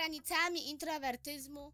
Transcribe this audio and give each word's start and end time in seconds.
granicami 0.00 0.70
introwertyzmu 0.70 1.72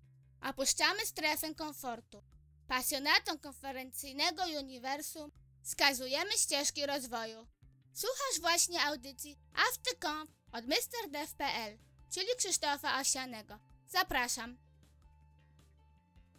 opuszczamy 0.51 1.01
strefę 1.07 1.55
komfortu. 1.55 2.23
Pasjonatom 2.69 3.39
konferencyjnego 3.39 4.43
uniwersum 4.61 5.31
wskazujemy 5.63 6.31
ścieżki 6.33 6.87
rozwoju. 6.87 7.47
Słuchasz 7.93 8.41
właśnie 8.41 8.83
audycji 8.83 9.39
AfterConf 9.69 10.31
od 10.53 10.65
MrDev.pl, 10.65 11.79
czyli 12.11 12.27
Krzysztofa 12.39 13.01
Osianego. 13.01 13.59
Zapraszam. 13.89 14.57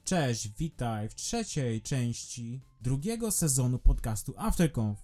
Cześć, 0.04 0.50
witaj 0.50 1.10
w 1.10 1.16
trzeciej 1.16 1.82
części 1.82 2.62
drugiego 2.82 3.32
sezonu 3.32 3.80
podcastu 3.80 4.34
AfterConf. 4.38 5.00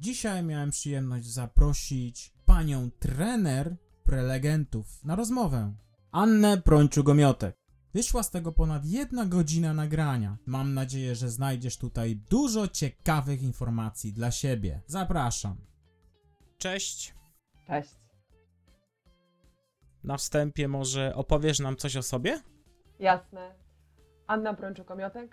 Dzisiaj 0.00 0.42
miałem 0.42 0.70
przyjemność 0.70 1.26
zaprosić 1.26 2.32
panią 2.46 2.90
trener 2.90 3.76
prelegentów 4.04 5.04
na 5.04 5.16
rozmowę, 5.16 5.74
Annę 6.12 6.58
Prończugomiotek. 6.58 7.56
Wyszła 7.94 8.22
z 8.22 8.30
tego 8.30 8.52
ponad 8.52 8.86
jedna 8.86 9.26
godzina 9.26 9.74
nagrania. 9.74 10.36
Mam 10.46 10.74
nadzieję, 10.74 11.14
że 11.14 11.28
znajdziesz 11.28 11.76
tutaj 11.76 12.16
dużo 12.16 12.68
ciekawych 12.68 13.42
informacji 13.42 14.12
dla 14.12 14.30
siebie. 14.30 14.80
Zapraszam. 14.86 15.56
Cześć. 16.58 17.14
Cześć. 17.66 17.94
Na 20.04 20.16
wstępie 20.16 20.68
może 20.68 21.14
opowiesz 21.14 21.60
nam 21.60 21.76
coś 21.76 21.96
o 21.96 22.02
sobie? 22.02 22.40
Jasne. 22.98 23.54
Anna 24.26 24.54
Brączuk-Komiotek. 24.54 25.28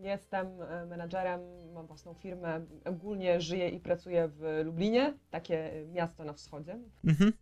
Jestem 0.00 0.62
e, 0.62 0.86
menadżerem, 0.86 1.40
mam 1.72 1.86
własną 1.86 2.14
firmę. 2.14 2.66
Ogólnie 2.84 3.40
żyję 3.40 3.68
i 3.68 3.80
pracuję 3.80 4.28
w 4.28 4.62
Lublinie, 4.64 5.18
takie 5.30 5.86
miasto 5.92 6.24
na 6.24 6.32
wschodzie. 6.32 6.78
Mhm. 7.04 7.32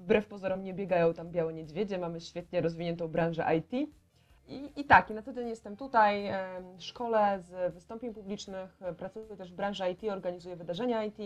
Wbrew 0.00 0.26
pozorom 0.26 0.64
nie 0.64 0.74
biegają 0.74 1.14
tam 1.14 1.30
białe 1.30 1.54
niedźwiedzie, 1.54 1.98
mamy 1.98 2.20
świetnie 2.20 2.60
rozwiniętą 2.60 3.08
branżę 3.08 3.46
IT. 3.58 3.72
I, 4.48 4.80
I 4.80 4.84
tak, 4.84 5.10
i 5.10 5.14
na 5.14 5.22
co 5.22 5.32
dzień 5.32 5.48
jestem 5.48 5.76
tutaj, 5.76 6.30
szkole 6.78 7.42
z 7.42 7.74
wystąpień 7.74 8.14
publicznych, 8.14 8.78
pracuję 8.98 9.36
też 9.36 9.52
w 9.52 9.56
branży 9.56 9.84
IT, 9.90 10.04
organizuję 10.04 10.56
wydarzenia 10.56 11.04
IT. 11.04 11.18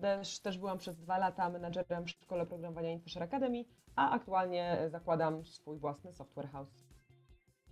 Też, 0.00 0.40
też 0.40 0.58
byłam 0.58 0.78
przez 0.78 0.96
dwa 0.96 1.18
lata 1.18 1.50
menadżerem 1.50 2.04
w 2.04 2.10
szkole 2.10 2.46
programowania 2.46 2.90
InfoShare 2.90 3.22
Academy, 3.22 3.64
a 3.96 4.10
aktualnie 4.10 4.78
zakładam 4.88 5.44
swój 5.44 5.78
własny 5.78 6.12
software 6.12 6.48
house. 6.48 6.84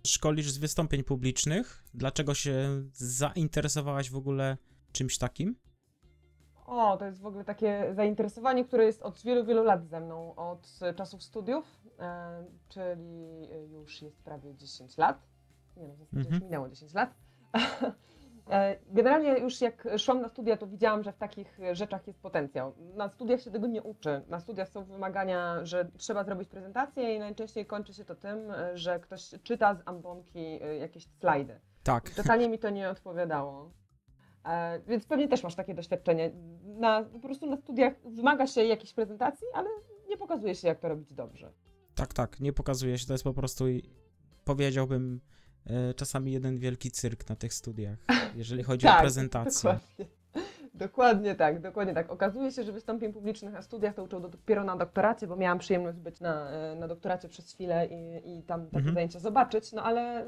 Szkolisz 0.07 0.51
z 0.51 0.57
wystąpień 0.57 1.03
publicznych. 1.03 1.83
Dlaczego 1.93 2.33
się 2.33 2.83
zainteresowałaś 2.93 4.09
w 4.09 4.15
ogóle 4.15 4.57
czymś 4.91 5.17
takim? 5.17 5.55
O, 6.69 6.97
to 6.97 7.05
jest 7.05 7.21
w 7.21 7.25
ogóle 7.25 7.43
takie 7.45 7.87
zainteresowanie, 7.93 8.65
które 8.65 8.85
jest 8.85 9.01
od 9.01 9.21
wielu, 9.21 9.45
wielu 9.45 9.63
lat 9.63 9.87
ze 9.87 9.99
mną, 9.99 10.35
od 10.35 10.79
czasów 10.95 11.23
studiów, 11.23 11.65
e, 11.99 12.43
czyli 12.69 13.47
już 13.71 14.01
jest 14.01 14.23
prawie 14.23 14.55
10 14.55 14.97
lat. 14.97 15.27
Nie 15.77 15.87
no, 15.87 15.93
w 15.93 15.97
zasadzie 15.97 16.17
Mhm. 16.17 16.33
już 16.35 16.43
minęło 16.43 16.69
10 16.69 16.93
lat. 16.93 17.09
E, 18.51 18.75
Generalnie 18.87 19.37
już 19.39 19.61
jak 19.61 19.87
szłam 19.97 20.21
na 20.21 20.29
studia, 20.29 20.57
to 20.57 20.67
widziałam, 20.67 21.03
że 21.03 21.11
w 21.11 21.17
takich 21.17 21.59
rzeczach 21.71 22.07
jest 22.07 22.21
potencjał. 22.21 22.73
Na 22.95 23.09
studiach 23.09 23.41
się 23.41 23.51
tego 23.51 23.67
nie 23.67 23.83
uczy. 23.83 24.21
Na 24.27 24.39
studiach 24.39 24.69
są 24.69 24.83
wymagania, 24.83 25.65
że 25.65 25.91
trzeba 25.97 26.23
zrobić 26.23 26.49
prezentację 26.49 27.15
i 27.15 27.19
najczęściej 27.19 27.65
kończy 27.65 27.93
się 27.93 28.05
to 28.05 28.15
tym, 28.15 28.39
że 28.73 28.99
ktoś 28.99 29.29
czyta 29.43 29.75
z 29.75 29.81
ambonki 29.85 30.39
e, 30.39 30.75
jakieś 30.77 31.07
slajdy. 31.19 31.59
Tak. 31.83 32.09
Totalnie 32.09 32.49
mi 32.49 32.59
to 32.59 32.69
nie 32.69 32.89
odpowiadało. 32.89 33.71
E, 34.45 34.79
więc 34.87 35.05
pewnie 35.05 35.27
też 35.27 35.43
masz 35.43 35.55
takie 35.55 35.73
doświadczenie. 35.73 36.31
Na, 36.65 37.03
po 37.03 37.19
prostu 37.19 37.45
na 37.45 37.57
studiach 37.57 37.93
wymaga 38.05 38.47
się 38.47 38.63
jakiejś 38.63 38.93
prezentacji, 38.93 39.47
ale 39.53 39.69
nie 40.09 40.17
pokazuje 40.17 40.55
się, 40.55 40.67
jak 40.67 40.79
to 40.79 40.89
robić 40.89 41.13
dobrze. 41.13 41.51
Tak, 41.95 42.13
tak, 42.13 42.39
nie 42.39 42.53
pokazuje 42.53 42.97
się, 42.97 43.07
to 43.07 43.13
jest 43.13 43.23
po 43.23 43.33
prostu, 43.33 43.65
powiedziałbym, 44.45 45.21
e, 45.65 45.93
czasami 45.93 46.31
jeden 46.31 46.57
wielki 46.59 46.91
cyrk 46.91 47.29
na 47.29 47.35
tych 47.35 47.53
studiach, 47.53 47.97
jeżeli 48.35 48.63
chodzi 48.63 48.87
o 48.87 48.91
prezentację. 49.01 49.69
Tak, 49.69 49.79
Dokładnie. 49.79 50.05
dokładnie 50.73 51.35
tak, 51.35 51.61
dokładnie 51.61 51.93
tak. 51.93 52.11
Okazuje 52.11 52.51
się, 52.51 52.63
że 52.63 52.71
wystąpień 52.71 53.13
publicznych 53.13 53.53
na 53.53 53.61
studiach 53.61 53.95
to 53.95 54.03
uczą 54.03 54.21
dopiero 54.21 54.63
na 54.63 54.75
doktoracie, 54.77 55.27
bo 55.27 55.35
miałam 55.35 55.59
przyjemność 55.59 55.97
być 55.99 56.19
na, 56.19 56.49
e, 56.51 56.75
na 56.75 56.87
doktoracie 56.87 57.29
przez 57.29 57.53
chwilę 57.53 57.87
i, 57.87 58.37
i 58.39 58.43
tam 58.43 58.65
takie 58.65 58.77
Mhm. 58.77 58.93
zajęcia 58.95 59.19
zobaczyć, 59.19 59.71
no 59.73 59.83
ale 59.83 60.25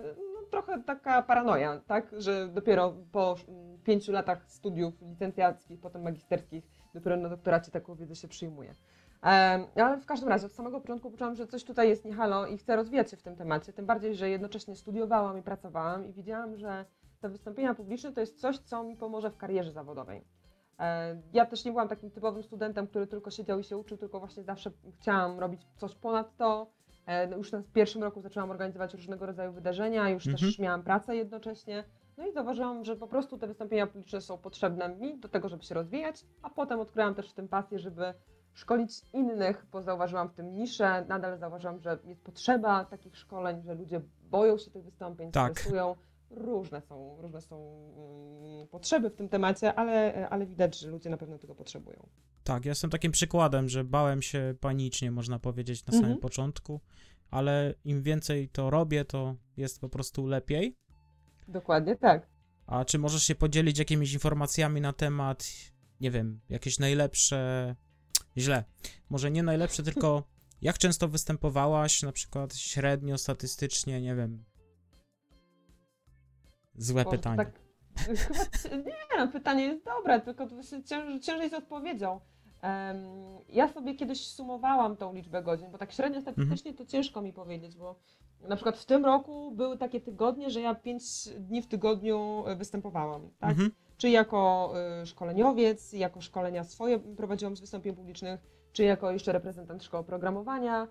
trochę 0.52 0.84
taka 0.84 1.22
paranoja, 1.22 1.82
tak, 1.88 2.12
że 2.18 2.48
dopiero 2.48 2.94
po 3.12 3.36
mm, 3.48 3.78
pięciu 3.84 4.12
latach 4.12 4.52
studiów 4.52 5.02
licencjackich, 5.02 5.80
potem 5.80 6.02
magisterskich, 6.02 6.64
dopiero 6.94 7.18
na 7.18 7.30
doktoracie 7.30 7.72
taką 7.72 7.96
wiedzę 7.96 8.16
się 8.16 8.28
przyjmuje. 8.28 8.76
Ale 9.22 9.98
w 10.02 10.06
każdym 10.06 10.30
razie 10.30 10.46
od 10.46 10.54
samego 10.54 10.82
początku 10.82 11.12
poczułam, 11.12 11.36
że 11.36 11.48
coś 11.48 11.64
tutaj 11.64 11.90
jest 11.90 12.06
nie 12.06 12.14
halo 12.14 12.48
i 12.48 12.58
chcę 12.58 12.76
rozwijać 12.76 13.12
się 13.12 13.18
w 13.18 13.22
tym 13.22 13.36
temacie, 13.36 13.74
tym 13.74 13.86
bardziej, 13.86 14.16
że 14.16 14.30
jednocześnie 14.30 14.76
studiowałam 14.76 15.38
i 15.38 15.42
pracowałam 15.42 16.08
i 16.08 16.14
widziałam, 16.14 16.58
że 16.58 16.86
te 17.22 17.30
wystąpienia 17.30 17.76
publiczne 17.76 18.12
to 18.12 18.20
jest 18.20 18.40
coś, 18.40 18.60
co 18.60 18.84
mi 18.84 18.98
pomoże 18.98 19.32
w 19.32 19.38
karierze 19.38 19.72
zawodowej. 19.72 20.26
Ja 21.34 21.46
też 21.46 21.66
nie 21.66 21.72
byłam 21.72 21.88
takim 21.88 22.12
typowym 22.12 22.44
studentem, 22.44 22.88
który 22.88 23.08
tylko 23.08 23.32
siedział 23.32 23.60
i 23.60 23.64
się 23.64 23.78
uczył, 23.78 23.98
tylko 23.98 24.20
właśnie 24.20 24.44
zawsze 24.44 24.72
chciałam 25.00 25.40
robić 25.40 25.62
coś 25.78 25.96
ponad 25.96 26.38
to. 26.38 26.68
E, 27.12 27.28
no 27.28 27.38
Już 27.38 27.52
na 27.52 27.64
pierwszym 27.74 28.04
roku 28.04 28.22
zaczęłam 28.22 28.52
organizować 28.52 28.94
różnego 28.94 29.26
rodzaju 29.26 29.52
wydarzenia, 29.52 30.10
już 30.10 30.28
Mhm. 30.28 30.38
też 30.50 30.60
miałam 30.60 30.84
pracę 30.84 31.16
jednocześnie. 31.16 31.84
No 32.18 32.28
i 32.28 32.32
zauważyłam, 32.34 32.86
że 32.86 32.96
po 32.96 33.08
prostu 33.08 33.38
te 33.38 33.48
wystąpienia 33.48 33.88
publiczne 33.88 34.22
są 34.22 34.38
potrzebne 34.38 34.90
mi 34.96 35.20
do 35.20 35.30
tego, 35.30 35.50
żeby 35.50 35.64
się 35.64 35.76
rozwijać, 35.76 36.26
a 36.42 36.50
potem 36.50 36.80
odkryłam 36.80 37.16
też 37.16 37.30
w 37.30 37.34
tym 37.34 37.48
pasję, 37.48 37.80
żeby 37.80 38.14
szkolić 38.54 38.92
innych, 39.14 39.66
bo 39.72 39.82
zauważyłam 39.82 40.30
w 40.30 40.34
tym 40.34 40.54
niszę, 40.56 41.06
nadal 41.08 41.38
zauważyłam, 41.38 41.80
że 41.80 41.98
jest 42.06 42.24
potrzeba 42.24 42.86
takich 42.86 43.18
szkoleń, 43.18 43.62
że 43.64 43.74
ludzie 43.74 44.02
boją 44.30 44.58
się 44.58 44.72
tych 44.72 44.84
wystąpień, 44.84 45.32
Tak. 45.32 45.52
stresują. 45.60 45.96
Różne 46.30 46.82
są, 46.82 47.18
różne 47.22 47.42
są 47.42 47.56
mm, 47.98 48.68
potrzeby 48.68 49.10
w 49.10 49.16
tym 49.16 49.30
temacie, 49.30 49.74
ale, 49.76 50.28
ale 50.30 50.46
widać, 50.46 50.80
że 50.80 50.90
ludzie 50.90 51.10
na 51.10 51.18
pewno 51.18 51.38
tego 51.38 51.56
potrzebują. 51.56 52.08
Tak, 52.44 52.66
ja 52.66 52.72
jestem 52.72 52.90
takim 52.90 53.12
przykładem, 53.12 53.70
że 53.70 53.84
bałem 53.84 54.22
się 54.22 54.56
panicznie, 54.60 55.12
można 55.12 55.40
powiedzieć, 55.40 55.86
na 55.86 55.92
samym 55.92 56.06
Mhm. 56.06 56.22
początku, 56.22 56.82
ale 57.30 57.74
im 57.86 58.04
więcej 58.04 58.50
to 58.50 58.70
robię, 58.70 59.06
to 59.06 59.36
jest 59.58 59.82
po 59.82 59.90
prostu 59.90 60.28
lepiej. 60.28 60.78
Dokładnie 61.48 61.96
tak. 61.96 62.28
A 62.68 62.86
czy 62.86 63.00
możesz 63.00 63.24
się 63.24 63.36
podzielić 63.36 63.80
jakimiś 63.80 64.14
informacjami 64.14 64.82
na 64.82 64.94
temat, 64.94 65.48
nie 66.02 66.12
wiem, 66.12 66.42
jakieś 66.50 66.80
najlepsze, 66.80 67.76
źle, 68.38 68.64
może 69.10 69.32
nie 69.32 69.44
najlepsze, 69.44 69.84
tylko 69.84 70.24
jak 70.62 70.78
często 70.78 71.08
występowałaś, 71.08 72.04
na 72.04 72.12
przykład 72.12 72.56
średnio, 72.56 73.18
statystycznie, 73.18 74.02
nie 74.02 74.16
wiem. 74.16 74.44
Złe 76.76 77.04
Boże, 77.04 77.18
pytanie. 77.18 77.38
Tak, 77.38 77.61
nie, 78.86 79.18
no, 79.18 79.28
pytanie 79.28 79.64
jest 79.64 79.86
dobre, 79.86 80.20
tylko 80.22 80.48
to 80.48 80.64
się 80.64 80.84
cięż, 80.84 81.26
ciężej 81.26 81.50
z 81.50 81.54
odpowiedzią. 81.54 82.20
Em, 82.62 82.98
ja 83.50 83.68
sobie 83.68 83.96
kiedyś 83.96 84.28
sumowałam 84.28 84.98
tą 84.98 85.14
liczbę 85.14 85.44
godzin, 85.44 85.72
bo 85.72 85.78
tak 85.78 85.92
średnio 85.92 86.18
Mhm. 86.18 86.36
statystycznie 86.36 86.74
to 86.74 86.86
ciężko 86.86 87.22
mi 87.22 87.34
powiedzieć, 87.34 87.76
bo 87.76 87.96
na 88.42 88.56
przykład 88.56 88.78
w 88.78 88.86
tym 88.86 89.06
roku 89.06 89.52
były 89.52 89.78
takie 89.78 90.02
tygodnie, 90.02 90.50
że 90.50 90.62
ja 90.62 90.76
pięć 90.76 91.04
dni 91.40 91.62
w 91.62 91.68
tygodniu 91.68 92.44
e, 92.48 92.56
występowałam, 92.56 93.30
tak? 93.40 93.50
Mhm. 93.50 93.72
Czy 93.98 94.10
jako 94.10 94.74
y, 95.02 95.06
szkoleniowiec, 95.06 95.94
jako 95.94 96.22
szkolenia 96.22 96.64
swoje 96.64 97.00
prowadziłam 97.00 97.56
z 97.56 97.62
wystąpień 97.62 97.96
publicznych, 97.96 98.40
czy 98.74 98.84
jako 98.84 99.12
jeszcze 99.12 99.32
reprezentant 99.32 99.84
szkoły 99.84 100.04
programowania, 100.04 100.88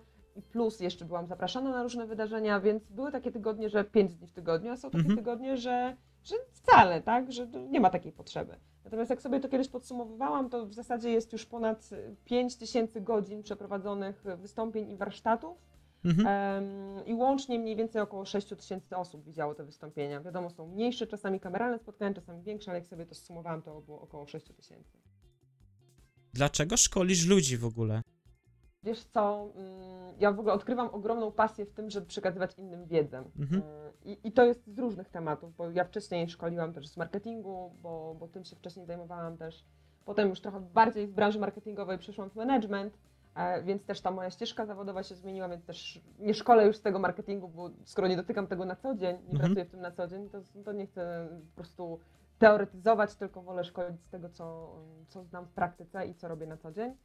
plus 0.51 0.79
jeszcze 0.79 1.05
byłam 1.05 1.27
zapraszana 1.27 1.71
na 1.71 1.83
różne 1.83 2.07
wydarzenia, 2.07 2.59
więc 2.59 2.91
były 2.91 3.11
takie 3.11 3.31
tygodnie, 3.31 3.69
że 3.69 3.83
pięć 3.83 4.15
dni 4.15 4.27
w 4.27 4.31
tygodniu, 4.31 4.71
a 4.71 4.77
są 4.77 4.89
takie 4.89 4.99
Mhm. 4.99 5.17
tygodnie, 5.17 5.57
że, 5.57 5.97
że 6.23 6.35
wcale, 6.51 7.01
tak, 7.01 7.31
że 7.31 7.47
nie 7.47 7.79
ma 7.79 7.89
takiej 7.89 8.11
potrzeby. 8.11 8.55
Natomiast 8.83 9.09
jak 9.09 9.21
sobie 9.21 9.39
to 9.39 9.49
kiedyś 9.49 9.67
podsumowywałam, 9.67 10.49
to 10.49 10.65
w 10.65 10.73
zasadzie 10.73 11.09
jest 11.09 11.33
już 11.33 11.45
ponad 11.45 11.89
5 12.25 12.55
tysięcy 12.55 13.01
godzin 13.01 13.43
przeprowadzonych 13.43 14.23
wystąpień 14.37 14.91
i 14.91 14.95
warsztatów, 14.95 15.71
Mhm. 16.05 16.27
Em, 16.27 17.05
I 17.05 17.13
łącznie 17.13 17.59
mniej 17.59 17.75
więcej 17.75 18.01
około 18.01 18.25
6 18.25 18.47
tysięcy 18.47 18.97
osób 18.97 19.25
widziało 19.25 19.55
te 19.55 19.63
wystąpienia. 19.63 20.21
Wiadomo, 20.21 20.49
są 20.49 20.67
mniejsze, 20.67 21.07
czasami 21.07 21.39
kameralne 21.39 21.79
spotkania, 21.79 22.15
czasami 22.15 22.43
większe, 22.43 22.71
ale 22.71 22.79
jak 22.79 22.87
sobie 22.87 23.05
to 23.05 23.15
sumowałam, 23.15 23.61
to 23.61 23.81
było 23.81 24.01
około 24.01 24.27
6 24.27 24.45
tysięcy. 24.45 24.97
Dlaczego 26.33 26.77
szkolisz 26.77 27.25
ludzi 27.25 27.57
w 27.57 27.65
ogóle? 27.65 28.01
Wiesz 28.83 29.03
co, 29.03 29.49
mm, 29.55 30.13
ja 30.19 30.31
w 30.31 30.39
ogóle 30.39 30.53
odkrywam 30.53 30.89
ogromną 30.91 31.31
pasję 31.31 31.65
w 31.65 31.73
tym, 31.73 31.89
żeby 31.89 32.07
przekazywać 32.07 32.57
innym 32.57 32.85
wiedzę. 32.85 33.23
Mhm. 33.39 33.61
Y, 33.61 33.65
I, 34.05 34.27
I 34.27 34.31
to 34.31 34.45
jest 34.45 34.67
z 34.67 34.79
różnych 34.79 35.09
tematów, 35.09 35.55
bo 35.55 35.69
ja 35.71 35.83
wcześniej 35.83 36.29
szkoliłam 36.29 36.73
też 36.73 36.87
z 36.87 36.97
marketingu, 36.97 37.71
bo, 37.81 38.15
bo 38.19 38.27
tym 38.27 38.43
się 38.45 38.55
wcześniej 38.55 38.85
zajmowałam 38.85 39.37
też. 39.37 39.65
Potem 40.05 40.29
już 40.29 40.41
trochę 40.41 40.59
bardziej 40.59 41.07
z 41.07 41.11
branży 41.11 41.39
marketingowej 41.39 41.97
przeszłam 41.97 42.29
w 42.29 42.35
management, 42.35 42.97
e, 43.35 43.63
więc 43.63 43.85
też 43.85 44.01
ta 44.01 44.11
moja 44.11 44.29
ścieżka 44.29 44.65
zawodowa 44.65 45.03
się 45.03 45.15
zmieniła, 45.15 45.49
więc 45.49 45.65
też 45.65 46.01
nie 46.19 46.33
szkolę 46.33 46.67
już 46.67 46.77
z 46.77 46.81
tego 46.81 46.99
marketingu, 46.99 47.47
bo 47.47 47.69
skoro 47.85 48.07
nie 48.07 48.15
dotykam 48.17 48.47
tego 48.47 48.65
na 48.65 48.75
co 48.75 48.95
dzień, 48.95 49.15
nie 49.15 49.31
Mhm. 49.31 49.39
pracuję 49.39 49.65
w 49.65 49.69
tym 49.71 49.81
na 49.81 49.91
co 49.91 50.07
dzień, 50.07 50.29
to, 50.29 50.41
to 50.65 50.71
nie 50.71 50.87
chcę 50.87 51.29
po 51.49 51.55
prostu 51.55 51.99
teoretyzować, 52.39 53.15
tylko 53.15 53.41
wolę 53.41 53.63
szkolić 53.63 54.01
z 54.01 54.09
tego, 54.09 54.29
co, 54.29 54.75
co 55.07 55.23
znam 55.23 55.45
w 55.45 55.51
praktyce 55.51 56.07
i 56.07 56.15
co 56.15 56.27
robię 56.27 56.47
na 56.47 56.57
co 56.57 56.71
dzień. 56.71 56.95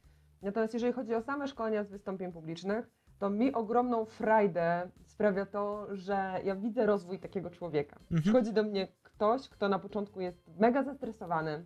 Natomiast 0.41 0.73
jeżeli 0.73 0.93
chodzi 0.93 1.15
o 1.15 1.21
same 1.21 1.47
szkolenia 1.47 1.83
z 1.83 1.89
wystąpień 1.89 2.31
publicznych, 2.31 2.89
to 3.19 3.29
mi 3.29 3.53
ogromną 3.53 4.05
frajdę 4.05 4.89
sprawia 5.05 5.45
to, 5.45 5.87
że 5.95 6.41
ja 6.43 6.55
widzę 6.55 6.85
rozwój 6.85 7.19
takiego 7.19 7.49
człowieka. 7.49 7.95
Mhm. 8.01 8.21
Przychodzi 8.21 8.53
do 8.53 8.63
mnie 8.63 8.87
ktoś, 9.03 9.49
kto 9.49 9.69
na 9.69 9.79
początku 9.79 10.21
jest 10.21 10.51
mega 10.59 10.83
zestresowany, 10.83 11.65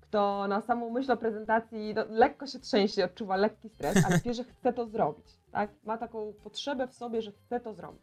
kto 0.00 0.48
na 0.48 0.60
samą 0.60 0.90
myśl 0.90 1.12
o 1.12 1.16
prezentacji 1.16 1.94
no, 1.94 2.04
lekko 2.08 2.46
się 2.46 2.58
trzęsie, 2.58 3.04
odczuwa 3.04 3.36
lekki 3.36 3.68
stres, 3.68 4.06
ale 4.06 4.18
wie, 4.24 4.34
że 4.34 4.44
chce 4.44 4.72
to 4.72 4.86
zrobić. 4.86 5.26
Tak? 5.52 5.70
Ma 5.84 5.98
taką 5.98 6.32
potrzebę 6.44 6.88
w 6.88 6.94
sobie, 6.94 7.22
że 7.22 7.32
chce 7.32 7.60
to 7.60 7.74
zrobić. 7.74 8.02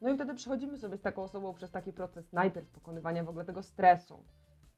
No 0.00 0.10
i 0.10 0.14
wtedy 0.14 0.34
przechodzimy 0.34 0.78
sobie 0.78 0.96
z 0.96 1.02
taką 1.02 1.22
osobą 1.22 1.54
przez 1.54 1.70
taki 1.70 1.92
proces 1.92 2.32
najpierw 2.32 2.68
pokonywania 2.68 3.24
w 3.24 3.28
ogóle 3.28 3.44
tego 3.44 3.62
stresu. 3.62 4.24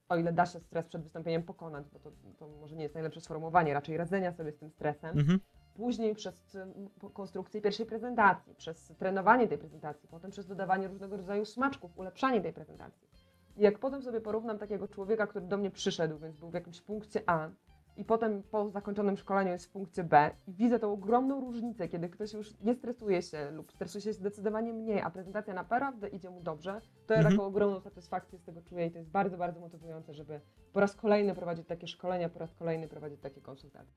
O 0.09 0.17
ile 0.17 0.33
da 0.33 0.47
się 0.47 0.61
stres 0.61 0.87
przed 0.87 1.03
wystąpieniem 1.03 1.43
pokonać, 1.43 1.89
bo 1.93 1.99
to, 1.99 2.11
to 2.39 2.49
może 2.49 2.77
nie 2.77 2.83
jest 2.83 2.95
najlepsze 2.95 3.21
sformułowanie, 3.21 3.75
raczej 3.75 3.97
radzenia 3.97 4.33
sobie 4.33 4.53
z 4.53 4.59
tym 4.59 4.71
stresem 4.71 5.19
Mhm. 5.19 5.41
później 5.75 6.15
przez 6.15 6.57
po- 7.01 7.11
konstrukcję 7.11 7.61
pierwszej 7.61 7.87
prezentacji, 7.87 8.55
przez 8.55 8.93
trenowanie 8.99 9.49
tej 9.49 9.59
prezentacji, 9.59 10.09
potem 10.09 10.31
przez 10.31 10.47
dodawanie 10.47 10.89
różnego 10.89 11.17
rodzaju 11.17 11.45
smaczków, 11.45 11.99
ulepszanie 11.99 12.41
tej 12.41 12.53
prezentacji. 12.53 13.09
I 13.57 13.63
jak 13.63 13.79
potem 13.79 14.03
sobie 14.03 14.21
porównam 14.21 14.59
takiego 14.59 14.89
człowieka, 14.89 15.27
który 15.27 15.47
do 15.47 15.57
mnie 15.57 15.71
przyszedł, 15.71 16.19
więc 16.19 16.37
był 16.37 16.51
w 16.51 16.55
jakimś 16.55 16.81
punkcie 16.81 17.23
A, 17.27 17.49
i 17.99 18.05
potem 18.05 18.43
po 18.43 18.71
zakończonym 18.71 19.17
szkoleniu 19.17 19.51
jest 19.51 19.67
w 19.67 19.71
punkcie 19.71 20.05
B, 20.05 20.31
i 20.47 20.53
widzę 20.53 20.79
tą 20.79 20.93
ogromną 20.93 21.41
różnicę, 21.41 21.89
kiedy 21.89 22.09
ktoś 22.09 22.33
już 22.33 22.61
nie 22.61 22.75
stresuje 22.75 23.23
się 23.23 23.51
lub 23.51 23.73
stresuje 23.73 24.03
się 24.03 24.13
zdecydowanie 24.13 24.73
mniej, 24.73 25.01
a 25.01 25.11
prezentacja 25.11 25.55
naprawdę 25.55 26.09
idzie 26.09 26.31
mu 26.31 26.41
dobrze, 26.43 26.81
to 27.07 27.15
ja 27.15 27.21
Mhm. 27.21 27.37
taką 27.37 27.47
ogromną 27.47 27.81
satysfakcję 27.81 28.39
z 28.39 28.45
tego 28.45 28.63
czuję 28.63 28.87
i 28.87 28.91
to 28.91 28.99
jest 28.99 29.11
bardzo, 29.11 29.39
bardzo 29.39 29.61
motywujące, 29.61 30.15
żeby 30.15 30.41
po 30.73 30.81
raz 30.81 30.95
kolejny 30.95 31.35
prowadzić 31.35 31.67
takie 31.67 31.87
szkolenia, 31.87 32.29
po 32.29 32.39
raz 32.39 32.55
kolejny 32.55 32.89
prowadzić 32.89 33.21
takie 33.21 33.41
konsultacje. 33.41 33.95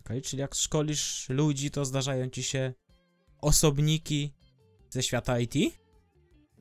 Okej, 0.00 0.22
czyli 0.22 0.40
jak 0.40 0.54
szkolisz 0.54 1.28
ludzi, 1.28 1.70
to 1.70 1.84
zdarzają 1.84 2.28
ci 2.28 2.42
się 2.42 2.72
osobniki 3.42 4.34
ze 4.90 5.02
świata 5.02 5.38
IT? 5.38 5.54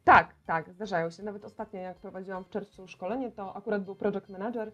Tak, 0.04 0.36
tak, 0.46 0.74
zdarzają 0.74 1.10
się. 1.10 1.24
Nawet 1.24 1.46
ostatnio, 1.46 1.80
jak 1.80 1.98
prowadziłam 1.98 2.44
w 2.44 2.50
czerwcu 2.50 2.88
szkolenie, 2.88 3.32
to 3.32 3.56
akurat 3.56 3.84
był 3.86 3.96
project 3.96 4.30
manager, 4.30 4.72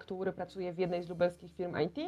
który 0.00 0.32
pracuje 0.32 0.72
w 0.72 0.78
jednej 0.78 1.02
z 1.02 1.08
lubelskich 1.08 1.52
firm 1.52 1.76
IT 1.76 1.98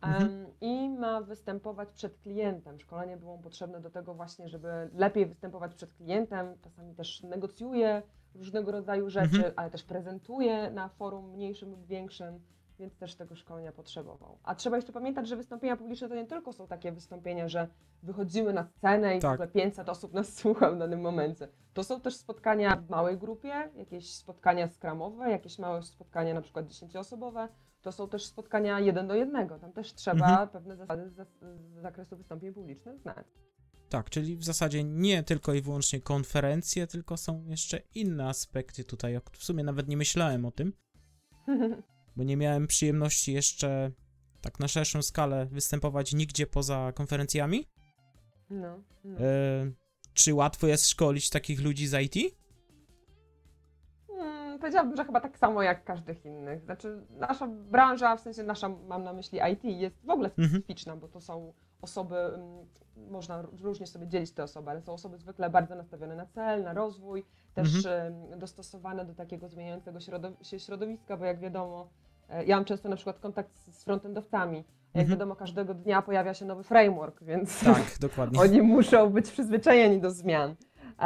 Mhm. 0.00 0.46
i 0.60 0.88
ma 0.90 1.20
występować 1.20 1.88
przed 1.92 2.18
klientem. 2.18 2.80
Szkolenie 2.80 3.16
było 3.16 3.36
mu 3.36 3.42
potrzebne 3.42 3.80
do 3.80 3.90
tego 3.90 4.14
właśnie, 4.14 4.48
żeby 4.48 4.68
lepiej 4.94 5.26
występować 5.26 5.74
przed 5.74 5.92
klientem. 5.94 6.54
Czasami 6.62 6.94
też 6.94 7.22
negocjuje 7.22 8.02
różnego 8.34 8.72
rodzaju 8.72 9.10
rzeczy, 9.10 9.36
Mhm. 9.36 9.52
ale 9.56 9.70
też 9.70 9.84
prezentuje 9.84 10.70
na 10.70 10.88
forum 10.88 11.30
mniejszym 11.30 11.70
lub 11.70 11.86
większym. 11.86 12.40
Więc 12.78 12.96
też 12.96 13.14
tego 13.14 13.36
szkolenia 13.36 13.72
potrzebował. 13.72 14.38
A 14.42 14.54
trzeba 14.54 14.76
jeszcze 14.76 14.92
pamiętać, 14.92 15.28
że 15.28 15.36
wystąpienia 15.36 15.76
publiczne 15.76 16.08
to 16.08 16.14
nie 16.14 16.26
tylko 16.26 16.52
są 16.52 16.66
takie 16.66 16.92
wystąpienia, 16.92 17.48
że 17.48 17.68
wychodzimy 18.02 18.52
na 18.52 18.64
scenę 18.64 19.16
i 19.16 19.20
Tak. 19.20 19.30
w 19.30 19.34
ogóle 19.34 19.48
500 19.48 19.88
osób 19.88 20.12
nas 20.14 20.34
słucha 20.38 20.70
w 20.70 20.78
danym 20.78 21.00
momencie. 21.00 21.48
To 21.74 21.84
są 21.84 22.00
też 22.00 22.16
spotkania 22.16 22.76
w 22.76 22.90
małej 22.90 23.18
grupie, 23.18 23.70
jakieś 23.76 24.14
spotkania 24.14 24.68
skramowe, 24.68 25.30
jakieś 25.30 25.58
małe 25.58 25.82
spotkania 25.82 26.34
na 26.34 26.40
przykład 26.40 26.66
10-osobowe. 26.66 27.48
To 27.82 27.92
są 27.92 28.08
też 28.08 28.26
spotkania 28.26 28.80
jeden 28.80 29.08
do 29.08 29.14
jednego. 29.14 29.58
Tam 29.58 29.72
też 29.72 29.94
trzeba 29.94 30.26
Mhm. 30.28 30.48
pewne 30.48 30.76
zasady 30.76 31.10
z, 31.10 31.14
z 31.40 31.82
zakresu 31.82 32.16
wystąpień 32.16 32.52
publicznych 32.54 32.98
znać. 32.98 33.26
Tak, 33.88 34.10
czyli 34.10 34.36
w 34.36 34.44
zasadzie 34.44 34.84
nie 34.84 35.22
tylko 35.22 35.54
i 35.54 35.60
wyłącznie 35.62 36.00
konferencje, 36.00 36.86
tylko 36.86 37.16
są 37.16 37.44
jeszcze 37.46 37.78
inne 37.94 38.28
aspekty 38.28 38.84
tutaj. 38.84 39.20
W 39.32 39.44
sumie 39.44 39.64
nawet 39.64 39.88
nie 39.88 39.96
myślałem 39.96 40.44
o 40.44 40.50
tym, 40.50 40.72
bo 42.18 42.24
nie 42.24 42.36
miałem 42.36 42.66
przyjemności 42.66 43.32
jeszcze 43.32 43.90
tak 44.40 44.60
na 44.60 44.68
szerszą 44.68 45.02
skalę 45.02 45.46
występować 45.46 46.14
nigdzie 46.14 46.46
poza 46.46 46.92
konferencjami. 46.94 47.66
No, 48.50 48.78
no. 49.04 49.18
E, 49.20 49.70
czy 50.14 50.34
łatwo 50.34 50.66
jest 50.66 50.88
szkolić 50.88 51.30
takich 51.30 51.60
ludzi 51.60 51.86
z 51.86 51.94
IT? 51.94 52.34
Hmm, 54.06 54.58
powiedziałabym, 54.58 54.96
że 54.96 55.04
chyba 55.04 55.20
tak 55.20 55.38
samo 55.38 55.62
jak 55.62 55.84
każdych 55.84 56.24
innych. 56.24 56.64
Znaczy, 56.64 57.06
nasza 57.10 57.46
branża, 57.46 58.16
w 58.16 58.20
sensie 58.20 58.42
nasza, 58.42 58.68
mam 58.68 59.02
na 59.02 59.12
myśli 59.12 59.38
IT, 59.52 59.64
jest 59.64 60.06
w 60.06 60.10
ogóle 60.10 60.28
Mhm. 60.28 60.48
specyficzna, 60.48 60.96
bo 60.96 61.08
to 61.08 61.20
są 61.20 61.52
osoby, 61.82 62.16
mm, 62.16 62.66
można 63.10 63.42
różnie 63.42 63.86
sobie 63.86 64.08
dzielić 64.08 64.32
te 64.32 64.42
osoby, 64.42 64.70
ale 64.70 64.82
są 64.82 64.92
osoby 64.92 65.18
zwykle 65.18 65.50
bardzo 65.50 65.74
nastawione 65.74 66.16
na 66.16 66.26
cel, 66.26 66.62
na 66.62 66.72
rozwój, 66.72 67.24
też 67.54 67.86
em, 67.86 68.38
dostosowane 68.38 69.04
do 69.04 69.14
takiego 69.14 69.48
zmieniającego 69.48 69.98
się 70.42 70.58
środowiska, 70.58 71.16
bo 71.16 71.24
jak 71.24 71.40
wiadomo, 71.40 71.90
ja 72.46 72.56
mam 72.56 72.64
często 72.64 72.88
na 72.88 72.96
przykład 72.96 73.18
kontakt 73.18 73.58
z 73.58 73.84
frontendowcami. 73.84 74.56
Jak 74.56 75.02
Mhm. 75.04 75.08
wiadomo, 75.08 75.36
każdego 75.36 75.74
dnia 75.74 76.02
pojawia 76.02 76.34
się 76.34 76.44
nowy 76.44 76.64
framework, 76.64 77.22
więc 77.24 77.64
Tak, 77.64 77.98
dokładnie. 78.00 78.40
oni 78.40 78.62
muszą 78.62 79.10
być 79.10 79.30
przyzwyczajeni 79.30 80.00
do 80.00 80.10
zmian. 80.10 80.50
E, 80.50 81.02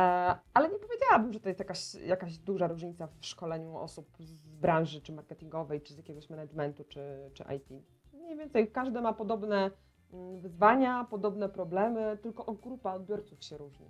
Ale 0.54 0.68
nie 0.70 0.78
powiedziałabym, 0.78 1.32
że 1.32 1.40
to 1.40 1.48
jest 1.48 1.58
jakaś, 1.60 1.94
jakaś 1.94 2.38
duża 2.38 2.66
różnica 2.68 3.06
w 3.06 3.26
szkoleniu 3.26 3.76
osób 3.76 4.08
z 4.20 4.32
branży, 4.34 5.00
czy 5.00 5.12
marketingowej, 5.12 5.80
czy 5.80 5.94
z 5.94 5.96
jakiegoś 5.96 6.30
managementu, 6.30 6.84
czy, 6.84 7.30
czy 7.34 7.44
IT. 7.56 7.70
Mniej 8.12 8.36
więcej 8.36 8.70
każdy 8.70 9.00
ma 9.00 9.12
podobne 9.12 9.70
mm, 10.12 10.40
wyzwania, 10.40 11.06
podobne 11.10 11.48
problemy, 11.48 12.18
tylko 12.22 12.52
grupa 12.54 12.94
odbiorców 12.94 13.44
się 13.44 13.56
różni. 13.58 13.86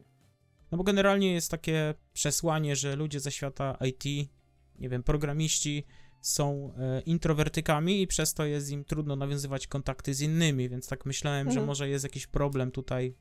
No 0.73 0.79
bo 0.79 0.85
generalnie 0.85 1.33
jest 1.33 1.51
takie 1.51 1.95
przesłanie, 2.13 2.77
że 2.77 2.97
ludzie 2.97 3.21
ze 3.21 3.31
świata 3.31 3.77
IT, 3.89 4.31
nie 4.79 4.89
wiem, 4.89 5.03
programiści 5.03 5.87
są 6.23 6.73
e, 6.79 7.01
introwertykami 7.01 8.03
i 8.03 8.07
przez 8.07 8.35
to 8.35 8.45
jest 8.45 8.71
im 8.71 8.85
trudno 8.85 9.17
nawiązywać 9.17 9.67
kontakty 9.67 10.15
z 10.15 10.21
innymi, 10.21 10.69
więc 10.69 10.89
tak 10.89 11.07
myślałem, 11.07 11.47
że 11.47 11.51
Mhm. 11.51 11.67
może 11.67 11.89
jest 11.89 12.05
jakiś 12.05 12.27
problem 12.27 12.71
tutaj 12.71 13.15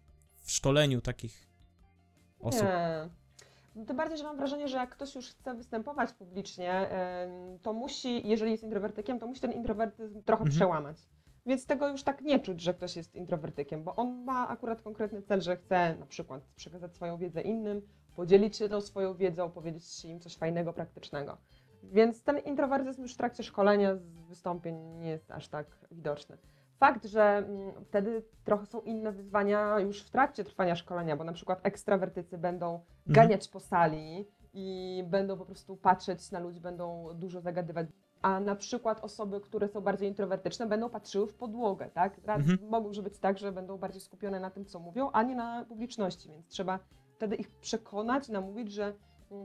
w 0.43 0.51
szkoleniu 0.51 1.01
takich 1.01 1.49
osób. 2.39 2.63
Nie. 2.63 3.09
Tym 3.85 3.97
bardziej, 3.97 4.17
że 4.17 4.23
mam 4.23 4.37
wrażenie, 4.37 4.67
że 4.67 4.77
jak 4.77 4.89
ktoś 4.89 5.15
już 5.15 5.27
chce 5.29 5.53
występować 5.55 6.13
publicznie, 6.13 6.89
to 7.61 7.73
musi, 7.73 8.27
jeżeli 8.27 8.51
jest 8.51 8.63
introwertykiem, 8.63 9.19
to 9.19 9.27
musi 9.27 9.41
ten 9.41 9.51
introwertyzm 9.51 10.23
trochę 10.23 10.41
Mhm. 10.43 10.55
przełamać. 10.55 10.97
Więc 11.45 11.65
tego 11.65 11.87
już 11.87 12.03
tak 12.03 12.21
nie 12.21 12.39
czuć, 12.39 12.61
że 12.61 12.73
ktoś 12.73 12.95
jest 12.95 13.15
introwertykiem, 13.15 13.83
bo 13.83 13.95
on 13.95 14.23
ma 14.23 14.47
akurat 14.47 14.81
konkretny 14.81 15.21
cel, 15.21 15.41
że 15.41 15.57
chce 15.57 15.95
na 15.99 16.05
przykład 16.05 16.43
przekazać 16.55 16.95
swoją 16.95 17.17
wiedzę 17.17 17.41
innym, 17.41 17.81
podzielić 18.15 18.57
się 18.57 18.69
tą 18.69 18.81
swoją 18.81 19.13
wiedzą, 19.15 19.51
powiedzieć 19.51 20.05
im 20.05 20.19
coś 20.19 20.35
fajnego, 20.37 20.73
praktycznego. 20.73 21.37
Więc 21.83 22.23
ten 22.23 22.37
introwertyzm 22.37 23.01
już 23.01 23.13
w 23.13 23.17
trakcie 23.17 23.43
szkolenia 23.43 23.95
z 23.95 24.21
wystąpień 24.29 24.75
nie 24.97 25.09
jest 25.09 25.31
aż 25.31 25.47
tak 25.47 25.67
widoczny. 25.91 26.37
Fakt, 26.79 27.05
że 27.05 27.23
mm, 27.23 27.71
wtedy 27.85 28.23
trochę 28.43 28.65
są 28.65 28.81
inne 28.81 29.11
wyzwania 29.11 29.79
już 29.79 30.03
w 30.03 30.09
trakcie 30.09 30.43
trwania 30.43 30.75
szkolenia, 30.75 31.17
bo 31.17 31.23
na 31.23 31.33
przykład 31.33 31.59
ekstrawertycy 31.63 32.37
będą 32.37 32.79
ganiać 33.07 33.47
po 33.47 33.59
sali 33.59 34.27
i 34.53 35.03
będą 35.07 35.37
po 35.37 35.45
prostu 35.45 35.77
patrzeć 35.77 36.31
na 36.31 36.39
ludzi, 36.39 36.59
będą 36.59 37.09
dużo 37.13 37.41
zagadywać. 37.41 37.87
A 38.21 38.39
na 38.39 38.55
przykład 38.55 39.03
osoby, 39.03 39.41
które 39.41 39.67
są 39.67 39.81
bardziej 39.81 40.09
introwertyczne, 40.09 40.67
będą 40.67 40.89
patrzyły 40.89 41.27
w 41.27 41.35
podłogę, 41.35 41.89
tak? 41.93 42.19
Raz 42.25 42.39
Mhm. 42.39 42.69
Mogą 42.69 42.87
może 42.87 43.03
być 43.03 43.19
tak, 43.19 43.37
że 43.37 43.51
będą 43.51 43.77
bardziej 43.77 44.01
skupione 44.01 44.39
na 44.39 44.49
tym, 44.49 44.65
co 44.65 44.79
mówią, 44.79 45.09
a 45.11 45.23
nie 45.23 45.35
na 45.35 45.65
publiczności, 45.65 46.29
więc 46.29 46.47
trzeba 46.47 46.79
wtedy 47.15 47.35
ich 47.35 47.49
przekonać, 47.49 48.29
namówić, 48.29 48.71
że 48.71 48.93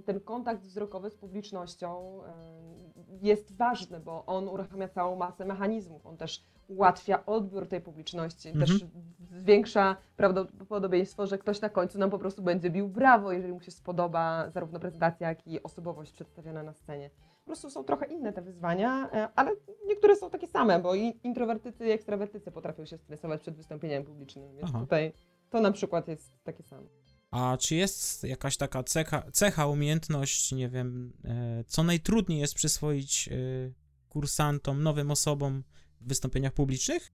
ten 0.05 0.21
kontakt 0.21 0.63
wzrokowy 0.63 1.11
z 1.11 1.17
publicznością 1.17 2.21
jest 3.23 3.57
ważny, 3.57 4.01
bo 4.01 4.27
on 4.27 4.49
uruchamia 4.49 4.89
całą 4.89 5.17
masę 5.17 5.45
mechanizmów. 5.45 6.07
On 6.07 6.17
też 6.17 6.45
ułatwia 6.69 7.27
odbiór 7.27 7.69
tej 7.69 7.81
publiczności, 7.81 8.49
Mhm. 8.49 8.67
też 8.67 8.85
zwiększa 9.31 9.97
prawdopodobieństwo, 10.17 11.27
że 11.27 11.39
ktoś 11.39 11.61
na 11.61 11.69
końcu 11.69 11.99
nam 11.99 12.11
po 12.11 12.19
prostu 12.19 12.43
będzie 12.43 12.71
bił 12.71 12.89
brawo, 12.89 13.33
jeżeli 13.33 13.53
mu 13.53 13.61
się 13.61 13.71
spodoba 13.71 14.51
zarówno 14.51 14.81
prezentacja, 14.81 15.29
jak 15.29 15.47
i 15.47 15.63
osobowość 15.63 16.13
przedstawiona 16.13 16.63
na 16.63 16.73
scenie. 16.73 17.11
Po 17.41 17.47
prostu 17.47 17.71
są 17.71 17.85
trochę 17.85 18.07
inne 18.07 18.33
te 18.33 18.43
wyzwania, 18.43 19.11
e, 19.13 19.29
ale 19.37 19.51
niektóre 19.87 20.17
są 20.17 20.31
takie 20.31 20.47
same, 20.47 20.79
bo 20.79 20.95
i 20.95 21.21
introwertycy 21.25 21.87
i 21.87 21.91
ekstrawertycy 21.91 22.51
potrafią 22.51 22.85
się 22.85 22.99
stresować 22.99 23.41
przed 23.41 23.57
wystąpieniem 23.57 24.05
publicznym, 24.05 24.57
więc 24.57 24.71
Aha. 24.71 24.81
tutaj 24.81 25.13
to 25.51 25.61
na 25.61 25.73
przykład 25.73 26.09
jest 26.09 26.45
takie 26.45 26.63
samo. 26.63 26.87
A 27.37 27.57
czy 27.57 27.75
jest 27.75 28.25
jakaś 28.25 28.57
taka 28.57 28.83
cecha, 28.83 29.23
cecha 29.33 29.67
umiejętność, 29.67 30.53
nie 30.53 30.69
wiem, 30.69 31.13
e, 31.25 31.65
co 31.67 31.83
najtrudniej 31.83 32.41
jest 32.41 32.55
przyswoić 32.55 33.29
e, 33.29 33.33
kursantom, 34.09 34.83
nowym 34.83 35.11
osobom 35.11 35.65
w 36.01 36.09
wystąpieniach 36.09 36.53
publicznych? 36.53 37.13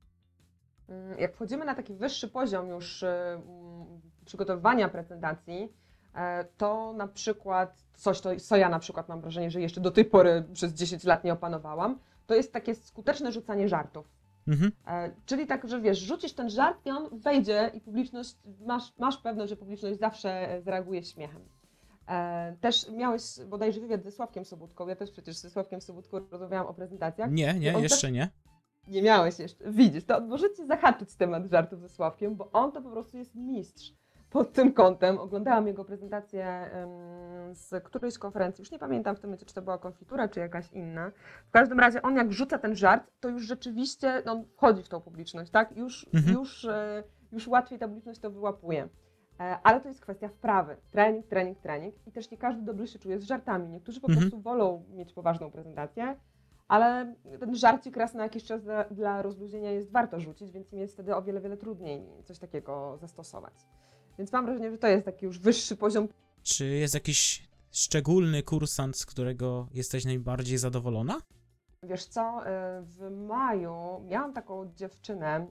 Mm, 0.89 1.19
Jak 1.19 1.35
wchodzimy 1.35 1.65
na 1.65 1.75
taki 1.75 1.95
wyższy 1.95 2.29
poziom 2.29 2.69
już 2.69 3.03
y, 3.03 3.07
mm, 3.07 4.01
przygotowywania 4.25 4.89
prezentacji, 4.89 5.73
e, 6.15 6.45
to 6.45 6.93
na 6.93 7.09
przykład 7.09 7.85
coś, 7.95 8.21
to, 8.21 8.37
co 8.37 8.57
ja 8.57 8.69
na 8.69 8.79
przykład 8.79 9.09
mam 9.09 9.21
wrażenie, 9.21 9.51
że 9.51 9.61
jeszcze 9.61 9.81
do 9.81 9.91
tej 9.91 10.05
pory 10.05 10.45
przez 10.53 10.73
10 10.73 11.05
lat 11.05 11.25
nie 11.25 11.33
opanowałam, 11.33 11.99
to 12.27 12.35
jest 12.35 12.53
takie 12.53 12.75
skuteczne 12.75 13.33
rzucanie 13.33 13.69
żartów. 13.69 14.22
Mhm. 14.49 14.73
E, 14.87 15.11
Czyli 15.27 15.47
tak, 15.47 15.69
że 15.69 15.81
wiesz, 15.81 15.99
rzucisz 15.99 16.33
ten 16.33 16.51
żart 16.51 16.87
i 16.87 16.91
on 16.91 17.19
wejdzie 17.19 17.71
i 17.75 17.81
publiczność, 17.81 18.37
masz, 18.67 18.99
masz 18.99 19.19
pewność, 19.19 19.51
że 19.51 19.57
publiczność 19.57 19.99
zawsze 19.99 20.31
e, 20.51 20.63
zareaguje 20.63 21.05
śmiechem. 21.05 21.43
E, 22.09 22.57
Też 22.61 22.91
miałeś 22.91 23.23
bodajże 23.47 23.81
wywiad 23.81 24.03
ze 24.03 24.11
Sławkiem 24.11 24.45
Sobótką, 24.45 24.89
ja 24.89 24.97
też 24.97 25.11
przecież 25.11 25.37
ze 25.37 25.51
Sławkiem 25.51 25.81
Sobótką 25.81 26.21
rozmawiałam 26.31 26.67
o 26.67 26.75
prezentacjach. 26.75 27.31
Nie, 27.31 27.55
nie, 27.55 27.73
jeszcze 27.73 28.13
nie. 28.13 28.29
Nie 28.89 29.03
miałeś 29.03 29.39
jeszcze. 29.39 29.73
Widzisz, 29.73 30.05
to 30.05 30.21
możecie 30.21 30.67
zahaczyć 30.67 31.15
temat 31.15 31.51
żartów 31.51 31.81
ze 31.81 31.89
Sławkiem, 31.89 32.37
bo 32.37 32.51
on 32.53 32.73
to 32.73 32.83
po 32.83 32.91
prostu 32.91 33.19
jest 33.19 33.35
mistrz 33.35 33.93
pod 34.33 34.53
tym 34.53 34.73
kątem. 34.73 35.19
Oglądałam 35.19 35.67
jego 35.67 35.85
prezentację 35.85 36.71
z 37.53 37.85
którejś 37.85 38.19
konferencji, 38.19 38.63
już 38.63 38.71
nie 38.71 38.79
pamiętam 38.79 39.17
w 39.17 39.21
tym 39.21 39.31
momencie, 39.31 39.47
czy 39.47 39.55
to 39.55 39.63
była 39.63 39.79
konfitura, 39.79 40.29
czy 40.29 40.41
jakaś 40.41 40.73
inna. 40.73 41.11
W 41.47 41.51
każdym 41.51 41.81
razie 41.81 42.03
on 42.03 42.17
jak 42.17 42.33
rzuca 42.33 42.59
ten 42.59 42.75
żart, 42.77 43.11
to 43.21 43.29
już 43.29 43.43
rzeczywiście 43.43 44.23
no, 44.27 44.33
on 44.33 44.45
wchodzi 44.45 44.83
w 44.83 44.89
tą 44.89 45.01
publiczność, 45.01 45.51
tak? 45.51 45.77
Już, 45.77 46.07
Mhm. 46.15 46.35
już, 46.35 46.65
e, 46.65 47.03
już 47.33 47.49
łatwiej 47.49 47.79
ta 47.79 47.89
publiczność 47.89 48.21
to 48.21 48.31
wyłapuje. 48.31 48.89
E, 49.41 49.59
Ale 49.63 49.81
to 49.81 49.89
jest 49.89 50.01
kwestia 50.01 50.29
wprawy. 50.29 50.77
Trening, 50.91 51.27
trening, 51.27 51.59
trening. 51.59 51.95
I 52.07 52.13
też 52.13 52.31
nie 52.31 52.39
każdy 52.39 52.63
dobrze 52.63 52.87
się 52.87 52.99
czuje 52.99 53.19
z 53.19 53.25
żartami. 53.25 53.69
Niektórzy 53.69 54.01
po 54.01 54.09
Mhm. 54.09 54.21
prostu 54.31 54.41
wolą 54.43 54.85
mieć 54.91 55.13
poważną 55.13 55.51
prezentację, 55.51 56.17
ale 56.69 57.15
ten 57.41 57.55
żarcik 57.55 57.97
raz 57.97 58.15
na 58.15 58.23
jakiś 58.23 58.45
czas 58.45 58.63
dla, 58.63 58.85
dla 58.85 59.23
rozluźnienia 59.23 59.71
jest 59.71 59.91
warto 59.93 60.21
rzucić, 60.21 60.51
więc 60.53 60.73
im 60.73 60.79
jest 60.79 60.95
wtedy 60.95 61.17
o 61.17 61.23
wiele, 61.23 61.41
wiele 61.41 61.57
trudniej 61.57 62.07
coś 62.25 62.39
takiego 62.39 62.97
zastosować. 62.97 63.55
Więc 64.19 64.33
mam 64.33 64.47
wrażenie, 64.47 64.71
że 64.71 64.79
to 64.79 64.87
jest 64.87 65.05
taki 65.05 65.25
już 65.27 65.39
wyższy 65.39 65.77
poziom. 65.77 66.09
Czy 66.43 66.67
jest 66.67 66.95
jakiś 66.95 67.49
szczególny 67.71 68.43
kursant, 68.43 68.97
z 68.97 69.07
którego 69.07 69.69
jesteś 69.75 70.05
najbardziej 70.05 70.59
zadowolona? 70.59 71.21
Wiesz 71.83 72.05
co, 72.05 72.21
e, 72.47 72.83
w 72.83 73.11
maju 73.11 73.75
miałam 74.09 74.33
taką 74.33 74.73
dziewczynę 74.77 75.27
mm, 75.37 75.49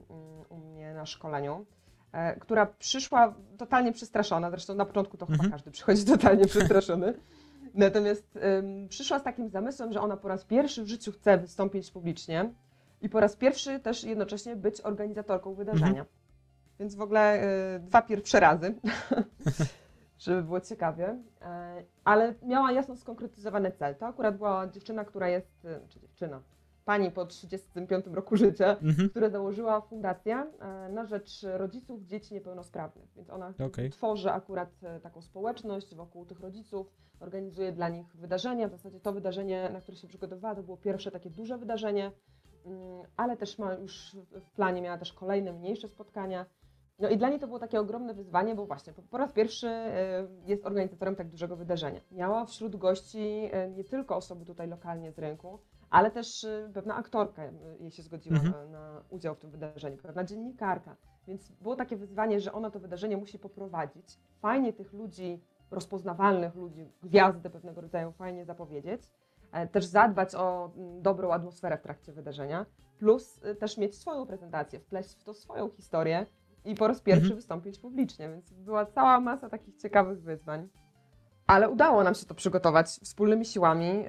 u 0.48 0.56
mnie 0.56 0.94
na 0.94 1.06
szkoleniu, 1.06 1.66
e, 2.12 2.40
która 2.40 2.66
przyszła 2.66 3.34
totalnie 3.58 3.92
przestraszona, 3.92 4.50
zresztą 4.50 4.74
na 4.74 4.84
początku 4.84 5.16
to 5.16 5.26
chyba 5.26 5.34
Mhm. 5.34 5.52
każdy 5.52 5.70
przychodzi 5.70 6.04
totalnie 6.14 6.46
przestraszony. 6.46 7.14
Natomiast 7.74 8.38
przyszła 8.88 9.18
z 9.18 9.22
takim 9.22 9.48
zamysłem, 9.50 9.92
że 9.92 10.00
ona 10.00 10.16
po 10.16 10.28
raz 10.28 10.44
pierwszy 10.44 10.84
w 10.84 10.88
życiu 10.88 11.12
chce 11.12 11.38
wystąpić 11.38 11.90
publicznie 11.90 12.52
i 13.02 13.08
po 13.08 13.20
raz 13.20 13.36
pierwszy 13.36 13.80
też 13.80 14.04
jednocześnie 14.04 14.56
być 14.56 14.80
organizatorką 14.80 15.54
wydarzenia. 15.54 16.04
Więc 16.80 16.94
w 16.94 17.00
ogóle 17.00 17.20
e, 17.20 17.78
dwa 17.78 18.02
pierwsze 18.02 18.40
razy, 18.40 18.74
żeby 20.18 20.42
było 20.42 20.60
ciekawie. 20.60 21.22
E, 21.42 21.82
ale 22.04 22.34
miała 22.42 22.72
jasno 22.72 22.96
skonkretyzowany 22.96 23.70
cel. 23.72 23.94
To 23.94 24.06
akurat 24.06 24.36
była 24.36 24.66
dziewczyna, 24.68 25.04
która 25.04 25.28
jest, 25.28 25.64
e, 25.64 25.80
czy 25.88 26.00
dziewczyna, 26.00 26.42
pani 26.84 27.10
po 27.10 27.26
35 27.26 28.06
roku 28.06 28.36
życia, 28.36 28.76
Mhm. 28.82 29.10
która 29.10 29.28
założyła 29.30 29.80
fundację 29.80 30.46
e, 30.60 30.88
na 30.92 31.06
rzecz 31.06 31.42
rodziców 31.42 32.02
dzieci 32.02 32.34
niepełnosprawnych. 32.34 33.08
Więc 33.16 33.30
ona 33.30 33.54
Okej. 33.66 33.90
tworzy 33.90 34.30
akurat 34.30 34.70
e, 34.82 35.00
taką 35.00 35.22
społeczność 35.22 35.94
wokół 35.94 36.26
tych 36.26 36.40
rodziców, 36.40 36.86
organizuje 37.20 37.72
dla 37.72 37.88
nich 37.88 38.16
wydarzenia. 38.16 38.68
W 38.68 38.70
zasadzie 38.70 39.00
to 39.00 39.12
wydarzenie, 39.12 39.70
na 39.72 39.80
które 39.80 39.96
się 39.96 40.08
przygotowywała, 40.08 40.54
to 40.54 40.62
było 40.62 40.76
pierwsze 40.76 41.10
takie 41.10 41.30
duże 41.30 41.58
wydarzenie, 41.58 42.12
mm, 42.66 43.02
ale 43.16 43.36
też 43.36 43.58
ma 43.58 43.74
już 43.74 44.16
w 44.32 44.50
planie, 44.50 44.82
miała 44.82 44.98
też 44.98 45.12
kolejne 45.12 45.52
mniejsze 45.52 45.88
spotkania. 45.88 46.46
No 47.02 47.08
i 47.08 47.18
dla 47.18 47.28
niej 47.28 47.38
to 47.38 47.46
było 47.46 47.58
takie 47.58 47.80
ogromne 47.80 48.14
wyzwanie, 48.14 48.54
bo 48.54 48.66
właśnie 48.66 48.92
po, 48.92 49.02
po 49.02 49.18
raz 49.18 49.32
pierwszy 49.32 49.68
e, 49.68 50.26
jest 50.46 50.66
organizatorem 50.66 51.16
tak 51.16 51.28
dużego 51.28 51.56
wydarzenia. 51.56 52.00
Miała 52.10 52.44
wśród 52.44 52.76
gości 52.76 53.48
e, 53.52 53.70
nie 53.70 53.84
tylko 53.84 54.16
osoby 54.16 54.44
tutaj 54.44 54.68
lokalnie 54.68 55.12
z 55.12 55.18
rynku, 55.18 55.58
ale 55.90 56.10
też 56.10 56.44
e, 56.44 56.70
pewna 56.74 56.94
aktorka 56.96 57.42
jej 57.80 57.90
się 57.90 58.02
zgodziła 58.02 58.36
Mhm. 58.36 58.52
na, 58.72 58.78
na 58.78 59.02
udział 59.10 59.34
w 59.34 59.38
tym 59.38 59.50
wydarzeniu, 59.50 59.96
pewna 59.96 60.24
dziennikarka. 60.24 60.96
Więc 61.26 61.52
było 61.52 61.76
takie 61.76 61.96
wyzwanie, 61.96 62.40
że 62.40 62.52
ona 62.52 62.70
to 62.70 62.80
wydarzenie 62.80 63.16
musi 63.16 63.38
poprowadzić. 63.38 64.18
Fajnie 64.40 64.72
tych 64.72 64.92
ludzi, 64.92 65.40
rozpoznawalnych 65.70 66.54
ludzi, 66.54 66.88
gwiazdy 67.02 67.50
pewnego 67.50 67.80
rodzaju, 67.80 68.12
fajnie 68.12 68.44
zapowiedzieć. 68.44 69.02
E, 69.52 69.66
Też 69.66 69.84
zadbać 69.84 70.34
o 70.34 70.70
mm, 70.76 71.02
dobrą 71.02 71.32
atmosferę 71.32 71.78
w 71.78 71.82
trakcie 71.82 72.12
wydarzenia, 72.12 72.66
plus 72.98 73.40
też 73.58 73.78
mieć 73.78 73.96
swoją 73.98 74.26
prezentację, 74.26 74.80
wpleść 74.80 75.14
w 75.14 75.24
to 75.24 75.34
swoją 75.34 75.70
historię 75.70 76.26
i 76.64 76.74
po 76.74 76.88
raz 76.88 77.00
pierwszy 77.00 77.22
Mhm. 77.22 77.36
wystąpić 77.36 77.78
publicznie, 77.78 78.28
więc 78.28 78.52
była 78.52 78.86
cała 78.86 79.20
masa 79.20 79.48
takich 79.48 79.76
ciekawych 79.76 80.22
wyzwań. 80.22 80.68
Ale 81.46 81.70
udało 81.70 82.04
nam 82.04 82.14
się 82.14 82.26
to 82.26 82.34
przygotować 82.34 82.86
wspólnymi 82.86 83.44
siłami, 83.44 84.04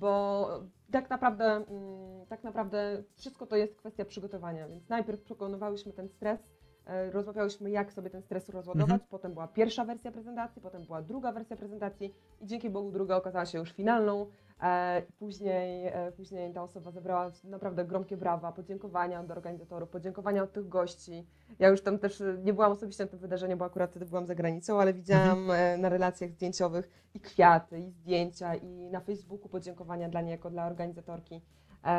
bo 0.00 0.48
tak 0.92 1.10
naprawdę, 1.10 1.44
mm, 1.44 2.26
tak 2.28 2.44
naprawdę 2.44 3.02
wszystko 3.16 3.46
to 3.46 3.56
jest 3.56 3.76
kwestia 3.76 4.04
przygotowania, 4.04 4.68
więc 4.68 4.88
najpierw 4.88 5.22
przekonywałyśmy 5.22 5.92
ten 5.92 6.08
stres, 6.08 6.40
e, 6.86 7.10
rozmawiałyśmy 7.10 7.70
jak 7.70 7.92
sobie 7.92 8.10
ten 8.10 8.22
stres 8.22 8.48
rozładować, 8.48 8.90
Mhm. 8.92 9.00
potem 9.10 9.32
była 9.32 9.48
pierwsza 9.48 9.84
wersja 9.84 10.12
prezentacji, 10.12 10.62
potem 10.62 10.82
była 10.82 11.02
druga 11.02 11.32
wersja 11.32 11.56
prezentacji 11.56 12.14
i 12.40 12.46
dzięki 12.46 12.70
Bogu 12.70 12.90
druga 12.90 13.16
okazała 13.16 13.46
się 13.46 13.58
już 13.58 13.72
finalną. 13.72 14.26
E, 14.62 15.02
Później, 15.18 15.86
e, 15.86 16.12
później 16.12 16.52
ta 16.52 16.62
osoba 16.62 16.90
zebrała 16.90 17.30
naprawdę 17.44 17.84
gromkie 17.84 18.16
brawa, 18.16 18.52
podziękowania 18.52 19.20
od 19.20 19.30
organizatorów, 19.30 19.88
podziękowania 19.88 20.42
od 20.42 20.52
tych 20.52 20.68
gości. 20.68 21.26
Ja 21.58 21.68
już 21.68 21.80
tam 21.80 21.98
też 21.98 22.20
e, 22.20 22.38
nie 22.44 22.52
byłam 22.52 22.72
osobiście 22.72 23.04
na 23.04 23.10
tym 23.10 23.18
wydarzeniu, 23.18 23.56
bo 23.56 23.64
akurat 23.64 23.90
wtedy 23.90 24.06
byłam 24.06 24.26
za 24.26 24.34
granicą, 24.34 24.80
ale 24.80 24.94
widziałam 24.94 25.50
e, 25.50 25.78
na 25.78 25.88
relacjach 25.88 26.30
zdjęciowych 26.30 26.88
i 27.14 27.20
kwiaty, 27.20 27.80
i 27.80 27.90
zdjęcia, 27.90 28.54
i 28.54 28.90
na 28.90 29.00
Facebooku 29.00 29.48
podziękowania 29.48 30.08
dla 30.08 30.20
niej 30.20 30.30
jako 30.30 30.50
dla 30.50 30.66
organizatorki. 30.66 31.42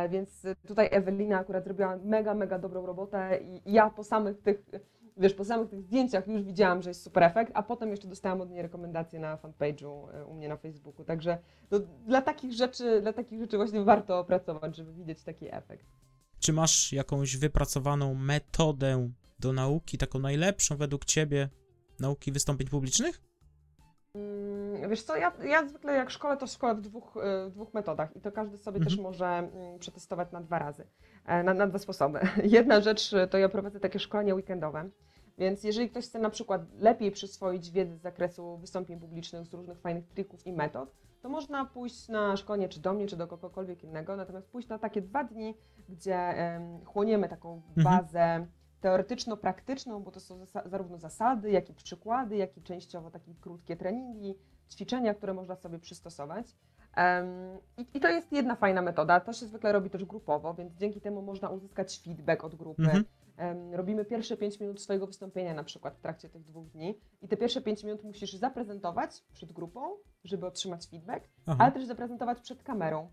Więc 0.10 0.48
tutaj 0.68 0.90
Ewelina 0.92 1.40
akurat 1.40 1.64
zrobiła 1.64 1.98
mega, 2.04 2.34
mega 2.34 2.60
dobrą 2.60 2.86
robotę 2.86 3.40
i 3.42 3.74
ja 3.74 3.90
po 3.90 4.04
samych 4.04 4.42
tych, 4.42 4.66
wiesz, 5.18 5.34
po 5.34 5.46
samych 5.46 5.70
tych 5.70 5.82
zdjęciach 5.82 6.28
już 6.28 6.44
widziałam, 6.44 6.82
że 6.82 6.90
jest 6.90 7.04
super 7.04 7.24
efekt, 7.24 7.52
a 7.56 7.64
potem 7.64 7.90
jeszcze 7.90 8.08
dostałam 8.08 8.42
od 8.42 8.50
niej 8.50 8.62
rekomendacje 8.62 9.20
na 9.20 9.38
fanpage'u 9.38 10.10
e, 10.14 10.26
u 10.26 10.34
mnie 10.34 10.50
na 10.50 10.58
Facebooku. 10.58 11.06
Także 11.06 11.38
no, 11.72 11.80
dla 11.80 12.22
takich 12.22 12.54
rzeczy, 12.54 13.02
dla 13.02 13.14
takich 13.14 13.40
rzeczy 13.40 13.58
właśnie 13.58 13.84
warto 13.84 14.24
pracować, 14.24 14.76
żeby 14.76 14.94
widzieć 14.94 15.24
taki 15.24 15.56
efekt. 15.56 15.86
Czy 16.40 16.54
masz 16.54 16.94
jakąś 16.94 17.38
wypracowaną 17.38 18.14
metodę 18.14 19.12
do 19.40 19.54
nauki, 19.54 19.98
taką 19.98 20.20
najlepszą 20.20 20.78
według 20.78 21.06
ciebie 21.06 21.50
nauki 22.00 22.32
wystąpień 22.32 22.68
publicznych? 22.68 23.29
Mm, 24.20 24.90
Wiesz 24.90 25.04
co, 25.04 25.16
ja, 25.16 25.32
ja 25.44 25.68
zwykle 25.68 25.94
jak 25.94 26.10
szkole, 26.10 26.38
to 26.38 26.48
szkole 26.48 26.76
w 26.76 26.82
dwóch, 26.82 27.18
e, 27.18 27.50
w 27.50 27.52
dwóch 27.54 27.74
metodach 27.74 28.16
i 28.16 28.22
to 28.22 28.32
każdy 28.32 28.58
sobie 28.58 28.78
Mhm. 28.78 28.90
też 28.90 29.04
może 29.04 29.26
mm, 29.28 29.80
przetestować 29.80 30.32
na 30.32 30.42
dwa 30.42 30.60
razy, 30.60 30.88
e, 31.26 31.44
na, 31.44 31.54
na 31.54 31.68
dwa 31.68 31.80
sposoby. 31.80 32.20
Jedna 32.44 32.82
rzecz 32.82 33.14
e, 33.14 33.28
to 33.28 33.38
ja 33.38 33.50
prowadzę 33.50 33.80
takie 33.80 34.00
szkolenia 34.00 34.36
weekendowe, 34.36 34.90
więc 35.38 35.64
jeżeli 35.64 35.90
ktoś 35.90 36.06
chce 36.06 36.20
na 36.20 36.30
przykład 36.30 36.62
lepiej 36.80 37.12
przyswoić 37.12 37.72
wiedzę 37.72 37.98
z 37.98 38.02
zakresu 38.02 38.58
wystąpień 38.58 39.00
publicznych, 39.00 39.46
z 39.48 39.54
różnych 39.54 39.80
fajnych 39.80 40.08
trików 40.08 40.48
i 40.48 40.54
metod, 40.54 40.92
to 41.22 41.30
można 41.30 41.66
pójść 41.66 42.08
na 42.08 42.38
szkolenie 42.38 42.70
czy 42.70 42.80
do 42.80 42.94
mnie, 42.94 43.08
czy 43.08 43.18
do 43.18 43.28
kogokolwiek 43.28 43.84
innego, 43.84 44.16
natomiast 44.16 44.48
pójść 44.50 44.68
na 44.70 44.80
takie 44.80 45.02
dwa 45.02 45.24
dni, 45.24 45.54
gdzie 45.90 46.16
em, 46.18 46.86
chłoniemy 46.86 47.30
taką 47.30 47.62
Mhm. 47.78 47.98
Teoretyczno-praktyczną, 48.82 50.04
bo 50.04 50.12
to 50.12 50.20
są 50.20 50.46
zarówno 50.66 50.98
zasady, 50.98 51.52
jak 51.52 51.70
i 51.70 51.74
przykłady, 51.74 52.38
jak 52.38 52.58
i 52.58 52.62
częściowo 52.62 53.12
takie 53.12 53.34
krótkie 53.42 53.76
treningi, 53.76 54.36
ćwiczenia, 54.72 55.14
które 55.14 55.34
można 55.34 55.56
sobie 55.56 55.80
przystosować. 55.80 56.56
Em, 56.96 57.28
i, 57.78 57.86
I 57.94 58.00
to 58.00 58.08
jest 58.08 58.32
jedna 58.32 58.56
fajna 58.56 58.82
metoda. 58.82 59.20
To 59.20 59.34
się 59.34 59.46
zwykle 59.46 59.72
robi 59.72 59.90
też 59.90 60.06
grupowo, 60.06 60.54
więc 60.54 60.76
dzięki 60.76 61.02
temu 61.02 61.22
można 61.22 61.50
uzyskać 61.50 62.00
feedback 62.04 62.44
od 62.44 62.56
grupy. 62.56 62.84
Mhm. 62.84 63.06
Em, 63.38 63.74
robimy 63.74 64.06
pierwsze 64.06 64.38
5 64.38 64.60
minut 64.60 64.82
swojego 64.82 65.08
wystąpienia 65.08 65.54
na 65.54 65.64
przykład 65.64 65.96
w 65.96 66.00
trakcie 66.00 66.30
tych 66.30 66.44
dwóch 66.44 66.70
dni 66.70 67.00
i 67.22 67.28
te 67.28 67.38
pierwsze 67.38 67.62
5 67.62 67.84
minut 67.84 68.04
musisz 68.04 68.34
zaprezentować 68.34 69.24
przed 69.34 69.52
grupą, 69.52 69.82
żeby 70.24 70.46
otrzymać 70.46 70.88
feedback, 70.88 71.28
Aha. 71.46 71.58
ale 71.64 71.72
też 71.72 71.86
zaprezentować 71.86 72.42
przed 72.42 72.64
kamerą. 72.64 73.12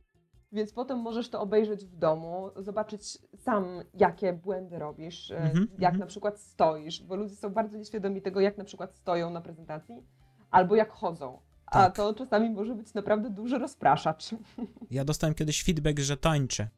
Więc 0.57 0.73
potem 0.73 0.99
możesz 0.99 1.31
to 1.31 1.41
obejrzeć 1.41 1.85
w 1.85 1.97
domu, 1.97 2.51
zobaczyć 2.57 3.19
sam, 3.37 3.67
jakie 3.95 4.33
błędy 4.33 4.79
robisz, 4.79 5.31
e, 5.31 5.37
Mhm, 5.37 5.67
jak 5.79 5.93
mhm. 5.93 5.99
na 5.99 6.07
przykład 6.07 6.41
stoisz, 6.41 7.03
bo 7.03 7.17
ludzie 7.17 7.37
są 7.37 7.51
bardzo 7.51 7.79
nieświadomi 7.79 8.23
tego, 8.23 8.41
jak 8.41 8.59
na 8.59 8.65
przykład 8.65 8.95
stoją 8.95 9.31
na 9.31 9.41
prezentacji, 9.41 10.03
albo 10.51 10.77
jak 10.77 10.91
chodzą. 10.91 11.39
A 11.67 11.73
Tak. 11.73 11.97
to 11.97 12.15
czasami 12.15 12.51
może 12.51 12.75
być 12.75 12.95
naprawdę 12.95 13.31
duży 13.31 13.59
rozpraszacz. 13.59 14.31
Ja 14.91 15.05
dostałem 15.05 15.35
kiedyś 15.35 15.65
feedback, 15.65 15.99
że 15.99 16.17
tańczę. 16.17 16.69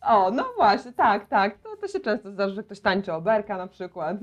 O, 0.00 0.30
no 0.30 0.44
właśnie, 0.56 0.92
tak, 0.92 1.28
tak. 1.28 1.58
To, 1.58 1.76
to 1.76 1.88
się 1.88 2.00
często 2.00 2.30
zdarza, 2.30 2.54
że 2.54 2.62
ktoś 2.62 2.80
tańczy 2.80 3.12
oberka 3.12 3.58
na 3.58 3.66
przykład. 3.66 4.16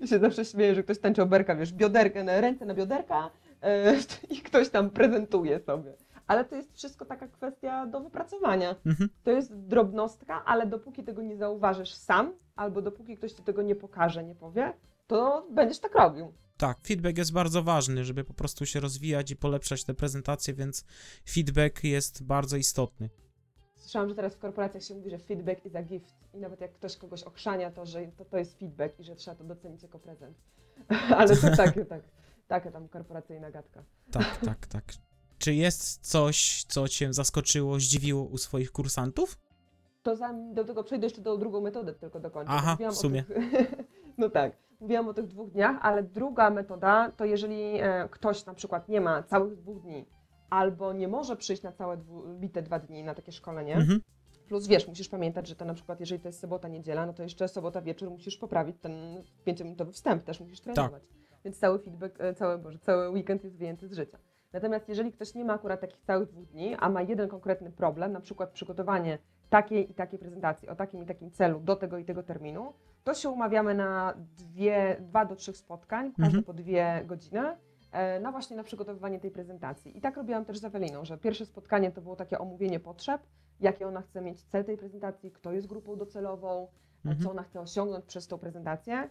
Ja 0.00 0.06
się 0.10 0.18
zawsze 0.18 0.44
śmieję, 0.44 0.74
że 0.74 0.82
ktoś 0.82 0.98
tańczy 0.98 1.22
oberka, 1.22 1.56
wiesz, 1.56 1.72
bioderkę, 1.72 2.40
ręce 2.40 2.66
na 2.66 2.74
bioderka 2.74 3.30
e, 3.62 3.94
i 4.34 4.36
ktoś 4.40 4.68
tam 4.68 4.90
prezentuje 4.90 5.60
sobie. 5.60 5.92
Ale 6.28 6.44
to 6.44 6.56
jest 6.56 6.74
wszystko 6.74 7.04
taka 7.04 7.28
kwestia 7.28 7.86
do 7.86 8.00
wypracowania. 8.00 8.76
Mhm. 8.86 9.10
To 9.24 9.30
jest 9.30 9.56
drobnostka, 9.56 10.44
ale 10.44 10.66
dopóki 10.66 11.04
tego 11.04 11.22
nie 11.22 11.36
zauważysz 11.36 11.94
sam, 11.94 12.32
albo 12.56 12.82
dopóki 12.82 13.16
ktoś 13.16 13.32
ci 13.32 13.42
tego 13.42 13.62
nie 13.62 13.74
pokaże, 13.74 14.24
nie 14.24 14.34
powie, 14.34 14.72
to 15.06 15.46
będziesz 15.50 15.78
tak 15.78 15.94
robił. 15.94 16.32
Tak, 16.56 16.78
feedback 16.86 17.18
jest 17.18 17.32
bardzo 17.32 17.62
ważny, 17.62 18.04
żeby 18.04 18.24
po 18.24 18.34
prostu 18.34 18.66
się 18.66 18.80
rozwijać 18.80 19.30
i 19.30 19.36
polepszać 19.36 19.84
te 19.84 19.94
prezentacje, 19.94 20.54
więc 20.54 20.84
feedback 21.28 21.84
jest 21.84 22.24
bardzo 22.24 22.56
istotny. 22.56 23.10
Słyszałam, 23.74 24.08
że 24.08 24.14
teraz 24.14 24.34
w 24.34 24.38
korporacjach 24.38 24.82
się 24.82 24.94
mówi, 24.94 25.10
że 25.10 25.18
feedback 25.18 25.66
is 25.66 25.76
a 25.76 25.82
gift. 25.82 26.14
I 26.34 26.38
nawet 26.38 26.60
jak 26.60 26.72
ktoś 26.72 26.96
kogoś 26.96 27.22
ochrzania, 27.22 27.70
to 27.70 27.86
że 27.86 28.06
to, 28.16 28.24
to 28.24 28.38
jest 28.38 28.58
feedback 28.58 29.00
i 29.00 29.04
że 29.04 29.16
trzeba 29.16 29.36
to 29.36 29.44
docenić 29.44 29.82
jako 29.82 29.98
prezent. 29.98 30.36
Ale 31.18 31.36
to 31.36 31.56
takie, 31.56 31.84
tak, 31.84 32.02
taka 32.48 32.70
tam 32.70 32.88
korporacyjna 32.88 33.50
gadka. 33.50 33.82
Tak, 34.10 34.36
tak, 34.36 34.66
tak. 34.66 34.84
Czy 35.38 35.54
jest 35.54 36.06
coś, 36.06 36.64
co 36.68 36.88
cię 36.88 37.12
zaskoczyło, 37.12 37.80
zdziwiło 37.80 38.24
u 38.24 38.38
swoich 38.38 38.72
kursantów? 38.72 39.38
to 40.02 40.16
zanim 40.16 40.54
do 40.54 40.64
tego 40.64 40.84
przejdę 40.84 41.06
jeszcze 41.06 41.22
do 41.22 41.36
drugą 41.38 41.60
metodę, 41.60 41.92
tylko 41.94 42.20
dokończę. 42.20 42.52
Aha, 42.52 42.72
Mówiłam 42.72 42.94
w 42.94 42.98
sumie. 42.98 43.24
Tych, 43.24 43.36
no 44.18 44.30
tak, 44.30 44.56
mówiłam 44.80 45.08
o 45.08 45.14
tych 45.14 45.26
dwóch 45.26 45.50
dniach, 45.50 45.76
ale 45.82 46.02
druga 46.02 46.50
metoda 46.50 47.12
to 47.16 47.24
jeżeli 47.24 47.62
e, 47.80 48.08
ktoś 48.10 48.46
na 48.46 48.54
przykład 48.54 48.88
nie 48.88 49.00
ma 49.00 49.22
całych 49.22 49.56
dwóch 49.56 49.82
dni 49.82 50.04
albo 50.50 50.92
nie 50.92 51.08
może 51.08 51.36
przyjść 51.36 51.62
na 51.62 51.72
całe 51.72 51.96
dwu, 51.96 52.22
bite 52.40 52.62
dwa 52.62 52.78
dni 52.78 53.04
na 53.04 53.14
takie 53.14 53.32
szkolenie, 53.32 53.74
Mhm. 53.76 54.00
plus 54.48 54.66
wiesz, 54.66 54.88
musisz 54.88 55.08
pamiętać, 55.08 55.48
że 55.48 55.56
to 55.56 55.64
na 55.64 55.74
przykład 55.74 56.00
jeżeli 56.00 56.20
to 56.20 56.28
jest 56.28 56.40
sobota, 56.40 56.68
niedziela, 56.68 57.06
no 57.06 57.12
to 57.12 57.22
jeszcze 57.22 57.48
sobota 57.48 57.82
wieczór 57.82 58.10
musisz 58.10 58.36
poprawić 58.36 58.76
ten 58.80 59.22
pięciominutowy 59.44 59.92
wstęp, 59.92 60.24
też 60.24 60.40
musisz 60.40 60.60
trenować. 60.60 61.02
Więc 61.44 61.58
cały 61.58 61.78
feedback, 61.78 62.20
e, 62.20 62.34
cały, 62.34 62.58
Boże, 62.58 62.78
cały 62.78 63.10
weekend 63.10 63.44
jest 63.44 63.56
wyjęty 63.56 63.88
z 63.88 63.92
życia. 63.92 64.18
Natomiast 64.52 64.88
jeżeli 64.88 65.12
ktoś 65.12 65.34
nie 65.34 65.44
ma 65.44 65.54
akurat 65.54 65.80
takich 65.80 66.00
całych 66.00 66.28
dwóch 66.28 66.46
dni, 66.46 66.76
a 66.80 66.88
ma 66.88 67.02
jeden 67.02 67.28
konkretny 67.28 67.70
problem, 67.72 68.12
na 68.12 68.20
przykład 68.20 68.50
przygotowanie 68.50 69.18
takiej 69.50 69.90
i 69.90 69.94
takiej 69.94 70.18
prezentacji 70.18 70.68
o 70.68 70.74
takim 70.74 71.02
i 71.02 71.06
takim 71.06 71.30
celu 71.30 71.60
do 71.60 71.76
tego 71.76 71.98
i 71.98 72.04
tego 72.04 72.22
terminu, 72.22 72.72
to 73.04 73.14
się 73.14 73.28
umawiamy 73.30 73.74
na 73.74 74.14
dwie, 74.38 74.96
dwa 75.00 75.24
do 75.24 75.36
trzech 75.36 75.56
spotkań, 75.56 76.06
każde 76.12 76.24
Mhm. 76.26 76.44
po 76.44 76.52
dwie 76.52 77.02
godziny, 77.06 77.56
e, 77.92 78.20
na 78.20 78.32
właśnie 78.32 78.56
na 78.56 78.62
przygotowywanie 78.64 79.20
tej 79.20 79.30
prezentacji. 79.30 79.98
I 79.98 80.00
tak 80.00 80.16
robiłam 80.16 80.44
też 80.44 80.58
z 80.58 80.64
Eweliną, 80.64 81.04
że 81.04 81.18
pierwsze 81.18 81.46
spotkanie 81.46 81.92
to 81.92 82.00
było 82.00 82.16
takie 82.16 82.38
omówienie 82.38 82.80
potrzeb, 82.80 83.22
jakie 83.60 83.86
ona 83.88 84.02
chce 84.02 84.20
mieć 84.20 84.42
cel 84.42 84.64
tej 84.64 84.76
prezentacji, 84.76 85.30
kto 85.32 85.52
jest 85.52 85.66
grupą 85.66 85.96
docelową, 85.96 86.68
e, 86.68 86.68
Mhm. 87.08 87.22
co 87.22 87.30
ona 87.30 87.42
chce 87.42 87.60
osiągnąć 87.60 88.04
przez 88.04 88.28
tą 88.28 88.38
prezentację. 88.38 89.08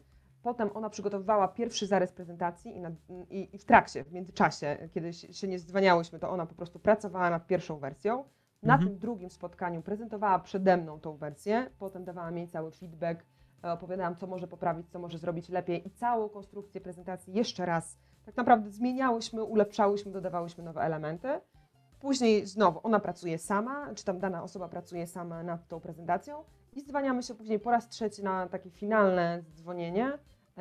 Potem 0.47 0.69
ona 0.73 0.89
przygotowywała 0.89 1.47
pierwszy 1.47 1.87
zarys 1.87 2.11
prezentacji 2.11 2.75
i, 2.75 2.81
na, 2.81 2.91
i, 3.29 3.55
i 3.55 3.57
w 3.57 3.65
trakcie, 3.65 4.03
w 4.03 4.11
międzyczasie, 4.13 4.89
kiedy 4.93 5.13
się 5.13 5.47
nie 5.47 5.59
zdwaniałyśmy, 5.59 6.19
to 6.19 6.29
ona 6.29 6.45
po 6.45 6.55
prostu 6.55 6.79
pracowała 6.79 7.29
nad 7.29 7.47
pierwszą 7.47 7.79
wersją. 7.79 8.23
Na 8.63 8.73
Mhm. 8.73 8.89
tym 8.89 8.99
drugim 8.99 9.29
spotkaniu 9.29 9.81
prezentowała 9.81 10.39
przede 10.39 10.77
mną 10.77 10.99
tą 10.99 11.17
wersję, 11.17 11.69
potem 11.79 12.03
dawała 12.05 12.31
mi 12.31 12.47
cały 12.47 12.71
feedback, 12.71 13.25
e, 13.63 13.71
opowiadałam, 13.71 14.15
co 14.15 14.27
może 14.27 14.47
poprawić, 14.47 14.89
co 14.89 14.99
może 14.99 15.17
zrobić 15.17 15.49
lepiej 15.49 15.87
i 15.87 15.91
całą 15.91 16.29
konstrukcję 16.29 16.81
prezentacji 16.81 17.33
jeszcze 17.33 17.65
raz 17.65 17.97
tak 18.25 18.37
naprawdę 18.37 18.69
zmieniałyśmy, 18.69 19.43
ulepszałyśmy, 19.43 20.11
dodawałyśmy 20.11 20.63
nowe 20.63 20.81
elementy. 20.81 21.27
Później 21.99 22.45
znowu 22.45 22.79
ona 22.83 22.99
pracuje 22.99 23.37
sama, 23.37 23.93
czy 23.95 24.05
tam 24.05 24.19
dana 24.19 24.43
osoba 24.43 24.67
pracuje 24.69 25.07
sama 25.07 25.43
nad 25.43 25.67
tą 25.67 25.79
prezentacją 25.79 26.43
i 26.73 26.81
zwaniamy 26.81 27.23
się 27.23 27.35
później 27.35 27.59
po 27.59 27.71
raz 27.71 27.89
trzeci 27.89 28.23
na 28.23 28.47
takie 28.47 28.69
finalne 28.69 29.43
dzwonienie, 29.55 30.11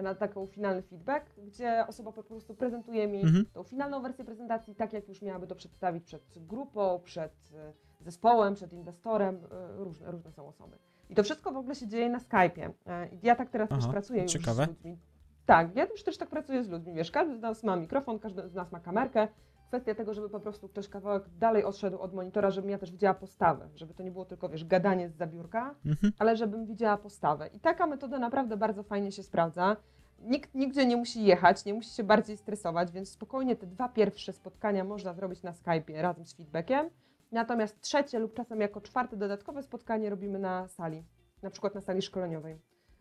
na 0.03 0.15
taką 0.15 0.47
finalny 0.47 0.83
feedback, 0.83 1.27
gdzie 1.47 1.85
osoba 1.89 2.13
po 2.13 2.23
prostu 2.23 2.55
prezentuje 2.55 3.09
mi 3.09 3.23
Mhm. 3.23 3.47
tą 3.53 3.63
finalną 3.63 4.03
wersję 4.03 4.25
prezentacji 4.25 4.75
tak, 4.75 4.93
jak 4.93 5.09
już 5.09 5.23
miałaby 5.23 5.47
to 5.47 5.55
przedstawić 5.55 6.05
przed 6.05 6.23
grupą, 6.47 7.01
przed 7.05 7.33
e, 7.55 7.73
zespołem, 8.01 8.55
przed 8.55 8.73
inwestorem, 8.73 9.37
e, 9.37 9.77
różne, 9.85 10.11
różne 10.11 10.33
są 10.33 10.49
osoby. 10.49 10.77
I 11.11 11.15
to 11.15 11.23
wszystko 11.23 11.53
w 11.53 11.57
ogóle 11.57 11.75
się 11.75 11.87
dzieje 11.87 12.09
na 12.09 12.19
Skype'ie. 12.19 12.71
E, 12.87 13.09
Ja 13.23 13.37
tak 13.37 13.51
teraz 13.51 13.69
Aha, 13.73 13.81
już 13.83 13.91
pracuję 13.93 14.23
już 14.23 14.33
ciekawe. 14.33 14.65
z 14.65 14.69
ludźmi. 14.69 14.99
Tak, 15.47 15.77
ja 15.77 15.85
już 15.87 16.03
też 16.05 16.17
tak 16.19 16.29
pracuję 16.29 16.65
z 16.65 16.69
ludźmi, 16.69 16.95
wiesz, 16.95 17.11
każdy 17.11 17.37
z 17.37 17.41
nas 17.41 17.63
ma 17.65 17.77
mikrofon, 17.77 18.19
każdy 18.19 18.49
z 18.49 18.55
nas 18.55 18.73
ma 18.73 18.81
kamerkę. 18.81 19.29
Kwestia 19.69 19.95
tego, 19.95 20.15
żeby 20.15 20.29
po 20.29 20.41
prostu 20.41 20.69
ktoś 20.69 20.89
kawałek 20.89 21.25
dalej 21.39 21.65
odszedł 21.65 21.99
od 21.99 22.15
monitora, 22.15 22.51
żebym 22.51 22.71
ja 22.71 22.79
też 22.79 22.91
widziała 22.91 23.15
postawę, 23.15 23.69
żeby 23.75 23.95
to 23.95 24.03
nie 24.03 24.11
było 24.11 24.25
tylko, 24.25 24.49
wiesz, 24.49 24.65
gadanie 24.65 25.09
z 25.09 25.17
zabiórka, 25.17 25.75
Mhm. 25.87 26.13
ale 26.19 26.37
żebym 26.37 26.67
widziała 26.67 26.97
postawę. 26.97 27.47
I 27.47 27.61
taka 27.61 27.87
metoda 27.87 28.19
naprawdę 28.19 28.57
bardzo 28.57 28.83
fajnie 28.83 29.13
się 29.13 29.23
sprawdza. 29.23 29.77
Nikt 30.19 30.55
nigdzie 30.55 30.87
nie 30.87 30.97
musi 30.97 31.25
jechać, 31.25 31.65
nie 31.65 31.75
musi 31.75 31.91
się 31.91 32.05
bardziej 32.05 32.37
stresować, 32.37 32.91
więc 32.93 33.11
spokojnie 33.11 33.57
te 33.57 33.67
dwa 33.67 33.89
pierwsze 33.89 34.33
spotkania 34.33 34.85
można 34.85 35.15
zrobić 35.15 35.43
na 35.43 35.53
Skype'ie 35.53 36.01
razem 36.03 36.27
z 36.27 36.35
feedbackiem. 36.35 36.91
Natomiast 37.33 37.81
trzecie 37.81 38.19
lub 38.19 38.35
czasem 38.35 38.61
jako 38.61 38.81
czwarte 38.81 39.17
dodatkowe 39.17 39.63
spotkanie 39.63 40.11
robimy 40.11 40.39
na 40.39 40.69
sali, 40.69 41.05
na 41.43 41.51
przykład 41.51 41.75
na 41.75 41.81
sali 41.81 42.03
szkoleniowej, 42.03 42.59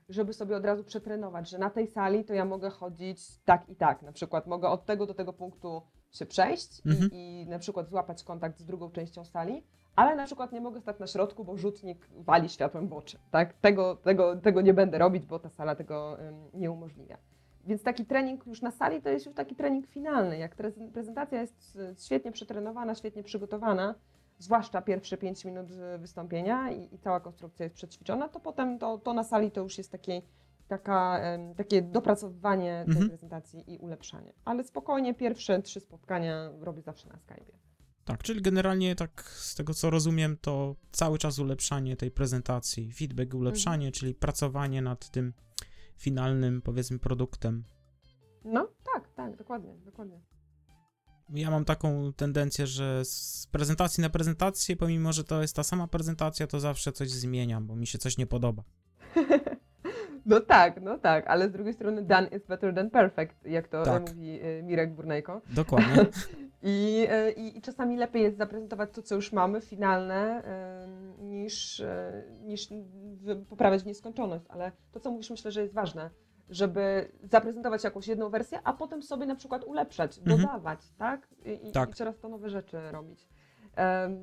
żeby 0.10 0.34
sobie 0.34 0.58
od 0.58 0.65
razu 0.65 0.84
przetrenować, 0.84 1.49
że 1.49 1.58
na 1.58 1.69
tej 1.69 1.88
sali 1.88 2.25
to 2.25 2.34
ja 2.34 2.45
mogę 2.45 2.69
chodzić 2.69 3.19
tak 3.45 3.69
i 3.69 3.75
tak. 3.75 4.01
Na 4.01 4.12
przykład 4.12 4.47
mogę 4.47 4.67
od 4.69 4.86
tego 4.86 5.06
do 5.06 5.13
tego 5.13 5.34
punktu 5.34 5.82
się 6.12 6.26
przejść 6.26 6.82
Mhm. 6.86 7.12
i, 7.12 7.41
i 7.41 7.50
na 7.50 7.60
przykład 7.60 7.89
złapać 7.89 8.24
kontakt 8.24 8.60
z 8.60 8.65
drugą 8.65 8.91
częścią 8.91 9.26
sali, 9.26 9.63
ale 9.96 10.15
na 10.15 10.26
przykład 10.26 10.52
nie 10.52 10.62
mogę 10.62 10.82
stać 10.82 11.00
na 11.00 11.08
środku, 11.08 11.46
bo 11.46 11.58
rzutnik 11.58 12.08
wali 12.18 12.50
światłem 12.50 12.88
w 12.88 12.94
oczy. 12.94 13.20
Tak? 13.32 13.54
Tego, 13.54 13.96
tego, 13.96 14.36
tego 14.36 14.62
nie 14.62 14.74
będę 14.74 14.98
robić, 14.98 15.26
bo 15.26 15.39
ta 15.39 15.50
sala 15.50 15.76
tego 15.76 16.18
nie 16.54 16.72
umożliwia. 16.72 17.18
Więc 17.65 17.84
taki 17.84 18.06
trening 18.06 18.48
już 18.48 18.62
na 18.62 18.72
sali 18.72 19.02
to 19.02 19.10
jest 19.10 19.26
już 19.26 19.36
taki 19.36 19.56
trening 19.56 19.88
finalny. 19.88 20.38
Jak 20.38 20.56
prezentacja 20.94 21.41
jest 21.41 21.76
y, 21.76 21.96
świetnie 22.06 22.32
przetrenowana, 22.32 22.96
świetnie 22.96 23.24
przygotowana, 23.24 23.96
zwłaszcza 24.39 24.82
pierwsze 24.82 25.18
5 25.18 25.46
minut 25.46 25.68
y, 25.72 25.98
wystąpienia 25.98 26.72
i, 26.72 26.96
i 26.96 27.00
cała 27.00 27.20
konstrukcja 27.20 27.63
jest 27.63 27.76
przećwiczona, 27.76 28.30
to 28.30 28.39
potem 28.39 28.80
to, 28.80 28.98
to 28.98 29.13
na 29.13 29.24
sali 29.24 29.52
to 29.52 29.62
już 29.62 29.78
jest 29.78 29.91
takie, 29.91 30.22
taka, 30.67 31.21
takie 31.58 31.82
dopracowywanie 31.82 32.84
tej 32.86 32.93
Mhm. 32.93 33.10
prezentacji 33.10 33.73
i 33.73 33.78
ulepszanie. 33.78 34.34
Ale 34.45 34.63
spokojnie 34.63 35.13
pierwsze 35.13 35.62
trzy 35.62 35.80
spotkania 35.80 36.51
robię 36.60 36.82
zawsze 36.82 37.08
na 37.08 37.15
Skype'ie. 37.15 37.56
Tak, 38.06 38.23
czyli 38.23 38.41
generalnie 38.41 38.95
tak 38.95 39.21
z 39.23 39.56
tego 39.56 39.73
co 39.73 39.89
rozumiem, 39.89 40.38
to 40.41 40.75
cały 40.91 41.17
czas 41.17 41.39
ulepszanie 41.39 41.95
tej 41.95 42.12
prezentacji, 42.12 42.91
feedback, 42.93 43.34
ulepszanie, 43.34 43.91
czyli 43.91 44.13
pracowanie 44.15 44.82
nad 44.82 45.10
tym 45.10 45.34
finalnym, 45.97 46.62
powiedzmy, 46.62 46.99
produktem. 46.99 47.63
No 48.43 48.67
tak, 48.93 49.13
tak, 49.13 49.36
dokładnie, 49.38 49.75
dokładnie. 49.86 50.21
Ja 51.30 51.51
mam 51.51 51.65
taką 51.65 52.13
tendencję, 52.13 52.67
że 52.67 53.06
z 53.06 53.47
prezentacji 53.51 54.01
na 54.01 54.10
prezentację, 54.10 54.75
pomimo 54.75 55.13
że 55.13 55.23
to 55.23 55.41
jest 55.41 55.56
ta 55.56 55.63
sama 55.63 55.88
prezentacja, 55.88 56.47
to 56.47 56.60
zawsze 56.60 56.91
coś 56.91 57.10
zmieniam, 57.10 57.67
bo 57.67 57.75
mi 57.75 57.88
się 57.88 57.97
coś 57.97 58.17
nie 58.17 58.28
podoba. 58.28 58.63
No 60.26 60.40
tak, 60.40 60.82
no 60.82 60.98
tak, 60.98 61.28
ale 61.28 61.50
z 61.50 61.52
drugiej 61.52 61.74
strony 61.74 62.02
done 62.02 62.28
is 62.28 62.46
better 62.46 62.76
than 62.76 62.90
perfect, 62.90 63.46
jak 63.46 63.68
to 63.68 63.84
Tak. 63.84 64.10
mówi 64.10 64.40
e, 64.42 64.64
Mirek 64.64 64.94
Burnejko. 64.94 65.42
Dokładnie. 65.56 66.06
I, 66.64 67.08
e, 67.10 67.32
i, 67.32 67.58
I 67.58 67.62
czasami 67.62 67.98
lepiej 67.98 68.24
jest 68.24 68.38
zaprezentować 68.38 68.92
to, 68.92 69.02
co 69.02 69.16
już 69.16 69.32
mamy, 69.34 69.62
finalne, 69.62 70.44
niż, 71.20 71.80
e, 71.80 72.24
niż 72.44 72.70
poprawiać 73.50 73.84
w 73.84 73.86
nieskończoność. 73.86 74.46
Ale 74.50 74.72
to, 74.92 75.00
co 75.00 75.12
mówisz, 75.12 75.30
myślę, 75.30 75.52
że 75.52 75.62
jest 75.62 75.74
ważne, 75.74 76.10
żeby 76.50 77.12
zaprezentować 77.24 77.84
jakąś 77.84 78.08
jedną 78.08 78.30
wersję, 78.30 78.60
a 78.64 78.74
potem 78.74 79.04
sobie 79.04 79.26
na 79.26 79.36
przykład 79.36 79.64
ulepszać, 79.64 80.18
Mhm. 80.20 80.38
dodawać, 80.42 80.80
tak? 80.98 81.28
I, 81.64 81.72
Tak. 81.72 81.90
I 81.90 81.94
coraz 81.94 82.20
to 82.20 82.30
nowe 82.30 82.50
rzeczy 82.50 82.78
robić. 82.92 83.28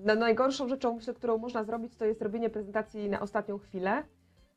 No, 0.04 0.14
najgorszą 0.14 0.68
rzeczą, 0.68 0.94
myślę, 0.94 1.14
którą 1.14 1.38
można 1.38 1.64
zrobić, 1.64 1.96
to 1.96 2.04
jest 2.04 2.22
robienie 2.22 2.50
prezentacji 2.50 3.10
na 3.10 3.20
ostatnią 3.20 3.58
chwilę, 3.58 4.02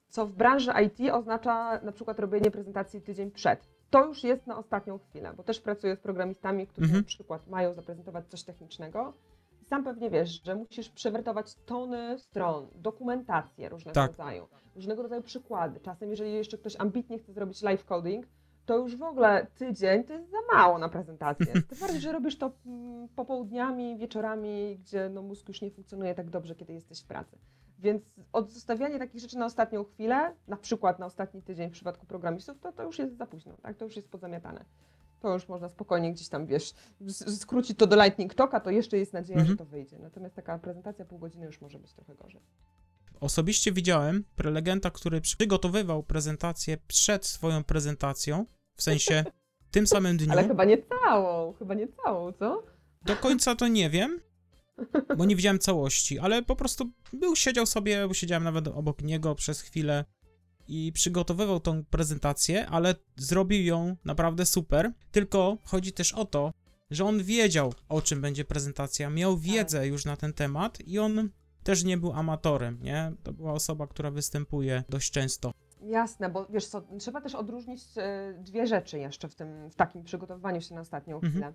co 0.09 0.27
w 0.27 0.33
branży 0.33 0.71
IT 0.85 1.13
oznacza 1.13 1.79
na 1.83 1.91
przykład 1.91 2.19
robienie 2.19 2.51
prezentacji 2.51 3.01
tydzień 3.01 3.31
przed. 3.31 3.67
To 3.89 4.05
już 4.05 4.23
jest 4.23 4.47
na 4.47 4.57
ostatnią 4.57 4.99
chwilę, 4.99 5.33
bo 5.37 5.43
też 5.43 5.59
pracuję 5.61 5.95
z 5.95 5.99
programistami, 5.99 6.67
którzy 6.67 6.85
Mhm. 6.85 7.03
na 7.03 7.07
przykład 7.07 7.47
mają 7.47 7.73
zaprezentować 7.73 8.27
coś 8.27 8.43
technicznego. 8.43 9.13
Sam 9.69 9.83
pewnie 9.83 10.09
wiesz, 10.09 10.41
że 10.43 10.55
musisz 10.55 10.89
przewertować 10.89 11.55
tony 11.55 12.19
stron, 12.19 12.67
dokumentację 12.75 13.69
różnego 13.69 13.95
Tak. 13.95 14.11
rodzaju, 14.11 14.47
różnego 14.75 15.01
rodzaju 15.01 15.21
przykłady. 15.21 15.79
Czasem, 15.79 16.09
jeżeli 16.09 16.33
jeszcze 16.33 16.57
ktoś 16.57 16.75
ambitnie 16.79 17.19
chce 17.19 17.33
zrobić 17.33 17.61
live 17.61 17.85
coding, 17.85 18.25
to 18.65 18.77
już 18.77 18.95
w 18.95 19.03
ogóle 19.03 19.47
tydzień 19.55 20.03
to 20.03 20.13
jest 20.13 20.31
za 20.31 20.37
mało 20.53 20.77
na 20.77 20.89
prezentację. 20.89 21.53
Tym 21.69 21.79
bardziej, 21.81 22.01
że 22.01 22.11
robisz 22.11 22.37
to 22.37 22.51
mm, 22.65 23.07
popołudniami, 23.15 23.97
wieczorami, 23.97 24.77
gdzie 24.77 25.09
no, 25.09 25.21
mózg 25.21 25.47
już 25.47 25.61
nie 25.61 25.71
funkcjonuje 25.71 26.15
tak 26.15 26.29
dobrze, 26.29 26.55
kiedy 26.55 26.73
jesteś 26.73 27.01
w 27.01 27.05
pracy. 27.07 27.37
Więc 27.79 28.03
odzostawianie 28.33 28.99
takich 28.99 29.21
rzeczy 29.21 29.37
na 29.37 29.45
ostatnią 29.45 29.83
chwilę, 29.83 30.35
na 30.47 30.57
przykład 30.57 30.99
na 30.99 31.05
ostatni 31.05 31.41
tydzień 31.41 31.69
w 31.69 31.73
przypadku 31.73 32.05
programistów, 32.05 32.59
to, 32.59 32.71
to 32.71 32.83
już 32.83 32.99
jest 32.99 33.17
za 33.17 33.25
późno, 33.25 33.53
tak? 33.63 33.77
to 33.77 33.85
już 33.85 33.95
jest 33.95 34.09
pozamiatane. 34.09 34.65
To 35.19 35.33
już 35.33 35.47
można 35.47 35.69
spokojnie 35.69 36.13
gdzieś 36.13 36.29
tam, 36.29 36.45
wiesz, 36.45 36.73
skrócić 37.09 37.77
to 37.77 37.87
do 37.87 37.95
Lightning 38.03 38.33
Talka, 38.33 38.59
to 38.59 38.69
jeszcze 38.71 38.97
jest 38.97 39.13
nadzieja, 39.13 39.39
Mhm. 39.39 39.57
że 39.57 39.57
to 39.57 39.65
wyjdzie. 39.65 39.99
Natomiast 39.99 40.35
taka 40.35 40.59
prezentacja 40.59 41.05
pół 41.05 41.19
godziny 41.19 41.45
już 41.45 41.61
może 41.61 41.79
być 41.79 41.93
trochę 41.93 42.15
gorzej. 42.15 42.41
Osobiście 43.19 43.71
widziałem 43.71 44.23
prelegenta, 44.35 44.91
który 44.91 45.21
przygotowywał 45.21 46.03
prezentację 46.03 46.77
przed 46.87 47.25
swoją 47.25 47.63
prezentacją, 47.63 48.45
w 48.75 48.83
sensie 48.83 49.23
tym 49.71 49.87
samym 49.87 50.17
dniu. 50.17 50.31
Ale 50.31 50.47
chyba 50.47 50.65
nie 50.65 50.77
całą, 50.83 51.53
chyba 51.53 51.73
nie 51.73 51.87
całą, 51.87 52.31
co? 52.31 52.63
Do 53.01 53.15
końca 53.15 53.55
to 53.55 53.67
nie 53.67 53.89
wiem, 53.89 54.19
bo 55.17 55.25
nie 55.25 55.35
widziałem 55.35 55.59
całości, 55.59 56.19
ale 56.19 56.43
po 56.43 56.55
prostu 56.55 56.91
był, 57.13 57.35
siedział 57.35 57.65
sobie, 57.65 58.07
bo 58.07 58.13
siedziałem 58.13 58.43
nawet 58.43 58.67
obok 58.67 59.01
niego 59.01 59.35
przez 59.35 59.61
chwilę 59.61 60.05
i 60.67 60.91
przygotowywał 60.93 61.59
tą 61.59 61.83
prezentację, 61.85 62.67
ale 62.67 62.95
zrobił 63.15 63.63
ją 63.63 63.95
naprawdę 64.05 64.45
super. 64.45 64.91
Tylko 65.11 65.57
chodzi 65.63 65.93
też 65.93 66.13
o 66.13 66.25
to, 66.25 66.53
że 66.91 67.05
on 67.05 67.23
wiedział, 67.23 67.73
o 67.89 68.01
czym 68.01 68.21
będzie 68.21 68.45
prezentacja, 68.45 69.09
miał 69.09 69.37
wiedzę 69.37 69.87
już 69.87 70.05
na 70.05 70.17
ten 70.17 70.33
temat 70.33 70.79
i 70.87 70.99
on 70.99 71.29
też 71.63 71.83
nie 71.83 71.97
był 71.97 72.13
amatorem, 72.13 72.79
nie? 72.81 73.11
To 73.23 73.33
była 73.33 73.53
osoba, 73.53 73.87
która 73.87 74.11
występuje 74.11 74.83
dość 74.89 75.11
często. 75.11 75.51
Jasne, 75.81 76.29
bo 76.29 76.45
wiesz 76.49 76.65
co, 76.65 76.81
trzeba 76.99 77.21
też 77.21 77.35
odróżnić 77.35 77.81
e, 77.97 78.33
dwie 78.43 78.67
rzeczy 78.67 78.99
jeszcze 78.99 79.29
w 79.29 79.35
tym, 79.35 79.69
w 79.69 79.75
takim 79.75 80.03
przygotowywaniu 80.03 80.61
się 80.61 80.75
na 80.75 80.81
ostatnią 80.81 81.15
Mhm. 81.15 81.53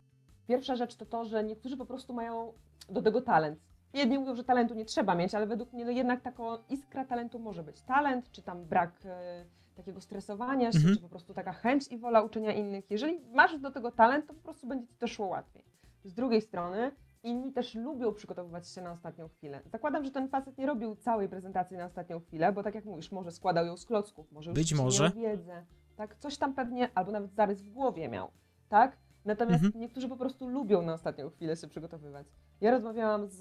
Pierwsza 0.50 0.76
rzecz 0.76 0.96
to 0.96 1.06
to, 1.06 1.24
że 1.24 1.44
niektórzy 1.44 1.76
po 1.76 1.86
prostu 1.86 2.12
mają 2.14 2.52
do 2.88 3.02
tego 3.02 3.20
talent. 3.22 3.58
jedni 3.94 4.18
mówią, 4.18 4.34
że 4.36 4.44
talentu 4.44 4.74
nie 4.74 4.84
trzeba 4.84 5.14
mieć, 5.14 5.34
ale 5.34 5.46
według 5.46 5.72
mnie 5.72 5.84
no 5.84 5.90
jednak 5.90 6.20
taka 6.20 6.42
iskra 6.68 7.04
talentu 7.04 7.38
może 7.38 7.62
być. 7.62 7.82
Talent, 7.82 8.30
czy 8.30 8.42
tam 8.42 8.64
brak 8.64 8.90
e, 9.04 9.44
takiego 9.76 10.00
stresowania 10.00 10.72
się, 10.72 10.78
Mhm. 10.78 10.96
czy 10.96 11.02
po 11.02 11.08
prostu 11.08 11.34
taka 11.34 11.52
chęć 11.52 11.88
i 11.88 11.98
wola 11.98 12.22
uczenia 12.22 12.52
innych. 12.52 12.90
Jeżeli 12.90 13.20
masz 13.34 13.58
do 13.58 13.70
tego 13.70 13.90
talent, 13.92 14.26
to 14.26 14.34
po 14.34 14.40
prostu 14.40 14.66
będzie 14.66 14.86
ci 14.86 14.94
to 14.98 15.06
szło 15.06 15.26
łatwiej. 15.26 15.64
Z 16.04 16.14
drugiej 16.14 16.40
strony, 16.42 16.90
inni 17.22 17.52
też 17.52 17.74
lubią 17.74 18.14
przygotowywać 18.14 18.68
się 18.68 18.82
na 18.82 18.92
ostatnią 18.92 19.28
chwilę. 19.28 19.60
Zakładam, 19.66 20.04
że 20.04 20.10
ten 20.10 20.28
facet 20.28 20.58
nie 20.58 20.66
robił 20.66 20.96
całej 20.96 21.28
prezentacji 21.28 21.76
na 21.76 21.84
ostatnią 21.86 22.20
chwilę, 22.20 22.52
bo 22.52 22.62
tak 22.62 22.74
jak 22.74 22.84
mówisz, 22.84 23.12
może 23.12 23.32
składał 23.32 23.66
ją 23.66 23.76
z 23.76 23.86
klocków, 23.86 24.32
może 24.32 24.50
już 24.50 24.58
Być 24.58 24.74
może. 24.74 25.10
wiedzę, 25.10 25.64
tak? 25.96 26.16
Coś 26.18 26.36
tam 26.38 26.54
pewnie, 26.54 26.88
albo 26.94 27.12
nawet 27.12 27.34
zarys 27.34 27.62
w 27.62 27.70
głowie 27.72 28.08
miał, 28.08 28.30
tak? 28.68 28.96
Natomiast 29.24 29.64
Mhm. 29.64 29.80
niektórzy 29.80 30.08
po 30.08 30.16
prostu 30.16 30.48
lubią 30.48 30.82
na 30.82 30.94
ostatnią 30.94 31.30
chwilę 31.30 31.56
się 31.56 31.68
przygotowywać. 31.68 32.26
Ja 32.60 32.70
rozmawiałam 32.70 33.28
z, 33.28 33.40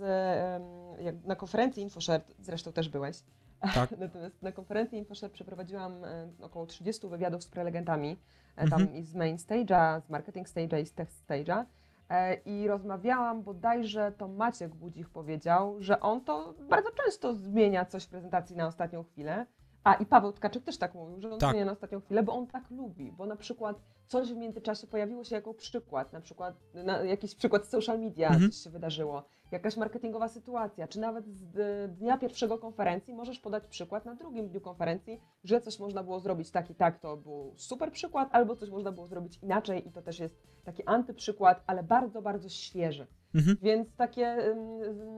jak 1.02 1.24
na 1.26 1.36
konferencji 1.36 1.84
InfoShare, 1.84 2.22
zresztą 2.40 2.72
też 2.72 2.90
byłeś. 2.90 3.18
Tak. 3.76 3.92
Natomiast 3.98 4.42
na 4.42 4.52
konferencji 4.52 4.98
InfoShare 4.98 5.32
przeprowadziłam 5.32 5.94
około 6.42 6.66
30 6.66 7.08
wywiadów 7.08 7.44
z 7.44 7.48
prelegentami, 7.48 8.18
e, 8.56 8.68
tam 8.70 8.82
Mhm. 8.82 8.98
i 9.00 9.04
z 9.04 9.16
main 9.16 9.38
stage'a, 9.38 10.02
z 10.02 10.10
marketing 10.10 10.48
stage'a 10.48 10.82
i 10.82 10.86
z 10.86 10.94
tech 10.94 11.10
stage'a. 11.28 11.66
E, 12.10 12.34
I 12.34 12.68
rozmawiałam, 12.68 13.44
bodajże 13.44 14.12
to 14.18 14.28
Maciek 14.28 14.76
Budzich 14.76 15.10
powiedział, 15.10 15.76
że 15.80 16.00
on 16.00 16.22
to 16.22 16.54
bardzo 16.70 16.90
często 16.92 17.34
zmienia 17.36 17.86
coś 17.86 18.04
w 18.04 18.08
prezentacji 18.10 18.56
na 18.56 18.68
ostatnią 18.68 19.04
chwilę. 19.04 19.46
A 19.90 19.94
i 19.94 20.06
Paweł 20.06 20.32
Tkaczyk 20.34 20.64
też 20.64 20.78
tak 20.78 20.94
mówił, 20.96 21.22
że 21.22 21.32
on 21.32 21.40
Tak. 21.40 21.50
zmienia 21.50 21.66
na 21.66 21.72
ostatnią 21.72 22.02
chwilę, 22.02 22.24
bo 22.24 22.34
on 22.34 22.48
tak 22.48 22.72
lubi, 22.72 23.12
bo 23.12 23.26
na 23.26 23.36
przykład 23.36 23.82
coś 24.08 24.34
w 24.34 24.38
międzyczasie 24.38 24.88
pojawiło 24.88 25.24
się 25.24 25.36
jako 25.36 25.54
przykład, 25.54 26.14
na 26.14 26.22
przykład 26.22 26.56
na, 26.74 27.04
jakiś 27.04 27.36
przykład 27.36 27.66
z 27.66 27.70
social 27.70 28.00
media, 28.00 28.28
Mhm. 28.30 28.52
coś 28.52 28.64
się 28.64 28.70
wydarzyło, 28.70 29.24
jakaś 29.52 29.78
marketingowa 29.78 30.28
sytuacja, 30.28 30.88
czy 30.88 31.00
nawet 31.00 31.26
z 31.28 31.92
dnia 31.98 32.18
pierwszego 32.18 32.58
konferencji 32.58 33.14
możesz 33.14 33.40
podać 33.40 33.68
przykład 33.68 34.06
na 34.06 34.16
drugim 34.16 34.50
dniu 34.50 34.62
konferencji, 34.62 35.22
że 35.44 35.62
coś 35.62 35.80
można 35.80 36.04
było 36.04 36.20
zrobić 36.20 36.52
tak 36.52 36.70
i 36.70 36.76
tak, 36.76 37.00
to 37.00 37.18
był 37.18 37.54
super 37.58 37.92
przykład, 37.92 38.30
albo 38.32 38.56
coś 38.56 38.70
można 38.70 38.92
było 38.92 39.08
zrobić 39.08 39.40
inaczej 39.44 39.88
i 39.88 39.92
to 39.92 40.02
też 40.02 40.20
jest 40.20 40.36
taki 40.64 40.84
antyprzykład, 40.86 41.64
ale 41.68 41.84
bardzo, 41.84 42.22
bardzo 42.22 42.50
świeży. 42.50 43.08
Mhm. 43.36 43.58
Więc 43.62 43.96
takie 43.96 44.28
ym, 44.28 44.60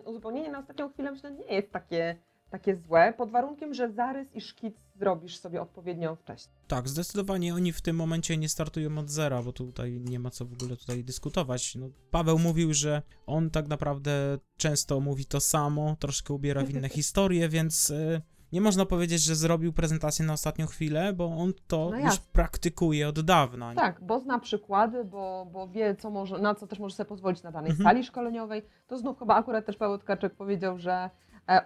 uzupełnienie 0.05 0.51
na 0.51 0.59
ostatnią 0.59 0.89
chwilę 0.89 1.11
myślę 1.11 1.31
nie 1.31 1.55
jest 1.55 1.71
takie, 1.71 2.15
takie 2.51 2.75
złe, 2.75 3.13
pod 3.17 3.31
warunkiem, 3.31 3.73
że 3.73 3.91
zarys 3.91 4.35
i 4.35 4.41
szkic 4.41 4.75
zrobisz 4.95 5.37
sobie 5.37 5.61
odpowiednio 5.61 6.15
wcześniej. 6.15 6.55
Tak, 6.67 6.89
zdecydowanie 6.89 7.55
oni 7.55 7.71
w 7.71 7.81
tym 7.81 7.95
momencie 7.95 8.37
nie 8.37 8.49
startują 8.49 8.97
od 8.97 9.09
zera, 9.09 9.41
bo 9.43 9.51
tutaj 9.53 10.01
nie 10.05 10.19
ma 10.19 10.29
co 10.29 10.45
w 10.45 10.53
ogóle 10.53 10.77
tutaj 10.77 11.03
dyskutować. 11.03 11.75
No, 11.75 11.89
Paweł 12.11 12.39
mówił, 12.39 12.73
że 12.73 13.01
on 13.25 13.49
tak 13.49 13.67
naprawdę 13.67 14.37
często 14.57 14.99
mówi 14.99 15.25
to 15.25 15.39
samo, 15.39 15.95
troszkę 15.99 16.33
ubiera 16.33 16.63
w 16.63 16.69
inne 16.69 16.89
historie, 16.99 17.49
więc 17.49 17.89
y, 17.89 18.21
nie 18.51 18.61
można 18.61 18.85
powiedzieć, 18.85 19.21
że 19.21 19.35
zrobił 19.35 19.73
prezentację 19.73 20.25
na 20.25 20.33
ostatnią 20.33 20.67
chwilę, 20.67 21.13
bo 21.13 21.25
on 21.37 21.53
to 21.67 21.89
No 21.91 21.95
już 21.95 22.05
jasne. 22.05 22.25
praktykuje 22.31 23.07
od 23.07 23.19
dawna. 23.21 23.75
Tak, 23.75 24.03
bo 24.03 24.19
zna 24.19 24.39
przykłady, 24.39 25.03
bo, 25.05 25.47
bo 25.51 25.67
wie, 25.67 25.95
co 25.95 26.09
może, 26.09 26.37
na 26.39 26.55
co 26.55 26.67
też 26.67 26.79
może 26.79 26.95
sobie 26.95 27.07
pozwolić 27.09 27.43
na 27.43 27.51
danej 27.51 27.71
Mhm. 27.71 27.89
sali 27.89 28.03
szkoleniowej. 28.03 28.61
To 28.87 28.97
znów 28.97 29.19
chyba 29.19 29.35
akurat 29.35 29.65
też 29.65 29.77
Paweł 29.77 29.97
Tkaczek 29.97 30.35
powiedział, 30.35 30.77
że 30.79 31.09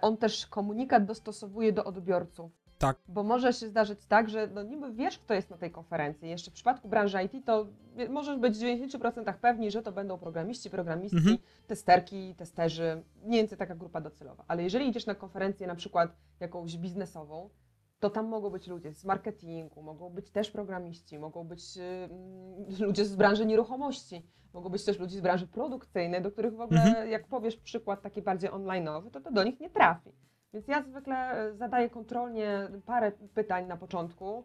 on 0.00 0.16
też 0.16 0.46
komunikat 0.46 1.04
dostosowuje 1.04 1.72
do 1.72 1.84
odbiorców. 1.84 2.50
Tak. 2.78 2.96
Bo 3.08 3.22
może 3.22 3.52
się 3.52 3.68
zdarzyć 3.68 4.06
tak, 4.06 4.30
że 4.30 4.46
no 4.46 4.62
niby 4.62 4.92
wiesz, 4.92 5.18
kto 5.18 5.34
jest 5.34 5.50
na 5.50 5.56
tej 5.56 5.70
konferencji. 5.70 6.28
Jeszcze 6.28 6.50
w 6.50 6.54
przypadku 6.54 6.88
branży 6.88 7.18
IT 7.22 7.44
to 7.46 7.66
możesz 8.08 8.36
być 8.38 8.58
w 8.58 8.60
90% 8.60 9.34
pewni, 9.34 9.70
że 9.70 9.82
to 9.82 9.92
będą 9.92 10.18
programiści, 10.18 10.70
programistki, 10.70 11.18
Mhm. 11.18 11.38
testerki, 11.66 12.34
testerzy, 12.34 13.02
mniej 13.24 13.40
więcej 13.40 13.58
taka 13.58 13.74
grupa 13.74 14.00
docelowa. 14.00 14.44
Ale 14.48 14.62
jeżeli 14.62 14.88
idziesz 14.88 15.06
na 15.06 15.14
konferencję 15.14 15.66
na 15.66 15.74
przykład 15.74 16.10
jakąś 16.40 16.76
biznesową, 16.76 17.48
to 18.00 18.10
tam 18.10 18.28
mogą 18.28 18.50
być 18.50 18.66
ludzie 18.66 18.92
z 18.92 19.04
marketingu, 19.04 19.82
mogą 19.82 20.10
być 20.10 20.30
też 20.30 20.50
programiści, 20.50 21.18
mogą 21.18 21.44
być 21.44 21.76
y, 22.78 22.84
ludzie 22.84 23.04
z 23.04 23.16
branży 23.16 23.46
nieruchomości, 23.46 24.26
mogą 24.52 24.68
być 24.68 24.84
też 24.84 24.98
ludzie 24.98 25.18
z 25.18 25.20
branży 25.20 25.46
produkcyjnej, 25.46 26.22
do 26.22 26.30
których 26.30 26.54
w 26.56 26.60
ogóle, 26.60 26.82
Mhm. 26.82 27.08
jak 27.10 27.26
powiesz 27.28 27.56
przykład 27.56 28.02
taki 28.02 28.22
bardziej 28.22 28.50
online'owy, 28.50 29.10
to 29.10 29.20
to 29.20 29.32
do 29.32 29.44
nich 29.44 29.60
nie 29.60 29.70
trafi. 29.70 30.10
Więc 30.52 30.68
ja 30.68 30.82
zwykle 30.82 31.46
y, 31.48 31.56
zadaję 31.56 31.90
kontrolnie 31.90 32.68
parę 32.86 33.12
pytań 33.34 33.66
na 33.66 33.76
początku, 33.76 34.44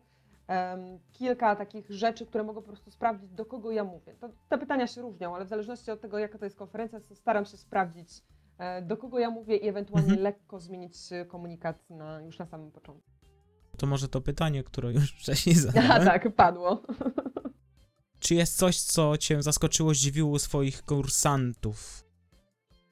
kilka 1.12 1.56
takich 1.56 1.92
rzeczy, 1.92 2.26
które 2.26 2.44
mogą 2.44 2.62
po 2.62 2.68
prostu 2.68 2.92
sprawdzić, 2.92 3.32
do 3.32 3.46
kogo 3.46 3.72
ja 3.72 3.84
mówię. 3.84 4.16
To, 4.20 4.30
te 4.50 4.58
pytania 4.58 4.88
się 4.88 5.02
różnią, 5.02 5.36
ale 5.36 5.46
w 5.46 5.48
zależności 5.48 5.92
od 5.92 6.02
tego, 6.02 6.20
jaka 6.20 6.38
to 6.38 6.46
jest 6.46 6.58
konferencja, 6.58 7.00
staram 7.00 7.46
się 7.46 7.58
sprawdzić, 7.58 8.10
e, 8.58 8.82
do 8.82 8.98
kogo 8.98 9.20
ja 9.20 9.30
mówię 9.30 9.58
i 9.58 9.68
ewentualnie 9.68 10.08
Mhm. 10.10 10.24
lekko 10.24 10.60
zmienić 10.60 10.96
y, 11.12 11.26
komunikat 11.26 11.90
na, 11.90 12.22
już 12.22 12.40
na 12.40 12.46
samym 12.46 12.72
początku. 12.72 13.12
To 13.82 13.88
może 13.88 14.08
to 14.08 14.22
pytanie, 14.22 14.64
które 14.64 14.94
już 14.94 15.12
wcześniej 15.22 15.56
A 15.56 15.60
zadałem. 15.72 16.06
tak, 16.06 16.36
padło. 16.36 16.82
Czy 18.20 18.36
jest 18.36 18.58
coś, 18.58 18.82
co 18.82 19.18
cię 19.18 19.42
zaskoczyło, 19.44 19.94
zdziwiło 19.94 20.30
u 20.32 20.40
swoich 20.40 20.84
kursantów? 20.86 22.04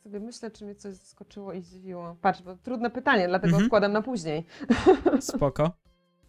Sobie 0.03 0.19
myślę, 0.19 0.51
czy 0.51 0.65
mnie 0.65 0.75
coś 0.75 0.93
zaskoczyło 0.95 1.53
i 1.53 1.61
zdziwiło. 1.61 2.15
Patrz, 2.21 2.41
bo 2.41 2.55
trudne 2.55 2.89
pytanie, 2.89 3.27
dlatego 3.27 3.47
Mhm. 3.47 3.63
odkładam 3.63 3.91
na 3.91 4.01
później. 4.01 4.45
Spoko. 5.19 5.71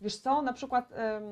Wiesz 0.01 0.16
co, 0.16 0.42
na 0.42 0.53
przykład 0.53 0.92
em, 0.92 1.23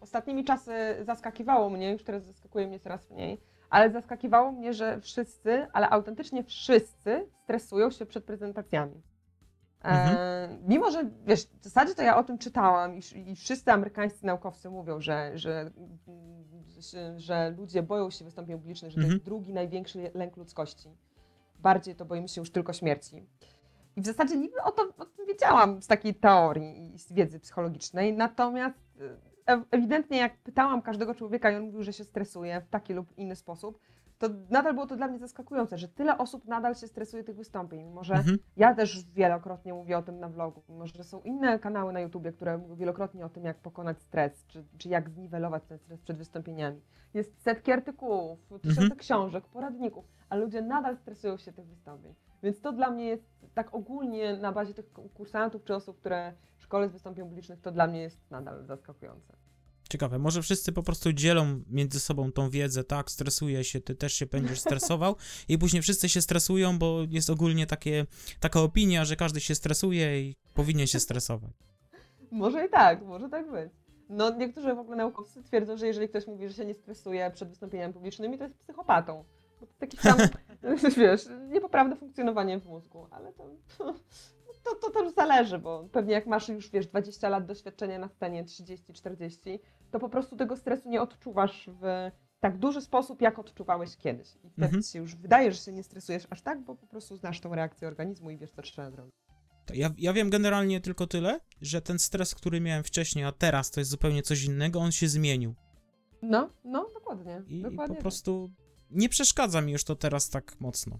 ostatnimi 0.00 0.44
czasy 0.44 0.72
zaskakiwało 1.02 1.70
mnie, 1.70 1.92
już 1.92 2.04
teraz 2.04 2.24
zaskakuje 2.26 2.66
mnie 2.66 2.80
coraz 2.80 3.10
mniej, 3.10 3.40
ale 3.70 3.90
zaskakiwało 3.92 4.52
mnie, 4.52 4.74
że 4.74 5.00
wszyscy, 5.00 5.66
ale 5.72 5.90
autentycznie 5.90 6.44
wszyscy 6.44 7.28
stresują 7.44 7.90
się 7.90 8.06
przed 8.06 8.24
prezentacjami. 8.24 9.02
E, 9.84 9.88
Mhm. 9.88 10.58
Mimo, 10.68 10.90
że 10.90 11.10
wiesz, 11.26 11.46
w 11.60 11.64
zasadzie 11.64 11.94
to 11.94 12.02
ja 12.02 12.16
o 12.16 12.24
tym 12.24 12.38
czytałam 12.38 12.94
i, 12.94 13.00
i 13.30 13.36
wszyscy 13.36 13.72
amerykańscy 13.72 14.26
naukowcy 14.26 14.70
mówią, 14.70 15.00
że, 15.00 15.38
że, 15.38 15.70
że, 16.78 17.20
że 17.20 17.50
ludzie 17.50 17.82
boją 17.82 18.10
się 18.10 18.24
wystąpień 18.24 18.58
publicznych, 18.58 18.90
że 18.90 18.94
to 18.96 19.00
Mhm. 19.00 19.12
jest 19.14 19.24
drugi 19.24 19.52
największy 19.52 20.10
lęk 20.14 20.36
ludzkości. 20.36 20.88
Bardziej 21.58 21.94
to 21.94 22.04
boimy 22.04 22.28
się 22.28 22.40
już 22.40 22.50
tylko 22.52 22.72
śmierci. 22.72 23.26
I 23.96 24.00
w 24.02 24.06
zasadzie 24.06 24.36
niby 24.36 24.62
o, 24.62 24.70
to, 24.70 24.82
o 24.98 25.04
tym 25.04 25.26
wiedziałam 25.26 25.82
z 25.82 25.86
takiej 25.86 26.14
teorii 26.14 26.94
i 26.94 26.98
z 26.98 27.12
wiedzy 27.12 27.40
psychologicznej, 27.40 28.12
natomiast 28.12 28.78
e, 29.48 29.62
ewidentnie 29.70 30.18
jak 30.18 30.36
pytałam 30.38 30.82
każdego 30.82 31.14
człowieka 31.14 31.50
i 31.50 31.56
on 31.56 31.62
mówił, 31.62 31.82
że 31.82 31.92
się 31.92 32.04
stresuje 32.04 32.60
w 32.60 32.68
taki 32.68 32.92
lub 32.94 33.18
inny 33.18 33.36
sposób, 33.36 33.78
to 34.20 34.28
nadal 34.50 34.74
było 34.74 34.86
to 34.86 34.96
dla 34.96 35.08
mnie 35.08 35.18
zaskakujące, 35.18 35.78
że 35.78 35.88
tyle 35.88 36.18
osób 36.18 36.44
nadal 36.44 36.74
się 36.74 36.86
stresuje 36.86 37.24
tych 37.24 37.36
wystąpień, 37.36 37.82
mimo 37.84 38.04
że 38.04 38.14
Mhm. 38.14 38.38
ja 38.56 38.74
też 38.74 39.04
wielokrotnie 39.04 39.74
mówię 39.74 39.98
o 39.98 40.02
tym 40.02 40.20
na 40.20 40.28
vlogu, 40.28 40.62
mimo 40.68 40.86
że 40.86 41.04
są 41.04 41.20
inne 41.20 41.58
kanały 41.58 41.92
na 41.92 42.00
YouTubie, 42.00 42.32
które 42.32 42.58
mówią 42.58 42.76
wielokrotnie 42.76 43.26
o 43.26 43.28
tym, 43.28 43.44
jak 43.44 43.56
pokonać 43.56 44.00
stres, 44.02 44.46
czy, 44.46 44.64
czy 44.78 44.88
jak 44.88 45.10
zniwelować 45.10 45.62
ten 45.64 45.78
stres 45.78 46.00
przed 46.00 46.16
wystąpieniami. 46.16 46.80
Jest 47.14 47.42
setki 47.42 47.72
artykułów, 47.72 48.38
tysiące 48.62 48.82
Mhm. 48.82 48.98
książek, 48.98 49.44
poradników, 49.44 50.04
a 50.28 50.36
ludzie 50.36 50.62
nadal 50.62 50.96
stresują 50.96 51.36
się 51.36 51.52
tych 51.52 51.66
wystąpień. 51.66 52.14
Więc 52.42 52.60
to 52.60 52.72
dla 52.72 52.90
mnie 52.90 53.04
jest 53.04 53.24
tak 53.54 53.74
ogólnie 53.74 54.36
na 54.36 54.52
bazie 54.52 54.74
tych 54.74 54.92
kursantów 55.14 55.64
czy 55.64 55.74
osób, 55.74 55.98
które 56.00 56.32
w 56.58 56.62
szkole 56.62 56.88
z 56.88 56.92
wystąpień 56.92 57.24
publicznych, 57.28 57.60
to 57.60 57.70
dla 57.72 57.86
mnie 57.86 58.00
jest 58.02 58.30
nadal 58.30 58.64
zaskakujące. 58.64 59.36
Ciekawe, 59.90 60.18
może 60.18 60.42
wszyscy 60.42 60.72
po 60.72 60.82
prostu 60.82 61.12
dzielą 61.12 61.62
między 61.66 62.00
sobą 62.00 62.32
tą 62.32 62.50
wiedzę, 62.50 62.84
tak, 62.84 63.10
stresuje 63.10 63.64
się, 63.64 63.80
ty 63.80 63.94
też 63.94 64.12
się 64.14 64.26
będziesz 64.26 64.60
stresował 64.60 65.16
i 65.48 65.58
później 65.58 65.82
wszyscy 65.82 66.08
się 66.08 66.22
stresują, 66.22 66.78
bo 66.78 67.00
jest 67.08 67.30
ogólnie 67.30 67.66
takie, 67.66 68.06
taka 68.40 68.60
opinia, 68.60 69.04
że 69.04 69.16
każdy 69.16 69.40
się 69.40 69.54
stresuje 69.54 70.20
i 70.20 70.36
powinien 70.54 70.86
się 70.86 71.00
stresować. 71.00 71.50
Może 72.30 72.66
i 72.66 72.70
tak, 72.70 73.02
może 73.02 73.28
tak 73.28 73.50
być. 73.50 73.72
No 74.08 74.36
niektórzy 74.36 74.74
w 74.74 74.78
ogóle 74.78 74.96
naukowcy 74.96 75.42
twierdzą, 75.42 75.76
że 75.76 75.86
jeżeli 75.86 76.08
ktoś 76.08 76.26
mówi, 76.26 76.48
że 76.48 76.54
się 76.54 76.64
nie 76.64 76.74
stresuje 76.74 77.30
przed 77.30 77.48
wystąpieniami 77.48 77.94
publicznymi, 77.94 78.38
to 78.38 78.44
jest 78.44 78.56
psychopatą. 78.58 79.24
Bo 79.60 79.66
to 79.66 79.72
taki 79.78 79.96
sam, 79.96 80.18
wiesz, 80.96 81.28
niepoprawne 81.48 81.96
funkcjonowanie 81.96 82.58
w 82.60 82.66
mózgu, 82.66 83.06
ale 83.10 83.32
to, 83.32 83.44
to, 84.74 84.90
to 84.90 84.90
też 84.90 85.14
zależy, 85.14 85.58
bo 85.58 85.88
pewnie 85.92 86.12
jak 86.12 86.26
masz 86.26 86.48
już, 86.48 86.70
wiesz, 86.70 86.86
20 86.86 87.28
lat 87.28 87.46
doświadczenia 87.46 87.98
na 87.98 88.08
scenie, 88.08 88.44
30-40, 88.44 89.58
to 89.90 89.98
po 89.98 90.08
prostu 90.08 90.36
tego 90.36 90.56
stresu 90.56 90.88
nie 90.88 91.02
odczuwasz 91.02 91.70
w 91.80 92.10
tak 92.40 92.58
duży 92.58 92.80
sposób, 92.80 93.20
jak 93.22 93.38
odczuwałeś 93.38 93.96
kiedyś. 93.96 94.28
I 94.44 94.50
wtedy 94.50 94.64
Mhm. 94.64 94.82
się 94.82 94.98
już 94.98 95.14
wydaje, 95.16 95.52
że 95.52 95.58
się 95.58 95.72
nie 95.72 95.82
stresujesz 95.82 96.26
aż 96.30 96.42
tak, 96.42 96.64
bo 96.64 96.74
po 96.74 96.86
prostu 96.86 97.16
znasz 97.16 97.40
tą 97.40 97.54
reakcję 97.54 97.88
organizmu 97.88 98.30
i 98.30 98.38
wiesz, 98.38 98.50
co 98.50 98.62
trzeba 98.62 98.90
zrobić. 98.90 99.14
Ja, 99.74 99.90
ja 99.98 100.12
wiem 100.12 100.30
generalnie 100.30 100.80
tylko 100.80 101.06
tyle, 101.06 101.40
że 101.60 101.82
ten 101.82 101.98
stres, 101.98 102.34
który 102.34 102.60
miałem 102.60 102.84
wcześniej, 102.84 103.24
a 103.24 103.32
teraz 103.32 103.70
to 103.70 103.80
jest 103.80 103.90
zupełnie 103.90 104.22
coś 104.22 104.44
innego, 104.44 104.80
on 104.80 104.92
się 104.92 105.08
zmienił. 105.08 105.54
No, 106.22 106.50
no, 106.64 106.90
dokładnie. 106.94 107.42
I, 107.48 107.58
i 107.58 107.62
dokładnie 107.62 107.86
po 107.88 107.94
tak. 107.94 108.02
prostu 108.02 108.50
nie 108.90 109.08
przeszkadza 109.08 109.60
mi 109.60 109.72
już 109.72 109.84
to 109.84 109.96
teraz 109.96 110.30
tak 110.30 110.60
mocno. 110.60 110.98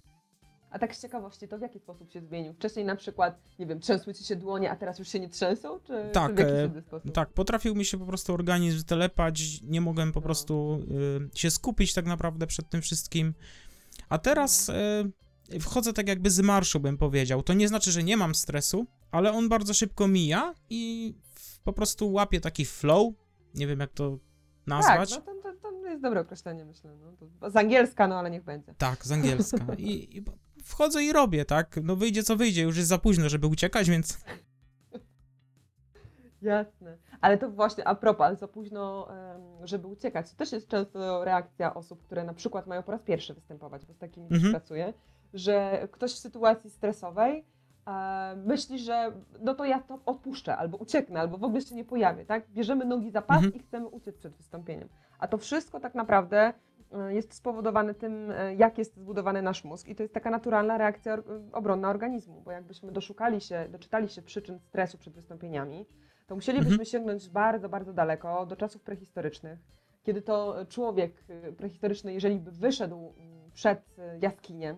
A 0.70 0.78
tak 0.78 0.96
z 0.96 1.02
ciekawości, 1.02 1.48
to 1.48 1.58
w 1.58 1.60
jaki 1.60 1.78
sposób 1.78 2.10
się 2.12 2.20
zmienił? 2.20 2.52
Wcześniej 2.54 2.84
na 2.84 2.96
przykład, 2.96 3.38
nie 3.58 3.66
wiem, 3.66 3.80
trzęsły 3.80 4.14
ci 4.14 4.24
się 4.24 4.36
dłonie, 4.36 4.70
a 4.70 4.76
teraz 4.76 4.98
już 4.98 5.08
się 5.08 5.20
nie 5.20 5.28
trzęsą? 5.28 5.80
Czy, 5.80 6.10
Tak, 6.12 6.36
czy 6.36 6.42
e? 7.04 7.10
Tak, 7.12 7.32
potrafił 7.32 7.74
mi 7.74 7.84
się 7.84 7.98
po 7.98 8.06
prostu 8.06 8.34
organizm 8.34 8.84
telepać, 8.84 9.62
nie 9.62 9.80
mogłem 9.80 10.12
po 10.12 10.20
No. 10.20 10.24
prostu 10.24 10.80
y, 11.34 11.38
się 11.38 11.50
skupić 11.50 11.94
tak 11.94 12.06
naprawdę 12.06 12.46
przed 12.46 12.68
tym 12.68 12.82
wszystkim. 12.82 13.34
A 14.08 14.18
teraz 14.18 14.68
y, 14.68 15.60
wchodzę 15.60 15.92
tak 15.92 16.08
jakby 16.08 16.30
z 16.30 16.40
marszu, 16.40 16.80
bym 16.80 16.98
powiedział. 16.98 17.42
To 17.42 17.52
nie 17.52 17.68
znaczy, 17.68 17.92
że 17.92 18.02
nie 18.02 18.16
mam 18.16 18.34
stresu, 18.34 18.86
ale 19.10 19.32
on 19.32 19.48
bardzo 19.48 19.74
szybko 19.74 20.08
mija 20.08 20.54
i 20.70 21.14
po 21.64 21.72
prostu 21.72 22.12
łapię 22.12 22.40
taki 22.40 22.64
flow. 22.64 23.14
Nie 23.54 23.66
wiem, 23.66 23.80
jak 23.80 23.92
to 23.92 24.18
nazwać. 24.66 25.10
Tak, 25.10 25.24
no 25.26 25.34
to, 25.42 25.52
to, 25.62 25.72
to 25.82 25.86
jest 25.88 26.02
dobre 26.02 26.20
określenie, 26.20 26.64
myślę. 26.64 26.96
No. 26.96 27.12
To 27.40 27.50
z 27.50 27.56
angielska, 27.56 28.08
no 28.08 28.18
ale 28.18 28.30
niech 28.30 28.44
będzie. 28.44 28.74
Tak, 28.78 29.06
z 29.06 29.12
angielska. 29.12 29.74
I, 29.78 30.16
I 30.18 30.24
wchodzę 30.64 31.04
i 31.04 31.12
robię, 31.12 31.44
tak? 31.44 31.76
No 31.82 31.96
wyjdzie 31.96 32.22
co 32.22 32.36
wyjdzie, 32.36 32.62
już 32.62 32.76
jest 32.76 32.88
za 32.88 32.98
późno, 32.98 33.28
żeby 33.28 33.46
uciekać, 33.46 33.90
więc 33.90 34.18
Jasne. 36.42 36.96
Ale 37.20 37.38
to 37.38 37.50
właśnie 37.50 37.88
a 37.88 37.94
propos, 37.94 38.26
ale 38.26 38.36
za 38.36 38.48
późno, 38.48 39.08
żeby 39.64 39.86
uciekać. 39.86 40.30
To 40.30 40.36
też 40.36 40.52
jest 40.52 40.68
często 40.68 41.24
reakcja 41.24 41.74
osób, 41.74 42.02
które 42.02 42.24
na 42.24 42.34
przykład 42.34 42.66
mają 42.66 42.82
po 42.82 42.92
raz 42.92 43.02
pierwszy 43.02 43.34
występować, 43.34 43.86
bo 43.86 43.94
z 43.94 43.98
takimi 43.98 44.26
Mhm. 44.30 44.50
pracuję, 44.50 44.92
że 45.34 45.88
ktoś 45.92 46.12
w 46.12 46.18
sytuacji 46.18 46.70
stresowej 46.70 47.44
e, 47.86 48.36
myśli, 48.36 48.78
że 48.78 49.12
no 49.40 49.54
to 49.54 49.64
ja 49.64 49.80
to 49.80 49.98
odpuszczę, 50.06 50.56
albo 50.56 50.76
ucieknę, 50.76 51.20
albo 51.20 51.38
w 51.38 51.44
ogóle 51.44 51.60
się 51.60 51.74
nie 51.74 51.84
pojawię, 51.84 52.24
tak? 52.24 52.50
Bierzemy 52.50 52.84
nogi 52.84 53.10
za 53.10 53.22
pas 53.22 53.36
Mhm. 53.36 53.54
i 53.54 53.58
chcemy 53.58 53.86
uciec 53.86 54.16
przed 54.16 54.36
wystąpieniem. 54.36 54.88
A 55.18 55.28
to 55.28 55.38
wszystko 55.38 55.80
tak 55.80 55.94
naprawdę 55.94 56.52
jest 57.08 57.34
spowodowane 57.34 57.94
tym, 57.94 58.30
e, 58.30 58.54
jak 58.54 58.78
jest 58.78 58.96
zbudowany 58.96 59.42
nasz 59.42 59.64
mózg 59.64 59.88
i 59.88 59.94
to 59.94 60.02
jest 60.02 60.14
taka 60.14 60.30
naturalna 60.30 60.78
reakcja 60.78 61.12
or- 61.12 61.24
obronna 61.52 61.90
organizmu, 61.90 62.40
bo 62.40 62.50
jakbyśmy 62.50 62.92
doszukali 62.92 63.40
się, 63.40 63.66
doczytali 63.70 64.08
się 64.08 64.22
przyczyn 64.22 64.58
stresu 64.58 64.98
przed 64.98 65.14
wystąpieniami, 65.14 65.86
to 66.26 66.34
musielibyśmy 66.34 66.72
Mhm. 66.72 66.86
sięgnąć 66.86 67.28
bardzo, 67.28 67.68
bardzo 67.68 67.92
daleko 67.92 68.46
do 68.46 68.56
czasów 68.56 68.82
prehistorycznych, 68.82 69.58
kiedy 70.02 70.22
to 70.22 70.66
człowiek 70.68 71.24
prehistoryczny, 71.56 72.12
jeżeli 72.12 72.36
by 72.36 72.50
wyszedł 72.50 73.14
przed 73.52 73.96
jaskinię, 74.22 74.76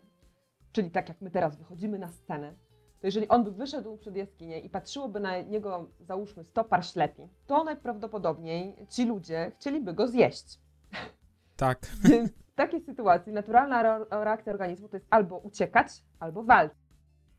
czyli 0.73 0.91
tak 0.91 1.09
jak 1.09 1.21
my 1.21 1.31
teraz 1.31 1.57
wychodzimy 1.57 1.99
na 1.99 2.09
scenę, 2.09 2.55
to 3.01 3.07
jeżeli 3.07 3.29
on 3.29 3.45
by 3.45 3.51
wyszedł 3.53 3.97
przed 3.97 4.17
jaskinię 4.17 4.61
i 4.61 4.71
patrzyłoby 4.71 5.21
na 5.21 5.41
niego, 5.41 5.89
załóżmy, 6.01 6.45
100 6.45 6.65
par 6.65 6.87
ślepi, 6.87 7.29
to 7.47 7.65
najprawdopodobniej 7.65 8.87
ci 8.89 9.07
ludzie 9.07 9.53
chcieliby 9.57 9.93
go 9.95 10.09
zjeść. 10.09 10.59
tak. 11.63 11.87
Więc 12.05 12.31
w 12.53 12.55
takiej 12.55 12.81
sytuacji 12.81 13.33
naturalna 13.33 13.81
re- 13.81 14.07
reakcja 14.11 14.53
organizmu 14.53 14.89
to 14.89 14.97
jest 14.97 15.07
albo 15.11 15.39
uciekać, 15.39 16.05
albo 16.21 16.43
walczyć. 16.43 16.79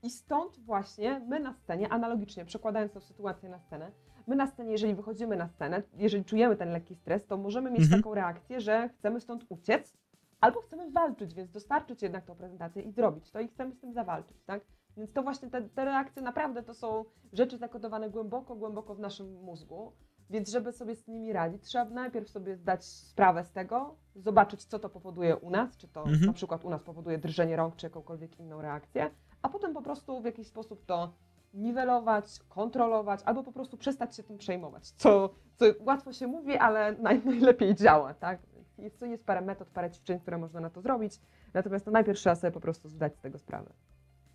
I 0.04 0.10
stąd 0.10 0.60
właśnie 0.60 1.20
my 1.20 1.40
na 1.40 1.54
scenie, 1.54 1.90
analogicznie 1.90 2.46
przekładając 2.46 2.92
tę 2.94 3.02
sytuację 3.02 3.50
na 3.50 3.60
scenę, 3.60 3.92
my 4.28 4.36
na 4.36 4.48
scenie, 4.48 4.72
jeżeli 4.72 4.96
wychodzimy 4.96 5.36
na 5.36 5.48
scenę, 5.48 5.84
jeżeli 5.98 6.26
czujemy 6.26 6.56
ten 6.56 6.72
lekki 6.72 6.96
stres, 6.96 7.26
to 7.28 7.38
możemy 7.38 7.72
mieć 7.72 7.82
Mhm. 7.82 8.02
taką 8.02 8.14
reakcję, 8.16 8.62
że 8.62 8.90
chcemy 8.90 9.22
stąd 9.22 9.46
uciec, 9.50 9.94
albo 10.42 10.62
chcemy 10.62 10.92
walczyć, 10.92 11.34
więc 11.34 11.52
dostarczyć 11.52 12.02
jednak 12.02 12.26
tą 12.26 12.36
prezentację 12.36 12.82
i 12.82 12.92
zrobić 12.92 13.32
to 13.32 13.40
i 13.40 13.48
chcemy 13.48 13.74
z 13.76 13.80
tym 13.80 13.94
zawalczyć, 13.94 14.38
tak? 14.46 14.62
Więc 14.98 15.14
to 15.14 15.24
właśnie 15.24 15.50
te, 15.50 15.62
te 15.62 15.86
reakcje 15.86 16.22
naprawdę 16.22 16.64
to 16.64 16.74
są 16.74 17.06
rzeczy 17.34 17.58
zakodowane 17.58 18.10
głęboko, 18.10 18.56
głęboko 18.56 18.96
w 18.96 19.00
naszym 19.00 19.34
mózgu. 19.44 19.92
Więc 20.30 20.50
żeby 20.50 20.72
sobie 20.72 20.96
z 20.96 21.08
nimi 21.08 21.34
radzić, 21.34 21.64
trzeba 21.64 21.86
najpierw 21.86 22.30
sobie 22.30 22.56
zdać 22.56 22.86
sprawę 22.86 23.44
z 23.44 23.52
tego, 23.52 23.96
zobaczyć, 24.16 24.64
co 24.66 24.80
to 24.80 24.90
powoduje 24.90 25.38
u 25.38 25.50
nas, 25.50 25.78
czy 25.78 25.88
to 25.88 26.00
Mhm. 26.04 26.26
na 26.26 26.34
przykład 26.34 26.66
u 26.66 26.70
nas 26.70 26.84
powoduje 26.84 27.18
drżenie 27.18 27.56
rąk, 27.56 27.76
czy 27.76 27.86
jakąkolwiek 27.86 28.40
inną 28.40 28.62
reakcję, 28.62 29.12
a 29.42 29.50
potem 29.50 29.74
po 29.74 29.82
prostu 29.82 30.22
w 30.22 30.26
jakiś 30.26 30.48
sposób 30.48 30.86
to 30.86 31.14
niwelować, 31.54 32.26
kontrolować, 32.50 33.20
albo 33.26 33.44
po 33.44 33.52
prostu 33.52 33.78
przestać 33.78 34.16
się 34.16 34.24
tym 34.24 34.38
przejmować, 34.38 34.90
co, 34.90 35.30
co 35.56 35.66
łatwo 35.80 36.14
się 36.14 36.28
mówi, 36.28 36.58
ale 36.58 36.92
naj, 36.92 37.22
najlepiej 37.26 37.76
działa, 37.76 38.14
tak? 38.14 38.40
Jest, 38.78 39.02
jest 39.02 39.26
parę 39.26 39.42
metod, 39.42 39.70
parę 39.70 39.92
ćwiczeń, 39.92 40.20
które 40.20 40.38
można 40.38 40.60
na 40.60 40.70
to 40.70 40.82
zrobić, 40.82 41.20
natomiast 41.54 41.86
to 41.86 41.92
najpierw 41.92 42.20
trzeba 42.20 42.36
sobie 42.36 42.52
po 42.52 42.60
prostu 42.60 42.90
zdać 42.90 43.16
z 43.16 43.20
tego 43.22 43.40
sprawę. 43.40 43.74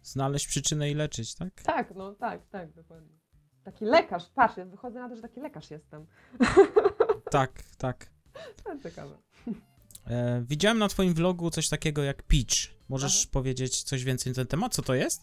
Znaleźć 0.03 0.47
przyczynę 0.47 0.91
i 0.91 0.95
leczyć, 0.95 1.35
tak? 1.35 1.63
Tak, 1.63 1.95
no 1.95 2.15
tak, 2.15 2.47
tak, 2.47 2.73
dokładnie. 2.73 3.19
Taki 3.73 3.85
lekarz, 3.85 4.29
patrz, 4.35 4.57
ja 4.57 4.65
wychodzę 4.65 5.01
na 5.01 5.09
to, 5.09 5.17
że 5.17 5.23
taki 5.23 5.41
lekarz 5.41 5.71
jestem. 5.71 6.07
Tak, 7.31 7.53
tak. 7.79 8.07
To 8.65 8.79
ciekawe. 8.83 9.15
E, 10.07 10.43
widziałem 10.47 10.79
na 10.79 10.89
twoim 10.89 11.15
vlogu 11.15 11.51
coś 11.51 11.69
takiego 11.69 12.03
jak 12.03 12.23
pitch. 12.23 12.55
Możesz 12.89 13.23
Aha. 13.25 13.31
powiedzieć 13.33 13.83
coś 13.83 14.05
więcej 14.05 14.31
na 14.33 14.35
ten 14.37 14.47
temat? 14.47 14.75
Co 14.75 14.83
to 14.83 14.95
jest? 14.95 15.23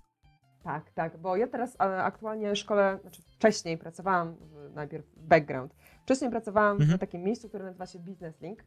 Tak, 0.64 0.92
tak, 0.92 1.18
bo 1.18 1.36
ja 1.36 1.48
teraz 1.48 1.76
e, 1.76 2.04
aktualnie 2.04 2.56
szkole, 2.56 3.00
znaczy 3.02 3.22
wcześniej 3.22 3.78
pracowałam, 3.78 4.36
najpierw 4.74 5.06
background, 5.18 5.76
wcześniej 6.04 6.32
pracowałam 6.32 6.78
Mhm. 6.82 6.98
w 6.98 7.02
takim 7.02 7.24
miejscu, 7.24 7.50
które 7.50 7.66
nazywa 7.66 7.86
się 7.86 8.00
Business 8.00 8.42
Link. 8.42 8.64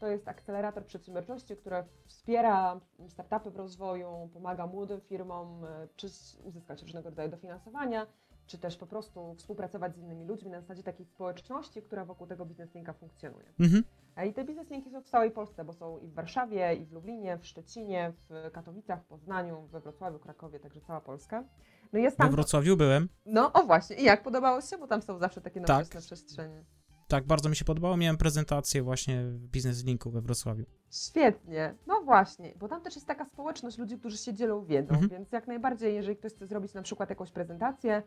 To 0.00 0.06
jest 0.06 0.28
akcelerator 0.28 0.84
przedsiębiorczości, 0.86 1.56
które 1.56 1.84
wspiera 2.06 2.80
startupy 3.08 3.50
w 3.50 3.56
rozwoju, 3.56 4.30
pomaga 4.32 4.66
młodym 4.66 5.00
firmom, 5.00 5.64
e, 5.64 5.88
czy 5.96 6.08
z- 6.08 6.36
uzyskać 6.44 6.82
różnego 6.82 7.08
rodzaju 7.10 7.30
dofinansowania, 7.30 8.06
czy 8.48 8.58
też 8.58 8.76
po 8.76 8.86
prostu 8.86 9.34
współpracować 9.34 9.94
z 9.94 9.98
innymi 9.98 10.24
ludźmi 10.26 10.50
na 10.50 10.60
zasadzie 10.60 10.82
takiej 10.82 11.06
społeczności, 11.06 11.82
która 11.82 12.04
wokół 12.04 12.26
tego 12.26 12.46
Business 12.46 12.74
Linka 12.74 12.92
funkcjonuje. 12.92 13.52
Mhm. 13.60 13.84
E, 14.16 14.26
I 14.26 14.34
te 14.34 14.44
Business 14.44 14.70
Linki 14.70 14.90
są 14.90 15.00
w 15.02 15.08
całej 15.08 15.30
Polsce, 15.30 15.64
bo 15.64 15.72
są 15.72 15.98
i 15.98 16.08
w 16.08 16.14
Warszawie, 16.14 16.74
i 16.74 16.86
w 16.86 16.92
Lublinie, 16.92 17.38
w 17.38 17.46
Szczecinie, 17.46 18.12
w 18.28 18.50
Katowicach, 18.52 19.02
w 19.02 19.06
Poznaniu, 19.06 19.66
we 19.66 19.80
Wrocławiu, 19.80 20.18
Krakowie, 20.18 20.60
także 20.60 20.80
cała 20.80 21.00
Polska. 21.00 21.44
No 21.92 21.98
jest 21.98 22.16
We 22.18 22.24
tam... 22.24 22.32
Wrocławiu 22.32 22.76
byłem. 22.76 23.08
No, 23.26 23.52
o 23.52 23.62
właśnie. 23.62 23.96
I 23.96 24.04
jak 24.04 24.22
podobało 24.22 24.60
się? 24.60 24.78
Bo 24.78 24.86
tam 24.86 25.02
są 25.02 25.18
zawsze 25.18 25.40
takie 25.40 25.60
Tak. 25.60 25.68
nowoczesne 25.68 26.00
przestrzenie. 26.00 26.64
Tak, 27.08 27.26
bardzo 27.26 27.48
mi 27.48 27.56
się 27.56 27.64
podobało. 27.64 27.96
Miałem 27.96 28.16
prezentację 28.16 28.82
właśnie 28.82 29.24
w 29.24 29.46
Business 29.48 29.84
Linku 29.84 30.10
we 30.10 30.20
Wrocławiu. 30.20 30.64
Świetnie. 30.90 31.74
No 31.86 32.02
właśnie, 32.04 32.54
bo 32.60 32.68
tam 32.68 32.82
też 32.82 32.94
jest 32.94 33.06
taka 33.06 33.24
społeczność 33.24 33.78
ludzi, 33.78 33.98
którzy 33.98 34.16
się 34.16 34.34
dzielą 34.34 34.64
wiedzą, 34.64 34.90
Mhm. 34.94 35.08
więc 35.08 35.32
jak 35.32 35.46
najbardziej, 35.46 35.94
jeżeli 35.94 36.16
ktoś 36.16 36.32
chce 36.32 36.46
zrobić 36.46 36.74
na 36.74 36.82
przykład 36.82 37.10
jakąś 37.10 37.30
prezentację 37.30 38.02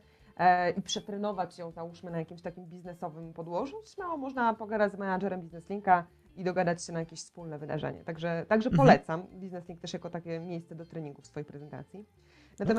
i 0.77 0.81
przetrenować 0.81 1.57
ją, 1.57 1.71
załóżmy, 1.71 2.11
na 2.11 2.19
jakimś 2.19 2.41
takim 2.41 2.65
biznesowym 2.65 3.33
podłożu, 3.33 3.75
śmiało 3.85 4.17
można 4.17 4.53
pogadać 4.53 4.93
z 4.93 4.97
menadżerem 4.97 5.41
Business 5.41 5.69
Linka 5.69 6.07
i 6.35 6.43
dogadać 6.43 6.83
się 6.83 6.93
na 6.93 6.99
jakieś 6.99 7.19
wspólne 7.19 7.59
wydarzenie. 7.59 8.03
Także, 8.03 8.45
także 8.47 8.69
Mhm. 8.69 8.87
polecam 8.87 9.23
Business 9.23 9.67
Link 9.67 9.81
też 9.81 9.93
jako 9.93 10.09
takie 10.09 10.39
miejsce 10.39 10.75
do 10.75 10.85
treningu 10.85 11.21
w 11.21 11.27
swojej 11.27 11.45
prezentacji. 11.45 12.05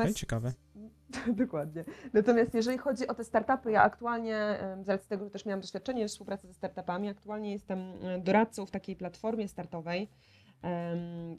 Okej, 0.03 0.13
ciekawe. 0.13 0.53
Dokładnie. 1.43 1.85
Natomiast 2.13 2.53
jeżeli 2.53 2.77
chodzi 2.77 3.07
o 3.07 3.13
te 3.13 3.23
startupy, 3.23 3.71
ja 3.71 3.81
aktualnie, 3.83 4.59
z 4.81 4.89
racji 4.89 5.09
tego, 5.09 5.23
że 5.23 5.31
też 5.31 5.45
miałam 5.45 5.61
doświadczenie 5.61 6.07
współpracy 6.07 6.47
ze 6.47 6.53
startupami, 6.53 7.09
aktualnie 7.09 7.51
jestem 7.51 7.79
e, 7.79 8.19
doradcą 8.19 8.65
w 8.65 8.71
takiej 8.71 8.95
platformie 8.95 9.47
startowej, 9.47 10.09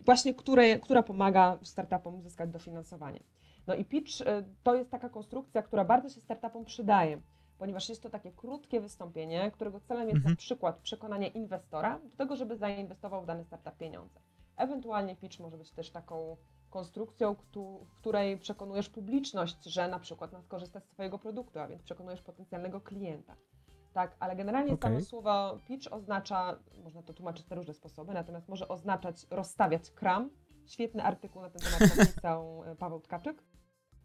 właśnie 0.04 0.34
której, 0.34 0.80
która 0.80 1.02
pomaga 1.02 1.58
startupom 1.62 2.14
uzyskać 2.14 2.50
dofinansowanie. 2.50 3.20
No 3.66 3.74
i 3.74 3.84
pitch 3.84 4.20
e, 4.20 4.44
to 4.62 4.74
jest 4.74 4.90
taka 4.90 5.08
konstrukcja, 5.08 5.62
która 5.62 5.84
bardzo 5.84 6.08
się 6.08 6.20
startupom 6.20 6.64
przydaje, 6.64 7.20
ponieważ 7.58 7.88
jest 7.88 8.02
to 8.02 8.10
takie 8.10 8.32
krótkie 8.32 8.80
wystąpienie, 8.80 9.50
którego 9.50 9.80
celem 9.80 10.08
jest 10.08 10.16
Mhm. 10.16 10.32
na 10.32 10.36
przykład 10.36 10.78
przekonanie 10.78 11.28
inwestora 11.28 11.98
do 11.98 12.16
tego, 12.16 12.36
żeby 12.36 12.56
zainwestował 12.56 13.22
w 13.22 13.26
dany 13.26 13.44
startup 13.44 13.76
pieniądze. 13.76 14.20
Ewentualnie 14.56 15.16
pitch 15.16 15.40
może 15.40 15.58
być 15.58 15.70
też 15.70 15.90
taką 15.90 16.36
konstrukcją, 16.70 17.34
w 17.88 17.94
której 18.00 18.38
przekonujesz 18.38 18.88
publiczność, 18.88 19.64
że 19.64 19.88
na 19.88 19.98
przykład 19.98 20.32
ma 20.32 20.42
skorzystać 20.42 20.84
z 20.84 20.88
Twojego 20.88 21.18
produktu, 21.18 21.58
a 21.58 21.68
więc 21.68 21.82
przekonujesz 21.82 22.22
potencjalnego 22.22 22.80
klienta. 22.80 23.36
Tak, 23.92 24.16
ale 24.20 24.36
generalnie 24.36 24.72
Okej. 24.72 24.90
samo 24.90 25.04
słowo 25.04 25.58
pitch 25.68 25.92
oznacza, 25.92 26.58
można 26.84 27.02
to 27.02 27.12
tłumaczyć 27.12 27.48
na 27.48 27.56
różne 27.56 27.74
sposoby, 27.74 28.14
natomiast 28.14 28.48
może 28.48 28.68
oznaczać 28.68 29.26
rozstawiać 29.30 29.90
kram. 29.90 30.30
Świetny 30.66 31.02
artykuł 31.02 31.42
na 31.42 31.50
ten 31.50 31.62
temat 31.62 31.96
napisał 31.96 32.64
e, 32.64 32.76
Paweł 32.76 33.00
Tkaczyk. 33.00 33.42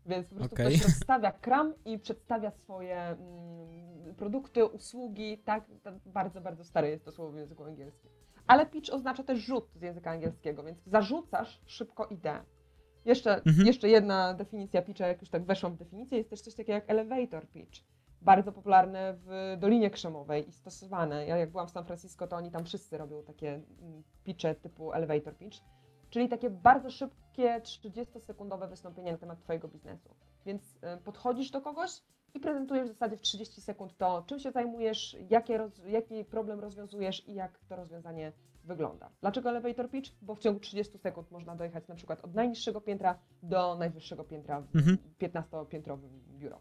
Więc 0.06 0.28
po 0.28 0.36
prostu 0.36 0.56
Okej. 0.56 0.66
ktoś 0.68 0.84
rozstawia 0.84 1.32
kram 1.32 1.74
i 1.86 2.00
przedstawia 2.00 2.52
swoje 2.52 2.98
mm, 2.98 4.16
produkty, 4.16 4.66
usługi, 4.66 5.38
tak? 5.38 5.66
Bardzo, 6.06 6.42
bardzo 6.42 6.64
stare 6.64 6.90
jest 6.90 7.06
to 7.06 7.12
słowo 7.12 7.32
w 7.32 7.36
języku 7.36 7.64
angielskim. 7.64 8.12
Ale 8.48 8.66
pitch 8.66 8.94
oznacza 8.94 9.24
też 9.24 9.40
rzut 9.40 9.70
z 9.76 9.82
języka 9.82 10.12
angielskiego, 10.12 10.64
więc 10.64 10.84
zarzucasz 10.86 11.62
szybko 11.66 12.06
ideę. 12.06 12.44
Jeszcze, 13.06 13.36
Mhm. 13.36 13.68
jeszcze 13.68 13.90
jedna 13.90 14.34
definicja 14.34 14.82
pitcha, 14.82 15.08
jak 15.08 15.22
już 15.22 15.30
tak 15.30 15.46
weszłam 15.46 15.74
w 15.74 15.78
definicję, 15.78 16.18
jest 16.18 16.30
też 16.30 16.42
coś 16.42 16.56
takiego 16.56 16.74
jak 16.74 16.90
elevator 16.90 17.48
pitch. 17.48 17.82
Bardzo 18.22 18.52
popularne 18.52 19.14
w 19.18 19.58
Dolinie 19.60 19.90
Krzemowej 19.90 20.50
i 20.50 20.52
stosowane. 20.52 21.26
Ja 21.28 21.38
jak 21.38 21.52
byłam 21.52 21.68
w 21.68 21.72
San 21.72 21.86
Francisco, 21.86 22.28
to 22.28 22.36
oni 22.36 22.52
tam 22.52 22.66
wszyscy 22.66 22.98
robią 22.98 23.24
takie 23.24 23.54
mm, 23.54 24.04
pitche 24.24 24.56
typu 24.56 24.94
elevator 24.94 25.38
pitch, 25.38 25.58
czyli 26.10 26.30
takie 26.30 26.50
bardzo 26.50 26.92
szybkie, 26.92 27.62
30-sekundowe 27.64 28.70
wystąpienie 28.70 29.12
na 29.12 29.18
temat 29.18 29.40
Twojego 29.40 29.68
biznesu. 29.68 30.10
Więc 30.46 30.64
y, 30.76 30.98
podchodzisz 31.04 31.52
do 31.52 31.62
kogoś 31.62 31.92
i 32.34 32.40
prezentujesz 32.40 32.90
w 32.90 32.94
zasadzie 32.94 33.18
w 33.18 33.22
30 33.22 33.62
sekund 33.62 33.98
to, 33.98 34.24
czym 34.28 34.40
się 34.40 34.52
zajmujesz, 34.52 35.18
roz, 35.58 35.72
jaki 35.88 36.26
problem 36.26 36.60
rozwiązujesz 36.60 37.28
i 37.28 37.34
jak 37.34 37.60
to 37.70 37.76
rozwiązanie 37.76 38.32
wygląda. 38.64 39.10
Dlaczego 39.22 39.50
elevator 39.50 39.90
pitch? 39.90 40.12
Bo 40.22 40.36
w 40.36 40.40
ciągu 40.40 40.60
30 40.60 40.98
sekund 40.98 41.32
można 41.32 41.56
dojechać 41.56 41.88
na 41.88 41.96
przykład 41.96 42.26
od 42.26 42.34
najniższego 42.36 42.82
piętra 42.82 43.20
do 43.44 43.76
najwyższego 43.76 44.24
piętra 44.24 44.62
w 44.62 44.76
Mhm. 44.76 44.98
15-piętrowym 45.22 46.10
biuro. 46.38 46.60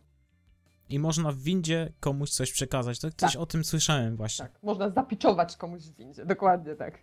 I 0.88 0.98
można 0.98 1.32
w 1.32 1.36
windzie 1.38 1.92
komuś 2.00 2.30
coś 2.30 2.52
przekazać. 2.52 3.00
To 3.00 3.10
coś 3.10 3.32
Tak. 3.32 3.42
o 3.42 3.46
tym 3.46 3.64
słyszałem 3.64 4.16
właśnie. 4.16 4.44
Tak, 4.46 4.62
można 4.62 4.90
zapiczować 4.90 5.56
komuś 5.56 5.82
w 5.82 5.96
windzie, 5.96 6.26
dokładnie 6.26 6.74
tak. 6.76 6.98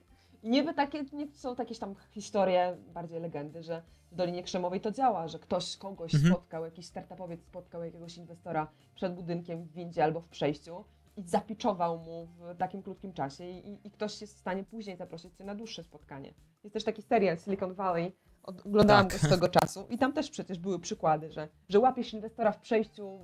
I 0.46 0.50
niby 0.50 0.74
takie, 0.74 1.04
nie 1.14 1.28
są 1.28 1.56
jakieś 1.60 1.80
tam 1.80 1.96
historie, 2.12 2.78
bardziej 2.94 3.20
legendy, 3.20 3.64
że 3.64 3.82
w 4.12 4.16
Dolinie 4.16 4.44
Krzemowej 4.44 4.82
to 4.82 4.92
działa, 4.92 5.28
że 5.28 5.40
ktoś 5.40 5.78
kogoś 5.78 6.16
Mhm. 6.16 6.34
spotkał, 6.34 6.66
jakiś 6.66 6.86
startupowiec 6.86 7.44
spotkał 7.44 7.84
jakiegoś 7.84 8.18
inwestora 8.18 8.68
przed 8.96 9.16
budynkiem 9.16 9.64
w 9.64 9.72
windzie 9.72 10.04
albo 10.04 10.22
w 10.22 10.28
przejściu 10.28 10.84
i 11.18 11.24
zapiczował 11.24 12.00
mu 12.00 12.26
w 12.26 12.58
takim 12.58 12.84
krótkim 12.84 13.14
czasie 13.14 13.44
i, 13.50 13.88
i 13.88 13.92
ktoś 13.92 14.22
jest 14.22 14.36
w 14.36 14.40
stanie 14.40 14.64
później 14.64 14.98
zaprosić 14.98 15.38
cię 15.38 15.44
na 15.44 15.56
dłuższe 15.56 15.84
spotkanie. 15.84 16.34
Jest 16.64 16.74
też 16.74 16.84
taki 16.84 17.02
serial 17.02 17.38
Silicon 17.38 17.74
Valley, 17.74 18.12
oglądałam 18.44 19.08
Tak. 19.08 19.22
go 19.22 19.28
swego 19.28 19.50
czasu 19.50 19.88
i 19.90 19.98
tam 19.98 20.14
też 20.14 20.30
przecież 20.30 20.60
były 20.60 20.80
przykłady, 20.80 21.32
że, 21.32 21.48
że 21.70 21.80
łapiesz 21.80 22.14
inwestora 22.14 22.52
w 22.52 22.62
przejściu 22.62 23.20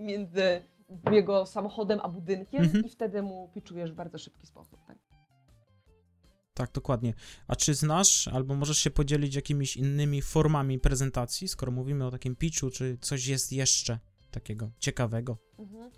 między 0.00 0.62
jego 1.12 1.46
samochodem 1.46 2.00
a 2.02 2.08
budynkiem 2.08 2.62
Mhm. 2.62 2.84
i 2.84 2.88
wtedy 2.88 3.22
mu 3.22 3.48
piczujesz 3.54 3.92
w 3.92 3.94
bardzo 3.94 4.18
szybki 4.18 4.46
sposób. 4.46 4.80
Tak? 4.86 4.96
Tak, 6.56 6.72
dokładnie. 6.72 7.14
A 7.48 7.56
czy 7.56 7.74
znasz, 7.74 8.28
albo 8.28 8.54
możesz 8.54 8.78
się 8.78 8.90
podzielić 8.90 9.34
jakimiś 9.34 9.76
innymi 9.76 10.22
formami 10.22 10.78
prezentacji, 10.78 11.48
skoro 11.48 11.72
mówimy 11.72 12.06
o 12.06 12.10
takim 12.10 12.36
pitchu, 12.36 12.70
czy 12.70 12.98
coś 13.00 13.26
jest 13.26 13.52
jeszcze 13.52 13.98
takiego 14.30 14.70
ciekawego? 14.78 15.36
Mhm. 15.58 15.90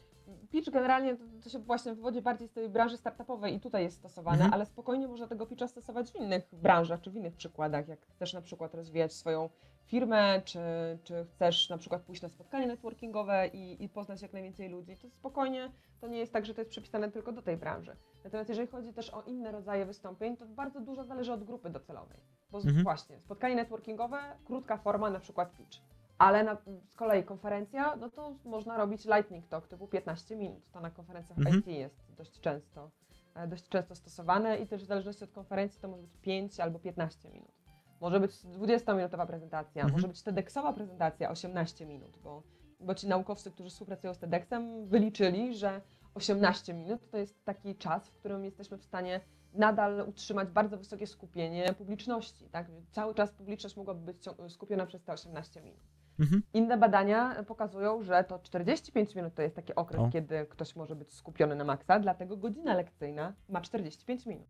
Pitch 0.51 0.71
generalnie 0.71 1.17
to, 1.17 1.25
to 1.45 1.51
się 1.51 1.59
właśnie 1.59 1.95
wywodzi 1.95 2.23
bardziej 2.23 2.49
z 2.49 2.53
tej 2.53 2.69
branży 2.69 2.97
startupowej 2.97 3.55
i 3.55 3.61
tutaj 3.61 3.83
jest 3.83 3.97
stosowane, 3.97 4.37
Mhm. 4.37 4.53
ale 4.55 4.67
spokojnie 4.67 5.09
można 5.09 5.27
tego 5.27 5.47
pitcha 5.47 5.69
stosować 5.69 6.13
w 6.13 6.17
innych 6.17 6.49
branżach 6.53 7.01
czy 7.01 7.11
w 7.11 7.17
innych 7.17 7.37
przykładach, 7.37 7.89
jak 7.89 8.07
chcesz 8.07 8.33
na 8.33 8.43
przykład 8.43 8.75
rozwijać 8.75 9.13
swoją 9.13 9.51
firmę, 9.89 10.43
czy, 10.45 10.59
czy 11.05 11.27
chcesz 11.33 11.69
na 11.69 11.79
przykład 11.79 12.03
pójść 12.03 12.23
na 12.23 12.29
spotkanie 12.29 12.67
networkingowe 12.67 13.47
i, 13.49 13.85
i 13.85 13.89
poznać 13.89 14.23
jak 14.23 14.33
najwięcej 14.33 14.69
ludzi, 14.69 14.97
to 14.97 15.11
spokojnie 15.11 15.71
to 16.01 16.09
nie 16.09 16.19
jest 16.19 16.33
tak, 16.33 16.47
że 16.47 16.55
to 16.55 16.61
jest 16.61 16.71
przypisane 16.71 17.11
tylko 17.11 17.33
do 17.33 17.43
tej 17.43 17.57
branży. 17.57 17.97
Natomiast 18.25 18.49
jeżeli 18.49 18.69
chodzi 18.69 18.93
też 18.93 19.11
o 19.11 19.23
inne 19.23 19.53
rodzaje 19.53 19.87
wystąpień, 19.87 20.37
to 20.37 20.47
bardzo 20.47 20.81
dużo 20.81 21.05
zależy 21.05 21.33
od 21.33 21.45
grupy 21.45 21.71
docelowej. 21.71 22.19
Bo 22.51 22.59
Mhm. 22.59 22.83
właśnie, 22.83 23.21
spotkanie 23.21 23.57
networkingowe, 23.57 24.19
krótka 24.45 24.77
forma, 24.77 25.11
na 25.11 25.21
przykład 25.21 25.57
pitch. 25.57 25.79
Ale 26.19 26.45
na, 26.45 26.57
z 26.85 26.95
kolei 26.95 27.25
konferencja, 27.25 27.97
no 27.97 28.11
to 28.11 28.35
można 28.45 28.77
robić 28.77 29.05
lightning 29.05 29.47
talk 29.49 29.69
typu 29.69 29.87
15 29.89 30.37
minut. 30.37 30.71
To 30.73 30.81
na 30.81 30.91
konferencjach 30.91 31.39
Mhm. 31.39 31.59
IT 31.59 31.67
jest 31.67 32.15
dość 32.17 32.41
często, 32.41 32.91
e, 33.35 33.47
dość 33.49 33.69
często 33.69 33.95
stosowane 33.95 34.59
i 34.59 34.67
też 34.67 34.83
w 34.85 34.87
zależności 34.87 35.25
od 35.25 35.31
konferencji 35.33 35.81
to 35.81 35.89
może 35.89 36.03
być 36.03 36.17
5 36.17 36.61
albo 36.61 36.79
15 36.79 37.31
minut. 37.31 37.58
Może 38.01 38.21
być 38.21 38.33
20-minutowa 38.33 39.27
prezentacja, 39.27 39.83
Mhm. 39.83 39.93
może 39.93 40.09
być 40.09 40.23
TEDxowa 40.23 40.73
prezentacja 40.73 41.31
18 41.31 41.87
minut, 41.87 42.19
bo, 42.23 42.43
bo 42.81 42.95
ci 42.95 43.09
naukowcy, 43.09 43.51
którzy 43.51 43.71
współpracują 43.71 44.15
z 44.15 44.19
TEDxem 44.19 44.87
wyliczyli, 44.87 45.55
że 45.57 45.81
18 46.15 46.75
minut 46.75 47.11
to 47.11 47.17
jest 47.17 47.45
taki 47.45 47.77
czas, 47.77 48.09
w 48.09 48.13
którym 48.15 48.45
jesteśmy 48.45 48.79
w 48.79 48.85
stanie 48.85 49.21
nadal 49.55 50.05
utrzymać 50.09 50.49
bardzo 50.49 50.79
wysokie 50.79 51.07
skupienie 51.07 51.75
publiczności. 51.79 52.49
Tak? 52.49 52.67
Cały 52.91 53.15
czas 53.15 53.33
publiczność 53.33 53.77
mogłaby 53.77 54.01
być 54.13 54.25
skupiona 54.49 54.87
przez 54.87 55.03
te 55.05 55.13
18 55.13 55.61
minut. 55.63 55.81
Mhm. 56.21 56.43
Inne 56.55 56.77
badania 56.77 57.45
pokazują, 57.47 58.03
że 58.03 58.25
to 58.25 58.39
45 58.39 59.15
minut 59.15 59.35
to 59.35 59.43
jest 59.43 59.57
taki 59.57 59.75
okres, 59.75 60.01
O. 60.01 60.11
kiedy 60.11 60.47
ktoś 60.47 60.77
może 60.77 60.97
być 60.97 61.13
skupiony 61.13 61.55
na 61.55 61.65
maksa, 61.65 62.01
dlatego 62.01 62.37
godzina 62.37 62.75
lekcyjna 62.75 63.33
ma 63.49 63.61
45 63.61 64.27
minut. 64.27 64.47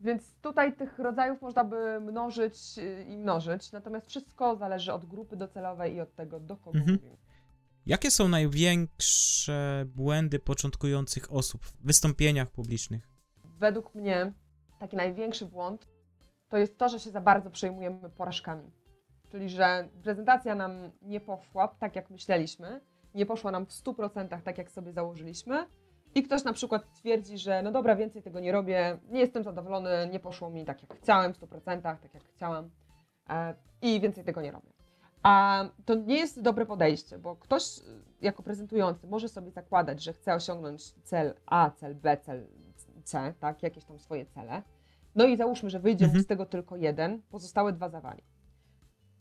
Więc 0.00 0.34
tutaj 0.42 0.76
tych 0.76 0.98
rodzajów 0.98 1.42
można 1.42 1.64
by 1.64 2.00
mnożyć 2.00 2.76
yy, 2.76 3.04
i 3.04 3.18
mnożyć, 3.18 3.72
natomiast 3.72 4.06
wszystko 4.06 4.56
zależy 4.56 4.92
od 4.92 5.06
grupy 5.06 5.36
docelowej 5.36 5.94
i 5.94 6.00
od 6.00 6.14
tego, 6.14 6.40
do 6.40 6.56
kogo 6.56 6.78
Mhm. 6.78 6.96
mówimy. 6.96 7.16
Jakie 7.86 8.10
są 8.10 8.28
największe 8.28 9.84
błędy 9.86 10.38
początkujących 10.38 11.32
osób 11.32 11.64
w 11.64 11.86
wystąpieniach 11.86 12.50
publicznych? 12.50 13.08
Według 13.44 13.94
mnie 13.94 14.32
taki 14.78 14.96
największy 14.96 15.46
błąd 15.46 15.86
to 16.48 16.56
jest 16.58 16.78
to, 16.78 16.88
że 16.88 17.00
się 17.00 17.10
za 17.10 17.20
bardzo 17.20 17.50
przejmujemy 17.50 18.10
porażkami. 18.10 18.70
Czyli, 19.30 19.48
że 19.48 19.88
prezentacja 20.02 20.54
nam 20.54 20.90
nie 21.02 21.20
poszła 21.20 21.68
tak, 21.68 21.96
jak 21.96 22.10
myśleliśmy, 22.10 22.80
nie 23.14 23.26
poszła 23.26 23.50
nam 23.50 23.66
w 23.66 23.70
100% 23.70 24.42
tak, 24.42 24.58
jak 24.58 24.70
sobie 24.70 24.92
założyliśmy 24.92 25.66
i 26.14 26.22
ktoś 26.22 26.44
na 26.44 26.52
przykład 26.52 26.92
twierdzi, 26.92 27.38
że 27.38 27.62
no 27.62 27.72
dobra, 27.72 27.96
więcej 27.96 28.22
tego 28.22 28.40
nie 28.40 28.52
robię, 28.52 28.98
nie 29.10 29.20
jestem 29.20 29.44
zadowolony, 29.44 30.08
nie 30.12 30.20
poszło 30.20 30.50
mi 30.50 30.64
tak, 30.64 30.82
jak 30.82 30.98
chciałem, 30.98 31.34
w 31.34 31.40
100%, 31.40 31.82
tak 31.82 32.14
jak 32.14 32.22
chciałam 32.36 32.70
e, 33.30 33.54
i 33.82 34.00
więcej 34.00 34.24
tego 34.24 34.42
nie 34.42 34.50
robię. 34.52 34.70
A 35.22 35.64
to 35.84 35.94
nie 35.94 36.16
jest 36.16 36.42
dobre 36.42 36.66
podejście, 36.66 37.18
bo 37.18 37.36
ktoś 37.36 37.78
y, 37.78 37.82
jako 38.20 38.42
prezentujący 38.42 39.06
może 39.06 39.28
sobie 39.28 39.50
zakładać, 39.50 40.02
że 40.02 40.12
chce 40.12 40.34
osiągnąć 40.34 40.92
cel 40.92 41.34
A, 41.46 41.70
cel 41.70 41.94
B, 41.94 42.16
cel 42.16 42.46
C, 43.04 43.34
tak, 43.40 43.62
jakieś 43.62 43.84
tam 43.84 43.98
swoje 43.98 44.26
cele. 44.26 44.62
No 45.14 45.24
i 45.24 45.36
załóżmy, 45.36 45.70
że 45.70 45.80
wyjdzie 45.80 46.04
mu 46.04 46.08
Mhm. 46.08 46.24
z 46.24 46.26
tego 46.26 46.46
tylko 46.46 46.76
jeden, 46.76 47.22
pozostałe 47.30 47.72
dwa 47.72 47.88
zawali. 47.88 48.22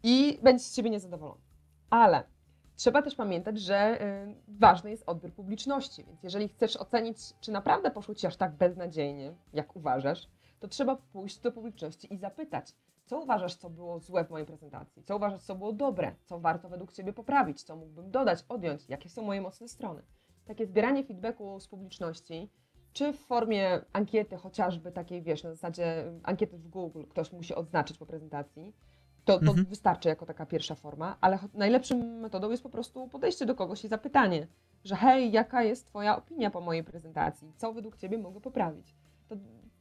I 0.04 0.40
będzie 0.44 0.64
z 0.64 0.74
ciebie 0.76 0.90
niezadowolony. 0.90 1.42
Ale 1.90 2.24
trzeba 2.80 3.02
też 3.02 3.16
pamiętać, 3.16 3.60
że 3.60 4.02
y, 4.02 4.36
ważny 4.48 4.90
jest 4.90 5.04
odbiór 5.10 5.34
publiczności, 5.34 6.04
więc 6.04 6.24
jeżeli 6.24 6.50
chcesz 6.50 6.78
ocenić, 6.78 7.18
czy 7.42 7.52
naprawdę 7.52 7.92
poszło 7.92 8.16
ci 8.16 8.28
aż 8.28 8.38
tak 8.38 8.56
beznadziejnie, 8.56 9.34
jak 9.54 9.76
uważasz, 9.76 10.28
to 10.60 10.68
trzeba 10.68 10.96
pójść 10.96 11.40
do 11.40 11.52
publiczności 11.52 12.14
i 12.14 12.18
zapytać, 12.18 12.76
co 13.06 13.20
uważasz, 13.20 13.56
co 13.56 13.70
było 13.70 14.00
złe 14.00 14.26
w 14.26 14.30
mojej 14.30 14.48
prezentacji, 14.48 15.04
co 15.04 15.16
uważasz, 15.16 15.42
co 15.42 15.56
było 15.56 15.74
dobre, 15.74 16.16
co 16.26 16.40
warto 16.40 16.70
według 16.70 16.94
ciebie 16.94 17.14
poprawić, 17.14 17.64
co 17.64 17.76
mógłbym 17.76 18.12
dodać, 18.12 18.46
odjąć, 18.50 18.90
jakie 18.90 19.10
są 19.10 19.22
moje 19.22 19.42
mocne 19.42 19.68
strony. 19.68 20.02
Takie 20.46 20.66
zbieranie 20.66 21.04
feedbacku 21.04 21.60
z 21.60 21.68
publiczności, 21.68 22.50
czy 22.94 23.14
w 23.14 23.20
formie 23.20 23.82
ankiety 23.94 24.38
chociażby 24.38 24.92
takiej, 24.92 25.22
wiesz, 25.22 25.44
na 25.44 25.50
zasadzie 25.50 26.08
y, 26.08 26.20
ankiety 26.24 26.58
w 26.58 26.68
Google, 26.68 27.04
ktoś 27.10 27.32
musi 27.32 27.56
odznaczyć 27.56 27.98
po 27.98 28.06
prezentacji, 28.06 28.74
to, 29.30 29.40
to 29.40 29.52
Mhm. 29.52 29.66
wystarczy 29.66 30.10
jako 30.10 30.26
taka 30.26 30.46
pierwsza 30.46 30.76
forma, 30.76 31.18
ale 31.22 31.40
najlepszą 31.54 31.98
metodą 32.04 32.52
jest 32.52 32.64
po 32.64 32.70
prostu 32.70 33.08
podejście 33.08 33.46
do 33.46 33.56
kogoś 33.56 33.86
i 33.86 33.88
zapytanie, 33.88 34.48
że 34.84 34.96
hej, 34.96 35.32
jaka 35.32 35.64
jest 35.64 35.86
Twoja 35.86 36.18
opinia 36.18 36.52
po 36.52 36.62
mojej 36.62 36.84
prezentacji? 36.84 37.54
Co 37.58 37.74
według 37.74 37.98
Ciebie 37.98 38.18
mogę 38.18 38.42
poprawić? 38.42 38.96
To, 39.28 39.36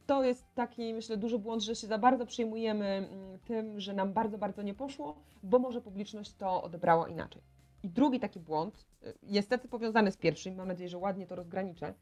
to 0.05 0.23
jest 0.23 0.55
taki, 0.55 0.93
myślę, 0.93 1.17
duży 1.17 1.39
błąd, 1.39 1.63
że 1.63 1.75
się 1.75 1.87
za 1.87 1.97
bardzo 1.97 2.25
przejmujemy 2.25 2.85
mm, 2.85 3.39
tym, 3.39 3.79
że 3.79 3.93
nam 3.93 4.13
bardzo, 4.13 4.37
bardzo 4.37 4.61
nie 4.61 4.73
poszło, 4.73 5.15
bo 5.43 5.59
może 5.59 5.81
publiczność 5.81 6.33
to 6.33 6.63
odebrała 6.63 7.07
inaczej. 7.09 7.41
I 7.83 7.89
drugi 7.89 8.19
taki 8.19 8.39
błąd, 8.39 8.85
y, 9.03 9.13
niestety 9.23 9.67
powiązany 9.67 10.11
z 10.11 10.17
pierwszym, 10.17 10.55
mam 10.55 10.67
nadzieję, 10.67 10.89
że 10.89 10.97
ładnie 10.97 11.27
to 11.27 11.35
rozgraniczę, 11.35 11.93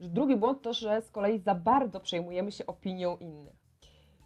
że 0.00 0.08
drugi 0.08 0.36
błąd 0.36 0.62
to, 0.62 0.72
że 0.72 1.02
z 1.02 1.10
kolei 1.10 1.38
za 1.38 1.54
bardzo 1.54 2.00
przejmujemy 2.00 2.52
się 2.52 2.66
opinią 2.66 3.16
innych. 3.16 3.59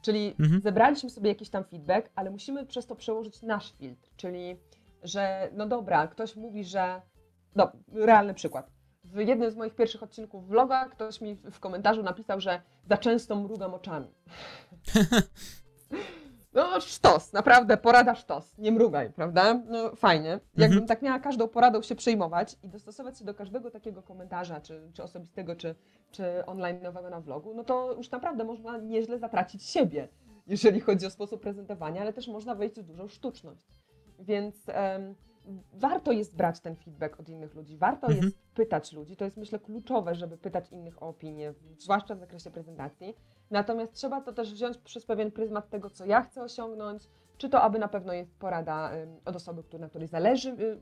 Czyli 0.05 0.35
Mhm. 0.41 0.61
zebraliśmy 0.61 1.11
sobie 1.11 1.29
jakiś 1.29 1.51
tam 1.51 1.65
feedback, 1.65 2.11
ale 2.15 2.31
musimy 2.31 2.67
przez 2.67 2.87
to 2.87 2.97
przełożyć 2.97 3.43
nasz 3.43 3.73
filtr, 3.79 4.11
czyli 4.17 4.57
że 5.03 5.51
no 5.53 5.67
dobra, 5.67 6.09
ktoś 6.09 6.37
mówi, 6.37 6.65
że 6.65 7.03
no, 7.55 7.73
realny 7.93 8.35
przykład. 8.35 8.71
W 9.05 9.19
jednym 9.19 9.51
z 9.51 9.57
moich 9.57 9.75
pierwszych 9.75 10.03
odcinków 10.03 10.49
vloga 10.49 10.89
ktoś 10.89 11.21
mi 11.21 11.35
w 11.35 11.61
komentarzu 11.61 12.03
napisał, 12.03 12.41
że 12.41 12.63
za 12.89 12.97
często 12.97 13.37
mrugam 13.37 13.75
oczami. 13.75 14.09
No 16.55 16.81
sztos, 16.81 17.33
naprawdę 17.33 17.77
porada 17.77 18.15
sztos, 18.15 18.59
nie 18.59 18.73
mrugaj, 18.73 19.13
prawda? 19.13 19.55
No 19.67 19.97
fajnie. 19.97 20.31
Jakbym 20.57 20.79
Mhm. 20.79 20.87
tak 20.87 21.03
miała 21.03 21.19
każdą 21.19 21.49
poradą 21.49 21.83
się 21.83 21.95
przejmować 21.95 22.57
i 22.63 22.69
dostosować 22.69 23.19
się 23.19 23.25
do 23.25 23.35
każdego 23.35 23.71
takiego 23.71 24.03
komentarza, 24.03 24.61
czy, 24.61 24.91
czy 24.93 25.03
osobistego, 25.03 25.57
czy, 25.57 25.75
czy 26.11 26.47
online 26.47 26.83
nowego 26.83 27.11
na 27.11 27.21
vlogu, 27.21 27.55
no 27.55 27.65
to 27.65 27.93
już 27.97 28.11
naprawdę 28.11 28.45
można 28.45 28.79
nieźle 28.79 29.19
zatracić 29.19 29.63
siebie, 29.63 30.09
jeżeli 30.47 30.81
chodzi 30.81 31.07
o 31.07 31.11
sposób 31.11 31.41
prezentowania, 31.43 32.01
ale 32.01 32.13
też 32.13 32.29
można 32.29 32.55
wejść 32.55 32.81
w 32.81 32.83
dużą 32.87 33.09
sztuczność. 33.09 33.67
Więc 34.19 34.57
warto 35.73 36.13
jest 36.13 36.37
brać 36.37 36.61
ten 36.61 36.77
feedback 36.77 37.21
od 37.21 37.29
innych 37.29 37.55
ludzi, 37.55 37.77
warto 37.77 38.07
Mhm. 38.07 38.25
jest 38.25 38.39
pytać 38.55 38.93
ludzi. 38.93 39.17
To 39.17 39.25
jest 39.25 39.37
myślę 39.37 39.59
kluczowe, 39.59 40.15
żeby 40.15 40.39
pytać 40.39 40.73
innych 40.73 41.03
o 41.03 41.09
opinię, 41.09 41.55
zwłaszcza 41.79 42.15
w 42.15 42.19
zakresie 42.19 42.51
prezentacji. 42.51 43.17
Natomiast 43.51 43.93
trzeba 43.93 44.21
to 44.21 44.33
też 44.33 44.53
wziąć 44.53 44.79
przez 44.79 45.07
pewien 45.07 45.31
pryzmat 45.31 45.71
tego, 45.71 45.91
co 45.91 46.07
ja 46.07 46.23
chcę 46.23 46.43
osiągnąć, 46.43 47.09
czy 47.39 47.49
to 47.49 47.63
aby 47.63 47.79
na 47.79 47.89
pewno 47.89 48.13
jest 48.13 48.39
porada 48.39 48.91
od 49.25 49.37
osoby, 49.37 49.63
na 49.79 49.89
której 49.89 50.09
zależy, 50.09 50.51
y, 50.51 50.79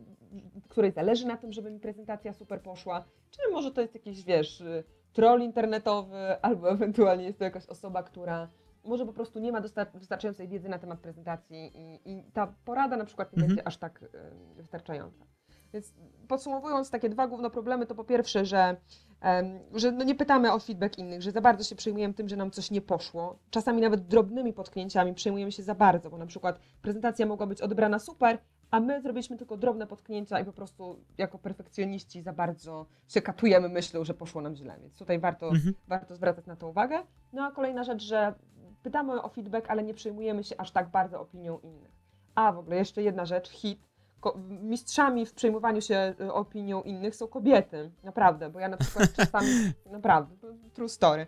której 0.69 0.93
zależy 0.93 1.27
na 1.27 1.37
tym, 1.37 1.53
żeby 1.53 1.71
mi 1.71 1.81
prezentacja 1.81 2.33
super 2.33 2.63
poszła, 2.63 3.05
czy 3.31 3.53
może 3.53 3.71
to 3.71 3.81
jest 3.81 3.95
jakiś, 3.95 4.25
wiesz, 4.25 4.61
y, 4.61 4.85
troll 5.13 5.43
internetowy, 5.43 6.17
albo 6.43 6.71
ewentualnie 6.71 7.25
jest 7.25 7.39
to 7.39 7.45
jakaś 7.45 7.67
osoba, 7.67 8.03
która 8.03 8.49
może 8.85 9.07
po 9.07 9.13
prostu 9.13 9.39
nie 9.39 9.53
ma 9.53 9.61
wystarczającej 9.95 10.49
wiedzy 10.49 10.69
na 10.69 10.79
temat 10.79 11.01
prezentacji 11.01 11.73
i, 11.75 12.01
i 12.13 12.25
ta 12.33 12.55
porada 12.65 12.97
na 12.97 13.05
przykład 13.05 13.33
nie 13.33 13.37
Mhm. 13.43 13.49
będzie 13.49 13.67
aż 13.67 13.77
tak 13.77 14.03
y, 14.03 14.09
wystarczająca. 14.57 15.25
Więc 15.73 15.95
podsumowując, 16.29 16.91
takie 16.91 17.09
dwa 17.09 17.27
główne 17.27 17.51
problemy 17.51 17.87
to 17.87 17.95
po 17.95 18.05
pierwsze, 18.05 18.45
że, 18.45 18.77
em, 19.21 19.59
że 19.75 19.93
no 19.93 20.05
nie 20.05 20.15
pytamy 20.15 20.53
o 20.53 20.59
feedback 20.59 20.99
innych, 20.99 21.23
że 21.23 21.31
za 21.31 21.41
bardzo 21.41 21.65
się 21.65 21.77
przejmujemy 21.77 22.15
tym, 22.15 22.29
że 22.29 22.37
nam 22.37 22.51
coś 22.51 22.71
nie 22.71 22.81
poszło. 22.81 23.39
Czasami 23.51 23.81
nawet 23.83 24.07
drobnymi 24.07 24.53
potknięciami 24.53 25.15
przejmujemy 25.15 25.53
się 25.53 25.63
za 25.63 25.75
bardzo, 25.75 26.11
bo 26.11 26.19
na 26.19 26.27
przykład 26.27 26.59
prezentacja 26.83 27.27
mogła 27.27 27.47
być 27.47 27.61
odebrana 27.61 27.99
super, 27.99 28.39
a 28.71 28.81
my 28.81 29.03
zrobiliśmy 29.03 29.37
tylko 29.37 29.57
drobne 29.57 29.87
potknięcia 29.87 30.41
i 30.41 30.45
po 30.45 30.53
prostu 30.53 31.01
jako 31.19 31.39
perfekcjoniści 31.39 32.23
za 32.23 32.33
bardzo 32.33 32.87
się 33.09 33.23
katujemy 33.23 33.69
myślą, 33.69 34.05
że 34.05 34.15
poszło 34.15 34.41
nam 34.43 34.57
źle. 34.57 34.77
Więc 34.81 34.99
tutaj 34.99 35.19
warto, 35.19 35.49
Mhm. 35.49 35.75
warto 35.89 36.15
zwracać 36.15 36.47
na 36.47 36.57
to 36.57 36.69
uwagę. 36.69 37.03
No 37.33 37.43
a 37.45 37.51
kolejna 37.51 37.85
rzecz, 37.85 38.03
że 38.03 38.35
pytamy 38.83 39.23
o 39.23 39.29
feedback, 39.29 39.71
ale 39.71 39.83
nie 39.83 39.95
przejmujemy 39.95 40.45
się 40.45 40.61
aż 40.61 40.71
tak 40.71 40.89
bardzo 40.89 41.21
opinią 41.21 41.59
innych. 41.59 41.93
A 42.35 42.53
w 42.53 42.59
ogóle 42.59 42.77
jeszcze 42.77 43.03
jedna 43.03 43.27
rzecz, 43.27 43.51
hit. 43.51 43.89
Ko- 44.21 44.39
mistrzami 44.49 45.27
w 45.27 45.35
przejmowaniu 45.35 45.81
się 45.81 46.15
y, 46.21 46.33
opinią 46.33 46.83
innych 46.83 47.17
są 47.17 47.29
kobiety. 47.29 47.91
Naprawdę, 48.03 48.51
bo 48.51 48.61
ja 48.61 48.69
na 48.69 48.77
przykład 48.77 49.13
czasami, 49.17 49.49
naprawdę, 49.91 50.37
to 50.37 50.49
true 50.73 50.89
story. 50.89 51.27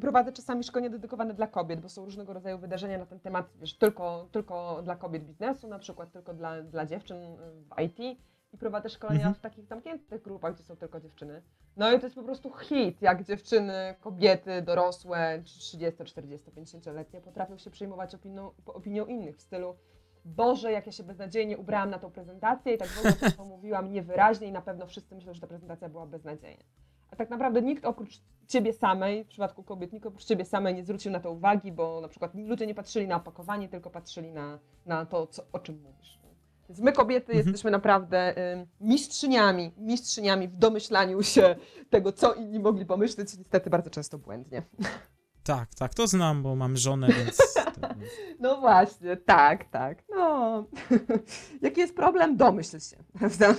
Prowadzę 0.00 0.32
czasami 0.32 0.64
szkolenia 0.64 0.90
dedykowane 0.90 1.34
dla 1.34 1.46
kobiet, 1.46 1.80
bo 1.80 1.88
są 1.88 2.04
różnego 2.04 2.32
rodzaju 2.32 2.58
wydarzenia 2.58 2.98
na 2.98 3.06
ten 3.06 3.20
temat, 3.20 3.46
wiesz, 3.60 3.78
tylko, 3.78 4.28
tylko 4.32 4.80
dla 4.82 4.96
kobiet 4.96 5.24
biznesu, 5.24 5.68
na 5.68 5.78
przykład 5.78 6.12
tylko 6.12 6.34
dla, 6.34 6.62
dla 6.62 6.86
dziewczyn 6.86 7.16
y, 7.16 7.36
w 7.38 7.80
IT 7.82 8.18
i 8.52 8.58
prowadzę 8.58 8.88
szkolenia 8.88 9.16
Mhm. 9.18 9.34
w 9.34 9.40
takich 9.40 9.66
zamkniętych 9.66 10.22
grupach, 10.22 10.54
gdzie 10.54 10.64
są 10.64 10.76
tylko 10.76 11.00
dziewczyny. 11.00 11.42
No 11.76 11.92
i 11.92 11.98
to 11.98 12.06
jest 12.06 12.16
po 12.16 12.22
prostu 12.22 12.52
hit, 12.52 13.02
jak 13.02 13.24
dziewczyny, 13.24 13.94
kobiety, 14.00 14.62
dorosłe, 14.62 15.42
30, 15.44 16.04
40, 16.04 16.50
50-letnie 16.50 17.20
potrafią 17.20 17.58
się 17.58 17.70
przejmować 17.70 18.14
opinią, 18.14 18.50
opinią 18.66 19.06
innych 19.06 19.36
w 19.36 19.40
stylu 19.42 19.76
Boże, 20.24 20.72
jak 20.72 20.86
ja 20.86 20.92
się 20.92 21.02
beznadziejnie 21.02 21.58
ubrałam 21.58 21.90
na 21.90 21.98
tą 21.98 22.10
prezentację 22.10 22.74
i 22.74 22.78
tak 22.78 22.88
w 22.88 22.98
ogóle 22.98 23.30
to 23.36 23.44
mówiłam 23.44 23.92
niewyraźnie 23.92 24.46
i 24.46 24.52
na 24.52 24.62
pewno 24.62 24.86
wszyscy 24.86 25.14
myślą, 25.14 25.34
że 25.34 25.40
ta 25.40 25.46
prezentacja 25.46 25.88
była 25.88 26.06
beznadziejna. 26.06 26.64
A 27.10 27.16
tak 27.16 27.30
naprawdę 27.30 27.62
nikt 27.62 27.84
oprócz 27.84 28.20
ciebie 28.48 28.72
samej, 28.72 29.24
w 29.24 29.28
przypadku 29.28 29.62
kobiet, 29.62 29.92
nikt 29.92 30.06
oprócz 30.06 30.24
ciebie 30.24 30.44
samej 30.44 30.74
nie 30.74 30.84
zwrócił 30.84 31.12
na 31.12 31.20
to 31.20 31.30
uwagi, 31.32 31.72
bo 31.72 32.00
na 32.00 32.08
przykład 32.08 32.34
ludzie 32.34 32.66
nie 32.66 32.74
patrzyli 32.74 33.08
na 33.08 33.16
opakowanie, 33.16 33.68
tylko 33.68 33.90
patrzyli 33.90 34.32
na, 34.32 34.58
na 34.86 35.06
to, 35.06 35.26
co, 35.26 35.42
o 35.52 35.58
czym 35.58 35.82
mówisz. 35.82 36.21
Więc 36.72 36.80
my 36.80 36.92
kobiety 36.92 37.32
Mhm. 37.32 37.46
jesteśmy 37.46 37.70
naprawdę 37.70 38.34
mistrzyniami, 38.80 39.72
mistrzyniami 39.76 40.48
w 40.48 40.56
domyślaniu 40.56 41.22
się 41.22 41.56
tego, 41.90 42.12
co 42.12 42.34
inni 42.34 42.60
mogli 42.60 42.86
pomyśleć, 42.86 43.38
niestety 43.38 43.70
bardzo 43.70 43.90
często 43.90 44.18
błędnie. 44.18 44.62
Tak, 45.42 45.74
tak, 45.74 45.94
to 45.94 46.06
znam, 46.06 46.42
bo 46.42 46.56
mam 46.56 46.76
żonę, 46.76 47.08
więc... 47.08 47.42
No 48.40 48.60
właśnie, 48.60 49.16
tak, 49.16 49.70
tak. 49.70 50.04
No. 50.10 50.66
Jaki 51.62 51.80
jest 51.80 51.96
problem? 51.96 52.36
Domyśl 52.36 52.80
się, 52.80 52.96
prawda? 53.18 53.54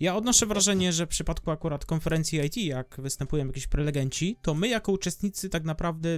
Ja 0.00 0.16
odnoszę 0.16 0.46
wrażenie, 0.46 0.92
że 0.92 1.06
w 1.06 1.08
przypadku 1.08 1.50
akurat 1.50 1.84
konferencji 1.84 2.40
IT, 2.46 2.56
jak 2.56 2.96
występują 3.00 3.46
jakieś 3.46 3.66
prelegenci, 3.66 4.38
to 4.42 4.54
my 4.54 4.68
jako 4.68 4.92
uczestnicy 4.92 5.48
tak 5.48 5.64
naprawdę 5.64 6.08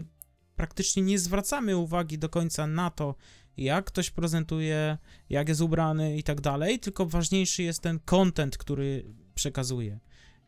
praktycznie 0.57 1.03
nie 1.03 1.19
zwracamy 1.19 1.77
uwagi 1.77 2.19
do 2.19 2.29
końca 2.29 2.67
na 2.67 2.91
to, 2.91 3.15
jak 3.57 3.85
ktoś 3.85 4.11
prezentuje, 4.11 4.99
jak 5.31 5.49
jest 5.49 5.61
ubrany 5.61 6.17
i 6.17 6.23
tak 6.23 6.41
dalej, 6.41 6.79
tylko 6.79 7.07
ważniejszy 7.07 7.63
jest 7.63 7.83
ten 7.83 7.99
content, 8.05 8.59
który 8.59 9.05
przekazuje. 9.35 9.99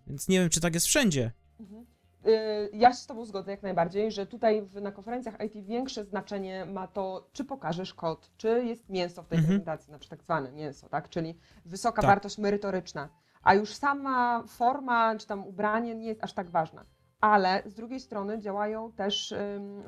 Więc 0.06 0.28
nie 0.28 0.40
wiem, 0.40 0.50
czy 0.50 0.60
tak 0.60 0.74
jest 0.74 0.86
wszędzie. 0.86 1.32
Mhm. 1.60 1.86
Y, 2.26 2.70
Ja 2.72 2.90
się 2.92 2.98
z 2.98 3.06
Tobą 3.06 3.24
zgodzę 3.24 3.50
jak 3.50 3.62
najbardziej, 3.62 4.12
że 4.12 4.26
tutaj 4.26 4.62
w, 4.62 4.74
na 4.80 4.92
konferencjach 4.92 5.34
IT 5.44 5.66
większe 5.66 6.04
znaczenie 6.04 6.64
ma 6.64 6.86
to, 6.86 7.30
czy 7.32 7.44
pokażesz 7.44 7.94
kod, 7.94 8.30
czy 8.36 8.48
jest 8.64 8.88
mięso 8.88 9.22
w 9.22 9.28
tej 9.28 9.38
Mhm. 9.38 9.48
prezentacji, 9.54 9.86
znaczy 9.86 10.08
tak 10.08 10.22
zwane 10.22 10.52
mięso, 10.52 10.88
tak? 10.88 11.08
Czyli 11.08 11.38
wysoka 11.64 12.02
Tak. 12.02 12.08
wartość 12.10 12.38
merytoryczna. 12.38 13.08
A 13.42 13.54
już 13.54 13.74
sama 13.74 14.44
forma, 14.48 15.16
czy 15.16 15.26
tam 15.26 15.46
ubranie 15.46 15.94
nie 15.94 16.06
jest 16.08 16.24
aż 16.24 16.32
tak 16.32 16.50
ważna. 16.50 16.84
Ale 17.20 17.62
z 17.66 17.74
drugiej 17.74 18.00
strony 18.00 18.38
działają 18.38 18.92
też 18.92 19.34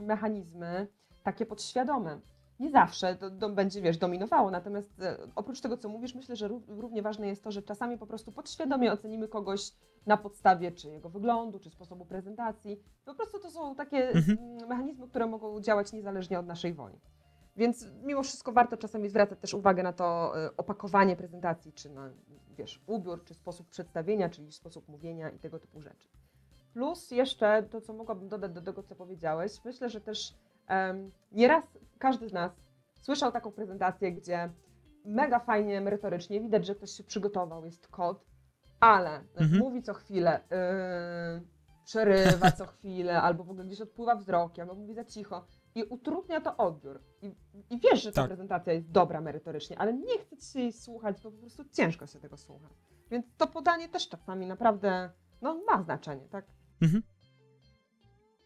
mechanizmy 0.00 0.86
takie 1.22 1.46
podświadome. 1.46 2.20
Nie 2.60 2.70
zawsze 2.70 3.16
to, 3.16 3.30
to 3.30 3.48
będzie, 3.50 3.82
wiesz, 3.82 3.98
dominowało, 3.98 4.50
natomiast 4.50 5.00
e, 5.02 5.16
oprócz 5.34 5.60
tego, 5.60 5.76
co 5.76 5.88
mówisz, 5.88 6.14
myślę, 6.14 6.36
że 6.36 6.48
ró- 6.48 6.62
równie 6.68 7.02
ważne 7.02 7.26
jest 7.26 7.44
to, 7.44 7.50
że 7.50 7.62
czasami 7.62 7.98
po 7.98 8.06
prostu 8.06 8.32
podświadomie 8.32 8.92
ocenimy 8.92 9.28
kogoś 9.28 9.72
na 10.06 10.16
podstawie 10.16 10.72
czy 10.72 10.88
jego 10.88 11.08
wyglądu, 11.08 11.58
czy 11.58 11.70
sposobu 11.70 12.04
prezentacji. 12.04 12.80
Po 13.04 13.14
prostu 13.14 13.38
to 13.38 13.50
są 13.50 13.74
takie 13.74 14.08
Mhm. 14.08 14.38
mm, 14.38 14.68
mechanizmy, 14.68 15.08
które 15.08 15.26
mogą 15.26 15.60
działać 15.60 15.92
niezależnie 15.92 16.38
od 16.38 16.46
naszej 16.46 16.74
woli. 16.74 16.98
Więc 17.56 17.86
mimo 18.02 18.22
wszystko 18.22 18.52
warto 18.52 18.76
czasami 18.76 19.08
zwracać 19.08 19.38
też 19.38 19.54
uwagę 19.54 19.82
na 19.82 19.92
to 19.92 20.32
e, 20.44 20.56
opakowanie 20.56 21.16
prezentacji, 21.16 21.72
czy 21.72 21.90
na, 21.90 22.10
wiesz, 22.56 22.82
ubiór, 22.86 23.24
czy 23.24 23.34
sposób 23.34 23.68
przedstawienia, 23.68 24.28
czyli 24.28 24.52
sposób 24.52 24.88
mówienia 24.88 25.30
i 25.30 25.38
tego 25.38 25.58
typu 25.58 25.80
rzeczy. 25.80 26.08
Plus 26.78 27.10
jeszcze 27.10 27.62
to, 27.62 27.80
co 27.80 27.92
mogłabym 27.92 28.28
dodać 28.28 28.52
do 28.52 28.62
tego, 28.62 28.82
co 28.82 28.94
powiedziałeś, 28.94 29.64
myślę, 29.64 29.88
że 29.88 30.00
też 30.00 30.34
em, 30.66 31.10
nieraz 31.32 31.64
każdy 31.98 32.28
z 32.28 32.32
nas 32.32 32.52
słyszał 33.00 33.32
taką 33.32 33.52
prezentację, 33.52 34.12
gdzie 34.12 34.50
mega 35.04 35.38
fajnie, 35.38 35.80
merytorycznie, 35.80 36.40
widać, 36.40 36.66
że 36.66 36.74
ktoś 36.74 36.90
się 36.90 37.04
przygotował, 37.04 37.64
jest 37.64 37.88
kod, 37.88 38.24
ale 38.80 39.20
Mhm. 39.36 39.58
mówi 39.58 39.82
co 39.82 39.94
chwilę, 39.94 40.40
yy, 40.50 41.46
przerywa 41.84 42.52
co 42.52 42.66
chwilę, 42.76 43.22
albo 43.22 43.44
w 43.44 43.50
ogóle 43.50 43.64
gdzieś 43.66 43.80
odpływa 43.80 44.14
wzrokiem, 44.16 44.70
albo 44.70 44.80
mówi 44.80 44.94
za 44.94 45.04
cicho 45.04 45.44
i 45.74 45.84
utrudnia 45.84 46.40
to 46.40 46.56
odbiór. 46.56 47.00
I, 47.22 47.34
i 47.70 47.80
wiesz, 47.80 48.02
że 48.02 48.12
ta 48.12 48.20
Tak. 48.22 48.28
prezentacja 48.28 48.72
jest 48.72 48.90
dobra 48.90 49.20
merytorycznie, 49.20 49.78
ale 49.78 49.94
nie 49.94 50.18
chce 50.18 50.36
ci 50.36 50.46
się 50.52 50.60
jej 50.60 50.72
słuchać, 50.72 51.20
bo 51.22 51.30
po 51.30 51.38
prostu 51.38 51.64
ciężko 51.72 52.06
się 52.06 52.20
tego 52.20 52.36
słucha. 52.36 52.68
Więc 53.10 53.26
to 53.36 53.46
podanie 53.46 53.88
też 53.88 54.08
czasami 54.08 54.46
naprawdę 54.46 55.10
no, 55.42 55.60
ma 55.66 55.82
znaczenie, 55.82 56.28
tak? 56.30 56.44
Mhm. 56.82 57.02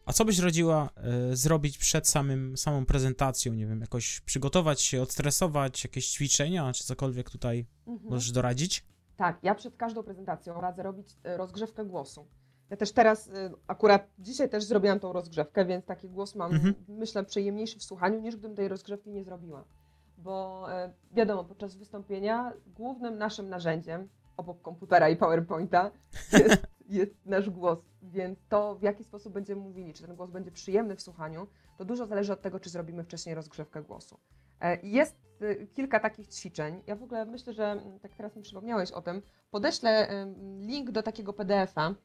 A 0.05 0.13
co 0.13 0.25
byś 0.25 0.39
radziła 0.39 0.89
e, 0.95 1.35
zrobić 1.35 1.77
przed 1.77 2.07
samym, 2.07 2.57
samą 2.57 2.85
prezentacją? 2.85 3.53
Nie 3.53 3.67
wiem, 3.67 3.81
jakoś 3.81 4.21
przygotować 4.21 4.81
się, 4.81 5.01
odstresować, 5.01 5.83
jakieś 5.83 6.07
ćwiczenia, 6.09 6.73
czy 6.73 6.83
cokolwiek 6.83 7.29
tutaj 7.29 7.65
Mhm. 7.87 8.09
możesz 8.09 8.31
doradzić? 8.31 8.85
Tak, 9.17 9.39
ja 9.43 9.55
przed 9.55 9.75
każdą 9.77 10.03
prezentacją 10.03 10.61
radzę 10.61 10.83
robić 10.83 11.07
e, 11.23 11.37
rozgrzewkę 11.37 11.85
głosu. 11.85 12.27
Ja 12.69 12.77
też 12.77 12.91
teraz, 12.91 13.27
e, 13.29 13.51
akurat 13.67 14.09
dzisiaj 14.19 14.49
też 14.49 14.63
zrobiłam 14.63 14.99
tą 14.99 15.13
rozgrzewkę, 15.13 15.65
więc 15.65 15.85
taki 15.85 16.09
głos 16.09 16.35
mam, 16.35 16.51
Mhm. 16.53 16.73
myślę, 16.87 17.23
przyjemniejszy 17.23 17.79
w 17.79 17.83
słuchaniu, 17.83 18.21
niż 18.21 18.35
gdybym 18.35 18.55
tej 18.57 18.67
rozgrzewki 18.67 19.09
nie 19.11 19.23
zrobiła. 19.23 19.63
Bo 20.17 20.65
wiadomo, 21.11 21.43
podczas 21.43 21.75
wystąpienia 21.75 22.53
głównym 22.67 23.17
naszym 23.17 23.49
narzędziem, 23.49 24.09
obok 24.37 24.61
komputera 24.61 25.09
i 25.09 25.15
PowerPointa, 25.15 25.91
jest, 26.33 26.67
jest 26.89 27.25
nasz 27.25 27.49
głos. 27.49 27.79
Więc 28.01 28.39
to, 28.49 28.75
w 28.75 28.81
jaki 28.81 29.03
sposób 29.03 29.33
będziemy 29.33 29.61
mówili, 29.61 29.93
czy 29.93 30.03
ten 30.07 30.15
głos 30.15 30.31
będzie 30.31 30.51
przyjemny 30.51 30.95
w 30.95 31.01
słuchaniu, 31.01 31.47
to 31.77 31.85
dużo 31.85 32.05
zależy 32.05 32.33
od 32.33 32.41
tego, 32.41 32.59
czy 32.59 32.69
zrobimy 32.69 33.03
wcześniej 33.03 33.35
rozgrzewkę 33.35 33.81
głosu. 33.83 34.19
E, 34.61 34.81
Jest 34.81 35.15
y, 35.41 35.67
kilka 35.73 35.99
takich 35.99 36.27
ćwiczeń. 36.27 36.81
Ja 36.87 36.95
w 36.95 37.03
ogóle 37.03 37.25
myślę, 37.25 37.53
że 37.53 37.65
mm, 37.65 37.99
tak 37.99 38.11
teraz 38.13 38.35
mi 38.35 38.41
przypomniałeś 38.41 38.91
o 38.91 39.01
tym. 39.01 39.21
Podeślę 39.51 40.07
link 40.59 40.91
do 40.91 41.03
takiego 41.03 41.33
PDF-a, 41.33 41.95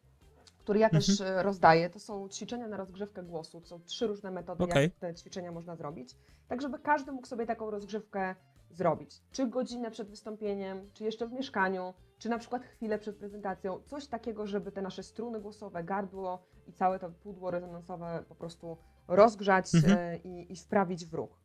który 0.59 0.81
ja 0.81 0.91
też 0.91 1.21
y, 1.21 1.43
rozdaję. 1.43 1.91
To 1.91 1.99
są 1.99 2.29
ćwiczenia 2.29 2.69
na 2.69 2.77
rozgrzewkę 2.77 3.23
głosu. 3.23 3.61
To 3.61 3.67
są 3.67 3.81
trzy 3.81 4.07
różne 4.07 4.31
metody, 4.31 4.65
Okej. 4.65 4.85
jak 4.85 4.95
te 4.95 5.15
ćwiczenia 5.15 5.53
można 5.53 5.77
zrobić. 5.77 6.17
Tak, 6.49 6.63
żeby 6.63 6.79
każdy 6.79 7.13
mógł 7.13 7.27
sobie 7.27 7.47
taką 7.47 7.71
rozgrzewkę 7.71 8.35
zrobić. 8.71 9.23
Czy 9.33 9.47
godzinę 9.47 9.91
przed 9.91 10.11
wystąpieniem, 10.11 10.91
czy 10.93 11.05
jeszcze 11.05 11.27
w 11.27 11.33
mieszkaniu, 11.33 11.95
czy 12.19 12.29
na 12.29 12.39
przykład 12.39 12.63
chwilę 12.63 12.99
przed 12.99 13.17
prezentacją. 13.17 13.81
Coś 13.87 14.07
takiego, 14.07 14.47
żeby 14.47 14.73
te 14.73 14.83
nasze 14.83 15.03
struny 15.03 15.41
głosowe, 15.41 15.85
gardło 15.85 16.43
i 16.67 16.73
całe 16.73 16.99
to 16.99 17.11
pudło 17.11 17.51
rezonansowe 17.51 18.25
po 18.29 18.35
prostu 18.35 18.77
rozgrzać 19.09 19.75
Mhm. 19.75 19.99
e, 19.99 20.17
i, 20.17 20.53
i 20.53 20.57
wprawić 20.57 21.07
w 21.07 21.15
ruch. 21.15 21.41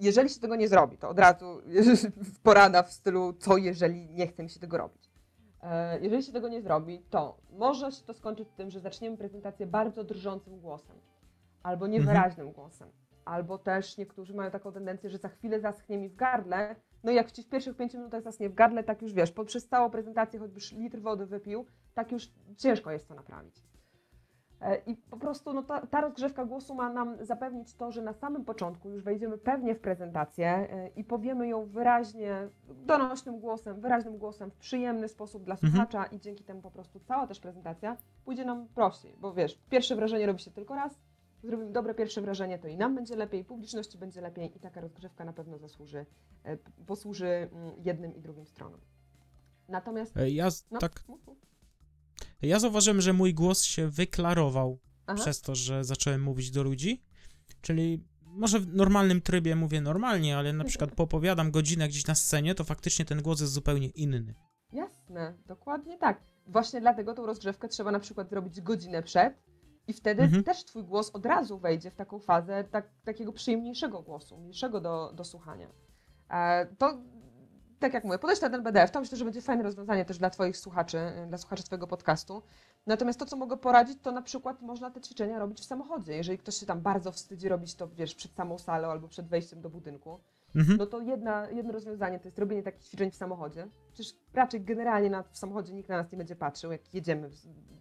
Jeżeli 0.00 0.28
się 0.28 0.40
tego 0.40 0.56
nie 0.56 0.68
zrobi, 0.68 0.98
to 0.98 1.08
od 1.08 1.18
razu 1.18 1.60
porada 2.42 2.82
w 2.82 2.92
stylu, 2.92 3.32
co 3.32 3.56
jeżeli 3.56 4.10
nie 4.10 4.26
chce 4.26 4.42
mi 4.42 4.50
się 4.50 4.60
tego 4.60 4.78
robić. 4.78 5.10
E, 5.62 6.00
Jeżeli 6.00 6.22
się 6.22 6.32
tego 6.32 6.48
nie 6.48 6.62
zrobi, 6.62 7.02
to 7.10 7.36
może 7.50 7.92
się 7.92 8.04
to 8.04 8.14
skończyć 8.14 8.48
tym, 8.56 8.70
że 8.70 8.80
zaczniemy 8.80 9.16
prezentację 9.16 9.66
bardzo 9.66 10.04
drżącym 10.04 10.60
głosem, 10.60 10.96
albo 11.62 11.86
niewyraźnym 11.86 12.52
głosem, 12.52 12.88
albo 13.24 13.58
też 13.58 13.98
niektórzy 13.98 14.34
mają 14.34 14.50
taką 14.50 14.72
tendencję, 14.72 15.10
że 15.10 15.18
za 15.18 15.28
chwilę 15.28 15.60
zaschnie 15.60 15.98
mi 15.98 16.08
w 16.08 16.14
gardle. 16.16 16.76
No 17.04 17.12
jak 17.12 17.32
ci 17.32 17.42
w 17.42 17.48
pierwszych 17.48 17.76
pięciu 17.76 17.98
minutach 17.98 18.22
zaschnie 18.22 18.48
w 18.48 18.54
gardle, 18.54 18.84
tak 18.84 19.02
już 19.02 19.12
wiesz, 19.12 19.32
poprzez 19.32 19.68
całą 19.68 19.90
prezentację 19.90 20.40
choćbyś 20.40 20.72
litr 20.72 21.00
wody 21.00 21.26
wypił, 21.26 21.66
tak 21.94 22.12
już 22.12 22.30
ciężko 22.56 22.90
jest 22.90 23.08
to 23.08 23.14
naprawić. 23.14 23.62
E, 24.62 24.76
I 24.86 24.96
po 24.96 25.16
prostu 25.16 25.52
no, 25.52 25.62
ta, 25.62 25.86
ta 25.86 26.00
rozgrzewka 26.00 26.44
głosu 26.44 26.74
ma 26.74 26.92
nam 26.92 27.16
zapewnić 27.24 27.74
to, 27.74 27.92
że 27.92 28.02
na 28.02 28.12
samym 28.12 28.44
początku 28.44 28.90
już 28.90 29.02
wejdziemy 29.02 29.38
pewnie 29.38 29.74
w 29.74 29.80
prezentację 29.80 30.48
e, 30.48 30.88
i 30.88 31.04
powiemy 31.04 31.48
ją 31.48 31.66
wyraźnie, 31.66 32.48
donośnym 32.68 33.40
głosem, 33.40 33.80
wyraźnym 33.80 34.18
głosem, 34.18 34.50
w 34.50 34.56
przyjemny 34.56 35.08
sposób 35.08 35.44
dla 35.44 35.54
Mhm. 35.54 35.72
słuchacza 35.72 36.04
i 36.04 36.20
dzięki 36.20 36.44
temu 36.44 36.62
po 36.62 36.70
prostu 36.70 37.00
cała 37.00 37.26
też 37.26 37.40
prezentacja 37.40 37.96
pójdzie 38.24 38.44
nam 38.44 38.68
prościej, 38.68 39.16
bo 39.20 39.32
wiesz, 39.32 39.58
pierwsze 39.70 39.96
wrażenie 39.96 40.26
robi 40.26 40.40
się 40.40 40.50
tylko 40.50 40.74
raz, 40.74 41.00
zrobimy 41.42 41.72
dobre 41.72 41.94
pierwsze 41.94 42.20
wrażenie, 42.20 42.58
to 42.58 42.68
i 42.68 42.76
nam 42.76 42.94
będzie 42.94 43.16
lepiej, 43.16 43.44
publiczności 43.44 43.98
będzie 43.98 44.20
lepiej 44.20 44.56
i 44.56 44.60
taka 44.60 44.80
rozgrzewka 44.80 45.24
na 45.24 45.32
pewno 45.32 45.58
zasłuży, 45.58 46.06
e, 46.44 46.56
posłuży 46.86 47.26
mm, 47.26 47.72
jednym 47.84 48.14
i 48.14 48.20
drugim 48.20 48.46
stronom. 48.46 48.80
Natomiast, 49.68 50.16
E, 50.16 50.30
Ja 50.30 50.48
no, 50.70 50.78
tak, 50.78 51.04
ja 52.42 52.58
zauważyłem, 52.58 53.00
że 53.00 53.12
mój 53.12 53.34
głos 53.34 53.62
się 53.62 53.88
wyklarował 53.88 54.78
Aha. 55.06 55.18
przez 55.18 55.40
to, 55.40 55.54
że 55.54 55.84
zacząłem 55.84 56.22
mówić 56.22 56.50
do 56.50 56.62
ludzi. 56.62 57.02
Czyli 57.60 58.04
może 58.24 58.60
w 58.60 58.74
normalnym 58.74 59.20
trybie 59.20 59.56
mówię 59.56 59.80
normalnie, 59.80 60.36
ale 60.38 60.52
na 60.52 60.64
przykład 60.64 60.94
popowiadam 61.02 61.50
godzinę 61.50 61.88
gdzieś 61.88 62.06
na 62.06 62.14
scenie, 62.14 62.54
to 62.54 62.64
faktycznie 62.64 63.04
ten 63.04 63.22
głos 63.22 63.40
jest 63.40 63.52
zupełnie 63.52 63.88
inny. 63.88 64.34
Jasne, 64.72 65.34
dokładnie 65.46 65.98
tak. 65.98 66.20
Właśnie 66.46 66.80
dlatego 66.80 67.14
tą 67.14 67.26
rozgrzewkę 67.26 67.68
trzeba 67.68 67.90
na 67.92 68.00
przykład 68.00 68.30
zrobić 68.30 68.60
godzinę 68.60 69.02
przed 69.02 69.34
I 69.88 69.92
wtedy 69.92 70.22
Mhm. 70.22 70.44
też 70.44 70.64
twój 70.64 70.84
głos 70.84 71.10
od 71.10 71.26
razu 71.26 71.58
wejdzie 71.58 71.90
w 71.90 71.94
taką 71.94 72.18
fazę 72.18 72.64
tak, 72.64 72.88
takiego 73.04 73.32
przyjemniejszego 73.32 74.02
głosu, 74.02 74.36
mniejszego 74.38 74.80
do, 74.80 75.12
do 75.12 75.24
słuchania. 75.24 75.68
E, 76.30 76.66
to, 76.66 76.98
tak 77.78 77.94
jak 77.94 78.04
mówię, 78.04 78.18
podejść 78.18 78.42
na 78.42 78.50
ten 78.50 78.62
BDF, 78.62 78.90
to 78.90 79.00
myślę, 79.00 79.18
że 79.18 79.24
będzie 79.24 79.42
fajne 79.42 79.62
rozwiązanie 79.62 80.04
też 80.04 80.18
dla 80.18 80.30
twoich 80.30 80.56
słuchaczy, 80.56 80.98
y, 81.24 81.26
dla 81.26 81.38
słuchaczy 81.38 81.62
twojego 81.62 81.86
podcastu. 81.86 82.42
Natomiast 82.86 83.18
to, 83.18 83.26
co 83.26 83.36
mogę 83.36 83.56
poradzić, 83.56 83.98
to 84.02 84.12
na 84.12 84.22
przykład 84.22 84.62
można 84.62 84.90
te 84.90 85.00
ćwiczenia 85.00 85.38
robić 85.38 85.60
w 85.60 85.64
samochodzie. 85.64 86.12
Jeżeli 86.16 86.38
ktoś 86.38 86.54
się 86.54 86.66
tam 86.66 86.80
bardzo 86.80 87.12
wstydzi 87.12 87.48
robić 87.48 87.74
to, 87.74 87.88
wiesz, 87.88 88.14
przed 88.14 88.32
samą 88.32 88.58
salą 88.58 88.88
albo 88.88 89.08
przed 89.08 89.28
wejściem 89.28 89.60
do 89.60 89.70
budynku, 89.70 90.20
Mhm. 90.56 90.78
no 90.78 90.86
to 90.86 91.00
jedna, 91.00 91.50
jedno 91.50 91.72
rozwiązanie 91.72 92.18
to 92.18 92.28
jest 92.28 92.38
robienie 92.38 92.62
takich 92.62 92.82
ćwiczeń 92.84 93.10
w 93.10 93.16
samochodzie. 93.16 93.66
Przecież 93.92 94.14
raczej 94.34 94.60
generalnie 94.60 95.10
na, 95.10 95.22
w 95.22 95.38
samochodzie 95.38 95.72
nikt 95.74 95.88
na 95.88 95.96
nas 95.96 96.12
nie 96.12 96.18
będzie 96.18 96.36
patrzył, 96.36 96.72
jak 96.72 96.94
jedziemy 96.94 97.30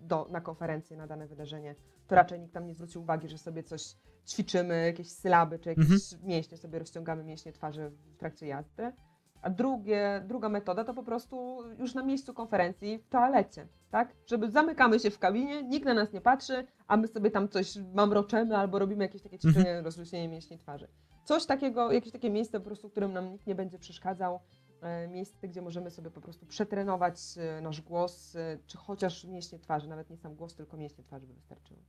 do, 0.02 0.28
na 0.32 0.42
konferencję, 0.42 0.98
na 0.98 1.08
dane 1.08 1.28
wydarzenie, 1.28 1.76
to 2.08 2.16
raczej 2.16 2.40
nikt 2.40 2.54
tam 2.54 2.66
nie 2.68 2.74
zwróci 2.74 3.00
uwagi, 3.00 3.30
że 3.30 3.38
sobie 3.38 3.64
coś 3.64 3.96
ćwiczymy, 4.28 4.86
jakieś 4.86 5.12
sylaby, 5.12 5.60
czy 5.60 5.70
jakieś 5.70 5.86
Mhm. 5.92 6.28
mięśnie, 6.28 6.58
sobie 6.58 6.80
rozciągamy 6.80 7.24
mięśnie 7.24 7.52
twarzy 7.54 7.90
w 7.90 8.18
trakcie 8.18 8.48
jazdy. 8.48 8.92
A 9.42 9.50
drugie, 9.50 10.24
druga 10.28 10.50
metoda 10.50 10.84
to 10.84 10.94
po 10.94 11.04
prostu 11.04 11.58
już 11.80 11.94
na 11.94 12.04
miejscu 12.04 12.34
konferencji 12.34 12.98
w 13.00 13.08
toalecie, 13.10 13.68
tak? 13.92 14.16
Żeby 14.28 14.52
zamykamy 14.52 15.00
się 15.00 15.10
w 15.10 15.20
kabinie, 15.20 15.64
nikt 15.64 15.86
na 15.86 15.94
nas 15.94 16.14
nie 16.14 16.22
patrzy, 16.22 16.66
a 16.88 16.98
my 16.98 17.08
sobie 17.08 17.32
tam 17.32 17.50
coś 17.50 17.78
mamroczemy 17.94 18.58
albo 18.58 18.80
robimy 18.80 19.04
jakieś 19.04 19.22
takie 19.22 19.40
ćwiczenie, 19.40 19.66
Mhm. 19.70 19.86
rozluźnienie 19.86 20.28
mięśni 20.30 20.58
twarzy. 20.58 20.88
Coś 21.32 21.46
takiego, 21.46 21.92
jakieś 21.92 22.12
takie 22.12 22.30
miejsce 22.30 22.60
po 22.60 22.66
prostu, 22.66 22.90
w 22.90 22.92
którym 22.92 23.14
nam 23.14 23.32
nikt 23.32 23.48
nie 23.48 23.56
będzie 23.56 23.80
przeszkadzał, 23.80 24.40
e, 24.82 25.08
miejsce, 25.08 25.48
gdzie 25.48 25.62
możemy 25.62 25.92
sobie 25.92 26.12
po 26.12 26.22
prostu 26.22 26.46
przetrenować 26.46 27.18
e, 27.38 27.62
nasz 27.62 27.82
głos, 27.82 28.36
e, 28.36 28.58
czy 28.68 28.78
chociaż 28.78 29.26
mięśnie 29.26 29.60
twarzy, 29.60 29.90
nawet 29.90 30.10
nie 30.10 30.18
sam 30.18 30.36
głos, 30.36 30.56
tylko 30.56 30.78
mięśnie 30.78 31.04
twarzy 31.04 31.28
by 31.28 31.34
wystarczyły. 31.34 31.80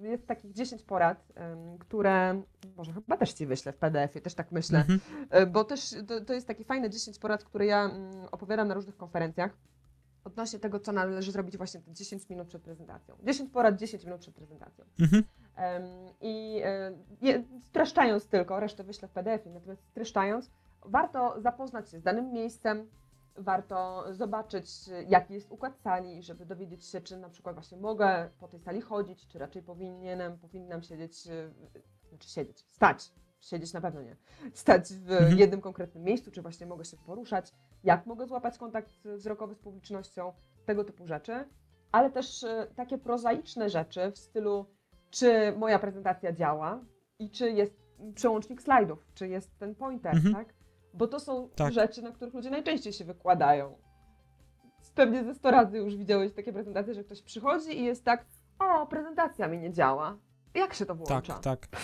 Jest 0.00 0.26
takich 0.26 0.52
10 0.52 0.82
porad, 0.82 1.32
które 1.78 2.42
może 2.76 2.92
chyba 2.92 3.16
też 3.16 3.32
Ci 3.32 3.46
wyślę 3.46 3.72
w 3.72 3.76
PDF-ie, 3.76 4.22
też 4.22 4.34
tak 4.34 4.52
myślę, 4.52 4.78
Mhm. 4.78 5.00
Bo 5.52 5.64
też 5.64 5.94
to, 6.06 6.20
to 6.20 6.32
jest 6.32 6.46
takie 6.46 6.64
fajne 6.64 6.90
10 6.90 7.18
porad, 7.18 7.44
które 7.44 7.66
ja 7.66 7.84
mm, 7.84 8.28
opowiadam 8.30 8.68
na 8.68 8.74
różnych 8.74 8.96
konferencjach 8.96 9.56
odnośnie 10.24 10.58
tego, 10.58 10.80
co 10.80 10.92
należy 10.92 11.32
zrobić 11.32 11.56
właśnie 11.56 11.80
te 11.80 11.92
10 11.92 12.28
minut 12.28 12.48
przed 12.48 12.62
prezentacją. 12.62 13.16
10 13.22 13.50
porad, 13.50 13.76
10 13.76 14.04
minut 14.04 14.20
przed 14.20 14.34
prezentacją. 14.34 14.84
Mhm. 15.00 15.24
I 16.20 16.60
e, 16.64 17.42
streszczając 17.68 18.28
tylko, 18.28 18.60
resztę 18.60 18.84
wyślę 18.84 19.08
w 19.08 19.10
PDF-ie, 19.10 19.54
natomiast 19.54 19.84
streszczając, 19.88 20.50
warto 20.84 21.34
zapoznać 21.40 21.90
się 21.90 21.98
z 21.98 22.02
danym 22.02 22.32
miejscem, 22.32 22.90
warto 23.36 24.04
zobaczyć, 24.10 24.66
jaki 25.08 25.34
jest 25.34 25.50
układ 25.50 25.78
sali, 25.78 26.22
żeby 26.22 26.46
dowiedzieć 26.46 26.86
się, 26.86 27.00
czy 27.00 27.16
na 27.16 27.28
przykład 27.28 27.54
właśnie 27.56 27.78
mogę 27.78 28.30
po 28.40 28.48
tej 28.48 28.60
sali 28.60 28.80
chodzić, 28.80 29.26
czy 29.26 29.38
raczej 29.38 29.62
powinienem, 29.62 30.38
powinnam 30.38 30.82
siedzieć, 30.82 31.26
e, 31.26 31.50
znaczy 32.08 32.28
siedzieć, 32.28 32.58
stać, 32.70 33.12
siedzieć 33.40 33.72
na 33.72 33.80
pewno 33.80 34.02
nie, 34.02 34.16
stać 34.54 34.92
w 34.92 35.10
Mhm. 35.12 35.38
jednym 35.38 35.60
konkretnym 35.60 36.04
miejscu, 36.04 36.30
czy 36.30 36.42
właśnie 36.42 36.66
mogę 36.66 36.84
się 36.84 36.96
poruszać, 36.96 37.52
jak 37.84 38.06
mogę 38.06 38.26
złapać 38.26 38.58
kontakt 38.58 38.90
wzrokowy 39.04 39.54
z 39.54 39.58
publicznością, 39.58 40.32
tego 40.66 40.84
typu 40.84 41.06
rzeczy, 41.06 41.44
ale 41.92 42.10
też 42.10 42.44
e, 42.44 42.66
takie 42.76 42.98
prozaiczne 42.98 43.70
rzeczy 43.70 44.10
w 44.12 44.18
stylu 44.18 44.66
czy 45.14 45.52
moja 45.56 45.78
prezentacja 45.78 46.32
działa 46.32 46.80
i 47.18 47.30
czy 47.30 47.50
jest 47.50 47.74
przełącznik 48.14 48.62
slajdów, 48.62 49.06
czy 49.14 49.28
jest 49.28 49.58
ten 49.58 49.74
pointer, 49.74 50.14
Mhm. 50.16 50.34
tak? 50.34 50.54
Bo 50.94 51.06
to 51.06 51.20
są 51.20 51.48
Tak. 51.56 51.72
rzeczy, 51.72 52.02
na 52.02 52.12
których 52.12 52.34
ludzie 52.34 52.50
najczęściej 52.50 52.92
się 52.92 53.04
wykładają. 53.04 53.78
Pewnie 54.94 55.24
ze 55.24 55.34
100 55.34 55.50
razy 55.50 55.78
już 55.78 55.96
widziałeś 55.96 56.32
takie 56.32 56.52
prezentacje, 56.52 56.94
że 56.94 57.04
ktoś 57.04 57.22
przychodzi 57.22 57.78
i 57.78 57.84
jest 57.84 58.04
tak, 58.04 58.26
o, 58.58 58.86
prezentacja 58.86 59.48
mi 59.48 59.58
nie 59.58 59.72
działa. 59.72 60.18
Jak 60.54 60.74
się 60.74 60.86
to 60.86 60.94
włącza? 60.94 61.20
Tak, 61.34 61.42
tak. 61.66 61.80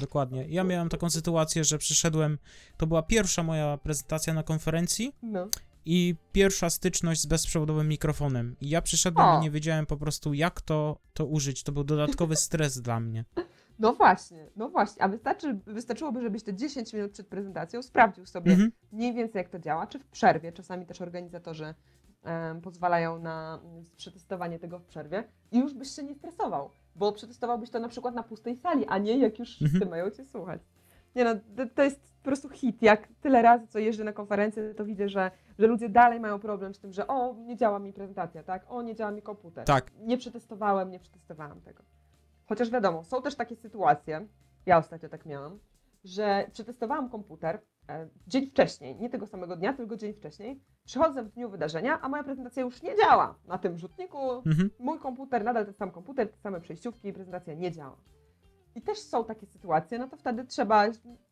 Dokładnie. 0.00 0.44
Ja 0.48 0.64
miałem 0.64 0.88
taką 0.88 1.10
sytuację, 1.10 1.64
że 1.64 1.78
przyszedłem, 1.78 2.38
to 2.76 2.86
była 2.86 3.02
pierwsza 3.02 3.42
moja 3.42 3.76
prezentacja 3.78 4.34
na 4.34 4.42
konferencji 4.42 5.16
No. 5.22 5.46
I 5.84 6.14
pierwsza 6.32 6.70
styczność 6.70 7.20
z 7.20 7.26
bezprzewodowym 7.26 7.88
mikrofonem. 7.88 8.56
I 8.60 8.68
ja 8.68 8.82
przyszedłem 8.82 9.26
O. 9.26 9.38
i 9.38 9.42
nie 9.42 9.50
wiedziałem 9.50 9.86
po 9.86 9.96
prostu, 9.96 10.34
jak 10.34 10.60
to, 10.60 10.98
to 11.14 11.26
użyć. 11.26 11.62
To 11.62 11.72
był 11.72 11.84
dodatkowy 11.84 12.36
stres 12.36 12.80
dla 12.80 13.00
mnie. 13.00 13.24
no 13.78 13.92
właśnie, 13.92 14.46
no 14.56 14.68
właśnie. 14.68 15.02
A 15.02 15.08
wystarczy, 15.08 15.58
wystarczyłoby, 15.66 16.22
żebyś 16.22 16.42
te 16.42 16.54
10 16.54 16.92
minut 16.92 17.12
przed 17.12 17.26
prezentacją 17.26 17.82
sprawdził 17.82 18.26
sobie 18.26 18.52
Mhm. 18.52 18.72
mniej 18.92 19.14
więcej 19.14 19.38
jak 19.40 19.48
to 19.48 19.58
działa, 19.58 19.86
czy 19.86 19.98
w 19.98 20.06
przerwie. 20.06 20.52
Czasami 20.52 20.86
też 20.86 21.00
organizatorzy 21.00 21.74
em, 22.22 22.60
pozwalają 22.60 23.18
na 23.18 23.60
mm, 23.64 23.84
przetestowanie 23.96 24.58
tego 24.58 24.78
w 24.78 24.84
przerwie 24.84 25.24
i 25.52 25.58
już 25.58 25.74
byś 25.74 25.90
się 25.96 26.02
nie 26.02 26.14
stresował, 26.14 26.70
bo 26.96 27.12
przetestowałbyś 27.12 27.70
to 27.70 27.80
na 27.80 27.88
przykład 27.88 28.14
na 28.14 28.22
pustej 28.22 28.56
sali, 28.56 28.86
a 28.86 28.98
nie 28.98 29.18
jak 29.18 29.38
już 29.38 29.52
Mhm. 29.52 29.70
wszyscy 29.70 29.86
mają 29.90 30.10
cię 30.10 30.24
słuchać. 30.24 30.62
Nie 31.16 31.24
no, 31.24 31.30
to 31.74 31.82
jest 31.82 32.11
po 32.22 32.26
prostu 32.26 32.48
hit. 32.48 32.82
Jak 32.82 33.08
tyle 33.20 33.42
razy, 33.42 33.66
co 33.66 33.78
jeżdżę 33.78 34.04
na 34.04 34.12
konferencje, 34.12 34.74
to 34.74 34.84
widzę, 34.84 35.08
że, 35.08 35.30
że 35.58 35.66
ludzie 35.66 35.88
dalej 35.88 36.20
mają 36.20 36.38
problem 36.38 36.74
z 36.74 36.78
tym, 36.78 36.92
że 36.92 37.06
o, 37.06 37.34
nie 37.34 37.56
działa 37.56 37.78
mi 37.78 37.92
prezentacja, 37.92 38.42
tak? 38.42 38.64
O, 38.68 38.82
nie 38.82 38.94
działa 38.94 39.10
mi 39.10 39.22
komputer. 39.22 39.64
Tak. 39.64 39.90
Nie 39.98 40.18
przetestowałem, 40.18 40.90
nie 40.90 40.98
przetestowałam 40.98 41.60
tego. 41.60 41.82
Chociaż 42.46 42.70
wiadomo, 42.70 43.04
są 43.04 43.22
też 43.22 43.34
takie 43.34 43.56
sytuacje, 43.56 44.26
ja 44.66 44.78
ostatnio 44.78 45.08
tak 45.08 45.26
miałam, 45.26 45.58
że 46.04 46.46
przetestowałam 46.52 47.10
komputer 47.10 47.60
e, 47.88 48.08
dzień 48.26 48.46
wcześniej, 48.46 48.96
nie 48.96 49.10
tego 49.10 49.26
samego 49.26 49.56
dnia, 49.56 49.72
tylko 49.72 49.96
dzień 49.96 50.14
wcześniej. 50.14 50.60
Przychodzę 50.84 51.22
w 51.22 51.28
dniu 51.28 51.50
wydarzenia, 51.50 52.00
a 52.00 52.08
moja 52.08 52.22
prezentacja 52.24 52.62
już 52.62 52.82
nie 52.82 52.96
działa 52.96 53.34
na 53.46 53.58
tym 53.58 53.78
rzutniku. 53.78 54.32
Mhm. 54.46 54.70
Mój 54.78 54.98
komputer, 54.98 55.44
nadal 55.44 55.64
ten 55.64 55.74
sam 55.74 55.90
komputer, 55.90 56.28
te 56.28 56.36
same 56.36 56.60
przejściówki 56.60 57.08
i 57.08 57.12
prezentacja 57.12 57.54
nie 57.54 57.72
działa. 57.72 57.96
I 58.74 58.82
też 58.82 58.98
są 58.98 59.24
takie 59.24 59.46
sytuacje, 59.46 59.98
no 59.98 60.08
to 60.08 60.16
wtedy 60.16 60.44
trzeba 60.44 60.84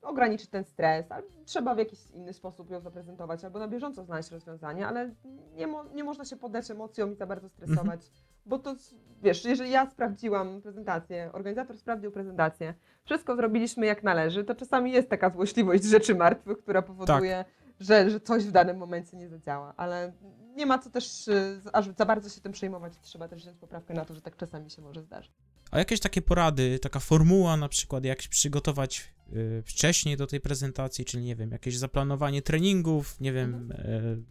ograniczyć 0.03 0.49
ten 0.51 0.65
stres, 0.65 1.13
albo 1.13 1.29
trzeba 1.45 1.75
w 1.75 1.79
jakiś 1.79 2.11
inny 2.11 2.33
sposób 2.33 2.71
ją 2.71 2.81
zaprezentować, 2.81 3.45
albo 3.45 3.59
na 3.59 3.69
bieżąco 3.69 4.05
znaleźć 4.05 4.31
rozwiązanie, 4.31 4.87
ale 4.87 5.15
nie, 5.57 5.67
mo- 5.67 5.85
nie 5.85 6.05
można 6.05 6.25
się 6.25 6.37
poddać 6.37 6.71
emocjom 6.71 7.13
i 7.13 7.17
za 7.17 7.27
bardzo 7.27 7.49
stresować, 7.49 8.01
bo 8.47 8.59
to, 8.59 8.75
wiesz, 9.23 9.45
jeżeli 9.45 9.71
ja 9.71 9.91
sprawdziłam 9.91 10.63
prezentację, 10.63 11.31
organizator 11.33 11.79
sprawdził 11.79 12.11
prezentację, 12.13 12.75
wszystko 13.05 13.37
zrobiliśmy 13.37 13.87
jak 13.87 14.03
należy, 14.03 14.45
to 14.45 14.55
czasami 14.55 14.93
jest 14.93 15.09
taka 15.11 15.31
złośliwość 15.31 15.85
rzeczy 15.85 16.15
martwych, 16.15 16.59
która 16.59 16.83
powoduje, 16.83 17.45
że, 17.81 18.11
że 18.11 18.21
coś 18.21 18.45
w 18.45 18.53
danym 18.53 18.77
momencie 18.77 19.17
nie 19.17 19.29
zadziała, 19.29 19.75
ale 19.77 20.13
nie 20.57 20.67
ma 20.67 20.79
co 20.79 20.91
też 20.91 21.29
y, 21.29 21.61
aż 21.73 21.89
za 21.97 22.07
bardzo 22.07 22.29
się 22.29 22.41
tym 22.41 22.53
przejmować, 22.53 22.93
trzeba 23.01 23.29
też 23.29 23.43
wziąć 23.43 23.57
poprawkę 23.59 23.95
na 23.95 24.05
to, 24.05 24.15
że 24.15 24.23
tak 24.23 24.37
czasami 24.37 24.71
się 24.71 24.83
może 24.83 25.03
zdarzyć. 25.03 25.33
A 25.71 25.79
jakieś 25.79 26.01
takie 26.01 26.23
porady, 26.23 26.79
taka 26.79 27.01
formuła 27.01 27.57
na 27.57 27.69
przykład, 27.69 28.05
jak 28.05 28.23
się 28.23 28.29
przygotować 28.29 29.13
y, 29.33 29.63
wcześniej 29.67 30.17
do 30.17 30.27
tej 30.27 30.41
prezentacji, 30.41 31.05
czyli 31.05 31.25
nie 31.25 31.37
wiem, 31.37 31.51
jakieś 31.51 31.77
zaplanowanie 31.79 32.43
treningów, 32.43 33.21
nie 33.21 33.33
wiem, 33.33 33.73
y, 33.73 34.23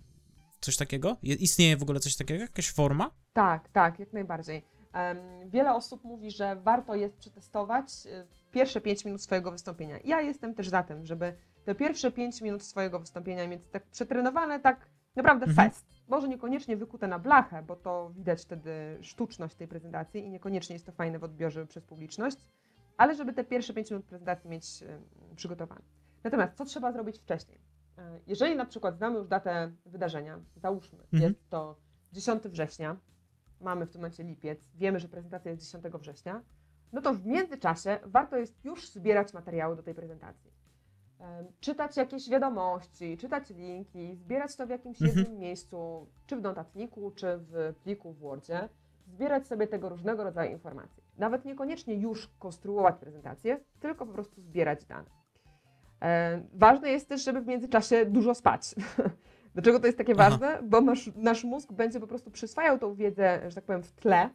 coś 0.62 0.78
takiego? 0.78 1.18
Je- 1.24 1.36
Istnieje 1.36 1.78
w 1.78 1.84
ogóle 1.84 2.00
coś 2.00 2.16
takiego, 2.16 2.42
jakaś 2.42 2.72
forma? 2.72 3.12
Tak, 3.34 3.70
tak, 3.70 4.00
jak 4.00 4.14
najbardziej. 4.14 4.66
Em, 4.94 5.18
wiele 5.50 5.74
osób 5.76 6.04
mówi, 6.04 6.32
że 6.32 6.56
warto 6.56 6.96
jest 6.96 7.16
przetestować 7.18 7.86
y, 8.06 8.28
pierwsze 8.52 8.82
5 8.82 9.06
minut 9.06 9.22
swojego 9.22 9.52
wystąpienia. 9.52 10.00
Ja 10.04 10.22
jestem 10.22 10.56
też 10.56 10.70
za 10.70 10.84
tym, 10.84 11.06
żeby 11.06 11.34
te 11.66 11.76
pierwsze 11.76 12.12
5 12.12 12.42
minut 12.42 12.64
swojego 12.64 13.00
wystąpienia 13.00 13.48
mieć 13.48 13.62
tak 13.72 13.86
przetrenowane, 13.90 14.60
tak 14.60 14.90
naprawdę 15.16 15.46
Mhm. 15.46 15.70
fest. 15.70 15.86
Może 16.08 16.28
niekoniecznie 16.28 16.78
wykute 16.78 17.08
na 17.08 17.20
blachę, 17.20 17.64
bo 17.64 17.76
to 17.76 18.12
widać 18.16 18.42
wtedy 18.42 18.98
sztuczność 19.02 19.56
tej 19.56 19.68
prezentacji 19.68 20.26
i 20.26 20.30
niekoniecznie 20.30 20.74
jest 20.76 20.86
to 20.86 20.92
fajne 20.92 21.20
w 21.20 21.24
odbiorze 21.24 21.66
przez 21.68 21.86
publiczność, 21.86 22.38
ale 22.98 23.16
żeby 23.16 23.34
te 23.34 23.44
pierwsze 23.44 23.74
5 23.74 23.92
minut 23.92 24.06
prezentacji 24.06 24.50
mieć 24.50 24.84
przygotowane. 25.36 25.82
Natomiast 26.24 26.54
co 26.54 26.66
trzeba 26.66 26.92
zrobić 26.92 27.20
wcześniej? 27.20 27.58
Y, 27.58 28.02
Jeżeli 28.28 28.56
na 28.56 28.66
przykład 28.66 28.98
znamy 28.98 29.18
już 29.18 29.28
datę 29.28 29.72
wydarzenia, 29.86 30.40
załóżmy, 30.56 31.00
Mhm. 31.14 31.24
jest 31.24 31.50
to 31.50 31.76
10 32.14 32.44
września, 32.44 32.98
mamy 33.62 33.86
w 33.86 33.90
tym 33.92 34.02
momencie 34.02 34.24
lipiec, 34.24 34.60
wiemy, 34.76 35.00
że 35.00 35.08
prezentacja 35.08 35.52
jest 35.52 35.64
10 35.64 35.84
września, 36.00 36.42
no 36.94 37.02
to 37.02 37.14
w 37.14 37.26
międzyczasie 37.26 38.00
warto 38.06 38.38
jest 38.38 38.66
już 38.66 38.90
zbierać 38.90 39.34
materiały 39.34 39.76
do 39.76 39.84
tej 39.84 39.96
prezentacji. 39.96 40.52
Czytać 41.60 41.98
jakieś 41.98 42.30
wiadomości, 42.30 43.18
czytać 43.18 43.50
linki, 43.50 44.16
zbierać 44.16 44.56
to 44.56 44.68
w 44.68 44.70
jakimś 44.70 45.02
Mhm. 45.02 45.20
jednym 45.20 45.40
miejscu, 45.40 46.08
czy 46.26 46.36
w 46.36 46.42
notatniku, 46.42 47.12
czy 47.12 47.28
w 47.38 47.74
pliku 47.84 48.14
w 48.14 48.20
Wordzie, 48.20 48.70
zbierać 49.08 49.48
sobie 49.48 49.68
tego 49.68 49.90
różnego 49.90 50.24
rodzaju 50.24 50.52
informacje. 50.52 51.04
Nawet 51.18 51.46
niekoniecznie 51.46 51.94
już 51.96 52.30
konstruować 52.40 52.96
prezentację, 53.00 53.60
tylko 53.80 54.06
po 54.06 54.14
prostu 54.14 54.42
zbierać 54.42 54.86
dane. 54.86 55.10
Ważne 56.54 56.90
jest 56.90 57.10
też, 57.10 57.24
żeby 57.24 57.42
w 57.42 57.48
międzyczasie 57.48 58.06
dużo 58.06 58.36
spać. 58.36 58.76
Dlaczego 59.54 59.80
to 59.80 59.86
jest 59.86 59.98
takie 59.98 60.14
Aha. 60.18 60.30
ważne? 60.30 60.60
Bo 60.64 60.82
nasz, 60.82 61.10
nasz 61.16 61.44
mózg 61.44 61.72
będzie 61.72 62.00
po 62.00 62.08
prostu 62.08 62.32
przyswajał 62.32 62.80
tą 62.80 62.96
wiedzę, 62.96 63.42
że 63.48 63.56
tak 63.56 63.64
powiem, 63.64 63.84
w 63.84 63.92
tle. 63.92 64.30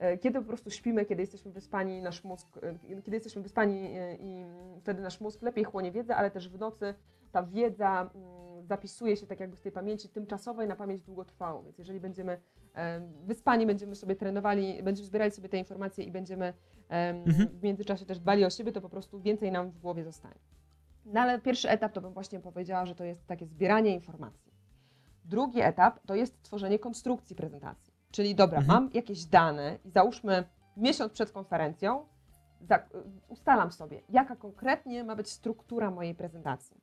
E, 0.00 0.18
Kiedy 0.18 0.40
po 0.40 0.46
prostu 0.46 0.70
śpimy, 0.70 1.04
kiedy 1.04 1.22
jesteśmy 1.22 1.50
wyspani, 1.50 2.02
nasz 2.02 2.24
mózg, 2.24 2.58
e, 2.62 3.02
kiedy 3.02 3.16
jesteśmy 3.16 3.42
wyspani 3.42 3.78
e, 3.96 4.16
i 4.16 4.44
wtedy 4.80 5.02
nasz 5.02 5.20
mózg 5.20 5.42
lepiej 5.42 5.64
chłonie 5.64 5.92
wiedzę, 5.92 6.16
ale 6.16 6.30
też 6.30 6.48
w 6.48 6.58
nocy 6.58 6.94
ta 7.32 7.42
wiedza 7.42 8.10
mm, 8.14 8.66
zapisuje 8.66 9.16
się 9.16 9.26
tak 9.26 9.40
jakby 9.40 9.56
z 9.56 9.60
tej 9.60 9.72
pamięci 9.72 10.08
tymczasowej 10.08 10.68
na 10.68 10.76
pamięć 10.76 11.02
długotrwałą. 11.02 11.62
Więc 11.62 11.78
jeżeli 11.78 12.00
będziemy 12.00 12.40
wyspani, 13.26 13.66
będziemy 13.66 13.94
sobie 13.94 14.16
trenowali, 14.16 14.82
będziemy 14.82 15.06
zbierali 15.06 15.30
sobie 15.30 15.48
te 15.48 15.58
informacje 15.58 16.04
i 16.04 16.10
będziemy 16.10 16.52
em, 16.88 17.16
Mhm. 17.16 17.48
w 17.48 17.62
międzyczasie 17.62 18.06
też 18.06 18.18
dbali 18.18 18.44
o 18.44 18.50
siebie, 18.50 18.72
to 18.72 18.80
po 18.80 18.88
prostu 18.88 19.20
więcej 19.20 19.52
nam 19.52 19.70
w 19.70 19.78
głowie 19.78 20.04
zostanie. 20.04 20.40
No 21.04 21.20
ale 21.20 21.40
pierwszy 21.40 21.70
etap 21.70 21.92
to 21.92 22.00
bym 22.00 22.12
właśnie 22.12 22.40
powiedziała, 22.40 22.86
że 22.86 22.94
to 22.94 23.04
jest 23.04 23.26
takie 23.26 23.46
zbieranie 23.46 23.94
informacji. 23.94 24.52
Drugi 25.24 25.60
etap 25.60 26.00
to 26.06 26.14
jest 26.14 26.42
tworzenie 26.42 26.78
konstrukcji 26.78 27.36
prezentacji. 27.36 27.89
Czyli 28.10 28.34
dobra, 28.34 28.58
Mhm. 28.58 28.82
mam 28.82 28.90
jakieś 28.94 29.24
dane 29.24 29.78
i 29.84 29.90
załóżmy 29.90 30.44
miesiąc 30.76 31.12
przed 31.12 31.32
konferencją 31.32 32.06
ustalam 33.28 33.72
sobie, 33.72 34.02
jaka 34.08 34.36
konkretnie 34.36 35.04
ma 35.04 35.16
być 35.16 35.28
struktura 35.30 35.90
mojej 35.90 36.14
prezentacji. 36.14 36.80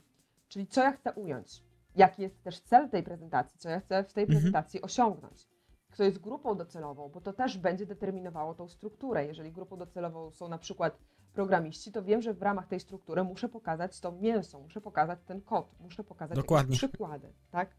Czyli 0.47 0.67
co 0.67 0.83
ja 0.83 0.91
chcę 0.91 1.13
ująć, 1.13 1.63
jaki 1.95 2.21
jest 2.21 2.43
też 2.43 2.59
cel 2.61 2.89
tej 2.89 3.03
prezentacji, 3.03 3.59
co 3.59 3.69
ja 3.69 3.79
chcę 3.79 4.03
w 4.03 4.13
tej 4.13 4.23
Mhm. 4.23 4.39
prezentacji 4.39 4.81
osiągnąć. 4.81 5.47
Kto 5.91 6.03
jest 6.03 6.19
grupą 6.19 6.55
docelową, 6.55 7.09
bo 7.09 7.21
to 7.21 7.33
też 7.33 7.57
będzie 7.57 7.85
determinowało 7.85 8.53
tą 8.55 8.67
strukturę. 8.67 9.25
Jeżeli 9.25 9.51
grupą 9.51 9.77
docelową 9.77 10.31
są 10.31 10.47
na 10.47 10.57
przykład 10.57 10.97
programiści, 11.33 11.91
to 11.91 12.03
wiem, 12.03 12.21
że 12.21 12.33
w 12.33 12.41
ramach 12.41 12.67
tej 12.67 12.79
struktury 12.79 13.23
muszę 13.23 13.49
pokazać 13.49 13.99
to 13.99 14.11
mięso, 14.11 14.59
muszę 14.59 14.81
pokazać 14.81 15.19
ten 15.25 15.41
kod, 15.41 15.79
muszę 15.79 16.03
pokazać 16.03 16.35
Dokładnie. 16.37 16.75
jakieś 16.75 16.89
przykłady, 16.89 17.33
tak? 17.51 17.69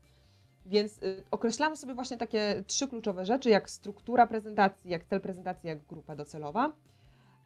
Więc 0.69 1.03
y, 1.03 1.25
określamy 1.31 1.77
sobie 1.77 1.95
właśnie 1.95 2.17
takie 2.17 2.65
trzy 2.67 2.89
kluczowe 2.89 3.25
rzeczy, 3.27 3.51
jak 3.51 3.71
struktura 3.71 4.27
prezentacji, 4.27 4.91
jak 4.91 5.05
cel 5.05 5.21
prezentacji, 5.21 5.69
jak 5.69 5.87
grupa 5.87 6.17
docelowa. 6.17 6.73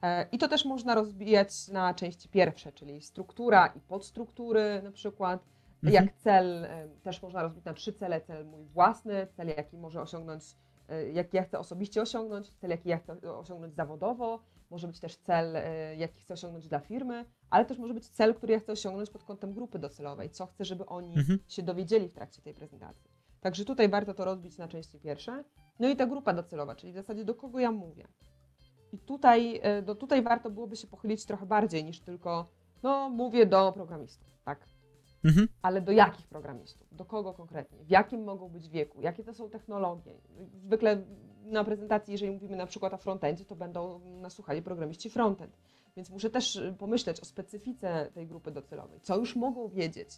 E, 0.02 0.26
I 0.32 0.38
to 0.38 0.48
też 0.48 0.64
można 0.64 0.94
rozbijać 0.94 1.68
na 1.68 1.94
części 1.94 2.28
pierwsze, 2.28 2.72
czyli 2.72 3.02
struktura 3.02 3.66
i 3.66 3.80
podstruktury 3.80 4.80
na 4.84 4.92
przykład. 4.92 5.44
Mhm. 5.82 6.04
Jak 6.04 6.14
cel 6.16 6.64
e, 6.64 6.88
też 7.02 7.22
można 7.22 7.42
rozbić 7.42 7.64
na 7.64 7.74
trzy 7.74 7.92
cele. 7.92 8.20
Cel 8.20 8.46
mój 8.46 8.64
własny, 8.64 9.26
cel 9.36 9.48
jaki 9.48 9.78
może 9.78 10.00
osiągnąć, 10.02 10.44
e, 10.88 11.10
jaki 11.10 11.36
ja 11.36 11.44
chcę 11.44 11.58
osobiście 11.58 12.02
osiągnąć, 12.02 12.50
cel 12.50 12.70
jaki 12.70 12.88
ja 12.88 12.98
chcę 12.98 13.36
osiągnąć 13.38 13.74
zawodowo, 13.74 14.42
może 14.70 14.88
być 14.88 15.00
też 15.00 15.16
cel, 15.16 15.56
jaki 15.96 16.20
chcę 16.20 16.34
osiągnąć 16.34 16.68
dla 16.68 16.80
firmy, 16.80 17.24
ale 17.50 17.64
też 17.64 17.78
może 17.78 17.94
być 17.94 18.08
cel, 18.08 18.34
który 18.34 18.52
ja 18.52 18.60
chcę 18.60 18.72
osiągnąć 18.72 19.10
pod 19.10 19.24
kątem 19.24 19.52
grupy 19.52 19.78
docelowej, 19.78 20.30
co 20.30 20.46
chcę, 20.46 20.64
żeby 20.64 20.86
oni 20.86 21.14
Mhm. 21.18 21.38
się 21.48 21.62
dowiedzieli 21.62 22.08
w 22.08 22.12
trakcie 22.12 22.42
tej 22.42 22.54
prezentacji. 22.54 23.10
Także 23.42 23.64
tutaj 23.64 23.88
warto 23.88 24.14
to 24.14 24.24
rozbić 24.24 24.58
na 24.58 24.68
części 24.68 24.98
pierwsze. 24.98 25.44
No 25.80 25.88
i 25.88 25.96
ta 25.96 26.06
grupa 26.06 26.32
docelowa, 26.32 26.74
czyli 26.74 26.92
w 26.92 26.94
zasadzie 26.94 27.24
do 27.24 27.34
kogo 27.34 27.58
ja 27.58 27.70
mówię. 27.70 28.08
I 28.92 28.98
tutaj, 28.98 29.60
e, 29.62 29.82
do, 29.82 29.94
tutaj 29.94 30.22
warto 30.22 30.50
byłoby 30.50 30.76
się 30.76 30.86
pochylić 30.86 31.26
trochę 31.26 31.46
bardziej 31.46 31.84
niż 31.84 32.00
tylko, 32.00 32.48
no 32.82 33.10
mówię 33.10 33.46
do 33.46 33.72
programistów, 33.72 34.38
tak? 34.44 34.68
Mhm. 35.24 35.48
Ale 35.62 35.80
do 35.80 35.92
jakich 35.92 36.26
programistów? 36.26 36.94
Do 36.94 37.04
kogo 37.04 37.32
konkretnie? 37.32 37.84
W 37.84 37.90
jakim 37.90 38.24
mogą 38.24 38.48
być 38.48 38.68
wieku? 38.68 39.00
Jakie 39.00 39.24
to 39.24 39.34
są 39.34 39.50
technologie? 39.50 40.12
Zwykle 40.54 41.02
na 41.44 41.64
prezentacji, 41.64 42.12
jeżeli 42.12 42.32
mówimy 42.32 42.56
na 42.56 42.66
przykład 42.66 42.94
o 42.94 42.98
frontendzie, 42.98 43.44
to 43.44 43.56
będą 43.56 44.00
nas 44.20 44.32
słuchali 44.32 44.62
programiści 44.62 45.10
frontend. 45.10 45.56
Więc 45.96 46.10
muszę 46.10 46.30
też 46.30 46.62
pomyśleć 46.78 47.20
o 47.20 47.24
specyfice 47.24 48.10
tej 48.14 48.26
grupy 48.26 48.50
docelowej. 48.50 49.00
Co 49.00 49.16
już 49.16 49.36
mogą 49.36 49.68
wiedzieć? 49.68 50.08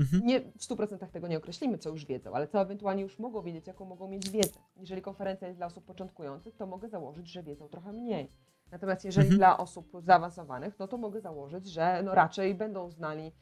Mhm. 0.00 0.26
Nie 0.26 0.40
w 0.40 0.58
100% 0.58 1.06
tego 1.10 1.28
nie 1.28 1.38
określimy, 1.38 1.78
co 1.78 1.90
już 1.90 2.06
wiedzą, 2.06 2.32
ale 2.34 2.48
co 2.48 2.60
ewentualnie 2.60 3.02
już 3.02 3.18
mogą 3.18 3.42
wiedzieć, 3.42 3.66
jaką 3.66 3.84
mogą 3.84 4.08
mieć 4.08 4.30
wiedzę. 4.30 4.60
Jeżeli 4.76 5.02
konferencja 5.02 5.48
jest 5.48 5.58
dla 5.58 5.66
osób 5.66 5.84
początkujących, 5.84 6.56
to 6.56 6.66
mogę 6.66 6.88
założyć, 6.88 7.28
że 7.28 7.42
wiedzą 7.42 7.68
trochę 7.68 7.92
mniej. 7.92 8.30
Natomiast 8.70 9.04
jeżeli 9.04 9.26
Mhm. 9.26 9.38
dla 9.38 9.58
osób 9.58 9.92
zaawansowanych, 10.00 10.78
no 10.78 10.88
to 10.88 10.96
mogę 10.96 11.20
założyć, 11.20 11.66
że 11.66 12.02
no 12.04 12.14
raczej 12.14 12.54
będą 12.54 12.90
znali 12.90 13.32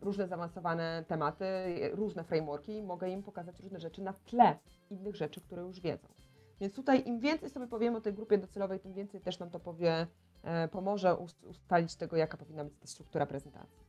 różne 0.00 0.28
zaawansowane 0.28 1.04
tematy, 1.08 1.44
różne 1.92 2.24
frameworki 2.24 2.76
i 2.76 2.82
mogę 2.82 3.08
im 3.10 3.22
pokazać 3.22 3.60
różne 3.60 3.80
rzeczy 3.80 4.02
na 4.02 4.12
tle 4.12 4.58
innych 4.90 5.16
rzeczy, 5.16 5.40
które 5.40 5.62
już 5.62 5.80
wiedzą. 5.80 6.08
Więc 6.60 6.74
tutaj 6.74 7.02
im 7.08 7.20
więcej 7.20 7.50
sobie 7.50 7.66
powiemy 7.66 7.96
o 7.96 8.00
tej 8.00 8.14
grupie 8.14 8.38
docelowej, 8.38 8.80
tym 8.80 8.92
więcej 8.92 9.20
też 9.20 9.38
nam 9.38 9.50
to 9.50 9.60
powie, 9.60 10.06
e, 10.42 10.68
pomoże 10.68 11.14
ust- 11.16 11.44
ustalić 11.46 11.96
tego, 11.96 12.16
jaka 12.16 12.36
powinna 12.36 12.64
być 12.64 12.74
ta 12.80 12.86
struktura 12.86 13.26
prezentacji. 13.26 13.83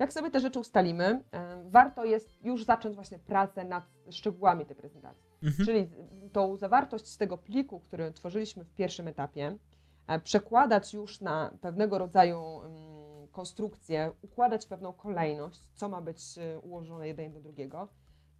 Jak 0.00 0.12
sobie 0.12 0.30
te 0.30 0.40
rzeczy 0.40 0.60
ustalimy, 0.60 1.24
warto 1.64 2.04
jest 2.04 2.44
już 2.44 2.64
zacząć 2.64 2.94
właśnie 2.94 3.18
pracę 3.18 3.64
nad 3.64 3.84
szczegółami 4.10 4.66
tej 4.66 4.76
prezentacji. 4.76 5.30
Mhm. 5.42 5.66
Czyli 5.66 5.90
tą 6.32 6.56
zawartość 6.56 7.06
z 7.06 7.16
tego 7.16 7.38
pliku, 7.38 7.80
który 7.80 8.12
tworzyliśmy 8.12 8.64
w 8.64 8.74
pierwszym 8.74 9.08
etapie, 9.08 9.56
e, 10.06 10.20
przekładać 10.20 10.94
już 10.94 11.20
na 11.20 11.50
pewnego 11.60 11.98
rodzaju 11.98 12.60
konstrukcję, 13.32 14.12
układać 14.22 14.66
pewną 14.66 14.92
kolejność, 14.92 15.60
co 15.74 15.88
ma 15.88 16.00
być 16.00 16.38
e, 16.38 16.58
ułożone 16.58 17.08
jeden 17.08 17.32
do 17.32 17.40
drugiego. 17.40 17.88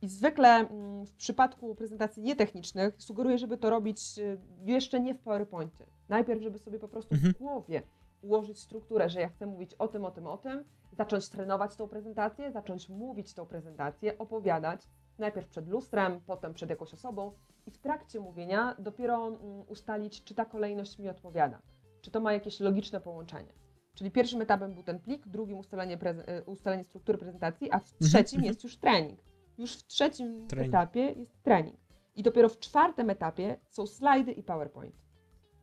I 0.02 0.08
zwykle 0.08 0.66
w 1.06 1.12
przypadku 1.16 1.74
prezentacji 1.74 2.22
nietechnicznych 2.22 2.94
sugeruję, 2.98 3.38
żeby 3.38 3.58
to 3.58 3.70
robić 3.70 4.18
e, 4.18 4.36
jeszcze 4.64 5.00
nie 5.00 5.14
w 5.14 5.18
PowerPoincie. 5.18 5.86
Najpierw, 6.08 6.42
żeby 6.42 6.58
sobie 6.58 6.78
po 6.78 6.88
prostu 6.88 7.14
Mhm. 7.14 7.34
w 7.34 7.38
głowie 7.38 7.82
ułożyć 8.22 8.58
strukturę, 8.58 9.10
że 9.10 9.20
ja 9.20 9.28
chcę 9.28 9.46
mówić 9.46 9.74
o 9.74 9.88
tym, 9.88 10.04
o 10.04 10.10
tym, 10.10 10.26
o 10.26 10.36
tym, 10.38 10.64
zacząć 10.92 11.28
trenować 11.28 11.76
tą 11.76 11.88
prezentację, 11.88 12.52
zacząć 12.52 12.88
mówić 12.88 13.34
tą 13.34 13.46
prezentację, 13.46 14.18
opowiadać, 14.18 14.88
najpierw 15.18 15.48
przed 15.48 15.68
lustrem, 15.68 16.20
potem 16.26 16.54
przed 16.54 16.70
jakąś 16.70 16.94
osobą 16.94 17.32
i 17.66 17.70
w 17.70 17.78
trakcie 17.78 18.20
mówienia 18.20 18.76
dopiero 18.78 19.26
mm, 19.26 19.40
ustalić, 19.68 20.24
czy 20.24 20.34
ta 20.34 20.44
kolejność 20.44 20.98
mi 20.98 21.08
odpowiada, 21.08 21.62
czy 22.00 22.10
to 22.10 22.20
ma 22.20 22.32
jakieś 22.32 22.60
logiczne 22.60 23.00
połączenie. 23.00 23.52
Czyli 23.94 24.10
pierwszym 24.10 24.42
etapem 24.42 24.74
był 24.74 24.82
ten 24.82 25.00
plik, 25.00 25.28
drugim 25.28 25.58
ustalenie, 25.58 25.98
e, 26.02 26.44
ustalenie 26.44 26.84
struktury 26.84 27.18
prezentacji, 27.18 27.70
a 27.70 27.78
w 27.78 27.92
trzecim 27.98 28.36
mhm. 28.36 28.44
jest 28.44 28.64
już 28.64 28.76
trening. 28.76 29.20
Już 29.58 29.76
w 29.76 29.86
trzecim 29.86 30.46
Trening. 30.46 30.74
etapie 30.74 31.00
jest 31.00 31.42
trening. 31.42 31.76
I 32.14 32.22
dopiero 32.22 32.48
w 32.48 32.58
czwartym 32.58 33.10
etapie 33.10 33.56
są 33.68 33.86
slajdy 33.86 34.32
i 34.32 34.42
PowerPoint. 34.42 34.94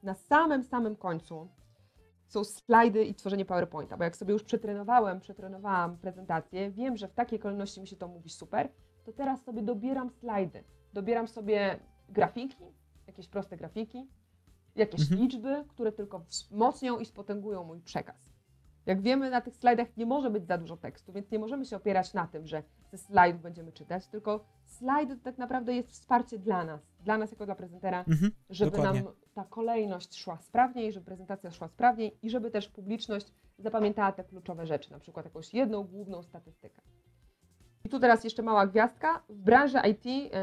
Na 0.03 0.13
samym, 0.13 0.63
samym 0.63 0.95
końcu 0.95 1.49
są 2.27 2.43
slajdy 2.43 3.05
i 3.05 3.15
tworzenie 3.15 3.45
PowerPointa, 3.45 3.97
bo 3.97 4.03
jak 4.03 4.17
sobie 4.17 4.33
już 4.33 4.43
przetrenowałem, 4.43 5.19
przetrenowałam 5.19 5.97
prezentację, 5.97 6.71
wiem, 6.71 6.97
że 6.97 7.07
w 7.07 7.13
takiej 7.13 7.39
kolejności 7.39 7.81
mi 7.81 7.87
się 7.87 7.95
to 7.95 8.07
mówi 8.07 8.29
super, 8.29 8.69
to 9.05 9.13
teraz 9.13 9.43
sobie 9.43 9.61
dobieram 9.61 10.09
slajdy. 10.09 10.63
Dobieram 10.93 11.27
sobie 11.27 11.79
grafiki, 12.09 12.63
jakieś 13.07 13.27
proste 13.27 13.57
grafiki, 13.57 14.07
jakieś 14.75 15.01
Mhm. 15.01 15.21
liczby, 15.21 15.65
które 15.67 15.91
tylko 15.91 16.19
wzmocnią 16.19 16.99
i 16.99 17.05
spotęgują 17.05 17.63
mój 17.63 17.81
przekaz. 17.81 18.29
Jak 18.87 19.01
wiemy, 19.01 19.29
na 19.29 19.41
tych 19.41 19.55
slajdach 19.55 19.97
nie 19.97 20.05
może 20.05 20.29
być 20.29 20.47
za 20.47 20.57
dużo 20.57 20.77
tekstu, 20.77 21.13
więc 21.13 21.31
nie 21.31 21.39
możemy 21.39 21.65
się 21.65 21.75
opierać 21.75 22.13
na 22.13 22.27
tym, 22.27 22.47
że 22.47 22.63
ze 22.91 22.97
slajdów 22.97 23.41
będziemy 23.41 23.71
czytać, 23.71 24.07
tylko 24.07 24.45
slajdy 24.65 25.15
to 25.17 25.23
tak 25.23 25.37
naprawdę 25.37 25.73
jest 25.75 25.91
wsparcie 25.91 26.39
dla 26.39 26.63
nas, 26.65 26.81
dla 26.99 27.17
nas 27.17 27.31
jako 27.31 27.45
dla 27.45 27.55
prezentera, 27.55 27.99
Mhm. 28.07 28.31
żeby 28.49 28.71
Dokładnie. 28.71 29.01
nam 29.01 29.13
ta 29.33 29.43
kolejność 29.45 30.17
szła 30.17 30.37
sprawniej, 30.37 30.91
żeby 30.91 31.05
prezentacja 31.05 31.51
szła 31.51 31.67
sprawniej 31.67 32.17
i 32.21 32.29
żeby 32.29 32.51
też 32.51 32.69
publiczność 32.69 33.33
zapamiętała 33.57 34.11
te 34.11 34.23
kluczowe 34.23 34.67
rzeczy, 34.67 34.91
na 34.91 34.99
przykład 34.99 35.25
jakąś 35.25 35.53
jedną 35.53 35.83
główną 35.83 36.23
statystykę. 36.23 36.81
I 37.85 37.89
tu 37.89 37.99
teraz 37.99 38.23
jeszcze 38.23 38.43
mała 38.43 38.67
gwiazdka. 38.67 39.23
W 39.29 39.41
branży 39.41 39.77
IT 39.89 40.05
y, 40.05 40.37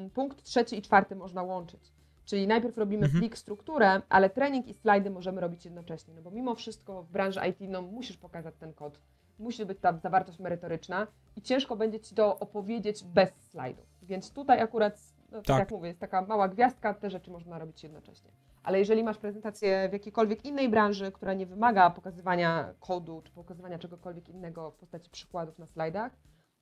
y, 0.00 0.10
punkt 0.10 0.42
trzeci 0.42 0.78
i 0.78 0.82
czwarty 0.82 1.16
można 1.16 1.42
łączyć. 1.42 1.92
Czyli 2.26 2.46
najpierw 2.46 2.78
robimy 2.78 3.04
Mhm. 3.04 3.20
plik, 3.20 3.38
strukturę, 3.38 4.02
ale 4.08 4.30
trening 4.30 4.66
i 4.68 4.74
slajdy 4.74 5.10
możemy 5.10 5.40
robić 5.40 5.64
jednocześnie, 5.64 6.14
no 6.14 6.22
bo 6.22 6.30
mimo 6.30 6.54
wszystko 6.54 7.02
w 7.02 7.10
branży 7.10 7.40
IT 7.48 7.56
no, 7.60 7.82
musisz 7.82 8.16
pokazać 8.16 8.54
ten 8.58 8.72
kod, 8.74 9.00
musi 9.38 9.66
być 9.66 9.78
ta 9.80 9.98
zawartość 9.98 10.38
merytoryczna 10.38 11.06
i 11.36 11.42
ciężko 11.42 11.76
będzie 11.76 12.00
Ci 12.00 12.14
to 12.14 12.38
opowiedzieć 12.38 13.04
bez 13.04 13.30
slajdów. 13.50 13.86
Więc 14.02 14.32
tutaj 14.32 14.60
akurat, 14.60 14.98
no, 15.32 15.38
tak, 15.38 15.46
Tak. 15.46 15.58
jak 15.58 15.70
mówię, 15.70 15.88
jest 15.88 16.00
taka 16.00 16.22
mała 16.22 16.48
gwiazdka, 16.48 16.94
te 16.94 17.10
rzeczy 17.10 17.30
można 17.30 17.58
robić 17.58 17.82
jednocześnie. 17.82 18.30
Ale 18.62 18.78
jeżeli 18.78 19.04
masz 19.04 19.18
prezentację 19.18 19.88
w 19.88 19.92
jakiejkolwiek 19.92 20.44
innej 20.44 20.68
branży, 20.68 21.12
która 21.12 21.34
nie 21.34 21.46
wymaga 21.46 21.90
pokazywania 21.90 22.74
kodu 22.80 23.22
czy 23.24 23.32
pokazywania 23.32 23.78
czegokolwiek 23.78 24.28
innego 24.28 24.70
w 24.70 24.74
postaci 24.74 25.10
przykładów 25.10 25.58
na 25.58 25.66
slajdach, 25.66 26.12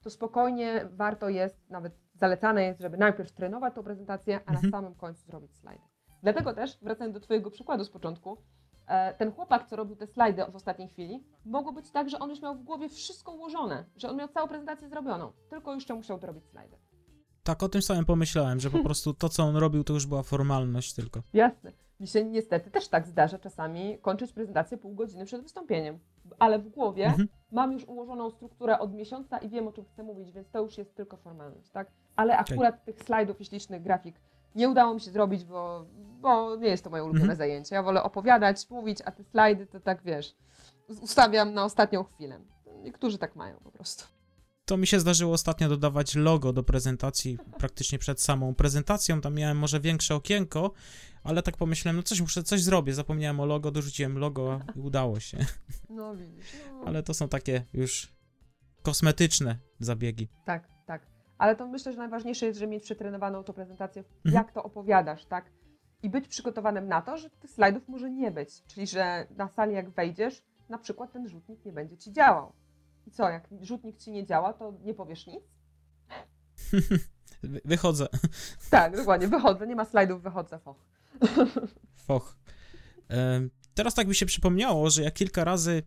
to 0.05 0.11
spokojnie 0.11 0.89
warto 0.93 1.29
jest, 1.29 1.71
nawet 1.71 1.93
zalecane 2.15 2.65
jest, 2.65 2.81
żeby 2.81 2.97
najpierw 2.97 3.33
trenować 3.33 3.75
tą 3.75 3.83
prezentację, 3.83 4.37
a 4.47 4.51
Mhm. 4.51 4.63
na 4.63 4.71
samym 4.71 4.95
końcu 4.95 5.27
zrobić 5.27 5.55
slajdy. 5.57 5.83
Dlatego 6.23 6.53
też, 6.55 6.79
wracając 6.83 7.15
do 7.15 7.21
Twojego 7.21 7.51
przykładu 7.51 7.85
z 7.85 7.91
początku, 7.91 8.37
e, 8.87 9.15
ten 9.15 9.33
chłopak, 9.33 9.67
co 9.67 9.77
robił 9.77 9.97
te 9.97 10.07
slajdy 10.07 10.43
w 10.53 10.57
ostatniej 10.57 10.89
chwili, 10.89 11.25
mogło 11.45 11.73
być 11.73 11.91
tak, 11.91 12.11
że 12.11 12.19
on 12.19 12.31
już 12.31 12.43
miał 12.43 12.55
w 12.55 12.63
głowie 12.63 12.89
wszystko 12.89 13.33
ułożone, 13.33 13.85
że 13.97 14.11
on 14.11 14.17
miał 14.17 14.29
całą 14.29 14.49
prezentację 14.49 14.89
zrobioną, 14.89 15.33
tylko 15.51 15.75
jeszcze 15.75 15.95
musiał 15.95 16.19
dorobić 16.19 16.47
slajdy. 16.47 16.77
Tak 17.43 17.63
o 17.63 17.69
tym 17.69 17.83
samym 17.83 18.05
pomyślałem, 18.05 18.61
że 18.61 18.71
po 18.71 18.79
prostu 18.89 19.15
to, 19.15 19.29
co 19.29 19.43
on 19.45 19.57
robił, 19.57 19.85
to 19.85 19.93
już 19.93 20.07
była 20.07 20.23
formalność 20.23 20.95
tylko. 20.95 21.23
Jasne. 21.33 21.73
Mi 22.01 22.07
się 22.07 22.25
niestety 22.25 22.71
też 22.71 22.89
tak 22.89 23.07
zdarza 23.07 23.39
czasami 23.39 23.99
kończyć 23.99 24.33
prezentację 24.33 24.79
pół 24.79 24.95
godziny 24.95 25.25
przed 25.25 25.43
wystąpieniem, 25.43 25.99
ale 26.39 26.59
w 26.59 26.69
głowie 26.69 27.07
Mhm. 27.07 27.29
Mam 27.55 27.73
już 27.73 27.85
ułożoną 27.85 28.31
strukturę 28.31 28.79
od 28.79 28.95
miesiąca 28.95 29.39
i 29.39 29.49
wiem, 29.49 29.69
o 29.69 29.73
czym 29.73 29.85
chcę 29.85 30.03
mówić, 30.03 30.33
więc 30.33 30.51
to 30.51 30.59
już 30.63 30.79
jest 30.79 30.95
tylko 30.95 31.17
formalność, 31.17 31.71
tak? 31.71 31.87
Ale 32.17 32.37
akurat 32.39 32.85
tych 32.85 32.99
slajdów 33.03 33.41
i 33.41 33.45
ślicznych 33.45 33.83
grafik 33.83 34.17
nie 34.55 34.69
udało 34.69 34.95
mi 34.95 35.01
się 35.01 35.11
zrobić, 35.11 35.45
bo, 35.45 35.85
bo 36.21 36.57
nie 36.57 36.69
jest 36.69 36.85
to 36.85 36.91
moje 36.91 37.03
ulubione 37.05 37.23
Mhm. 37.23 37.37
zajęcie. 37.39 37.75
Ja 37.75 37.83
wolę 37.83 38.03
opowiadać, 38.03 38.71
mówić, 38.71 38.99
a 39.05 39.11
te 39.11 39.25
slajdy 39.25 39.67
to 39.67 39.81
tak, 39.81 40.03
wiesz, 40.03 40.35
ustawiam 41.03 41.55
na 41.55 41.65
ostatnią 41.65 42.05
chwilę. 42.05 42.41
Niektórzy 42.83 43.19
tak 43.19 43.37
mają 43.37 43.57
po 43.65 43.71
prostu. 43.71 44.05
To 44.65 44.77
mi 44.77 44.87
się 44.87 45.01
zdarzyło 45.01 45.33
ostatnio 45.33 45.69
dodawać 45.69 46.15
logo 46.15 46.53
do 46.53 46.63
prezentacji 46.63 47.39
praktycznie 47.59 47.99
przed 47.99 48.21
samą 48.21 48.55
prezentacją. 48.55 49.21
Tam 49.21 49.35
miałem 49.35 49.59
może 49.59 49.81
większe 49.81 50.15
okienko, 50.15 50.73
ale 51.23 51.43
tak 51.43 51.57
pomyślałem, 51.57 51.97
no 51.97 52.03
coś 52.03 52.21
muszę, 52.21 52.43
coś 52.43 52.63
zrobię. 52.63 52.95
Zapomniałem 52.95 53.41
o 53.41 53.47
logo, 53.47 53.71
dorzuciłem 53.71 54.19
logo 54.19 54.61
i 54.77 54.81
udało 54.81 55.21
się. 55.21 55.39
No 55.91 56.17
widzisz. 56.17 56.53
No. 56.73 56.83
Ale 56.87 57.03
to 57.03 57.15
są 57.15 57.29
takie 57.29 57.65
już 57.73 58.13
kosmetyczne 58.83 59.59
zabiegi. 59.81 60.29
Tak, 60.45 60.69
tak. 60.87 61.07
Ale 61.39 61.57
to 61.57 61.67
myślę, 61.69 61.93
że 61.93 61.99
najważniejsze 61.99 62.47
jest, 62.47 62.59
żeby 62.59 62.71
mieć 62.73 62.83
przetrenowaną 62.85 63.45
tą 63.45 63.53
prezentację, 63.53 64.05
Mhm. 64.27 64.35
jak 64.35 64.53
to 64.53 64.63
opowiadasz, 64.63 65.25
tak? 65.27 65.51
I 66.03 66.11
być 66.11 66.29
przygotowanym 66.29 66.89
na 66.89 67.03
to, 67.03 67.17
że 67.19 67.31
tych 67.31 67.51
slajdów 67.51 67.89
może 67.89 68.11
nie 68.11 68.31
być. 68.31 68.63
Czyli, 68.67 68.87
że 68.87 69.27
na 69.37 69.49
sali 69.49 69.75
jak 69.75 69.91
wejdziesz, 69.91 70.43
na 70.69 70.79
przykład 70.79 71.13
ten 71.13 71.29
rzutnik 71.29 71.65
nie 71.65 71.73
będzie 71.73 71.97
ci 71.97 72.13
działał. 72.13 72.53
I 73.07 73.11
co, 73.11 73.29
jak 73.29 73.49
rzutnik 73.63 73.99
ci 73.99 74.11
nie 74.11 74.27
działa, 74.27 74.53
to 74.53 74.73
nie 74.85 74.95
powiesz 74.95 75.27
nic? 75.27 75.43
Wy- 77.43 77.61
Wychodzę. 77.65 78.07
Tak, 78.71 78.97
dokładnie, 78.97 79.29
wychodzę, 79.29 79.67
nie 79.67 79.77
ma 79.77 79.85
slajdów, 79.85 80.23
wychodzę, 80.23 80.59
foch. 80.59 80.77
Foch. 81.97 82.37
Teraz 83.75 83.95
tak 83.95 84.09
mi 84.09 84.15
się 84.15 84.27
przypomniało, 84.27 84.91
że 84.91 85.03
ja 85.03 85.11
kilka 85.11 85.45
razy, 85.45 85.83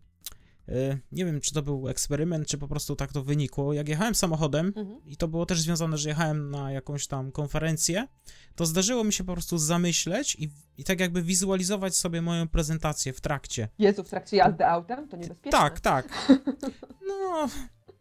nie 1.12 1.24
wiem 1.24 1.40
czy 1.40 1.54
to 1.54 1.62
był 1.62 1.88
eksperyment, 1.88 2.46
czy 2.46 2.58
po 2.58 2.68
prostu 2.68 2.96
tak 2.96 3.12
to 3.12 3.22
wynikło, 3.24 3.72
jak 3.72 3.88
jechałem 3.88 4.14
samochodem, 4.14 4.72
Mhm. 4.76 5.00
i 5.06 5.16
to 5.16 5.28
było 5.28 5.46
też 5.46 5.60
związane, 5.60 5.98
że 5.98 6.08
jechałem 6.08 6.50
na 6.50 6.72
jakąś 6.72 7.06
tam 7.06 7.32
konferencję, 7.32 8.08
to 8.54 8.66
zdarzyło 8.66 9.04
mi 9.04 9.12
się 9.12 9.24
po 9.24 9.32
prostu 9.32 9.58
zamyśleć 9.58 10.36
i, 10.38 10.50
i 10.78 10.84
tak 10.84 11.00
jakby 11.00 11.22
wizualizować 11.22 11.96
sobie 11.96 12.22
moją 12.22 12.48
prezentację 12.48 13.12
w 13.12 13.20
trakcie. 13.20 13.68
Jezu, 13.78 14.04
w 14.04 14.08
trakcie 14.08 14.36
jazdy 14.36 14.66
autem 14.66 15.08
to 15.08 15.16
niebezpieczne. 15.16 15.50
Tak, 15.50 15.80
tak. 15.80 16.08
No, 17.08 17.48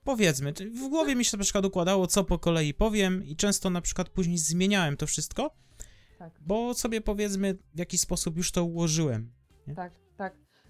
powiedzmy, 0.04 0.54
w 0.54 0.90
głowie 0.90 1.16
mi 1.16 1.26
się 1.26 1.38
na 1.38 1.44
przykład 1.44 1.66
układało, 1.66 2.08
co 2.08 2.24
po 2.24 2.40
kolei 2.40 2.74
powiem 2.74 3.24
i 3.26 3.36
często 3.36 3.70
na 3.70 3.82
przykład 3.82 4.10
później 4.10 4.38
zmieniałem 4.38 4.98
to 4.98 5.08
wszystko, 5.08 5.56
Tak. 6.20 6.34
bo 6.42 6.74
sobie 6.74 7.02
powiedzmy 7.02 7.58
w 7.76 7.80
jakiś 7.80 8.02
sposób 8.02 8.38
już 8.38 8.52
to 8.52 8.64
ułożyłem. 8.64 9.32
Tak, 9.66 9.76
tak. 9.76 10.07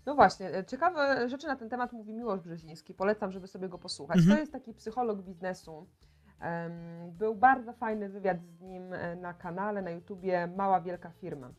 No 0.08 0.16
właśnie, 0.16 0.58
e, 0.58 0.66
ciekawe 0.66 1.30
rzeczy 1.30 1.48
na 1.48 1.56
ten 1.56 1.70
temat 1.70 1.94
mówi 1.94 2.14
Miłosz 2.14 2.42
Brzeziński. 2.42 2.94
Polecam, 2.94 3.32
żeby 3.32 3.48
sobie 3.48 3.70
go 3.70 3.78
posłuchać. 3.78 4.18
Mhm. 4.18 4.36
To 4.36 4.40
jest 4.40 4.52
taki 4.52 4.74
psycholog 4.74 5.22
biznesu. 5.22 5.88
Był 7.12 7.36
bardzo 7.36 7.74
fajny 7.74 8.10
wywiad 8.10 8.38
z 8.44 8.62
nim 8.62 8.94
e, 8.94 9.16
na 9.16 9.34
kanale, 9.34 9.82
na 9.82 9.92
YouTubie 9.92 10.48
Mała 10.48 10.82
Wielka 10.82 11.10
Firma. 11.10 11.52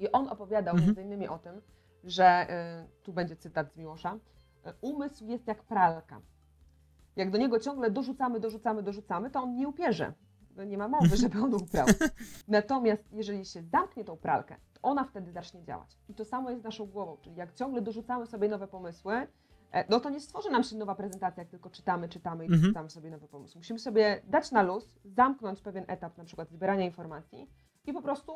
I 0.00 0.12
on 0.12 0.28
opowiadał 0.28 0.74
Mhm. 0.74 0.86
między 0.86 1.02
innymi 1.02 1.28
o 1.28 1.38
tym, 1.38 1.60
że, 2.04 2.24
e, 2.24 2.86
tu 3.02 3.12
będzie 3.12 3.36
cytat 3.36 3.72
z 3.72 3.76
Miłosza, 3.76 4.18
umysł 4.80 5.26
jest 5.26 5.46
jak 5.46 5.62
pralka. 5.62 6.20
Jak 7.16 7.30
do 7.30 7.38
niego 7.38 7.58
ciągle 7.60 7.90
dorzucamy, 7.90 8.40
dorzucamy, 8.40 8.82
dorzucamy, 8.82 9.30
to 9.30 9.42
on 9.42 9.54
nie 9.56 9.68
upierze. 9.68 10.12
No 10.58 10.64
Nie 10.64 10.78
ma 10.78 10.88
mowy, 10.88 11.16
żeby 11.16 11.40
on 11.40 11.54
uprał. 11.54 11.86
Natomiast 12.48 13.12
jeżeli 13.12 13.44
się 13.44 13.62
zamknie 13.62 14.04
tą 14.04 14.16
pralkę, 14.16 14.56
to 14.74 14.80
ona 14.82 15.04
wtedy 15.04 15.32
zacznie 15.32 15.64
działać. 15.64 15.98
I 16.08 16.14
to 16.14 16.24
samo 16.24 16.50
jest 16.50 16.62
z 16.62 16.64
naszą 16.64 16.86
głową, 16.86 17.16
czyli 17.20 17.36
jak 17.36 17.54
ciągle 17.54 17.82
dorzucamy 17.82 18.26
sobie 18.26 18.48
nowe 18.48 18.68
pomysły, 18.68 19.26
e, 19.72 19.84
no 19.90 20.00
to 20.00 20.10
nie 20.10 20.20
stworzy 20.20 20.50
nam 20.50 20.62
się 20.62 20.76
nowa 20.76 20.94
prezentacja, 20.94 21.40
jak 21.42 21.50
tylko 21.50 21.70
czytamy, 21.70 22.08
czytamy 22.08 22.44
i 22.44 22.46
Mhm. 22.46 22.60
dorzucamy 22.62 22.90
sobie 22.90 23.10
nowy 23.10 23.28
pomysł. 23.28 23.58
Musimy 23.58 23.78
sobie 23.78 24.22
dać 24.26 24.52
na 24.52 24.62
luz, 24.62 24.98
zamknąć 25.04 25.60
pewien 25.60 25.84
etap 25.88 26.18
na 26.18 26.24
przykład 26.24 26.50
zbierania 26.50 26.84
informacji 26.84 27.50
i 27.86 27.92
po 27.92 28.02
prostu 28.02 28.32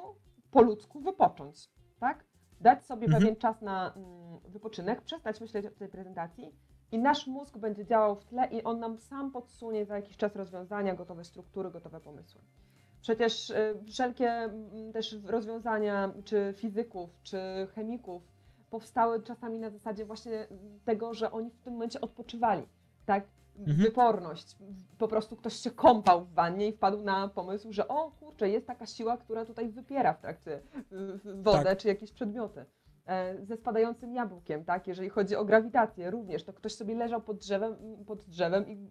po 0.50 0.62
ludzku 0.62 1.00
wypocząć, 1.00 1.70
tak? 2.00 2.24
Dać 2.60 2.84
sobie 2.84 3.04
Mhm. 3.04 3.22
pewien 3.22 3.36
czas 3.36 3.62
na 3.62 3.92
mm, 3.94 4.38
wypoczynek, 4.48 5.02
przestać 5.02 5.40
myśleć 5.40 5.66
o 5.66 5.70
tej 5.70 5.88
prezentacji 5.88 6.54
i 6.92 6.98
nasz 6.98 7.26
mózg 7.26 7.58
będzie 7.58 7.84
działał 7.84 8.16
w 8.16 8.24
tle 8.24 8.48
i 8.50 8.62
on 8.64 8.80
nam 8.80 8.98
sam 8.98 9.30
podsunie 9.30 9.84
za 9.84 9.96
jakiś 9.96 10.16
czas 10.16 10.36
rozwiązania, 10.36 10.94
gotowe 10.94 11.24
struktury, 11.24 11.70
gotowe 11.70 12.00
pomysły. 12.00 12.40
Przecież 13.00 13.50
y, 13.50 13.74
wszelkie 13.86 14.50
też 14.92 15.16
rozwiązania, 15.24 16.12
czy 16.24 16.54
fizyków, 16.56 17.10
czy 17.22 17.38
chemików, 17.74 18.22
powstały 18.70 19.22
czasami 19.22 19.58
na 19.58 19.70
zasadzie 19.70 20.04
właśnie 20.04 20.46
tego, 20.84 21.14
że 21.14 21.32
oni 21.32 21.50
w 21.50 21.58
tym 21.58 21.72
momencie 21.72 22.00
odpoczywali, 22.00 22.66
tak? 23.06 23.24
Mhm. 23.58 23.78
Wyporność. 23.78 24.56
Po 24.98 25.08
prostu 25.08 25.36
ktoś 25.36 25.54
się 25.54 25.70
kąpał 25.70 26.24
w 26.24 26.32
wannie 26.32 26.68
i 26.68 26.72
wpadł 26.72 27.02
na 27.02 27.28
pomysł, 27.28 27.72
że 27.72 27.88
o 27.88 28.10
kurczę, 28.10 28.48
jest 28.48 28.66
taka 28.66 28.86
siła, 28.86 29.16
która 29.16 29.44
tutaj 29.44 29.68
wypiera 29.68 30.12
w 30.12 30.20
trakcie 30.20 30.62
y, 31.26 31.42
wodę 31.42 31.64
Tak. 31.64 31.78
czy 31.78 31.88
jakieś 31.88 32.12
przedmioty. 32.12 32.64
E, 33.06 33.44
Ze 33.46 33.56
spadającym 33.56 34.14
jabłkiem, 34.14 34.64
tak? 34.64 34.86
Jeżeli 34.86 35.08
chodzi 35.08 35.36
o 35.36 35.44
grawitację 35.44 36.10
również, 36.10 36.44
to 36.44 36.52
ktoś 36.52 36.74
sobie 36.74 36.94
leżał 36.94 37.20
pod 37.20 37.38
drzewem, 37.38 37.76
pod 38.06 38.24
drzewem 38.24 38.68
i 38.68 38.88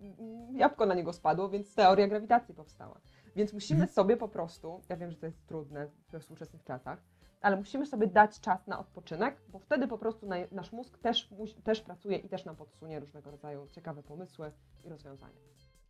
jabłko 0.58 0.86
na 0.86 0.94
niego 0.94 1.14
spadło, 1.14 1.50
więc 1.50 1.76
teoria 1.76 2.08
grawitacji 2.08 2.56
powstała. 2.56 3.00
Więc 3.36 3.54
musimy 3.54 3.80
Mhm. 3.82 3.94
sobie 3.94 4.18
po 4.18 4.28
prostu, 4.28 4.82
ja 4.90 4.98
wiem, 4.98 5.12
że 5.12 5.18
to 5.18 5.26
jest 5.26 5.48
trudne 5.48 5.88
we 6.12 6.20
współczesnych 6.20 6.64
czasach, 6.64 7.04
ale 7.42 7.58
musimy 7.58 7.86
sobie 7.86 8.08
dać 8.08 8.40
czas 8.40 8.68
na 8.68 8.80
odpoczynek, 8.80 9.42
bo 9.50 9.60
wtedy 9.60 9.88
po 9.88 9.98
prostu 9.98 10.28
na, 10.28 10.36
nasz 10.52 10.72
mózg 10.72 10.98
też, 10.98 11.30
też 11.64 11.82
pracuje 11.82 12.18
i 12.18 12.30
też 12.30 12.46
nam 12.46 12.56
podsunie 12.56 13.00
różnego 13.00 13.32
rodzaju 13.32 13.68
ciekawe 13.72 14.04
pomysły 14.04 14.52
i 14.86 14.90
rozwiązania. 14.90 15.42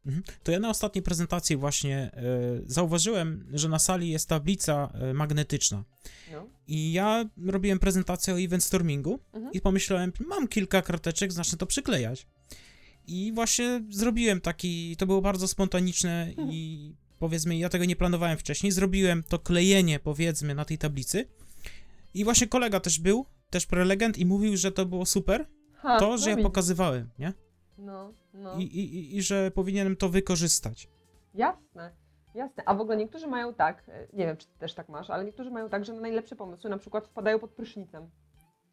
Mhm. 0.06 0.24
To 0.44 0.52
ja 0.52 0.60
na 0.60 0.70
ostatniej 0.70 1.04
prezentacji 1.04 1.58
właśnie 1.58 1.98
e, 1.98 2.12
zauważyłem, 2.66 3.48
że 3.54 3.70
na 3.70 3.80
sali 3.80 4.10
jest 4.10 4.30
tablica 4.30 4.94
e, 4.94 5.14
magnetyczna. 5.14 5.84
No. 6.32 6.48
I 6.68 6.92
ja 6.94 7.26
robiłem 7.46 7.80
prezentację 7.80 8.34
o 8.34 8.40
event 8.42 8.64
stormingu 8.64 9.20
Mhm. 9.34 9.54
i 9.54 9.62
pomyślałem, 9.62 10.14
mam 10.28 10.48
kilka 10.48 10.82
karteczek, 10.82 11.32
zacznę 11.32 11.58
to 11.58 11.66
przyklejać. 11.66 12.28
I 13.08 13.32
właśnie 13.36 13.84
zrobiłem 13.90 14.42
taki, 14.42 14.96
to 14.98 15.06
było 15.06 15.22
bardzo 15.22 15.48
spontaniczne 15.48 16.34
i 16.50 16.94
powiedzmy, 17.20 17.58
ja 17.58 17.70
tego 17.70 17.86
nie 17.86 17.96
planowałem 17.96 18.38
wcześniej, 18.38 18.72
zrobiłem 18.72 19.24
to 19.24 19.40
klejenie, 19.40 20.00
powiedzmy, 20.00 20.56
na 20.56 20.66
tej 20.66 20.78
tablicy. 20.78 21.28
I 22.14 22.24
właśnie 22.24 22.48
kolega 22.48 22.80
też 22.80 23.00
był, 23.00 23.26
też 23.50 23.66
prelegent 23.66 24.18
i 24.18 24.26
mówił, 24.26 24.58
że 24.58 24.72
to 24.72 24.86
było 24.86 25.06
super, 25.06 25.48
Ha, 25.76 26.00
to, 26.00 26.08
no 26.10 26.18
że 26.18 26.30
ja 26.30 26.36
widzisz. 26.36 26.44
pokazywałem, 26.44 27.10
nie? 27.20 27.34
No, 27.78 28.14
no. 28.34 28.56
I, 28.58 28.62
i, 28.64 28.96
i- 28.96 29.18
I 29.18 29.22
że 29.22 29.52
powinienem 29.52 29.96
to 29.96 30.10
wykorzystać. 30.10 30.90
Jasne, 31.34 31.92
jasne. 32.36 32.64
A 32.66 32.74
w 32.76 32.82
ogóle 32.82 32.98
niektórzy 32.98 33.28
mają 33.28 33.54
tak, 33.54 33.84
e, 33.90 34.08
nie 34.14 34.26
wiem, 34.26 34.38
czy 34.38 34.48
ty 34.48 34.54
też 34.60 34.74
tak 34.74 34.90
masz, 34.90 35.10
ale 35.10 35.26
niektórzy 35.26 35.52
mają 35.52 35.70
tak, 35.70 35.86
że 35.86 35.94
na 35.94 36.02
najlepsze 36.02 36.36
pomysły 36.36 36.70
na 36.70 36.78
przykład 36.78 37.08
wpadają 37.08 37.40
pod 37.40 37.52
prysznicem. 37.52 38.10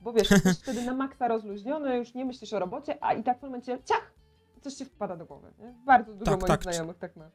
Bo 0.01 0.12
wiesz, 0.12 0.30
jesteś 0.30 0.59
wtedy 0.59 0.82
na 0.84 0.94
maksa 0.94 1.28
rozluźniony, 1.28 1.96
już 1.96 2.14
nie 2.14 2.24
myślisz 2.24 2.53
o 2.53 2.59
robocie, 2.59 2.99
a 3.01 3.14
i 3.14 3.22
tak 3.22 3.38
w 3.38 3.42
momencie 3.42 3.78
ciach, 3.84 4.12
coś 4.61 4.74
ci 4.74 4.84
wpada 4.84 5.16
do 5.16 5.26
głowy. 5.26 5.53
Nie? 5.59 5.74
Bardzo 5.86 6.12
dużo 6.14 6.30
Tak, 6.30 6.40
moich 6.40 6.49
tak. 6.49 6.62
znajomych 6.62 6.99
tak 6.99 7.16
ma. 7.16 7.30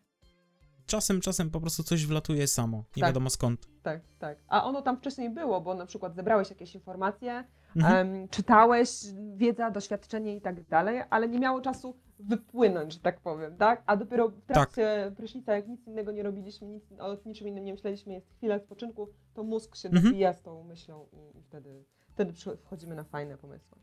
Czasem, 0.86 1.22
czasem 1.22 1.50
po 1.52 1.62
prostu 1.62 1.84
coś 1.84 2.06
wlatuje 2.06 2.48
samo, 2.48 2.78
nie 2.78 3.02
Tak. 3.02 3.10
wiadomo 3.10 3.30
skąd. 3.30 3.68
Tak, 3.84 4.02
tak. 4.20 4.38
A 4.48 4.64
ono 4.64 4.82
tam 4.82 4.98
wcześniej 4.98 5.30
było, 5.30 5.62
bo 5.62 5.76
na 5.76 5.86
przykład 5.86 6.16
zebrałeś 6.16 6.50
jakieś 6.50 6.76
informacje, 6.76 7.44
Mhm. 7.76 8.28
czytałeś, 8.28 8.90
wiedza, 9.36 9.72
doświadczenie 9.72 10.36
i 10.36 10.42
tak 10.42 10.64
dalej, 10.68 11.02
ale 11.10 11.28
nie 11.30 11.40
miało 11.40 11.62
czasu 11.62 11.96
wypłynąć, 12.20 12.94
że 12.94 13.00
tak 13.00 13.20
powiem, 13.22 13.58
tak? 13.58 13.84
A 13.86 13.98
dopiero 13.98 14.30
w 14.30 14.42
trakcie 14.46 15.12
prysznica, 15.18 15.56
jak 15.56 15.68
nic 15.68 15.88
innego 15.88 16.12
nie 16.12 16.24
robiliśmy, 16.24 16.68
nic, 16.68 16.84
o 17.00 17.18
niczym 17.26 17.48
innym 17.48 17.66
nie 17.66 17.74
myśleliśmy, 17.74 18.14
jest 18.14 18.28
chwila 18.38 18.60
spoczynku, 18.60 19.10
to 19.34 19.44
mózg 19.44 19.76
się 19.76 19.90
Mhm. 19.90 20.06
dobija 20.06 20.34
z 20.34 20.42
tą 20.42 20.64
myślą 20.64 21.08
i, 21.14 21.38
i 21.38 21.42
wtedy, 21.44 21.84
wtedy 22.10 22.34
wchodzimy 22.66 22.96
na 22.96 23.04
fajne 23.04 23.38
pomysły. 23.38 23.78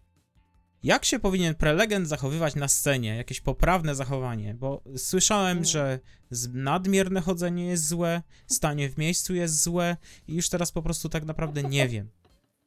Jak 0.82 1.04
się 1.04 1.18
powinien 1.18 1.54
prelegent 1.54 2.08
zachowywać 2.08 2.54
na 2.54 2.68
scenie? 2.68 3.16
Jakieś 3.16 3.40
poprawne 3.40 3.94
zachowanie? 3.94 4.54
Bo 4.54 4.82
słyszałem, 4.96 5.58
Mhm. 5.58 5.64
że 5.64 5.98
nadmierne 6.54 7.20
chodzenie 7.20 7.66
jest 7.66 7.88
złe, 7.88 8.22
stanie 8.46 8.88
w 8.88 8.98
miejscu 8.98 9.34
jest 9.34 9.62
złe 9.62 9.96
i 10.28 10.34
już 10.34 10.48
teraz 10.48 10.72
po 10.72 10.82
prostu 10.82 11.08
tak 11.08 11.24
naprawdę 11.24 11.62
nie 11.62 11.88
wiem. 11.88 12.08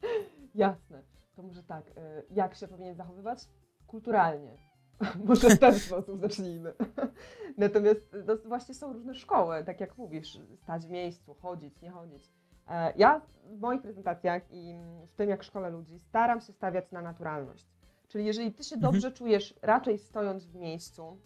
Jasne. 0.55 1.03
To 1.35 1.43
może 1.43 1.63
tak, 1.63 1.87
y, 1.87 1.91
jak 2.31 2.55
się 2.55 2.67
powinien 2.67 2.95
zachowywać? 2.95 3.49
Kulturalnie. 3.87 4.57
Może 5.25 5.49
w 5.49 5.59
ten 5.59 5.79
sposób 5.79 6.19
zacznijmy. 6.21 6.73
Natomiast 7.57 8.15
no, 8.27 8.37
właśnie 8.45 8.73
są 8.75 8.93
różne 8.93 9.15
szkoły, 9.15 9.63
tak 9.63 9.79
jak 9.79 9.97
mówisz, 9.97 10.39
stać 10.63 10.85
w 10.85 10.89
miejscu, 10.89 11.33
chodzić, 11.33 11.81
nie 11.81 11.89
chodzić. 11.91 12.31
E, 12.69 12.93
Ja 12.95 13.21
w 13.45 13.59
moich 13.59 13.81
prezentacjach 13.81 14.43
i 14.51 14.75
w 15.07 15.15
tym, 15.15 15.29
jak 15.29 15.43
szkole 15.43 15.69
ludzi, 15.69 15.99
staram 15.99 16.41
się 16.41 16.53
stawiać 16.53 16.91
na 16.91 17.01
naturalność. 17.01 17.67
Czyli 18.07 18.25
jeżeli 18.25 18.53
ty 18.53 18.63
się 18.63 18.75
Mhm. 18.75 18.93
dobrze 18.93 19.11
czujesz 19.11 19.55
raczej 19.61 19.97
stojąc 19.99 20.45
w 20.45 20.55
miejscu, 20.55 21.17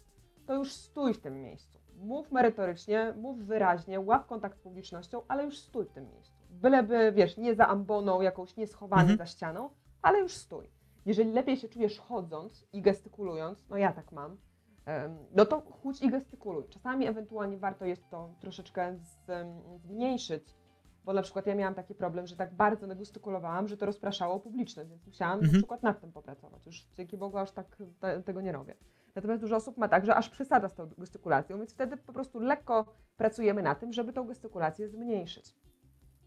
to 0.46 0.54
już 0.54 0.72
stój 0.72 1.14
w 1.14 1.20
tym 1.20 1.42
miejscu. 1.42 1.78
Mów 1.96 2.32
merytorycznie, 2.32 3.14
mów 3.16 3.38
wyraźnie, 3.46 4.00
łap 4.00 4.26
kontakt 4.26 4.58
z 4.58 4.60
publicznością, 4.60 5.22
ale 5.28 5.44
już 5.44 5.58
stój 5.58 5.84
w 5.84 5.92
tym 5.92 6.08
miejscu. 6.10 6.38
Byleby, 6.50 7.12
wiesz, 7.12 7.36
nie 7.36 7.54
za 7.54 7.66
amboną, 7.68 8.20
jakąś 8.20 8.56
nieschowany 8.56 9.02
Mhm. 9.02 9.18
za 9.18 9.26
ścianą, 9.26 9.70
ale 10.02 10.20
już 10.20 10.32
stój. 10.32 10.70
Jeżeli 11.06 11.32
lepiej 11.32 11.56
się 11.56 11.68
czujesz 11.68 11.98
chodząc 11.98 12.66
i 12.72 12.82
gestykulując, 12.82 13.68
no 13.68 13.76
ja 13.76 13.92
tak 13.92 14.12
mam, 14.12 14.36
no 15.34 15.46
to 15.46 15.60
chudź 15.60 16.02
i 16.02 16.08
gestykuluj. 16.10 16.64
Czasami 16.68 17.06
ewentualnie 17.06 17.58
warto 17.58 17.84
jest 17.84 18.10
to 18.10 18.34
troszeczkę 18.40 18.98
zmniejszyć, 19.76 20.54
bo 21.04 21.12
na 21.12 21.22
przykład 21.22 21.46
ja 21.46 21.54
miałam 21.54 21.74
taki 21.74 21.94
problem, 21.94 22.26
że 22.26 22.36
tak 22.36 22.54
bardzo 22.54 22.86
nagestykulowałam, 22.86 23.68
że 23.68 23.76
to 23.76 23.86
rozpraszało 23.86 24.40
publiczność, 24.40 24.90
więc 24.90 25.06
musiałam 25.06 25.38
na 25.40 25.44
Mhm. 25.44 25.58
przykład 25.62 25.82
nad 25.82 26.00
tym 26.00 26.12
popracować. 26.12 26.66
Już 26.66 26.86
dzięki 26.96 27.16
Bogu 27.18 27.38
aż 27.38 27.50
tak 27.52 27.76
te, 28.00 28.22
tego 28.22 28.40
nie 28.40 28.52
robię. 28.52 28.74
Natomiast 29.14 29.40
dużo 29.42 29.56
osób 29.56 29.76
ma 29.78 29.88
tak, 29.88 30.06
że 30.06 30.14
aż 30.14 30.28
przesada 30.30 30.68
z 30.68 30.74
tą 30.74 30.86
gestykulacją, 30.98 31.58
więc 31.58 31.74
wtedy 31.74 31.96
po 31.96 32.12
prostu 32.12 32.40
lekko 32.40 32.84
pracujemy 33.16 33.62
na 33.62 33.74
tym, 33.74 33.92
żeby 33.92 34.12
tą 34.12 34.26
gestykulację 34.26 34.88
zmniejszyć. 34.88 35.54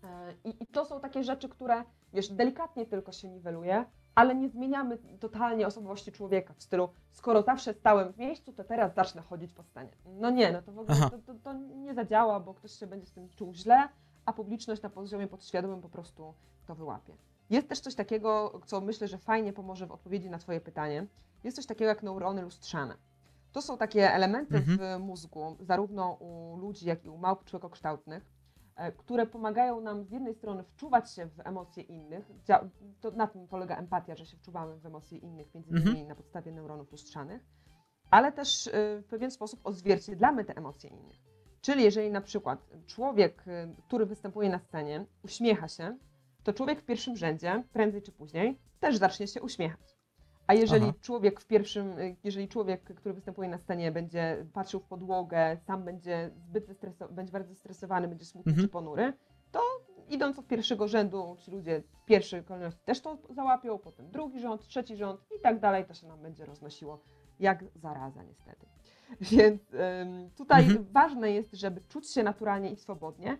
E, 0.04 0.34
I, 0.44 0.64
I 0.64 0.68
to 0.68 0.86
są 0.86 1.00
takie 1.00 1.24
rzeczy, 1.24 1.50
które, 1.50 1.84
wiesz, 2.14 2.30
delikatnie 2.30 2.86
tylko 2.86 3.12
się 3.12 3.30
niweluje, 3.30 3.86
ale 4.16 4.36
nie 4.36 4.50
zmieniamy 4.50 4.98
totalnie 5.20 5.68
osobowości 5.68 6.12
człowieka 6.12 6.54
w 6.54 6.64
stylu, 6.64 6.90
skoro 7.12 7.42
zawsze 7.42 7.74
stałem 7.74 8.14
w 8.14 8.18
miejscu, 8.18 8.54
to 8.54 8.64
teraz 8.64 8.96
zacznę 8.96 9.22
chodzić 9.22 9.54
po 9.54 9.64
scenie. 9.64 9.92
No 10.06 10.30
nie, 10.30 10.52
no 10.52 10.62
to 10.62 10.72
w 10.72 10.80
ogóle 10.80 10.98
to, 10.98 11.10
to, 11.10 11.34
to 11.44 11.54
nie 11.54 11.94
zadziała, 11.94 12.40
bo 12.40 12.54
ktoś 12.54 12.72
się 12.72 12.88
będzie 12.88 13.06
z 13.06 13.12
tym 13.12 13.30
czuł 13.30 13.54
źle, 13.54 13.90
a 14.26 14.34
publiczność 14.34 14.82
na 14.82 14.90
poziomie 14.90 15.28
podświadomym 15.28 15.82
po 15.82 15.90
prostu 15.90 16.34
to 16.68 16.76
wyłapie. 16.76 17.14
Jest 17.50 17.70
też 17.70 17.80
coś 17.80 17.96
takiego, 17.96 18.60
co 18.66 18.82
myślę, 18.82 19.08
że 19.08 19.18
fajnie 19.18 19.54
pomoże 19.54 19.88
w 19.88 19.92
odpowiedzi 19.92 20.30
na 20.30 20.38
Twoje 20.38 20.62
pytanie. 20.62 21.08
Jest 21.44 21.56
coś 21.56 21.66
takiego 21.66 21.90
jak 21.90 22.04
neurony 22.04 22.42
lustrzane. 22.42 22.98
To 23.52 23.62
są 23.62 23.78
takie 23.78 24.14
elementy 24.14 24.60
w 24.60 25.00
mózgu, 25.00 25.56
zarówno 25.60 26.14
u 26.14 26.58
ludzi, 26.58 26.86
jak 26.86 27.06
i 27.06 27.10
u 27.10 27.18
małp 27.18 27.46
człowiekokształtnych, 27.46 28.26
które 28.98 29.28
pomagają 29.28 29.82
nam 29.82 30.04
z 30.04 30.12
jednej 30.12 30.36
strony 30.36 30.64
wczuwać 30.64 31.12
się 31.14 31.26
w 31.26 31.40
emocje 31.40 31.84
innych. 31.84 32.32
To 33.02 33.12
na 33.12 33.28
tym 33.28 33.48
polega 33.48 33.78
empatia, 33.78 34.16
że 34.16 34.26
się 34.26 34.38
wczuwamy 34.38 34.80
w 34.80 34.86
emocje 34.86 35.18
innych, 35.18 35.56
między 35.56 35.70
innymi 35.70 35.90
Mhm. 35.90 36.08
na 36.08 36.16
podstawie 36.16 36.52
neuronów 36.52 36.92
lustrzanych, 36.92 37.42
ale 38.12 38.32
też 38.32 38.68
y, 38.68 38.72
w 39.02 39.06
pewien 39.10 39.32
sposób 39.32 39.60
odzwierciedlamy 39.64 40.46
te 40.46 40.58
emocje 40.58 40.90
innych. 40.90 41.18
Czyli 41.62 41.84
jeżeli 41.84 42.12
na 42.12 42.22
przykład 42.22 42.70
człowiek, 42.88 43.48
y, 43.48 43.76
który 43.88 44.06
występuje 44.06 44.50
na 44.50 44.60
scenie, 44.60 45.06
uśmiecha 45.24 45.68
się, 45.68 45.98
to 46.44 46.54
człowiek 46.54 46.82
w 46.82 46.86
pierwszym 46.86 47.18
rzędzie, 47.18 47.64
prędzej 47.74 48.02
czy 48.02 48.12
później, 48.12 48.60
też 48.80 48.98
zacznie 48.98 49.28
się 49.28 49.42
uśmiechać. 49.42 49.91
A 50.52 50.54
jeżeli 50.54 50.86
Aha. 50.86 50.94
człowiek 51.02 51.40
w 51.42 51.46
pierwszym, 51.48 52.00
y, 52.00 52.16
jeżeli 52.24 52.48
człowiek, 52.48 52.84
który 52.84 53.14
występuje 53.16 53.50
na 53.50 53.58
scenie, 53.58 53.92
będzie 53.92 54.46
patrzył 54.54 54.80
w 54.80 54.84
podłogę, 54.86 55.58
sam 55.68 55.84
będzie 55.84 56.32
zbyt 56.36 56.68
zestresowany, 56.68 57.16
będzie 57.16 57.32
bardzo 57.32 57.54
zestresowany, 57.54 58.08
będzie 58.08 58.26
smutny 58.26 58.50
Mhm. 58.52 58.68
czy 58.68 58.72
ponury, 58.72 59.14
to 59.52 59.60
idąc 60.10 60.40
od 60.40 60.48
pierwszego 60.48 60.88
rzędu, 60.88 61.36
ci 61.40 61.52
ludzie 61.52 61.82
w 61.82 62.06
pierwszej 62.06 62.44
kolejności 62.44 62.82
też 62.86 63.02
to 63.02 63.18
załapią, 63.30 63.78
potem 63.80 64.12
drugi 64.12 64.40
rząd, 64.40 64.68
trzeci 64.68 64.96
rząd 64.98 65.22
i 65.40 65.42
tak 65.42 65.60
dalej, 65.60 65.86
to 65.86 65.94
się 65.94 66.08
nam 66.08 66.22
będzie 66.22 66.46
roznosiło 66.46 67.00
jak 67.40 67.64
zaraza 67.76 68.24
niestety. 68.24 68.66
Więc 69.22 69.62
ym, 69.74 70.30
tutaj 70.38 70.64
Mhm. 70.66 70.86
ważne 70.92 71.32
jest, 71.32 71.54
żeby 71.54 71.82
czuć 71.90 72.12
się 72.14 72.24
naturalnie 72.24 72.72
i 72.72 72.76
swobodnie, 72.76 73.38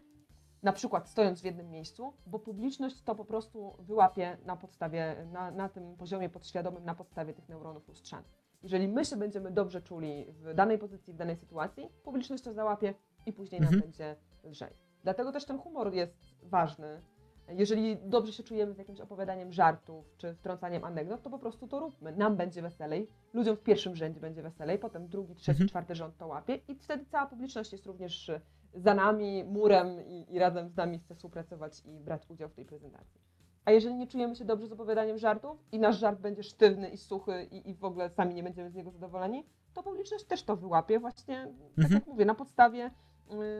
na 0.64 0.74
przykład 0.74 1.10
stojąc 1.10 1.42
w 1.42 1.46
jednym 1.46 1.70
miejscu, 1.70 2.14
bo 2.28 2.40
publiczność 2.40 3.02
to 3.02 3.16
po 3.16 3.26
prostu 3.26 3.76
wyłapie 3.80 4.38
na 4.46 4.56
podstawie, 4.58 5.28
na, 5.32 5.52
na 5.52 5.70
tym 5.70 5.96
poziomie 5.98 6.30
podświadomym, 6.30 6.86
na 6.86 6.96
podstawie 6.96 7.34
tych 7.34 7.50
neuronów 7.50 7.88
lustrzanych. 7.88 8.42
Jeżeli 8.64 8.88
my 8.88 9.06
się 9.06 9.18
będziemy 9.18 9.52
dobrze 9.52 9.82
czuli 9.82 10.26
w 10.30 10.54
danej 10.54 10.78
pozycji, 10.78 11.14
w 11.14 11.18
danej 11.18 11.36
sytuacji, 11.36 11.90
publiczność 12.04 12.44
to 12.44 12.54
załapie 12.54 12.94
i 13.26 13.34
później 13.34 13.62
nam 13.62 13.68
Mhm. 13.74 13.82
będzie 13.82 14.16
lżej. 14.44 14.74
Dlatego 15.04 15.32
też 15.32 15.46
ten 15.46 15.58
humor 15.58 15.94
jest 15.94 16.18
ważny. 16.44 17.02
Jeżeli 17.48 17.98
dobrze 17.98 18.34
się 18.34 18.44
czujemy 18.44 18.74
z 18.74 18.78
jakimś 18.78 19.00
opowiadaniem 19.02 19.52
żartów 19.52 20.06
czy 20.18 20.34
wtrącaniem 20.36 20.84
anegdot, 20.84 21.22
to 21.22 21.30
po 21.30 21.40
prostu 21.40 21.68
to 21.68 21.80
róbmy. 21.80 22.12
Nam 22.16 22.36
będzie 22.36 22.62
weselej, 22.62 23.08
ludziom 23.34 23.56
w 23.56 23.62
pierwszym 23.64 23.96
rzędzie 23.96 24.20
będzie 24.20 24.42
weselej, 24.42 24.80
potem 24.80 25.08
drugi, 25.08 25.36
trzeci, 25.36 25.52
Mhm. 25.52 25.70
czwarty 25.70 25.96
rząd 25.96 26.18
to 26.18 26.28
łapie 26.28 26.60
i 26.68 26.76
wtedy 26.76 27.06
cała 27.06 27.26
publiczność 27.26 27.72
jest 27.72 27.86
również 27.86 28.32
za 28.74 28.94
nami, 28.94 29.44
murem 29.44 30.02
i, 30.08 30.26
i 30.30 30.40
razem 30.40 30.70
z 30.70 30.76
nami 30.76 31.00
chce 31.00 31.16
współpracować 31.16 31.82
i 31.86 32.00
brać 32.00 32.30
udział 32.30 32.50
w 32.50 32.54
tej 32.54 32.66
prezentacji. 32.66 33.22
A 33.66 33.72
jeżeli 33.72 33.96
nie 33.96 34.08
czujemy 34.08 34.36
się 34.36 34.46
dobrze 34.46 34.68
z 34.68 34.72
opowiadaniem 34.72 35.18
żartów 35.18 35.58
i 35.72 35.80
nasz 35.80 36.00
żart 36.00 36.20
będzie 36.20 36.44
sztywny 36.44 36.90
i 36.90 36.98
suchy 36.98 37.48
i, 37.52 37.70
i 37.70 37.76
w 37.76 37.84
ogóle 37.84 38.10
sami 38.10 38.36
nie 38.36 38.44
będziemy 38.44 38.70
z 38.70 38.76
niego 38.76 38.92
zadowoleni, 38.92 39.46
to 39.74 39.84
publiczność 39.84 40.26
też 40.26 40.44
to 40.44 40.56
wyłapie 40.56 41.00
właśnie, 41.00 41.36
tak 41.76 41.86
Mhm. 41.86 41.94
jak 41.94 42.08
mówię, 42.08 42.26
na 42.26 42.36
podstawie 42.36 42.92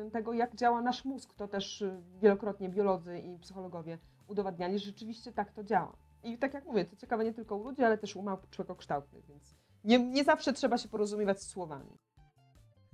y, 0.08 0.12
tego, 0.12 0.34
jak 0.34 0.56
działa 0.56 0.82
nasz 0.82 1.06
mózg. 1.06 1.34
To 1.34 1.48
też 1.48 1.82
y, 1.82 2.02
wielokrotnie 2.22 2.70
biolodzy 2.70 3.20
i 3.20 3.40
psychologowie 3.40 3.98
udowadniali, 4.28 4.80
że 4.80 4.86
rzeczywiście 4.86 5.32
tak 5.32 5.52
to 5.52 5.64
działa. 5.64 5.96
I 6.24 6.38
tak 6.38 6.54
jak 6.54 6.66
mówię, 6.66 6.86
to 6.86 6.96
ciekawe 6.96 7.24
nie 7.24 7.34
tylko 7.34 7.56
u 7.56 7.64
ludzi, 7.64 7.84
ale 7.84 7.98
też 7.98 8.16
u 8.16 8.22
małp 8.22 8.50
człowiekokształtnych, 8.50 9.26
więc 9.26 9.56
nie, 9.84 10.00
nie 10.00 10.24
zawsze 10.24 10.54
trzeba 10.54 10.78
się 10.78 10.90
porozumiewać 10.90 11.42
z 11.42 11.48
słowami. 11.48 11.98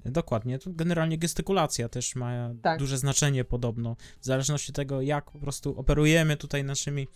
Dokładnie. 0.06 0.60
To 0.60 0.70
generalnie 0.74 1.18
gestykulacja 1.18 1.90
też 1.90 2.16
ma 2.16 2.50
Tak. 2.62 2.80
duże 2.80 2.98
znaczenie 2.98 3.44
podobno. 3.46 3.96
W 4.22 4.26
zależności 4.26 4.72
od 4.72 4.76
tego, 4.76 5.02
jak 5.02 5.32
po 5.32 5.40
prostu 5.40 5.80
operujemy 5.80 6.38
tutaj 6.38 6.64
naszymi 6.64 7.08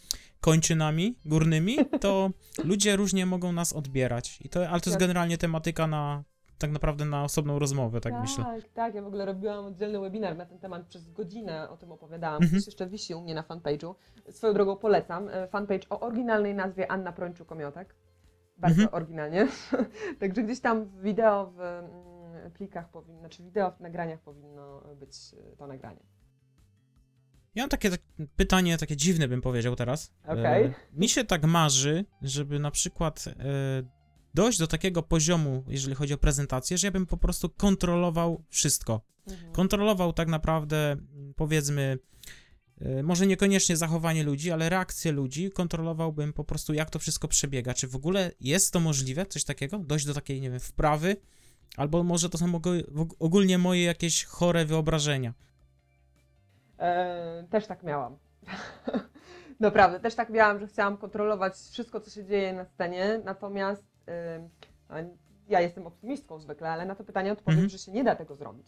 kończynami 0.42 1.16
górnymi, 1.26 1.78
to 2.02 2.30
ludzie 2.64 2.96
różnie 2.96 3.26
mogą 3.26 3.52
nas 3.52 3.74
odbierać. 3.74 4.42
I 4.42 4.50
to, 4.50 4.60
ale 4.70 4.80
to 4.82 4.90
jest 4.90 5.00
Tak. 5.00 5.00
generalnie 5.00 5.38
tematyka 5.38 5.88
na 5.88 6.24
tak 6.58 6.72
naprawdę 6.72 7.06
na 7.06 7.24
osobną 7.24 7.60
rozmowę, 7.60 8.02
tak, 8.02 8.14
myślę. 8.22 8.44
Tak, 8.44 8.70
tak. 8.74 8.96
Ja 8.96 9.02
w 9.02 9.08
ogóle 9.08 9.26
robiłam 9.26 9.66
oddzielny 9.66 10.00
webinar 10.00 10.38
na 10.38 10.46
ten 10.46 10.60
temat, 10.60 10.86
przez 10.88 11.12
godzinę 11.12 11.70
o 11.70 11.78
tym 11.78 11.92
opowiadałam. 11.92 12.44
Mhm. 12.44 12.62
Jeszcze 12.66 12.88
wisi 12.90 13.16
u 13.16 13.22
mnie 13.22 13.36
na 13.36 13.42
fanpage'u. 13.44 13.96
Swoją 14.32 14.54
drogą 14.54 14.76
polecam. 14.78 15.30
e, 15.30 15.48
Fanpage 15.48 15.90
o 15.90 16.00
oryginalnej 16.00 16.56
nazwie 16.56 16.92
Anna 16.92 17.12
Prończuk-Omiotek. 17.12 17.86
Bardzo 18.58 18.82
Mhm. 18.82 18.90
oryginalnie. 18.96 19.48
Także 20.20 20.44
gdzieś 20.44 20.60
tam 20.60 20.86
w 20.86 21.02
wideo, 21.02 21.52
w 21.56 21.60
mm, 21.62 21.92
plikach 22.50 22.90
powinno, 22.90 23.20
znaczy 23.20 23.44
wideo 23.44 23.72
w 23.72 23.80
nagraniach 23.80 24.20
powinno 24.20 24.82
być 25.00 25.16
e, 25.54 25.56
to 25.56 25.68
nagranie. 25.68 26.04
Ja 27.56 27.64
mam 27.64 27.70
takie 27.70 27.90
tak, 27.90 28.02
pytanie, 28.36 28.78
takie 28.78 28.96
dziwne 28.96 29.28
bym 29.28 29.42
powiedział 29.42 29.76
teraz. 29.76 30.14
Okej. 30.24 30.66
E, 30.66 30.74
mi 30.94 31.10
się 31.10 31.24
tak 31.24 31.44
marzy, 31.44 32.06
żeby 32.22 32.60
na 32.60 32.72
przykład 32.72 33.26
e, 33.28 33.34
dojść 34.34 34.60
do 34.60 34.68
takiego 34.68 35.04
poziomu, 35.04 35.64
jeżeli 35.68 35.96
chodzi 35.96 36.14
o 36.14 36.18
prezentację, 36.18 36.78
że 36.78 36.88
ja 36.88 36.92
bym 36.92 37.06
po 37.06 37.18
prostu 37.18 37.50
kontrolował 37.50 38.44
wszystko. 38.50 39.02
Mhm. 39.28 39.52
Kontrolował 39.54 40.14
tak 40.14 40.28
naprawdę, 40.28 40.98
powiedzmy, 41.36 42.00
e, 42.82 43.04
może 43.04 43.28
niekoniecznie 43.28 43.78
zachowanie 43.78 44.24
ludzi, 44.24 44.52
ale 44.52 44.70
reakcje 44.70 45.12
ludzi, 45.12 45.52
kontrolowałbym 45.52 46.34
po 46.34 46.44
prostu, 46.44 46.74
jak 46.74 46.90
to 46.90 47.00
wszystko 47.00 47.28
przebiega. 47.28 47.74
Czy 47.74 47.88
w 47.88 47.96
ogóle 47.96 48.32
jest 48.40 48.74
to 48.74 48.80
możliwe, 48.80 49.26
coś 49.26 49.44
takiego? 49.44 49.80
Dojść 49.80 50.06
do 50.06 50.14
takiej, 50.14 50.42
nie 50.42 50.50
wiem, 50.50 50.60
wprawy? 50.60 51.16
Albo 51.78 52.04
może 52.04 52.30
to 52.30 52.38
są 52.38 52.46
ogólnie 53.20 53.58
moje 53.58 53.84
jakieś 53.84 54.26
chore 54.26 54.66
wyobrażenia. 54.66 55.34
E, 56.80 57.44
też 57.50 57.68
tak 57.68 57.84
miałam. 57.84 58.18
Naprawdę, 59.60 60.00
też 60.00 60.16
tak 60.16 60.30
miałam, 60.30 60.60
że 60.60 60.68
chciałam 60.68 60.98
kontrolować 60.98 61.54
wszystko, 61.54 62.00
co 62.02 62.10
się 62.12 62.26
dzieje 62.26 62.54
na 62.54 62.66
scenie, 62.66 63.22
natomiast 63.26 63.84
e, 64.08 64.50
ja 65.48 65.62
jestem 65.62 65.88
optymistką 65.88 66.40
zwykle, 66.40 66.70
ale 66.70 66.86
na 66.86 66.96
to 66.96 67.04
pytanie 67.04 67.32
odpowiem, 67.32 67.60
Mhm. 67.60 67.70
że 67.70 67.78
się 67.78 67.92
nie 67.92 68.04
da 68.04 68.16
tego 68.16 68.36
zrobić. 68.36 68.68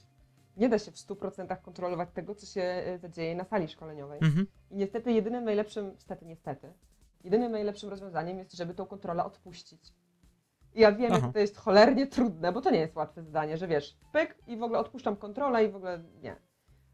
Nie 0.58 0.70
da 0.70 0.80
się 0.80 0.92
w 0.92 0.96
100% 0.96 1.62
kontrolować 1.62 2.10
tego, 2.14 2.36
co 2.36 2.46
się 2.46 2.62
e, 2.62 2.98
zadzieje 3.00 3.36
na 3.36 3.44
sali 3.44 3.68
szkoleniowej. 3.68 4.20
Mhm. 4.24 4.48
I 4.72 4.76
niestety 4.76 5.12
jedynym 5.12 5.44
najlepszym, 5.44 5.92
niestety, 5.92 6.26
niestety, 6.26 6.74
jedynym 7.24 7.52
najlepszym 7.52 7.90
rozwiązaniem 7.90 8.38
jest, 8.38 8.54
żeby 8.54 8.74
tą 8.74 8.86
kontrolę 8.86 9.24
odpuścić. 9.24 9.82
Ja 10.76 10.92
wiem, 10.92 11.12
Aha. 11.14 11.22
jak 11.26 11.34
to 11.34 11.40
jest 11.40 11.58
cholernie 11.58 12.08
trudne, 12.08 12.52
bo 12.52 12.62
to 12.62 12.70
nie 12.72 12.80
jest 12.80 12.96
łatwe 12.96 13.24
zadanie, 13.24 13.58
że 13.58 13.68
wiesz, 13.68 13.98
pyk 14.12 14.38
i 14.48 14.58
w 14.58 14.64
ogóle 14.64 14.80
odpuszczam 14.80 15.16
kontrolę 15.16 15.66
i 15.66 15.72
w 15.72 15.76
ogóle 15.76 16.04
nie. 16.22 16.36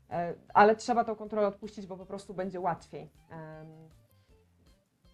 E, 0.09 0.33
Ale 0.53 0.75
trzeba 0.75 1.03
tą 1.03 1.15
kontrolę 1.15 1.47
odpuścić, 1.47 1.87
bo 1.87 1.97
po 1.97 2.05
prostu 2.05 2.33
będzie 2.33 2.59
łatwiej. 2.59 3.09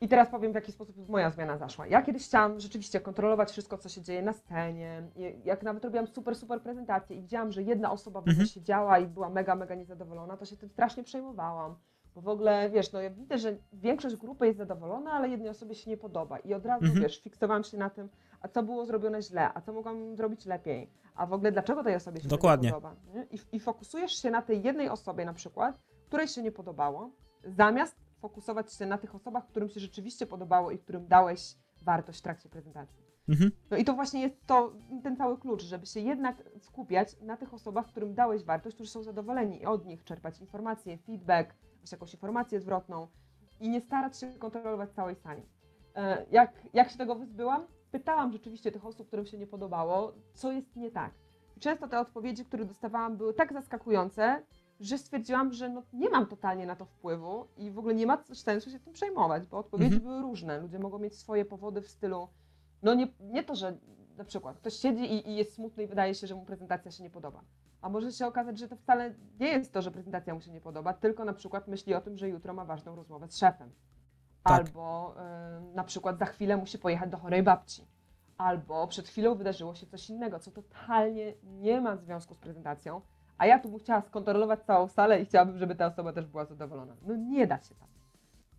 I 0.01 0.07
teraz 0.07 0.29
powiem, 0.29 0.51
w 0.51 0.55
jaki 0.55 0.71
sposób 0.71 1.09
moja 1.09 1.29
zmiana 1.29 1.57
zaszła. 1.57 1.87
Ja 1.87 2.01
kiedyś 2.01 2.25
chciałam 2.25 2.59
rzeczywiście 2.59 2.99
kontrolować 3.01 3.51
wszystko, 3.51 3.77
co 3.77 3.89
się 3.89 4.01
dzieje 4.01 4.21
na 4.21 4.33
scenie. 4.33 5.03
Jak 5.43 5.63
nawet 5.63 5.83
robiłam 5.85 6.07
super, 6.07 6.35
super 6.35 6.61
prezentację 6.61 7.17
i 7.17 7.21
widziałam, 7.21 7.51
że 7.51 7.63
jedna 7.63 7.91
osoba 7.91 8.19
w 8.19 8.23
ogóle 8.23 8.31
Mhm. 8.33 8.47
siedziała 8.47 8.99
i 8.99 9.07
była 9.07 9.29
mega, 9.29 9.55
mega 9.55 9.75
niezadowolona, 9.75 10.37
to 10.37 10.45
się 10.45 10.57
tym 10.57 10.69
strasznie 10.69 11.03
przejmowałam. 11.03 11.75
Bo 12.15 12.21
w 12.21 12.27
ogóle, 12.27 12.69
wiesz, 12.69 12.91
no 12.91 13.01
ja 13.01 13.09
widzę, 13.09 13.37
że 13.37 13.55
większość 13.73 14.15
grupy 14.15 14.45
jest 14.45 14.57
zadowolona, 14.57 15.11
ale 15.11 15.29
jednej 15.29 15.49
osobie 15.49 15.75
się 15.75 15.89
nie 15.89 15.97
podoba. 15.97 16.37
I 16.39 16.53
od 16.53 16.65
razu, 16.65 16.85
Mhm. 16.85 17.01
wiesz, 17.03 17.21
fiksowałam 17.21 17.63
się 17.63 17.77
na 17.77 17.89
tym, 17.89 18.09
a 18.45 18.47
co 18.47 18.63
było 18.63 18.85
zrobione 18.85 19.21
źle, 19.21 19.53
a 19.53 19.61
co 19.61 19.73
mogłam 19.73 20.15
zrobić 20.15 20.45
lepiej, 20.45 20.91
a 21.15 21.25
w 21.25 21.33
ogóle 21.33 21.51
dlaczego 21.51 21.83
tej 21.83 21.95
osobie 21.95 22.21
się 22.21 22.27
Dokładnie. 22.27 22.67
nie 22.67 22.73
podoba. 22.73 22.95
Nie? 23.13 23.23
I, 23.31 23.39
I 23.51 23.59
fokusujesz 23.59 24.11
się 24.21 24.31
na 24.31 24.41
tej 24.41 24.63
jednej 24.63 24.89
osobie 24.89 25.25
na 25.25 25.33
przykład, 25.33 25.79
której 26.07 26.27
się 26.27 26.41
nie 26.43 26.51
podobało, 26.51 27.11
zamiast 27.43 27.95
fokusować 28.19 28.73
się 28.73 28.85
na 28.85 28.97
tych 28.97 29.15
osobach, 29.15 29.47
którym 29.47 29.69
się 29.69 29.79
rzeczywiście 29.79 30.25
podobało 30.25 30.71
i 30.71 30.79
którym 30.79 31.07
dałeś 31.07 31.55
wartość 31.81 32.19
w 32.19 32.21
trakcie 32.21 32.49
prezentacji. 32.49 33.05
Mhm. 33.29 33.51
No 33.71 33.77
i 33.77 33.85
to 33.85 33.93
właśnie 33.93 34.21
jest 34.21 34.45
to, 34.47 34.73
ten 35.03 35.17
cały 35.17 35.37
klucz, 35.37 35.63
żeby 35.63 35.85
się 35.85 35.99
jednak 35.99 36.43
skupiać 36.59 37.21
na 37.21 37.37
tych 37.37 37.53
osobach, 37.53 37.87
którym 37.87 38.13
dałeś 38.13 38.43
wartość, 38.43 38.75
którzy 38.75 38.89
są 38.91 39.03
zadowoleni 39.03 39.61
i 39.61 39.65
od 39.65 39.85
nich 39.85 40.03
czerpać 40.03 40.41
informacje, 40.41 40.97
feedback, 40.97 41.55
jakąś 41.91 42.13
informację 42.13 42.59
zwrotną 42.59 43.07
i 43.59 43.69
nie 43.69 43.81
starać 43.81 44.17
się 44.19 44.27
kontrolować 44.27 44.91
całej 44.91 45.15
sali. 45.15 45.41
E, 45.95 46.25
Jak, 46.31 46.51
jak 46.73 46.89
się 46.89 46.97
tego 46.97 47.15
wyzbyłam? 47.15 47.67
Pytałam 47.95 48.31
rzeczywiście 48.31 48.71
tych 48.71 48.85
osób, 48.85 49.07
którym 49.07 49.25
się 49.25 49.37
nie 49.37 49.47
podobało, 49.47 50.13
co 50.33 50.51
jest 50.51 50.75
nie 50.75 50.91
tak. 50.91 51.13
I 51.57 51.59
często 51.59 51.87
te 51.87 51.99
odpowiedzi, 51.99 52.45
które 52.45 52.65
dostawałam, 52.65 53.17
były 53.17 53.33
tak 53.33 53.53
zaskakujące, 53.53 54.43
że 54.79 54.97
stwierdziłam, 54.97 55.53
że 55.53 55.69
no, 55.69 55.83
nie 55.93 56.09
mam 56.09 56.25
totalnie 56.27 56.65
na 56.65 56.75
to 56.75 56.85
wpływu 56.85 57.47
i 57.57 57.71
w 57.71 57.79
ogóle 57.79 57.95
nie 57.95 58.05
ma 58.07 58.23
sensu 58.33 58.69
się 58.69 58.79
tym 58.79 58.93
przejmować, 58.93 59.47
bo 59.47 59.57
odpowiedzi 59.57 59.95
Mhm. 59.95 60.03
były 60.03 60.21
różne. 60.21 60.59
Ludzie 60.59 60.79
mogą 60.79 60.99
mieć 60.99 61.15
swoje 61.15 61.45
powody 61.45 61.81
w 61.81 61.87
stylu, 61.87 62.27
no 62.83 62.93
nie, 62.93 63.07
nie 63.19 63.43
to, 63.43 63.55
że 63.55 63.77
na 64.17 64.23
przykład 64.23 64.57
ktoś 64.57 64.73
siedzi 64.73 65.03
i, 65.13 65.29
i 65.29 65.35
jest 65.35 65.53
smutny 65.53 65.83
i 65.83 65.87
wydaje 65.87 66.15
się, 66.15 66.27
że 66.27 66.35
mu 66.35 66.45
prezentacja 66.45 66.91
się 66.91 67.03
nie 67.03 67.09
podoba. 67.09 67.41
A 67.81 67.89
może 67.89 68.11
się 68.11 68.27
okazać, 68.27 68.59
że 68.59 68.67
to 68.67 68.75
wcale 68.75 69.15
nie 69.39 69.47
jest 69.47 69.73
to, 69.73 69.81
że 69.81 69.91
prezentacja 69.91 70.33
mu 70.33 70.41
się 70.41 70.51
nie 70.51 70.61
podoba, 70.61 70.93
tylko 70.93 71.25
na 71.25 71.33
przykład 71.33 71.67
myśli 71.67 71.93
o 71.93 72.01
tym, 72.01 72.17
że 72.17 72.29
jutro 72.29 72.53
ma 72.53 72.65
ważną 72.65 72.95
rozmowę 72.95 73.27
z 73.27 73.37
szefem. 73.37 73.71
Tak. 74.45 74.59
Albo 74.67 75.15
y, 75.71 75.75
na 75.75 75.83
przykład 75.83 76.19
za 76.19 76.25
chwilę 76.25 76.57
musi 76.57 76.79
pojechać 76.79 77.09
do 77.09 77.17
chorej 77.17 77.43
babci. 77.43 77.87
Albo 78.37 78.87
przed 78.87 79.07
chwilą 79.07 79.35
wydarzyło 79.35 79.75
się 79.75 79.85
coś 79.87 80.09
innego, 80.09 80.39
co 80.39 80.51
totalnie 80.51 81.33
nie 81.43 81.81
ma 81.81 81.95
związku 81.97 82.35
z 82.35 82.37
prezentacją, 82.39 83.01
a 83.37 83.45
ja 83.45 83.59
tu 83.59 83.69
bym 83.69 83.79
chciała 83.79 84.01
skontrolować 84.01 84.63
całą 84.63 84.87
salę 84.87 85.21
i 85.21 85.25
chciałabym, 85.25 85.57
żeby 85.57 85.75
ta 85.75 85.85
osoba 85.85 86.13
też 86.13 86.25
była 86.27 86.45
zadowolona. 86.45 86.95
No 87.01 87.15
nie 87.15 87.47
da 87.47 87.61
się 87.61 87.75
tak. 87.75 87.89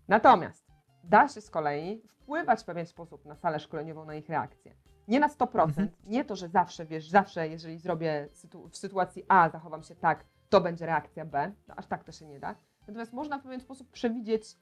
Natomiast 0.08 0.66
da 1.04 1.28
się 1.28 1.40
z 1.40 1.50
kolei 1.50 2.02
wpływać 2.08 2.62
w 2.62 2.64
pewien 2.64 2.86
sposób 2.86 3.24
na 3.24 3.34
salę 3.36 3.60
szkoleniową, 3.60 4.04
na 4.04 4.14
ich 4.14 4.28
reakcję. 4.28 4.74
Nie 5.08 5.20
na 5.20 5.28
100%, 5.28 5.62
Mhm. 5.68 5.88
nie 6.06 6.24
to, 6.24 6.36
że 6.36 6.48
zawsze, 6.48 6.84
wiesz, 6.86 7.08
zawsze 7.10 7.48
jeżeli 7.48 7.78
zrobię 7.78 8.28
sytu- 8.32 8.68
w 8.68 8.76
sytuacji 8.76 9.24
A, 9.28 9.48
zachowam 9.48 9.82
się 9.82 9.94
tak, 9.94 10.24
to 10.48 10.60
będzie 10.60 10.86
reakcja 10.86 11.24
B, 11.24 11.52
no, 11.68 11.74
aż 11.76 11.86
tak 11.86 12.04
to 12.04 12.12
się 12.12 12.26
nie 12.26 12.40
da. 12.40 12.54
Natomiast 12.80 13.12
można 13.12 13.38
w 13.38 13.42
pewien 13.42 13.60
sposób 13.60 13.90
przewidzieć, 13.90 14.56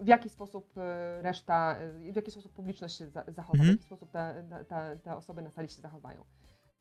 w 0.00 0.06
jaki 0.06 0.28
sposób 0.28 0.78
e, 0.78 1.22
reszta, 1.22 1.76
e, 1.76 2.12
w 2.12 2.16
jaki 2.16 2.30
sposób 2.30 2.52
publiczność 2.52 2.96
się 2.98 3.06
za- 3.08 3.24
zachowa, 3.28 3.58
Mhm. 3.58 3.68
w 3.68 3.72
jaki 3.72 3.82
sposób 3.84 4.10
te, 4.10 4.44
te, 4.68 4.96
te, 5.02 5.16
osoby 5.16 5.42
na 5.42 5.50
sali 5.50 5.68
się 5.68 5.80
zachowają. 5.82 6.24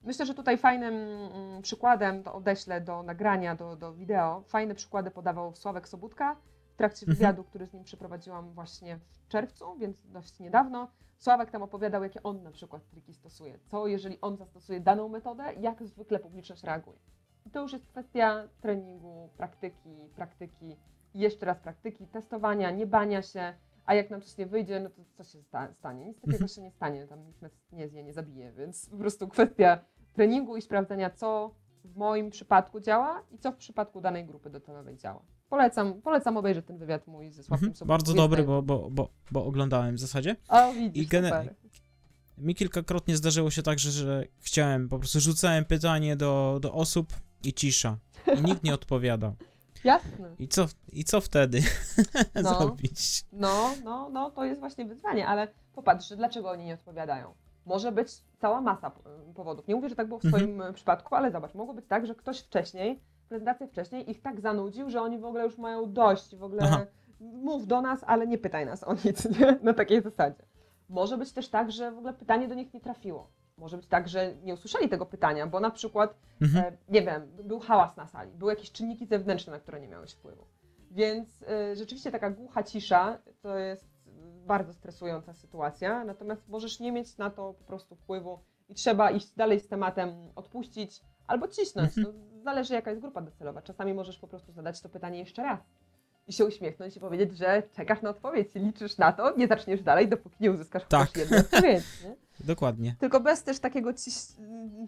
Myślę, 0.02 0.26
że 0.26 0.34
tutaj 0.34 0.58
fajnym 0.58 0.94
mm, 0.94 1.62
przykładem, 1.62 2.24
to 2.24 2.34
odeślę 2.34 2.82
do 2.82 3.04
nagrania, 3.04 3.56
do, 3.56 3.76
do 3.76 3.94
wideo, 3.94 4.42
fajne 4.48 4.76
przykłady 4.76 5.12
podawał 5.12 5.56
Sławek 5.56 5.88
Sobutka 5.88 6.36
w 6.74 6.78
trakcie 6.78 7.04
Mhm. 7.06 7.16
wywiadu, 7.18 7.44
który 7.44 7.66
z 7.66 7.74
nim 7.74 7.84
przeprowadziłam 7.84 8.52
właśnie 8.52 8.98
w 8.98 9.28
czerwcu, 9.28 9.76
więc 9.76 9.98
dość 10.08 10.40
niedawno. 10.40 10.88
Sławek 11.18 11.52
tam 11.52 11.64
opowiadał, 11.64 12.04
jakie 12.04 12.24
on 12.24 12.44
na 12.44 12.52
przykład 12.52 12.90
triki 12.90 13.14
stosuje. 13.14 13.60
Co 13.66 13.88
jeżeli 13.88 14.22
on 14.22 14.38
zastosuje 14.38 14.80
daną 14.80 15.10
metodę, 15.10 15.54
jak 15.54 15.84
zwykle 15.84 16.20
publiczność 16.20 16.64
reaguje. 16.64 16.98
I 17.46 17.50
to 17.52 17.62
już 17.62 17.74
jest 17.74 17.88
kwestia 17.88 18.48
treningu, 18.62 19.30
praktyki, 19.38 20.10
praktyki, 20.16 20.78
jeszcze 21.16 21.46
raz 21.46 21.60
praktyki, 21.60 22.08
testowania, 22.08 22.72
nie 22.72 22.88
bania 22.88 23.22
się, 23.22 23.54
a 23.86 23.94
jak 23.94 24.10
nam 24.10 24.22
coś 24.22 24.38
nie 24.38 24.46
wyjdzie, 24.46 24.80
no 24.80 24.90
to 24.90 25.02
co 25.18 25.24
się 25.24 25.42
sta- 25.44 25.74
stanie? 25.74 26.06
Nic 26.06 26.16
takiego 26.16 26.34
Mhm. 26.34 26.48
się 26.50 26.62
nie 26.62 26.72
stanie, 26.72 27.08
tam 27.08 27.26
nikt 27.26 27.42
nas 27.42 27.52
nie 27.72 27.88
zje, 27.90 28.04
nie 28.04 28.14
zabije, 28.14 28.52
więc 28.52 28.90
po 28.90 28.98
prostu 28.98 29.28
kwestia 29.28 29.80
treningu 30.14 30.58
i 30.58 30.62
sprawdzenia, 30.62 31.10
co 31.10 31.56
w 31.84 31.96
moim 31.96 32.30
przypadku 32.30 32.80
działa 32.80 33.24
i 33.32 33.38
co 33.38 33.52
w 33.52 33.56
przypadku 33.56 34.02
danej 34.02 34.26
grupy 34.26 34.50
docelowej 34.50 34.98
działa. 34.98 35.22
Polecam, 35.50 36.02
polecam 36.02 36.38
obejrzeć 36.38 36.66
ten 36.66 36.78
wywiad 36.78 37.08
mój 37.08 37.32
ze 37.32 37.44
Sławkiem 37.44 37.70
Mhm. 37.70 37.88
Bardzo 37.88 38.14
dobry, 38.14 38.44
bo, 38.44 38.62
bo, 38.62 38.90
bo, 38.92 39.10
bo 39.32 39.46
oglądałem 39.46 39.96
w 39.96 40.00
zasadzie. 40.00 40.36
O, 40.50 40.74
widzisz, 40.74 41.04
I 41.04 41.06
super. 41.06 41.56
Mi 42.38 42.56
kilkakrotnie 42.56 43.18
zdarzyło 43.18 43.52
się 43.52 43.64
tak, 43.64 43.80
że, 43.80 43.92
że 43.92 44.26
chciałem, 44.40 44.90
po 44.90 45.00
prostu 45.00 45.20
rzucałem 45.20 45.66
pytanie 45.66 46.16
do, 46.16 46.60
do 46.62 46.74
osób 46.74 47.08
i 47.44 47.54
cisza. 47.54 47.98
I 48.40 48.42
nikt 48.44 48.64
nie 48.64 48.74
odpowiadał. 48.74 49.36
Jasne. 49.86 50.36
I 50.40 50.48
co, 50.48 50.66
i 50.94 51.04
co 51.04 51.22
wtedy 51.22 51.60
No. 52.44 52.60
zrobić? 52.60 53.26
No, 53.32 53.70
no, 53.84 54.10
no, 54.10 54.32
to 54.32 54.44
jest 54.46 54.60
właśnie 54.60 54.86
wyzwanie, 54.86 55.28
ale 55.28 55.48
popatrz, 55.74 56.14
dlaczego 56.16 56.50
oni 56.50 56.66
nie 56.66 56.74
odpowiadają. 56.74 57.34
Może 57.66 57.92
być 57.92 58.08
cała 58.38 58.62
masa 58.62 58.92
powodów. 59.36 59.68
Nie 59.68 59.76
mówię, 59.76 59.90
że 59.90 59.96
tak 59.96 60.08
było 60.08 60.20
w 60.20 60.26
Mhm. 60.26 60.44
swoim 60.44 60.62
y, 60.62 60.74
przypadku, 60.74 61.16
ale 61.16 61.32
zobacz, 61.32 61.54
mogło 61.56 61.74
być 61.74 61.86
tak, 61.88 62.06
że 62.08 62.16
ktoś 62.16 62.40
wcześniej, 62.40 63.00
prezentację 63.30 63.68
wcześniej 63.68 64.12
ich 64.12 64.22
tak 64.22 64.42
zanudził, 64.42 64.90
że 64.90 65.02
oni 65.02 65.20
w 65.20 65.26
ogóle 65.26 65.44
już 65.44 65.58
mają 65.58 65.94
dość, 65.94 66.36
w 66.36 66.44
ogóle 66.44 66.62
Aha. 66.66 66.86
mów 67.20 67.68
do 67.68 67.82
nas, 67.82 68.04
ale 68.08 68.28
nie 68.28 68.38
pytaj 68.38 68.66
nas 68.66 68.84
o 68.84 68.94
nic, 68.94 69.26
nie? 69.40 69.60
na 69.62 69.74
takiej 69.74 70.02
zasadzie. 70.02 70.44
Może 70.90 71.18
być 71.18 71.32
też 71.32 71.50
tak, 71.50 71.72
że 71.72 71.92
w 71.92 71.98
ogóle 71.98 72.14
pytanie 72.14 72.48
do 72.48 72.56
nich 72.56 72.74
nie 72.74 72.82
trafiło. 72.82 73.30
Może 73.58 73.78
być 73.78 73.88
tak, 73.88 74.08
że 74.08 74.36
nie 74.44 74.54
usłyszeli 74.54 74.90
tego 74.90 75.06
pytania, 75.06 75.48
bo 75.48 75.60
na 75.60 75.72
przykład 75.72 76.16
Mhm. 76.42 76.66
e, 76.66 76.78
nie 76.90 77.02
wiem, 77.02 77.32
był 77.44 77.60
hałas 77.60 77.98
na 77.98 78.08
sali, 78.08 78.32
były 78.32 78.52
jakieś 78.52 78.72
czynniki 78.72 79.06
zewnętrzne, 79.06 79.54
na 79.54 79.60
które 79.60 79.82
nie 79.82 79.88
miałeś 79.88 80.12
wpływu. 80.12 80.48
Więc 80.92 81.44
e, 81.44 81.76
rzeczywiście 81.76 82.12
taka 82.12 82.30
głucha 82.30 82.64
cisza 82.64 83.20
to 83.42 83.58
jest 83.58 83.96
bardzo 84.46 84.74
stresująca 84.74 85.34
sytuacja, 85.34 86.04
natomiast 86.04 86.48
możesz 86.50 86.80
nie 86.80 86.92
mieć 86.92 87.18
na 87.18 87.30
to 87.30 87.54
po 87.54 87.64
prostu 87.64 87.96
wpływu 87.96 88.40
i 88.70 88.74
trzeba 88.74 89.12
iść 89.12 89.36
dalej 89.36 89.60
z 89.60 89.68
tematem, 89.68 90.10
odpuścić 90.36 91.02
albo 91.28 91.48
cisnąć. 91.48 91.98
Mhm. 91.98 92.06
To 92.06 92.42
zależy 92.44 92.74
jaka 92.74 92.90
jest 92.92 93.02
grupa 93.02 93.22
docelowa. 93.22 93.62
Czasami 93.62 93.94
możesz 93.94 94.20
po 94.20 94.28
prostu 94.28 94.52
zadać 94.52 94.82
to 94.82 94.90
pytanie 94.90 95.20
jeszcze 95.20 95.44
raz 95.44 95.60
i 96.28 96.34
się 96.34 96.46
uśmiechnąć 96.46 96.98
i 96.98 97.00
powiedzieć, 97.00 97.38
że 97.38 97.64
czekasz 97.76 98.02
na 98.02 98.10
odpowiedź 98.10 98.50
liczysz 98.56 98.98
na 98.98 99.12
to, 99.14 99.38
nie 99.38 99.48
zaczniesz 99.48 99.82
dalej, 99.84 100.08
dopóki 100.08 100.36
nie 100.40 100.52
uzyskasz 100.52 100.84
Tak. 100.90 101.00
chociaż 101.08 101.18
jednej 101.22 101.40
odpowiedzi. 101.40 101.86
Nie? 102.04 102.16
Dokładnie. 102.54 102.96
Tylko 103.00 103.20
bez 103.20 103.44
też 103.44 103.60
takiego 103.60 103.94
ciś, 103.94 104.16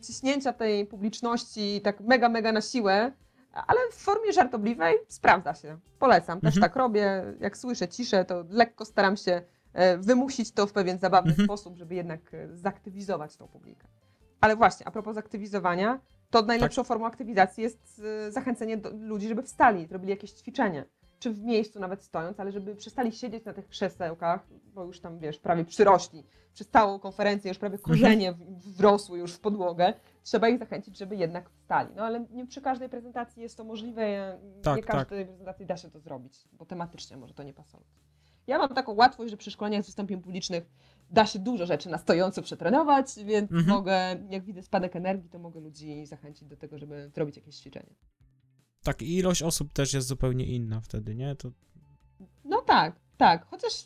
ciśnięcia 0.08 0.54
tej 0.54 0.86
publiczności 0.86 1.82
tak 1.84 2.02
mega, 2.02 2.30
mega 2.30 2.52
na 2.52 2.62
siłę, 2.62 3.12
ale 3.68 3.80
w 3.92 3.96
formie 3.96 4.34
żartobliwej 4.34 4.96
sprawdza 5.08 5.54
się. 5.54 5.78
Polecam, 6.00 6.42
też 6.42 6.56
Mhm. 6.56 6.62
tak 6.62 6.76
robię. 6.76 7.24
Jak 7.40 7.58
słyszę 7.58 7.88
ciszę, 7.88 8.26
to 8.26 8.44
lekko 8.50 8.86
staram 8.86 9.18
się 9.18 9.42
e, 9.74 9.98
wymusić 9.98 10.52
to 10.52 10.68
w 10.68 10.74
pewien 10.74 11.00
zabawny 11.00 11.32
Mhm. 11.32 11.48
sposób, 11.48 11.78
żeby 11.78 11.96
jednak 11.96 12.34
e, 12.34 12.48
zaktywizować 12.58 13.38
tą 13.38 13.48
publikę. 13.48 13.88
Ale 14.42 14.56
właśnie, 14.56 14.88
a 14.88 14.92
propos 14.92 15.16
zaktywizowania, 15.16 16.00
to 16.30 16.42
najlepszą 16.42 16.82
Tak. 16.82 16.88
formą 16.88 17.06
aktywizacji 17.06 17.64
jest 17.64 18.02
e, 18.28 18.32
zachęcenie 18.32 18.78
do 18.78 18.90
ludzi, 18.90 19.28
żeby 19.28 19.44
wstali, 19.44 19.86
zrobili 19.88 20.10
jakieś 20.10 20.32
ćwiczenie. 20.32 20.86
Czy 21.20 21.32
w 21.34 21.44
miejscu 21.44 21.80
nawet 21.80 22.04
stojąc, 22.04 22.40
ale 22.40 22.52
żeby 22.52 22.76
przestali 22.76 23.12
siedzieć 23.12 23.46
na 23.46 23.54
tych 23.54 23.68
krzesełkach, 23.68 24.48
bo 24.74 24.84
już 24.84 25.00
tam, 25.00 25.20
wiesz, 25.20 25.40
prawie 25.40 25.66
przyrośli 25.66 26.24
przez 26.54 26.68
całą 26.70 27.00
konferencję, 27.00 27.50
już 27.50 27.58
prawie 27.58 27.78
korzenie 27.78 28.34
w- 28.34 28.78
wrosły 28.78 29.20
już 29.20 29.34
w 29.34 29.40
podłogę. 29.40 29.94
Trzeba 30.24 30.50
ich 30.50 30.60
zachęcić, 30.60 30.98
żeby 30.98 31.16
jednak 31.16 31.50
wstali. 31.50 31.90
No 31.96 32.04
ale 32.04 32.26
nie 32.32 32.48
przy 32.48 32.62
każdej 32.62 32.90
prezentacji 32.90 33.42
jest 33.42 33.58
to 33.58 33.64
możliwe, 33.64 34.38
Tak, 34.64 34.78
nie 34.78 34.84
tak. 34.84 34.92
każdej 34.96 35.26
prezentacji 35.26 35.66
da 35.66 35.78
się 35.78 35.90
to 35.90 36.00
zrobić, 36.00 36.48
bo 36.54 36.66
tematycznie 36.66 37.18
może 37.18 37.34
to 37.34 37.44
nie 37.44 37.54
pasować. 37.54 37.88
Ja 38.48 38.58
mam 38.58 38.70
taką 38.70 38.94
łatwość, 38.94 39.32
że 39.32 39.38
przy 39.38 39.52
szkoleniach 39.52 39.84
z 39.84 39.86
wystąpień 39.86 40.22
publicznych 40.22 40.64
da 41.10 41.26
się 41.26 41.40
dużo 41.40 41.66
rzeczy 41.66 41.90
na 41.90 41.98
stojąco 41.98 42.42
przetrenować, 42.42 43.06
więc 43.26 43.52
Mhm. 43.52 43.70
mogę, 43.70 44.16
jak 44.30 44.44
widzę 44.44 44.62
spadek 44.64 44.96
energii, 44.96 45.30
to 45.30 45.40
mogę 45.40 45.60
ludzi 45.60 46.06
zachęcić 46.06 46.48
do 46.48 46.58
tego, 46.58 46.78
żeby 46.78 47.10
zrobić 47.14 47.36
jakieś 47.36 47.56
ćwiczenie. 47.56 47.94
Tak, 48.88 49.02
i 49.02 49.18
ilość 49.18 49.44
osób 49.44 49.74
też 49.74 49.94
jest 49.94 50.08
zupełnie 50.08 50.46
inna 50.46 50.82
wtedy, 50.82 51.16
nie? 51.16 51.36
To 51.36 51.50
No 52.46 52.62
tak, 52.62 52.96
tak. 53.18 53.46
Chociaż 53.46 53.86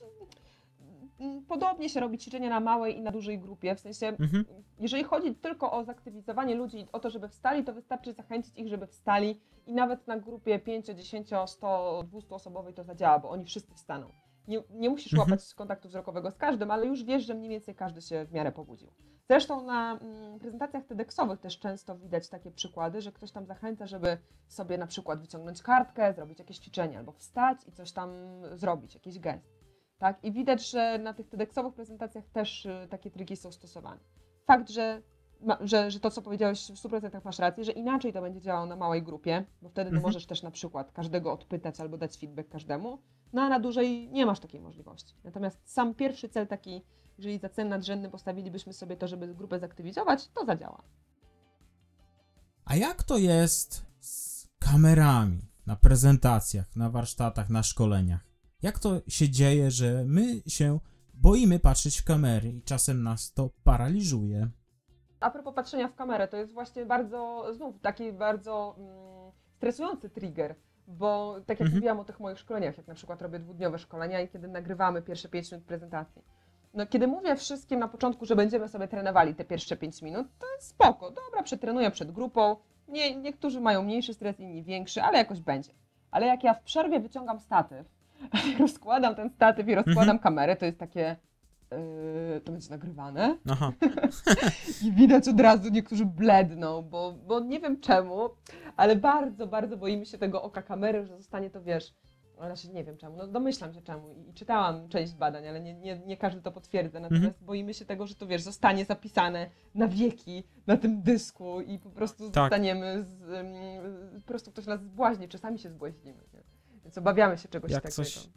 mm, 1.20 1.46
podobnie 1.46 1.90
się 1.90 2.00
robi 2.00 2.18
ćwiczenia 2.18 2.50
na 2.50 2.60
małej 2.60 2.98
i 2.98 3.02
na 3.02 3.12
dużej 3.12 3.40
grupie. 3.40 3.76
W 3.76 3.80
sensie, 3.80 4.08
mhm. 4.08 4.46
jeżeli 4.80 5.04
chodzi 5.04 5.36
tylko 5.36 5.72
o 5.72 5.84
zaktywizowanie 5.84 6.56
ludzi, 6.56 6.88
o 6.92 7.00
to, 7.00 7.10
żeby 7.10 7.30
wstali, 7.30 7.64
to 7.64 7.74
wystarczy 7.74 8.14
zachęcić 8.14 8.58
ich, 8.58 8.68
żeby 8.68 8.88
wstali 8.88 9.40
i 9.68 9.74
nawet 9.74 10.08
na 10.08 10.20
grupie 10.20 10.60
5, 10.60 10.86
10, 10.86 11.30
100, 11.46 12.04
200 12.08 12.36
osobowej 12.36 12.74
to 12.74 12.84
zadziała, 12.84 13.20
bo 13.20 13.30
oni 13.30 13.46
wszyscy 13.46 13.74
wstaną. 13.74 14.10
Nie, 14.48 14.64
nie 14.70 14.90
musisz 14.90 15.14
Mhm. 15.14 15.30
łapać 15.32 15.54
kontaktu 15.54 15.88
wzrokowego 15.88 16.32
z 16.32 16.38
każdym, 16.38 16.72
ale 16.72 16.86
już 16.86 17.04
wiesz, 17.04 17.26
że 17.26 17.34
mniej 17.34 17.50
więcej 17.50 17.76
każdy 17.76 18.02
się 18.02 18.26
w 18.26 18.34
miarę 18.34 18.52
pobudził. 18.52 18.92
Zresztą 19.30 19.64
na 19.64 20.00
mm, 20.02 20.40
prezentacjach 20.40 20.86
TEDxowych 20.86 21.40
też 21.40 21.60
często 21.60 21.98
widać 21.98 22.30
takie 22.30 22.52
przykłady, 22.52 23.02
że 23.02 23.12
ktoś 23.12 23.32
tam 23.32 23.46
zachęca, 23.46 23.88
żeby 23.88 24.18
sobie 24.48 24.78
na 24.78 24.88
przykład 24.88 25.22
wyciągnąć 25.22 25.62
kartkę, 25.62 26.14
zrobić 26.14 26.40
jakieś 26.40 26.58
ćwiczenie 26.58 26.98
albo 26.98 27.12
wstać 27.12 27.58
i 27.68 27.72
coś 27.72 27.92
tam 27.92 28.10
zrobić, 28.54 28.94
jakiś 28.94 29.20
gest. 29.20 29.62
Tak? 29.98 30.24
I 30.24 30.32
widać, 30.32 30.70
że 30.70 31.00
na 31.00 31.14
tych 31.14 31.30
TEDxowych 31.30 31.74
prezentacjach 31.74 32.26
też 32.34 32.66
y, 32.66 32.88
takie 32.90 33.12
triki 33.12 33.36
są 33.36 33.52
stosowane. 33.52 34.00
Fakt, 34.48 34.70
że, 34.70 35.02
że, 35.62 35.92
że 35.92 36.00
to, 36.00 36.12
co 36.12 36.22
powiedziałeś 36.22 36.72
w 36.72 36.76
100% 36.76 37.22
masz 37.26 37.40
rację, 37.40 37.64
że 37.64 37.72
inaczej 37.72 38.14
to 38.14 38.22
będzie 38.22 38.42
działało 38.42 38.66
na 38.66 38.76
małej 38.76 39.04
grupie, 39.04 39.46
bo 39.62 39.70
wtedy 39.70 39.88
Mhm. 39.88 40.04
możesz 40.04 40.26
też 40.26 40.44
na 40.44 40.52
przykład 40.52 40.92
każdego 40.92 41.34
odpytać 41.34 41.80
albo 41.80 41.98
dać 41.98 42.18
feedback 42.18 42.50
każdemu, 42.50 43.02
no 43.34 43.42
a 43.42 43.50
na 43.50 43.60
dużej 43.60 44.10
nie 44.12 44.26
masz 44.26 44.40
takiej 44.40 44.62
możliwości. 44.62 45.16
Natomiast 45.24 45.74
sam 45.74 45.96
pierwszy 45.96 46.30
cel 46.30 46.48
taki, 46.48 46.82
jeżeli 47.22 47.40
za 47.40 47.50
cel 47.50 47.68
nadrzędny 47.70 48.10
postawilibyśmy 48.10 48.74
sobie 48.74 48.98
to, 48.98 49.08
żeby 49.08 49.36
grupę 49.36 49.60
zaktywizować, 49.60 50.28
to 50.28 50.46
zadziała. 50.46 50.84
A 52.66 52.76
jak 52.76 53.04
to 53.04 53.18
jest 53.18 53.86
z 54.00 54.48
kamerami 54.60 55.42
na 55.66 55.76
prezentacjach, 55.76 56.76
na 56.76 56.90
warsztatach, 56.90 57.50
na 57.50 57.64
szkoleniach? 57.64 58.22
Jak 58.62 58.80
to 58.80 59.02
się 59.08 59.30
dzieje, 59.30 59.72
że 59.72 60.04
my 60.06 60.42
się 60.48 60.80
boimy 61.14 61.60
patrzeć 61.60 61.98
w 62.02 62.04
kamery 62.04 62.50
i 62.50 62.62
czasem 62.62 63.04
nas 63.04 63.34
to 63.34 63.50
paraliżuje? 63.64 64.50
A 65.20 65.30
propos 65.32 65.56
patrzenia 65.56 65.88
w 65.88 65.96
kamerę, 65.96 66.28
to 66.28 66.38
jest 66.38 66.54
właśnie 66.54 66.86
bardzo, 66.86 67.46
znów 67.54 67.80
taki 67.82 68.14
bardzo 68.14 68.76
mm, 68.78 69.32
stresujący 69.58 70.10
trigger, 70.10 70.56
bo 70.88 71.36
tak 71.40 71.60
jak 71.60 71.62
Mhm. 71.62 71.76
mówiłam 71.76 72.00
o 72.00 72.06
tych 72.06 72.20
moich 72.20 72.40
szkoleniach, 72.40 72.78
jak 72.78 72.88
na 72.88 72.94
przykład 72.96 73.22
robię 73.22 73.40
dwudniowe 73.40 73.80
szkolenia 73.80 74.22
i 74.22 74.30
kiedy 74.30 74.48
nagrywamy 74.48 75.02
pierwsze 75.02 75.30
5 75.30 75.52
minut 75.52 75.66
prezentacji. 75.66 76.22
No, 76.74 76.86
kiedy 76.86 77.08
mówię 77.08 77.36
wszystkim 77.36 77.80
na 77.80 77.88
początku, 77.88 78.26
że 78.26 78.36
będziemy 78.36 78.68
sobie 78.68 78.88
trenowali 78.88 79.36
te 79.36 79.46
pierwsze 79.46 79.78
5 79.78 80.02
minut, 80.02 80.28
to 80.40 80.46
jest 80.56 80.68
spoko, 80.68 81.12
dobra, 81.12 81.44
przetrenuję 81.44 81.92
przed 81.92 82.12
grupą. 82.12 82.56
Nie, 82.88 83.16
niektórzy 83.16 83.62
mają 83.62 83.84
mniejszy 83.84 84.14
stres, 84.14 84.40
inni 84.40 84.64
większy, 84.64 85.02
ale 85.02 85.18
jakoś 85.18 85.40
będzie. 85.40 85.72
Ale 86.12 86.26
jak 86.26 86.44
ja 86.44 86.54
w 86.54 86.64
przerwie 86.64 87.00
wyciągam 87.00 87.40
statyw, 87.40 87.88
rozkładam 88.60 89.16
ten 89.16 89.30
statyw 89.30 89.68
i 89.68 89.76
rozkładam 89.76 90.20
kamerę, 90.20 90.56
to 90.56 90.66
jest 90.66 90.78
takie 90.78 91.16
yy, 91.72 92.42
to 92.42 92.52
będzie 92.52 92.70
nagrywane. 92.70 93.38
Aha. 93.52 93.72
I 94.86 94.92
widać 94.92 95.28
od 95.28 95.40
razu 95.40 95.70
niektórzy 95.70 96.06
bledną, 96.06 96.82
bo, 96.82 97.14
bo 97.28 97.40
nie 97.40 97.60
wiem 97.60 97.80
czemu, 97.80 98.30
ale 98.78 98.96
bardzo, 98.96 99.48
bardzo 99.48 99.78
boimy 99.78 100.06
się 100.06 100.18
tego 100.18 100.42
oka 100.42 100.62
kamery, 100.62 101.06
że 101.06 101.18
zostanie 101.18 101.50
to, 101.50 101.62
wiesz, 101.62 101.94
znaczy 102.46 102.70
nie 102.70 102.84
wiem 102.84 102.98
czemu, 102.98 103.18
no 103.18 103.28
domyślam 103.28 103.74
się 103.74 103.82
czemu 103.82 104.10
i, 104.10 104.30
i 104.30 104.34
czytałam 104.34 104.90
część 104.90 105.14
badań, 105.14 105.48
ale 105.48 105.62
nie, 105.62 105.74
nie, 105.74 106.00
nie 106.00 106.18
każdy 106.18 106.42
to 106.42 106.52
potwierdza, 106.52 107.00
natomiast 107.00 107.26
Mhm. 107.26 107.46
boimy 107.46 107.74
się 107.74 107.86
tego, 107.86 108.08
że 108.08 108.16
to, 108.16 108.28
wiesz, 108.28 108.42
zostanie 108.42 108.86
zapisane 108.86 109.50
na 109.76 109.88
wieki 109.88 110.44
na 110.68 110.78
tym 110.78 111.02
dysku 111.02 111.62
i 111.62 111.80
po 111.80 111.90
prostu 111.90 112.32
Tak. 112.32 112.44
zostaniemy, 112.44 113.04
z, 113.04 113.22
ym, 113.22 114.22
po 114.22 114.28
prostu 114.28 114.52
ktoś 114.52 114.66
nas 114.66 114.82
zbłaźni, 114.84 115.28
czasami 115.30 115.60
się 115.60 115.70
zbłaźnimy, 115.70 116.24
nie? 116.34 116.44
więc 116.84 116.98
obawiamy 116.98 117.38
się 117.38 117.50
czegoś 117.50 117.72
Jak 117.72 117.84
takiego. 117.84 117.96
coś 117.96 118.30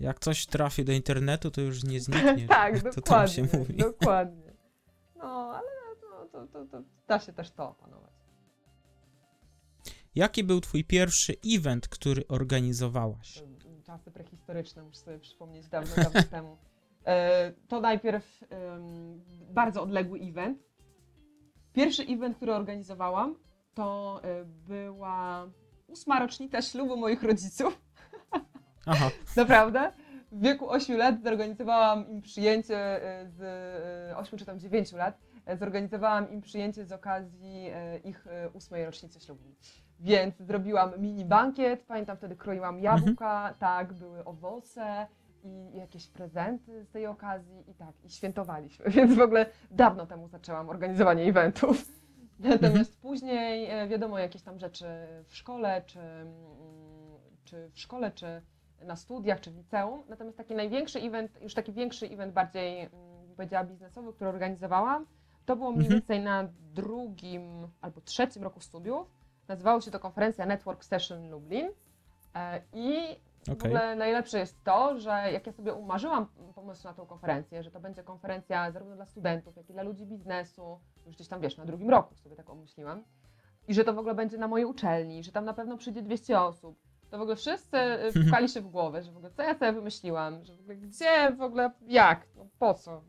Jak 0.00 0.18
coś 0.20 0.46
trafi 0.46 0.84
do 0.84 0.92
internetu, 0.92 1.50
to 1.50 1.60
już 1.60 1.84
nie 1.84 2.00
zniknie. 2.00 2.46
tak, 2.58 2.82
to 2.82 2.90
dokładnie, 2.92 3.34
tam 3.36 3.48
się 3.52 3.58
mówi. 3.58 3.74
dokładnie. 3.76 4.52
No, 5.16 5.24
ale 5.54 5.68
no, 6.12 6.26
to, 6.32 6.46
to, 6.46 6.66
to 6.66 6.82
da 7.08 7.18
się 7.18 7.32
też 7.32 7.50
to 7.50 7.68
opanować. 7.70 8.03
Jaki 10.14 10.44
był 10.44 10.60
twój 10.60 10.84
pierwszy 10.84 11.34
event, 11.56 11.88
który 11.88 12.28
organizowałaś? 12.28 13.42
czasy 13.84 14.10
prehistoryczne, 14.10 14.82
muszę 14.82 14.98
sobie 14.98 15.18
przypomnieć 15.18 15.68
dawno, 15.68 15.96
dawno 15.96 16.22
temu. 16.30 16.56
E, 17.06 17.52
To 17.68 17.80
najpierw 17.80 18.44
bardzo 19.50 19.82
odległy 19.82 20.20
event. 20.20 20.58
Pierwszy 21.72 22.02
event, 22.02 22.36
który 22.36 22.54
organizowałam, 22.54 23.36
to 23.74 24.20
e, 24.24 24.44
była 24.44 25.50
ósma 25.86 26.20
rocznica 26.20 26.62
ślubu 26.62 26.96
moich 26.96 27.22
rodziców. 27.22 27.80
Aha, 28.86 29.10
Naprawdę. 29.36 29.92
W 30.32 30.40
wieku 30.42 30.70
8 30.70 30.96
lat 30.96 31.22
zorganizowałam 31.22 32.08
im 32.08 32.22
przyjęcie 32.22 32.76
e, 32.76 33.28
z 33.28 33.42
8 34.16 34.38
czy 34.38 34.44
tam 34.44 34.58
9 34.60 34.92
lat. 34.92 35.18
Zorganizowałam 35.58 36.30
im 36.30 36.40
przyjęcie 36.40 36.84
z 36.84 36.92
okazji 36.92 37.66
ich 38.04 38.26
ósmej 38.52 38.84
rocznicy 38.84 39.20
ślubu. 39.20 39.54
Więc 40.04 40.34
zrobiłam 40.38 40.90
mini 40.98 41.24
bankiet. 41.24 41.84
Pamiętam 41.86 42.16
wtedy 42.16 42.36
kroiłam 42.36 42.80
jabłka, 42.80 43.54
tak, 43.58 43.92
były 43.92 44.24
owoce 44.24 45.06
i 45.44 45.76
jakieś 45.76 46.08
prezenty 46.08 46.84
z 46.84 46.90
tej 46.90 47.06
okazji 47.06 47.70
i 47.70 47.74
tak, 47.74 47.94
i 48.04 48.10
świętowaliśmy. 48.10 48.90
Więc 48.96 49.14
w 49.14 49.20
ogóle 49.20 49.46
dawno 49.70 50.06
temu 50.06 50.28
zaczęłam 50.28 50.68
organizowanie 50.68 51.22
eventów. 51.22 51.84
Natomiast 52.38 53.00
później 53.00 53.70
e, 53.70 53.88
wiadomo 53.88 54.18
jakieś 54.18 54.42
tam 54.42 54.58
rzeczy 54.58 54.84
w 55.26 55.36
szkole, 55.36 55.82
czy, 55.86 56.00
mm, 56.00 56.32
czy 57.44 57.70
w 57.70 57.78
szkole, 57.78 58.10
czy 58.10 58.42
na 58.84 58.96
studiach 58.96 59.40
czy 59.40 59.50
w 59.50 59.56
liceum. 59.56 60.02
Natomiast 60.08 60.36
taki 60.36 60.54
największy 60.54 60.98
event, 60.98 61.42
już 61.42 61.54
taki 61.54 61.72
większy 61.72 62.06
event, 62.06 62.32
bardziej 62.32 62.80
mm, 62.80 62.90
bym 63.26 63.36
powiedziała 63.36 63.64
biznesowy, 63.64 64.12
który 64.12 64.30
organizowałam, 64.30 65.06
to 65.44 65.56
było 65.56 65.70
mniej 65.72 65.84
Mhm. 65.86 66.00
więcej 66.00 66.20
na 66.20 66.48
drugim 66.74 67.68
albo 67.80 68.00
trzecim 68.00 68.42
roku 68.42 68.60
studiów. 68.60 69.23
Nazywało 69.48 69.80
się 69.80 69.90
to 69.90 70.00
konferencja 70.00 70.46
Network 70.46 70.84
Session 70.84 71.30
Lublin. 71.30 71.70
E, 72.34 72.60
I 72.72 73.16
w 73.46 73.48
okej. 73.48 73.70
ogóle 73.70 73.96
najlepsze 73.96 74.38
jest 74.38 74.64
to, 74.64 75.00
że 75.00 75.10
jak 75.10 75.46
ja 75.46 75.52
sobie 75.52 75.74
umarzyłam 75.74 76.26
pomysł 76.54 76.84
na 76.84 76.94
tą 76.94 77.06
konferencję, 77.06 77.62
że 77.62 77.70
to 77.70 77.80
będzie 77.80 78.02
konferencja 78.02 78.70
zarówno 78.70 78.96
dla 78.96 79.06
studentów, 79.06 79.56
jak 79.56 79.70
i 79.70 79.72
dla 79.72 79.82
ludzi 79.82 80.06
biznesu, 80.06 80.80
już 81.06 81.14
gdzieś 81.14 81.28
tam 81.28 81.40
wiesz, 81.40 81.56
na 81.56 81.64
drugim 81.64 81.90
roku 81.90 82.16
sobie 82.16 82.36
tak 82.36 82.50
omyśliłam, 82.50 83.04
i 83.68 83.74
że 83.74 83.84
to 83.84 83.94
w 83.94 83.98
ogóle 83.98 84.14
będzie 84.14 84.38
na 84.38 84.48
mojej 84.48 84.66
uczelni, 84.66 85.24
że 85.24 85.32
tam 85.32 85.44
na 85.44 85.54
pewno 85.54 85.76
przyjdzie 85.76 86.02
200 86.02 86.40
osób, 86.40 86.78
to 87.10 87.18
w 87.18 87.20
ogóle 87.20 87.36
wszyscy 87.36 87.76
y, 88.06 88.12
wpukali 88.12 88.48
się 88.48 88.60
w 88.60 88.68
głowę, 88.68 89.02
że 89.02 89.12
w 89.12 89.16
ogóle 89.16 89.32
co 89.32 89.42
ja 89.42 89.54
sobie 89.54 89.72
wymyśliłam, 89.72 90.44
że 90.44 90.56
w 90.56 90.60
ogóle 90.60 90.76
gdzie, 90.76 91.32
w 91.36 91.42
ogóle 91.42 91.70
jak, 91.86 92.26
no 92.36 92.46
po 92.58 92.74
co? 92.74 93.02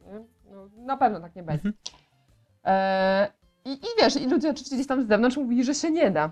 No, 0.46 0.70
na 0.76 0.98
pewno 0.98 1.20
tak 1.20 1.36
nie 1.36 1.44
będzie. 1.44 1.70
Mhm. 1.70 3.32
I, 3.66 3.72
I 3.74 3.88
wiesz, 4.02 4.16
i 4.16 4.28
ludzie 4.28 4.50
oczywiście 4.50 4.76
gdzieś 4.76 4.88
tam 4.88 5.04
z 5.04 5.08
zewnątrz 5.08 5.38
mówili, 5.38 5.64
że 5.64 5.74
się 5.76 5.92
nie 5.92 6.12
da. 6.12 6.32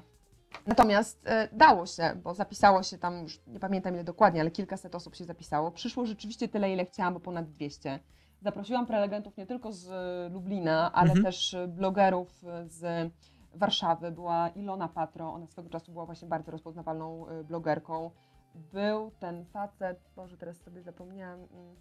Natomiast 0.68 1.28
e, 1.28 1.50
dało 1.52 1.86
się, 1.86 2.16
bo 2.24 2.34
zapisało 2.34 2.84
się 2.84 2.98
tam, 2.98 3.22
już 3.24 3.42
nie 3.48 3.60
pamiętam 3.60 3.94
ile 3.94 4.04
dokładnie, 4.04 4.42
ale 4.42 4.52
kilkaset 4.52 4.96
osób 4.96 5.16
się 5.16 5.26
zapisało. 5.26 5.72
Przyszło 5.72 6.06
rzeczywiście 6.06 6.48
tyle, 6.48 6.74
ile 6.74 6.86
chciałam, 6.86 7.14
bo 7.14 7.20
ponad 7.20 7.50
200. 7.50 8.00
Zaprosiłam 8.42 8.86
prelegentów 8.86 9.38
nie 9.38 9.46
tylko 9.46 9.72
z 9.72 9.90
e, 9.92 10.30
Lublina, 10.34 10.92
ale 10.94 11.08
Mhm. 11.10 11.26
też 11.26 11.54
e, 11.54 11.68
blogerów 11.68 12.44
z 12.66 13.12
Warszawy. 13.54 14.12
Była 14.12 14.50
Ilona 14.50 14.88
Patro, 14.88 15.34
ona 15.34 15.48
swego 15.48 15.70
czasu 15.70 15.92
była 15.92 16.06
właśnie 16.06 16.28
bardzo 16.28 16.52
rozpoznawalną 16.52 17.26
blogerką. 17.48 18.12
Był 18.56 19.12
ten 19.20 19.46
facet, 19.46 20.00
Boże, 20.16 20.38
teraz 20.38 20.58
sobie 20.58 20.82
zapomniałam, 20.82 21.40
mm, 21.40 21.76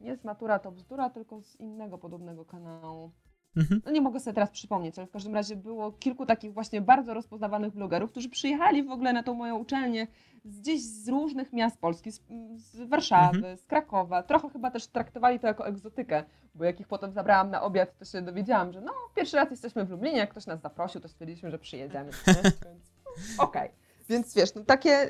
nie 0.00 0.16
z 0.16 0.24
Matura 0.24 0.58
to 0.58 0.72
Bzdura, 0.72 1.10
tylko 1.10 1.40
z 1.42 1.56
innego 1.60 1.98
podobnego 1.98 2.44
kanału 2.44 3.10
Mhm. 3.56 3.82
no 3.84 3.92
nie 3.92 4.00
mogę 4.00 4.20
sobie 4.20 4.34
teraz 4.34 4.50
przypomnieć, 4.50 4.98
ale 4.98 5.06
w 5.06 5.10
każdym 5.10 5.34
razie 5.34 5.56
było 5.56 5.92
kilku 5.92 6.26
takich 6.26 6.52
właśnie 6.52 6.80
bardzo 6.80 7.14
rozpoznawalnych 7.14 7.74
blogerów, 7.74 8.10
którzy 8.10 8.28
przyjechali 8.28 8.82
w 8.82 8.90
ogóle 8.90 9.12
na 9.12 9.22
tą 9.22 9.34
moją 9.34 9.58
uczelnię 9.58 10.06
gdzieś 10.44 10.82
z 10.82 11.08
różnych 11.08 11.52
miast 11.52 11.78
Polski, 11.78 12.12
z, 12.12 12.20
z 12.56 12.88
Warszawy, 12.88 13.56
z 13.56 13.64
Krakowa. 13.66 14.22
Trochę 14.22 14.50
chyba 14.50 14.70
też 14.70 14.86
traktowali 14.86 15.40
to 15.40 15.46
jako 15.46 15.66
egzotykę, 15.66 16.24
bo 16.54 16.64
jak 16.64 16.80
ich 16.80 16.88
potem 16.88 17.12
zabrałam 17.12 17.50
na 17.50 17.62
obiad, 17.62 17.98
to 17.98 18.04
się 18.04 18.22
dowiedziałam, 18.22 18.72
że 18.72 18.80
no 18.80 18.92
pierwszy 19.16 19.36
raz 19.36 19.50
jesteśmy 19.50 19.84
w 19.84 19.90
Lublinie, 19.90 20.18
jak 20.18 20.30
ktoś 20.30 20.46
nas 20.46 20.60
zaprosił, 20.60 21.00
to 21.00 21.08
stwierdziliśmy, 21.08 21.50
że 21.50 21.58
przyjedziemy. 21.58 22.10
Więc 22.26 22.92
okej. 23.38 23.83
Więc 24.08 24.34
wiesz, 24.34 24.54
no 24.54 24.64
takie, 24.64 25.08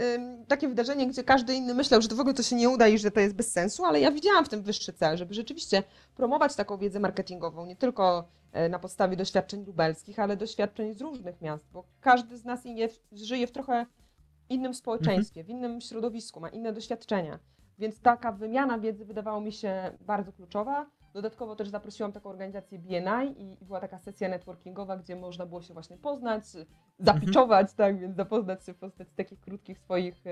takie 0.49 0.68
wydarzenie, 0.68 1.07
gdzie 1.07 1.24
każdy 1.24 1.55
inny 1.55 1.74
myślał, 1.74 2.03
że 2.03 2.09
to 2.09 2.16
w 2.16 2.20
ogóle 2.20 2.34
to 2.34 2.42
się 2.42 2.57
nie 2.57 2.68
uda 2.68 2.88
i 2.88 2.99
że 2.99 3.11
to 3.11 3.20
jest 3.20 3.34
bez 3.34 3.53
sensu, 3.53 3.84
ale 3.84 4.01
ja 4.01 4.11
widziałam 4.11 4.45
w 4.45 4.49
tym 4.49 4.62
wyższy 4.62 4.92
cel, 4.92 5.16
żeby 5.16 5.34
rzeczywiście 5.34 5.82
promować 6.16 6.55
taką 6.55 6.78
wiedzę 6.78 7.01
marketingową, 7.01 7.66
nie 7.66 7.76
tylko 7.76 8.28
e, 8.53 8.68
na 8.68 8.78
podstawie 8.78 9.16
doświadczeń 9.16 9.64
lubelskich, 9.66 10.18
ale 10.18 10.36
doświadczeń 10.36 10.95
z 10.95 11.01
różnych 11.01 11.40
miast, 11.40 11.64
bo 11.72 11.84
każdy 12.01 12.38
z 12.38 12.45
nas 12.45 12.64
je, 12.64 12.88
żyje 13.12 13.47
w 13.47 13.53
trochę 13.53 13.86
innym 14.49 14.74
społeczeństwie, 14.74 15.45
w 15.45 15.49
innym 15.49 15.80
środowisku, 15.80 16.40
ma 16.40 16.49
inne 16.49 16.72
doświadczenia. 16.72 17.38
Więc 17.78 18.01
taka 18.01 18.32
wymiana 18.32 18.78
wiedzy 18.78 19.05
wydawała 19.05 19.40
mi 19.40 19.53
się 19.53 19.92
bardzo 20.01 20.32
kluczowa. 20.32 20.86
Dodatkowo 21.14 21.56
też 21.56 21.68
zaprosiłam 21.68 22.12
taką 22.12 22.30
organizację 22.30 22.78
BNI 22.78 23.40
i, 23.42 23.62
i 23.62 23.66
była 23.66 23.80
taka 23.80 23.98
sesja 23.98 24.28
networkingowa, 24.28 24.96
gdzie 24.96 25.16
można 25.16 25.46
było 25.46 25.62
się 25.62 25.74
właśnie 25.74 25.96
poznać, 25.96 26.44
zapiczować, 26.98 27.72
tak, 27.74 28.00
więc 28.00 28.16
zapoznać 28.16 28.66
się 28.66 28.74
w 28.74 28.76
postaci 28.76 29.10
takich 29.16 29.40
krótkich 29.40 29.78
swoich 29.78 30.22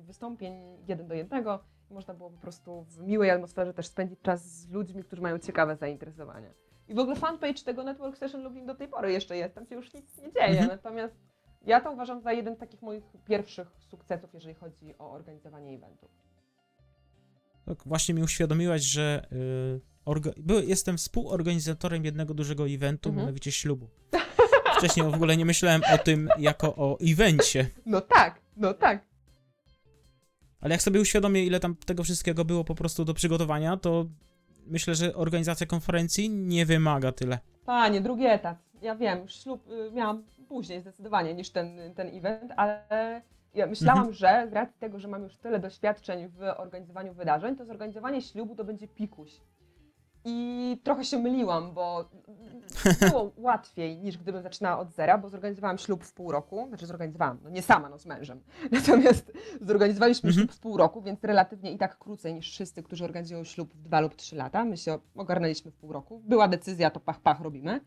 wystąpień 0.00 0.54
jeden 0.88 1.08
do 1.08 1.14
jednego. 1.14 1.60
I 1.90 1.94
można 1.94 2.14
było 2.14 2.30
po 2.30 2.38
prostu 2.40 2.84
w 2.84 2.98
miłej 2.98 3.30
atmosferze 3.30 3.74
też 3.74 3.86
spędzić 3.86 4.20
czas 4.20 4.44
z 4.44 4.70
ludźmi, 4.70 5.04
którzy 5.04 5.22
mają 5.22 5.38
ciekawe 5.38 5.76
zainteresowania. 5.76 6.50
I 6.88 6.94
w 6.94 6.98
ogóle 6.98 7.16
fanpage 7.16 7.62
tego 7.64 7.84
Network 7.84 8.16
Session 8.16 8.42
Lublin 8.42 8.66
do 8.66 8.74
tej 8.74 8.88
pory 8.88 9.12
jeszcze 9.12 9.36
jest, 9.36 9.54
tam 9.54 9.66
się 9.66 9.74
już 9.74 9.94
nic 9.94 10.18
nie 10.18 10.32
dzieje, 10.32 10.46
Mhm. 10.60 10.68
natomiast 10.68 11.14
ja 11.62 11.80
to 11.80 11.92
uważam 11.92 12.20
za 12.20 12.32
jeden 12.32 12.56
z 12.56 12.58
takich 12.58 12.82
moich 12.82 13.04
pierwszych 13.24 13.68
sukcesów, 13.80 14.34
jeżeli 14.34 14.54
chodzi 14.54 14.94
o 14.98 15.10
organizowanie 15.12 15.74
eventów. 15.76 16.10
Tak, 17.64 17.78
właśnie 17.86 18.14
mi 18.14 18.22
uświadomiłaś, 18.22 18.82
że 18.82 19.26
y, 19.32 19.95
orga- 20.06 20.64
jestem 20.66 20.96
współorganizatorem 20.96 22.04
jednego 22.04 22.34
dużego 22.34 22.68
eventu, 22.68 23.08
Mhm. 23.08 23.24
mianowicie 23.26 23.52
ślubu. 23.52 23.88
Wcześniej 24.78 25.10
w 25.10 25.14
ogóle 25.14 25.36
nie 25.36 25.44
myślałem 25.44 25.82
o 25.94 25.98
tym 25.98 26.28
jako 26.38 26.76
o 26.76 26.98
evencie, 27.00 27.70
No 27.86 28.00
tak, 28.00 28.40
no 28.56 28.74
tak. 28.74 29.04
ale 30.60 30.74
jak 30.74 30.82
sobie 30.82 31.00
uświadomię, 31.00 31.44
ile 31.44 31.60
tam 31.60 31.76
tego 31.76 32.02
wszystkiego 32.02 32.44
było 32.44 32.64
po 32.64 32.74
prostu 32.74 33.04
do 33.04 33.14
przygotowania, 33.14 33.76
to 33.76 34.06
myślę, 34.66 34.94
że 34.94 35.14
organizacja 35.14 35.66
konferencji 35.66 36.30
nie 36.30 36.66
wymaga 36.66 37.12
tyle. 37.12 37.38
Panie, 37.64 38.00
drugi 38.00 38.26
etap. 38.26 38.58
Ja 38.82 38.96
wiem, 38.96 39.28
ślub 39.28 39.68
y, 39.70 39.90
miałam 39.92 40.22
później 40.48 40.80
zdecydowanie 40.80 41.34
niż 41.34 41.50
ten, 41.50 41.94
ten 41.94 42.16
event, 42.18 42.52
ale 42.56 43.22
ja 43.54 43.66
myślałam, 43.66 44.12
że 44.12 44.46
z 44.50 44.52
racji 44.52 44.76
tego, 44.80 44.98
że 44.98 45.08
mam 45.08 45.22
już 45.22 45.36
tyle 45.36 45.58
doświadczeń 45.58 46.28
w 46.28 46.42
organizowaniu 46.56 47.14
wydarzeń, 47.14 47.56
to 47.56 47.64
zorganizowanie 47.64 48.22
ślubu 48.22 48.54
to 48.56 48.64
będzie 48.64 48.88
pikuś. 48.88 49.30
I 50.28 50.80
trochę 50.84 51.04
się 51.04 51.18
myliłam, 51.18 51.72
bo 51.72 52.08
było 53.10 53.32
łatwiej 53.36 53.98
niż 53.98 54.18
gdybym 54.18 54.42
zaczynała 54.42 54.78
od 54.78 54.92
zera, 54.92 55.18
bo 55.18 55.28
zorganizowałam 55.28 55.78
ślub 55.78 56.04
w 56.04 56.12
pół 56.12 56.32
roku, 56.32 56.66
znaczy 56.68 56.86
zorganizowałam, 56.86 57.38
no 57.44 57.50
nie 57.50 57.62
sama, 57.62 57.88
no 57.88 57.98
z 57.98 58.06
mężem. 58.06 58.40
Natomiast 58.72 59.32
zorganizowaliśmy 59.60 60.28
Mhm. 60.28 60.46
ślub 60.46 60.56
w 60.56 60.60
pół 60.60 60.76
roku, 60.76 61.02
więc 61.02 61.24
relatywnie 61.24 61.72
i 61.72 61.78
tak 61.78 61.98
krócej 61.98 62.34
niż 62.34 62.50
wszyscy, 62.50 62.82
którzy 62.82 63.04
organizują 63.04 63.44
ślub 63.44 63.74
w 63.74 63.82
dwa 63.82 64.00
lub 64.00 64.14
trzy 64.14 64.36
lata. 64.36 64.64
My 64.64 64.76
się 64.76 64.98
ogarnęliśmy 65.16 65.70
w 65.70 65.76
pół 65.76 65.92
roku. 65.92 66.20
Była 66.24 66.48
decyzja, 66.48 66.90
to 66.90 67.00
pach, 67.00 67.20
pach 67.20 67.40
robimy. 67.40 67.80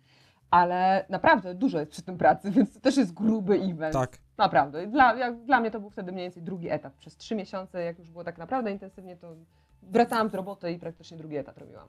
Ale 0.52 1.06
naprawdę 1.10 1.56
dużo 1.56 1.80
jest 1.80 1.91
przy 1.91 2.02
tym 2.02 2.18
pracy, 2.18 2.52
więc 2.56 2.74
to 2.74 2.80
też 2.80 2.98
jest 2.98 3.14
gruby 3.14 3.56
event. 3.56 3.94
Tak. 3.94 4.18
Naprawdę. 4.38 4.88
Dla, 4.88 5.16
jak, 5.16 5.44
dla 5.44 5.60
mnie 5.60 5.72
to 5.72 5.80
był 5.80 5.90
wtedy 5.90 6.11
mniej 6.11 6.26
więcej 6.26 6.44
drugi 6.44 6.70
etap. 6.70 6.94
Przez 6.94 7.18
trzy 7.18 7.36
miesiące, 7.36 7.84
jak 7.84 7.99
już 7.99 8.10
było 8.11 8.24
tak 8.24 8.38
naprawdę 8.38 8.72
intensywnie, 8.72 9.18
to 9.18 9.36
wracałam 9.82 10.30
z 10.30 10.34
roboty 10.34 10.72
i 10.72 10.80
praktycznie 10.80 11.18
drugi 11.18 11.38
etap 11.38 11.57
robiłam. 11.57 11.88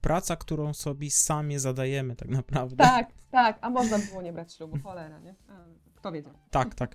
Praca, 0.00 0.36
którą 0.36 0.74
sobie 0.74 1.10
sami 1.10 1.58
zadajemy 1.58 2.16
tak 2.16 2.28
naprawdę. 2.28 2.76
Tak, 2.76 3.12
tak. 3.30 3.58
A 3.60 3.70
można 3.70 3.98
było 3.98 4.22
nie 4.22 4.32
brać 4.32 4.54
ślubu, 4.54 4.78
cholera, 4.82 5.18
nie? 5.18 5.34
Kto 5.94 6.12
wiedział? 6.12 6.32
Tak, 6.50 6.74
tak. 6.74 6.94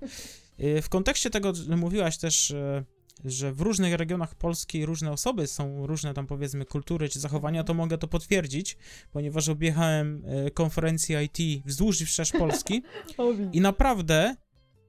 Y, 0.59 0.81
W 0.81 0.89
kontekście 0.89 1.29
tego, 1.29 1.55
że 1.55 1.77
mówiłaś 1.77 2.17
też, 2.17 2.47
że 2.47 2.83
że 3.25 3.53
w 3.53 3.61
różnych 3.61 3.93
regionach 3.93 4.35
Polski 4.35 4.85
różne 4.85 5.11
osoby 5.11 5.47
są, 5.47 5.87
różne 5.87 6.13
tam 6.13 6.27
powiedzmy 6.27 6.65
kultury 6.65 7.09
czy 7.09 7.19
zachowania, 7.19 7.63
to 7.63 7.73
mogę 7.73 7.97
to 7.97 8.07
potwierdzić, 8.07 8.77
ponieważ 9.11 9.49
objechałem 9.49 10.23
e, 10.25 10.51
konferencję 10.51 11.23
IT 11.23 11.65
wzdłuż 11.65 12.01
i 12.01 12.05
wszerz 12.05 12.31
Polski 12.31 12.83
i 13.53 13.61
naprawdę 13.61 14.35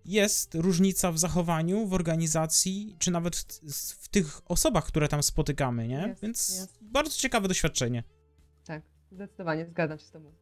jest 0.04 0.54
różnica 0.54 1.12
w 1.12 1.18
zachowaniu, 1.18 1.86
w 1.86 1.94
organizacji, 1.94 2.96
czy 2.98 3.10
nawet 3.10 3.36
w, 3.36 4.04
w 4.04 4.08
tych 4.08 4.40
osobach, 4.50 4.84
które 4.86 5.08
tam 5.08 5.22
spotykamy, 5.22 5.88
nie? 5.88 6.06
Jest, 6.08 6.22
Więc 6.22 6.48
jest. 6.48 6.78
bardzo 6.82 7.16
ciekawe 7.16 7.48
doświadczenie. 7.48 8.02
Tak, 8.66 8.82
zdecydowanie 9.12 9.66
zgadzam 9.66 9.98
się 9.98 10.04
z 10.04 10.10
tobą. 10.10 10.32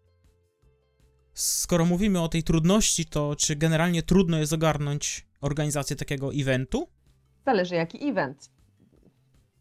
Skoro 1.35 1.85
mówimy 1.85 2.21
o 2.21 2.29
tej 2.29 2.43
trudności, 2.43 3.07
to 3.07 3.37
czy 3.37 3.57
generalnie 3.57 4.03
trudno 4.03 4.39
jest 4.39 4.53
ogarnąć 4.53 5.27
organizację 5.41 5.97
takiego 5.97 6.35
eventu? 6.35 6.89
Zależy 7.47 7.75
jaki 7.75 8.09
event. 8.09 8.51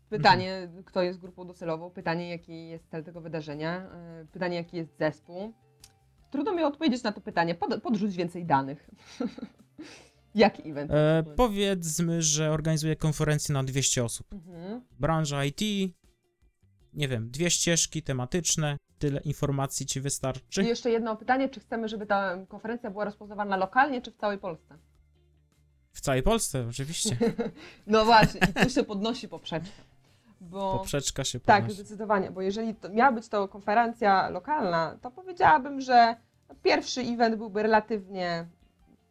Pytanie, 0.09 0.69
kto 0.85 1.01
jest 1.01 1.19
grupą 1.19 1.47
docelową, 1.47 1.89
pytanie, 1.89 2.29
jaki 2.29 2.67
jest 2.67 2.89
cel 2.89 3.03
tego 3.03 3.21
wydarzenia, 3.21 3.89
yy, 4.19 4.25
pytanie, 4.25 4.55
jaki 4.55 4.77
jest 4.77 4.97
zespół. 4.97 5.53
Trudno 6.31 6.55
mi 6.55 6.63
odpowiedzieć 6.63 7.03
na 7.03 7.11
to 7.11 7.21
pytanie. 7.21 7.55
Pod, 7.55 7.81
podrzuć 7.81 8.15
więcej 8.15 8.45
danych. 8.45 8.89
jaki 10.35 10.69
event? 10.69 10.91
E, 10.91 11.23
powiedzmy, 11.35 12.21
że 12.21 12.51
organizuję 12.51 12.95
konferencję 12.95 13.53
na 13.53 13.63
200 13.63 14.03
osób. 14.03 14.33
Mhm. 14.33 14.81
Branża 14.99 15.45
IT, 15.45 15.61
nie 16.93 17.07
wiem, 17.07 17.31
dwie 17.31 17.51
ścieżki 17.51 18.03
tematyczne, 18.03 18.77
tyle 18.99 19.21
informacji 19.21 19.85
ci 19.85 19.99
I 19.99 20.01
wystarczy. 20.01 20.63
jeszcze 20.63 20.89
jedno 20.91 21.15
pytanie, 21.15 21.49
czy 21.49 21.59
chcemy, 21.59 21.89
żeby 21.89 22.05
ta 22.05 22.37
konferencja 22.47 22.91
była 22.91 23.05
rozpoznawana 23.05 23.57
lokalnie, 23.57 24.01
czy 24.01 24.11
w 24.11 24.15
całej 24.15 24.37
Polsce? 24.37 24.77
W 25.93 26.01
całej 26.01 26.23
Polsce, 26.23 26.67
oczywiście. 26.69 27.17
No 27.87 28.05
właśnie, 28.05 28.39
i 28.49 28.63
tu 28.63 28.69
się 28.69 28.83
podnosi 28.83 29.27
poprzeczka. 29.27 29.81
Bo... 30.41 30.77
Poprzeczka 30.77 31.23
się 31.23 31.39
Tak, 31.39 31.61
podnosi. 31.61 31.75
zdecydowanie, 31.75 32.31
bo 32.31 32.41
jeżeli 32.41 32.75
to 32.75 32.89
miała 32.89 33.11
być 33.11 33.27
to 33.27 33.47
konferencja 33.47 34.29
lokalna, 34.29 34.97
to 35.01 35.11
powiedziałabym, 35.11 35.81
że 35.81 36.15
pierwszy 36.63 37.01
event 37.01 37.35
byłby 37.35 37.63
relatywnie 37.63 38.47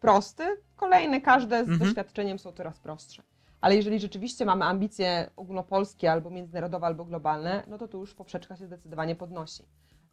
prosty, 0.01 0.45
kolejne 0.77 1.21
każde 1.21 1.65
z 1.65 1.69
Mhm. 1.69 1.79
doświadczeniem 1.79 2.39
są 2.39 2.53
coraz 2.53 2.79
prostsze. 2.79 3.23
Ale 3.61 3.77
jeżeli 3.77 4.01
rzeczywiście 4.01 4.45
mamy 4.45 4.65
ambicje 4.65 5.31
ogólnopolskie, 5.37 6.13
albo 6.13 6.31
międzynarodowe, 6.31 6.87
albo 6.87 7.05
globalne, 7.05 7.63
no 7.67 7.79
to 7.79 7.89
tu 7.89 7.99
już 8.01 8.15
poprzeczka 8.15 8.57
się 8.57 8.67
zdecydowanie 8.67 9.17
podnosi, 9.17 9.63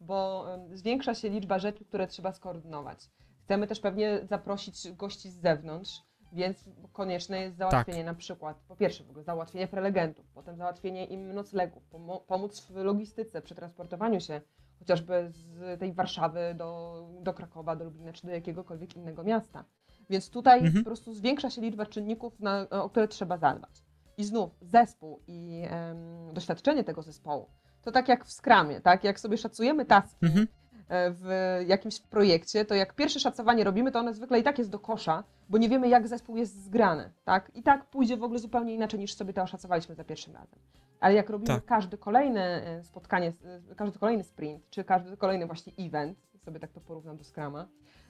bo 0.02 0.46
zwiększa 0.74 1.16
się 1.16 1.30
liczba 1.30 1.60
rzeczy, 1.60 1.86
które 1.86 2.08
trzeba 2.08 2.32
skoordynować. 2.34 3.10
Chcemy 3.44 3.68
też 3.68 3.80
pewnie 3.80 4.20
zaprosić 4.24 4.92
gości 4.92 5.30
z 5.30 5.36
zewnątrz, 5.42 6.02
więc 6.34 6.70
konieczne 6.94 7.42
jest 7.42 7.58
załatwienie 7.58 8.04
na 8.04 8.14
przykład, 8.14 8.58
po 8.68 8.76
pierwsze 8.76 9.04
w 9.04 9.10
ogóle 9.10 9.24
załatwienie 9.24 9.68
prelegentów, 9.68 10.26
potem 10.34 10.58
załatwienie 10.58 11.06
im 11.06 11.34
noclegów, 11.34 11.84
pomóc 12.28 12.60
w 12.62 12.76
logistyce, 12.76 13.42
przetransportowaniu 13.42 14.20
się 14.22 14.42
chociażby 14.80 15.28
z 15.32 15.80
tej 15.80 15.94
Warszawy 15.94 16.40
do, 16.56 17.04
do 17.22 17.34
Krakowa, 17.34 17.76
do 17.76 17.86
Lublina 17.86 18.14
czy 18.14 18.28
do 18.28 18.34
jakiegokolwiek 18.34 18.96
innego 18.96 19.24
miasta. 19.24 19.64
Więc 20.10 20.30
tutaj 20.30 20.60
Mhm. 20.60 20.84
po 20.84 20.88
prostu 20.90 21.14
zwiększa 21.14 21.50
się 21.50 21.62
liczba 21.62 21.86
czynników, 21.86 22.40
na, 22.40 22.70
o 22.70 22.90
które 22.90 23.08
trzeba 23.08 23.38
zadbać. 23.38 23.72
I 24.18 24.24
znów 24.24 24.50
zespół 24.62 25.20
i 25.28 25.64
em, 25.70 26.34
doświadczenie 26.34 26.84
tego 26.84 27.02
zespołu. 27.02 27.50
To 27.82 27.92
tak 27.92 28.08
jak 28.08 28.26
w 28.26 28.32
skramie, 28.32 28.82
tak? 28.82 29.04
Jak 29.04 29.20
sobie 29.20 29.38
szacujemy 29.38 29.86
taski 29.86 30.26
Mhm. 30.26 30.48
e, 30.90 31.12
w 31.12 31.28
jakimś 31.68 32.00
projekcie, 32.00 32.66
to 32.66 32.76
jak 32.76 32.94
pierwsze 32.96 33.20
szacowanie 33.20 33.64
robimy, 33.64 33.92
to 33.92 34.00
one 34.00 34.14
zwykle 34.14 34.40
i 34.40 34.44
tak 34.44 34.58
jest 34.58 34.70
do 34.70 34.80
kosza, 34.80 35.24
bo 35.50 35.58
nie 35.58 35.70
wiemy, 35.70 35.90
jak 35.90 36.08
zespół 36.08 36.38
jest 36.38 36.64
zgrany, 36.64 37.12
tak? 37.26 37.52
I 37.56 37.64
tak 37.64 37.86
pójdzie 37.86 38.18
w 38.18 38.24
ogóle 38.24 38.40
zupełnie 38.40 38.74
inaczej, 38.76 39.00
niż 39.00 39.14
sobie 39.14 39.34
to 39.34 39.42
oszacowaliśmy 39.42 39.96
za 39.96 40.04
pierwszym 40.04 40.34
razem. 40.34 40.60
Ale 41.00 41.14
jak 41.16 41.30
robimy 41.30 41.48
Tak. 41.56 41.66
każde 41.66 41.98
kolejne 41.98 42.42
e, 42.66 42.84
spotkanie, 42.84 43.34
e, 43.72 43.76
każdy 43.76 44.00
kolejny 44.00 44.24
sprint, 44.24 44.70
czy 44.70 44.84
każdy 44.84 45.18
kolejny 45.18 45.46
właśnie 45.46 45.74
event, 45.80 46.18
sobie 46.38 46.60
tak 46.60 46.72
to 46.72 46.82
porównam 46.82 47.18
do 47.18 47.24
Scrama, 47.24 47.68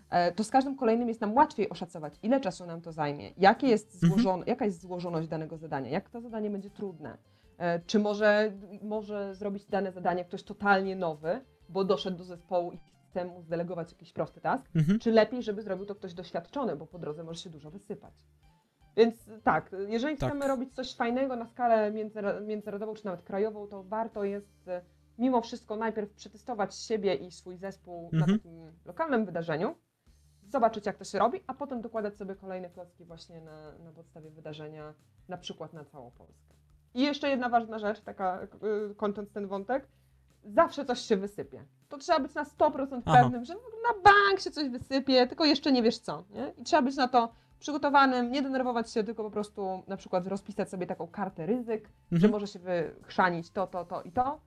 e, 0.09 0.31
to 0.31 0.43
z 0.43 0.49
każdym 0.51 0.75
kolejnym 0.75 1.07
jest 1.07 1.21
nam 1.21 1.33
łatwiej 1.33 1.69
oszacować, 1.69 2.19
ile 2.23 2.39
czasu 2.39 2.65
nam 2.65 2.81
to 2.81 2.91
zajmie, 2.91 3.31
jakie 3.37 3.67
jest 3.67 3.93
Mhm. 3.95 4.11
złożone, 4.13 4.43
jaka 4.47 4.65
jest 4.65 4.81
złożoność 4.81 5.27
danego 5.27 5.57
zadania, 5.57 5.89
jak 5.89 6.09
to 6.09 6.21
zadanie 6.21 6.49
będzie 6.49 6.69
trudne, 6.69 7.17
czy 7.85 7.99
może, 7.99 8.51
może 8.81 9.35
zrobić 9.35 9.65
dane 9.65 9.91
zadanie 9.91 10.25
ktoś 10.25 10.43
totalnie 10.43 10.95
nowy, 10.95 11.41
bo 11.69 11.83
doszedł 11.83 12.17
do 12.17 12.23
zespołu 12.23 12.71
i 12.71 12.77
chce 13.09 13.25
mu 13.25 13.41
zdelegować 13.41 13.91
jakiś 13.91 14.13
prosty 14.13 14.41
task, 14.41 14.65
Mhm. 14.75 14.99
czy 14.99 15.11
lepiej, 15.11 15.43
żeby 15.43 15.61
zrobił 15.61 15.85
to 15.85 15.95
ktoś 15.95 16.13
doświadczony, 16.13 16.75
bo 16.75 16.87
po 16.87 16.99
drodze 16.99 17.23
może 17.23 17.39
się 17.41 17.49
dużo 17.49 17.71
wysypać. 17.71 18.13
Więc 18.97 19.29
tak, 19.43 19.71
jeżeli 19.87 20.17
Tak. 20.17 20.29
chcemy 20.29 20.47
robić 20.47 20.73
coś 20.75 20.95
fajnego 20.95 21.35
na 21.35 21.45
skalę 21.45 21.91
międzynarodową 22.41 22.93
czy 22.93 23.05
nawet 23.05 23.21
krajową, 23.23 23.67
to 23.67 23.83
warto 23.83 24.23
jest 24.23 24.67
e, 24.67 24.81
mimo 25.17 25.41
wszystko 25.41 25.75
najpierw 25.75 26.13
przetestować 26.13 26.75
siebie 26.75 27.15
i 27.15 27.31
swój 27.31 27.57
zespół 27.57 28.09
na 28.13 28.19
Mhm. 28.19 28.37
takim 28.39 28.71
lokalnym 28.85 29.25
wydarzeniu, 29.25 29.75
zobaczyć 30.47 30.85
jak 30.85 30.97
to 30.97 31.03
się 31.03 31.19
robi, 31.19 31.39
a 31.47 31.53
potem 31.53 31.81
dokładać 31.81 32.17
sobie 32.17 32.35
kolejne 32.35 32.69
klocki 32.69 33.05
właśnie 33.05 33.41
na, 33.41 33.71
na 33.83 33.91
podstawie 33.91 34.29
wydarzenia, 34.31 34.93
na 35.29 35.37
przykład 35.37 35.73
na 35.73 35.85
całą 35.85 36.11
Polskę. 36.11 36.53
I 36.93 37.01
jeszcze 37.01 37.29
jedna 37.29 37.49
ważna 37.49 37.79
rzecz, 37.79 38.01
taka 38.01 38.43
y, 38.91 38.95
kończąc 38.95 39.31
ten 39.31 39.47
wątek, 39.47 39.87
zawsze 40.43 40.85
coś 40.85 40.99
się 40.99 41.17
wysypie. 41.17 41.65
To 41.89 41.97
trzeba 41.97 42.19
być 42.19 42.33
na 42.33 42.43
100% 42.43 43.01
Aha. 43.05 43.21
pewnym, 43.23 43.45
że 43.45 43.53
na 43.53 43.93
bank 44.03 44.39
się 44.39 44.51
coś 44.51 44.69
wysypie, 44.69 45.27
tylko 45.27 45.45
jeszcze 45.45 45.71
nie 45.71 45.83
wiesz 45.83 45.97
co. 45.99 46.23
Nie? 46.29 46.53
I 46.57 46.63
trzeba 46.63 46.81
być 46.81 46.95
na 46.95 47.07
to 47.07 47.33
przygotowanym, 47.59 48.31
nie 48.31 48.41
denerwować 48.41 48.91
się, 48.91 49.03
tylko 49.03 49.23
po 49.23 49.31
prostu 49.31 49.83
na 49.87 49.97
przykład 49.97 50.27
rozpisać 50.27 50.69
sobie 50.69 50.87
taką 50.87 51.07
kartę 51.07 51.45
ryzyk, 51.45 51.89
że 52.11 52.15
Mhm. 52.15 52.31
może 52.31 52.47
się 52.47 52.59
wychrzanić 52.59 53.51
to, 53.51 53.67
to, 53.67 53.85
to 53.85 54.01
i 54.01 54.11
to. 54.11 54.41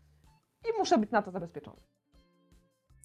I 0.65 0.79
muszę 0.79 0.99
być 0.99 1.11
na 1.11 1.23
to 1.23 1.31
zabezpieczony. 1.31 1.81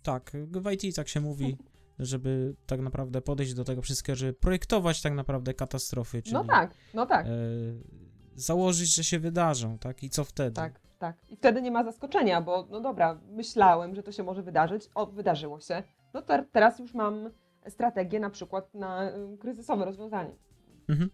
Tak, 0.04 0.32
w 0.52 0.72
IT 0.72 0.96
tak 0.96 1.08
się 1.08 1.22
mówi, 1.22 1.58
żeby 2.00 2.56
tak 2.66 2.80
naprawdę 2.82 3.22
podejść 3.22 3.54
do 3.54 3.64
tego 3.64 3.82
wszystkiego, 3.82 4.16
żeby 4.16 4.34
projektować 4.34 5.02
tak 5.02 5.14
naprawdę 5.14 5.54
katastrofy, 5.54 6.22
czyli 6.22 6.34
No 6.34 6.44
tak, 6.44 6.74
no 6.94 7.06
tak, 7.06 7.26
e, 7.26 7.30
założyć, 8.36 8.96
że 8.96 9.04
się 9.04 9.20
wydarzą, 9.20 9.78
tak? 9.78 10.04
I 10.04 10.10
co 10.10 10.24
wtedy? 10.24 10.56
tak, 10.56 10.80
tak. 11.00 11.16
I 11.30 11.36
wtedy 11.36 11.62
nie 11.62 11.72
ma 11.72 11.84
zaskoczenia, 11.84 12.42
bo 12.42 12.68
no 12.70 12.82
dobra, 12.82 13.20
myślałem, 13.30 13.96
że 13.96 14.04
to 14.04 14.12
się 14.12 14.24
może 14.24 14.44
wydarzyć, 14.44 14.90
o, 14.96 15.06
wydarzyło 15.06 15.60
się. 15.60 15.84
No 16.14 16.22
to 16.22 16.34
teraz 16.52 16.80
już 16.80 16.94
mam 16.94 17.30
strategię 17.70 18.20
na 18.20 18.30
przykład 18.30 18.74
na 18.74 19.10
y, 19.10 19.38
kryzysowe 19.38 19.86
rozwiązanie. 19.86 20.36
Mhm. 20.90 21.10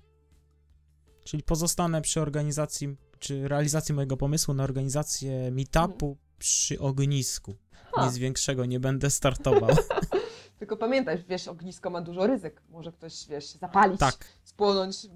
Czyli 1.23 1.43
pozostanę 1.43 2.01
przy 2.01 2.21
organizacji, 2.21 2.95
czy 3.19 3.47
realizacji 3.47 3.95
mojego 3.95 4.17
pomysłu 4.17 4.53
na 4.53 4.63
organizację 4.63 5.51
meetupu 5.51 6.17
przy 6.39 6.79
ognisku. 6.79 7.55
Ha. 7.91 8.05
Nic 8.05 8.17
większego 8.17 8.65
nie 8.65 8.79
będę 8.79 9.09
startował. 9.09 9.69
Tylko 10.59 10.77
pamiętaj, 10.77 11.23
wiesz, 11.29 11.47
ognisko 11.47 11.89
ma 11.89 12.01
dużo 12.01 12.27
ryzyk. 12.27 12.61
Może 12.69 12.91
ktoś, 12.91 13.27
wiesz, 13.27 13.45
zapalić, 13.45 13.99
tak, 13.99 14.25
spłonąć. 14.43 15.07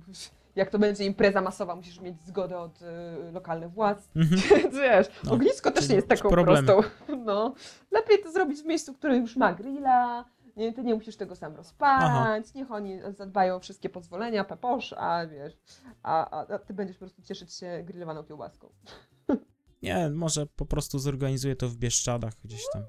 Jak 0.56 0.70
to 0.70 0.80
będzie 0.80 1.06
impreza 1.06 1.42
masowa, 1.42 1.76
musisz 1.76 2.00
mieć 2.00 2.22
zgodę 2.22 2.58
od 2.58 2.82
y, 2.82 2.86
lokalnych 3.32 3.72
władz. 3.72 4.10
mhm. 4.16 4.42
Wiesz, 4.82 5.08
No, 5.24 5.32
ognisko 5.32 5.72
też 5.72 5.90
nie 5.90 5.96
jest 5.96 6.08
taką 6.08 6.30
problemy. 6.30 6.68
prostą. 6.68 6.90
No. 7.26 7.54
Lepiej 7.92 8.24
to 8.24 8.32
zrobić 8.32 8.60
w 8.62 8.66
miejscu, 8.66 8.94
które 8.94 9.18
już 9.18 9.36
ma 9.36 9.54
grilla. 9.54 10.26
Nie, 10.56 10.74
ty 10.74 10.84
nie 10.84 10.96
musisz 10.96 11.18
tego 11.18 11.36
sam 11.36 11.56
rozpalać, 11.56 12.54
niech 12.54 12.72
oni 12.72 13.00
zadbają 13.10 13.56
o 13.56 13.60
wszystkie 13.60 13.90
pozwolenia, 13.90 14.44
peposz, 14.44 14.94
a 14.98 15.28
wiesz, 15.28 15.58
a, 16.04 16.30
a, 16.30 16.54
a 16.54 16.60
ty 16.60 16.74
będziesz 16.74 16.98
po 16.98 17.00
prostu 17.00 17.22
cieszyć 17.22 17.54
się 17.54 17.84
grillowaną 17.86 18.24
kiełbaską. 18.24 18.70
Nie, 19.82 20.10
może 20.10 20.46
po 20.46 20.66
prostu 20.66 21.00
zorganizuję 21.00 21.56
to 21.56 21.70
w 21.70 21.76
Bieszczadach 21.76 22.34
gdzieś 22.44 22.62
tam. 22.74 22.84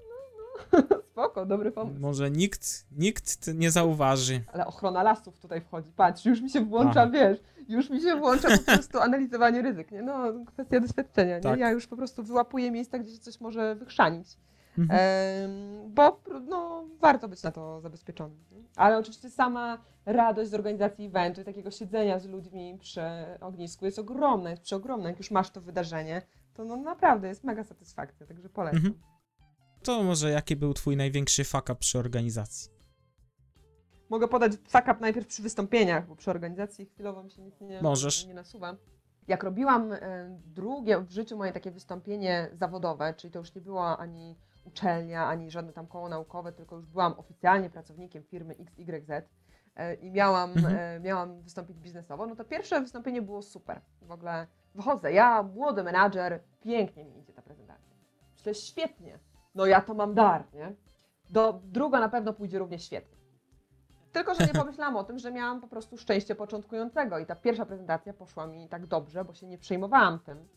Spoko, 1.13 1.47
dobry 1.47 1.73
pomysł. 1.73 2.01
Może 2.01 2.31
nikt, 2.31 2.87
nikt 2.91 3.55
nie 3.55 3.71
zauważy. 3.71 4.45
Ale 4.53 4.67
ochrona 4.67 5.03
lasów 5.03 5.39
tutaj 5.39 5.61
wchodzi. 5.61 5.93
Patrz, 5.97 6.25
już 6.25 6.41
mi 6.41 6.51
się 6.51 6.61
włącza, 6.61 7.03
Aha. 7.03 7.11
wiesz, 7.11 7.39
już 7.69 7.91
mi 7.91 8.01
się 8.01 8.17
włącza 8.17 8.49
po 8.59 8.65
prostu 8.65 8.99
analizowanie 8.99 9.63
ryzyk, 9.63 9.91
nie? 9.91 10.03
No, 10.03 10.33
kwestia 10.47 10.81
doświadczenia, 10.81 11.37
nie? 11.37 11.43
Tak. 11.43 11.59
Ja 11.61 11.71
już 11.71 11.87
po 11.87 11.97
prostu 11.97 12.23
wyłapuję 12.23 12.71
miejsca, 12.71 12.99
gdzie 12.99 13.13
się 13.13 13.19
coś 13.19 13.41
może 13.41 13.75
wychrzanić. 13.75 14.29
Mhm. 14.79 15.95
Bo 15.95 16.21
no, 16.49 16.85
warto 17.01 17.29
być 17.29 17.43
na 17.43 17.53
to 17.53 17.81
zabezpieczonym. 17.81 18.45
Ale 18.77 18.99
oczywiście 18.99 19.31
sama 19.31 19.79
radość 20.07 20.51
z 20.51 20.55
organizacji 20.55 21.07
eventu 21.07 21.41
i 21.41 21.45
takiego 21.45 21.71
siedzenia 21.71 22.19
z 22.19 22.27
ludźmi 22.27 22.79
przy 22.81 23.01
ognisku 23.41 23.85
jest 23.85 23.99
ogromna, 23.99 24.51
jest 24.51 24.63
przeogromna. 24.63 25.09
Jak 25.09 25.19
już 25.19 25.31
masz 25.31 25.51
to 25.51 25.61
wydarzenie, 25.61 26.23
to 26.55 26.65
no 26.65 26.77
naprawdę 26.77 27.29
jest 27.29 27.45
mega 27.45 27.65
satysfakcja, 27.65 28.27
także 28.27 28.49
polecam. 28.49 28.77
Mhm. 28.77 28.95
To 29.83 30.03
może 30.03 30.31
jaki 30.31 30.57
był 30.57 30.75
twój 30.75 30.97
największy 30.97 31.45
fuck 31.45 31.65
up 31.65 31.77
przy 31.77 31.99
organizacji? 31.99 32.71
Mogę 34.11 34.29
podać 34.29 34.53
fuck 34.53 34.85
up 34.85 34.97
najpierw 35.01 35.27
przy 35.27 35.43
wystąpieniach, 35.43 36.07
bo 36.07 36.17
przy 36.17 36.31
organizacji 36.31 36.87
chwilowo 36.87 37.23
mi 37.23 37.31
się 37.31 37.43
nic 37.43 37.61
nie, 37.61 37.83
Możesz. 37.83 38.27
nie 38.27 38.35
nasuwa. 38.35 38.77
Jak 39.29 39.43
robiłam 39.43 39.93
e, 39.93 39.99
drugie 40.47 41.01
w 41.01 41.11
życiu 41.11 41.37
moje 41.37 41.53
takie 41.53 41.71
wystąpienie 41.71 42.51
zawodowe, 42.53 43.15
czyli 43.15 43.33
to 43.33 43.39
już 43.39 43.55
nie 43.55 43.61
była 43.61 43.99
ani 43.99 44.37
uczelnia, 44.67 45.27
ani 45.27 45.51
żadne 45.51 45.73
tam 45.73 45.87
koło 45.87 46.09
naukowe, 46.09 46.53
tylko 46.53 46.77
już 46.77 46.87
byłam 46.87 47.15
oficjalnie 47.19 47.71
pracownikiem 47.71 48.23
firmy 48.23 48.55
XYZ, 48.79 49.11
e, 49.77 49.95
i 49.95 50.11
miałam, 50.11 50.51
Mhm. 50.51 50.77
e, 50.77 51.01
miałam 51.01 51.41
wystąpić 51.43 51.79
biznesowo, 51.79 52.27
no 52.27 52.37
to 52.37 52.45
pierwsze 52.45 52.81
wystąpienie 52.81 53.23
było 53.23 53.43
super. 53.43 53.81
W 54.03 54.11
ogóle 54.11 54.47
wychodzę, 54.75 55.13
ja, 55.13 55.43
młody 55.43 55.83
menadżer, 55.83 56.41
pięknie 56.61 57.05
mi 57.05 57.19
idzie 57.19 57.33
ta 57.33 57.43
prezentacja. 57.43 57.97
Myślę, 58.37 58.55
świetnie, 58.55 59.19
no 59.55 59.67
ja 59.67 59.81
to 59.81 59.95
mam 59.95 60.15
dar, 60.15 60.45
nie? 60.53 60.73
Do, 61.31 61.61
druga 61.65 62.01
na 62.01 62.09
pewno 62.09 62.33
pójdzie 62.33 62.59
równie 62.59 62.79
świetnie. 62.79 63.17
Tylko, 64.13 64.35
że 64.35 64.47
nie 64.47 64.53
pomyślałam 64.65 64.97
o 64.97 65.05
tym, 65.05 65.19
że 65.19 65.33
miałam 65.33 65.61
po 65.61 65.69
prostu 65.69 65.97
szczęście 65.97 66.35
początkującego 66.35 67.19
i 67.19 67.27
ta 67.27 67.37
pierwsza 67.37 67.67
prezentacja 67.67 68.13
poszła 68.13 68.47
mi 68.47 68.69
tak 68.69 68.87
dobrze, 68.87 69.25
bo 69.25 69.35
się 69.35 69.47
nie 69.47 69.59
przejmowałam 69.59 70.19
tym, 70.19 70.49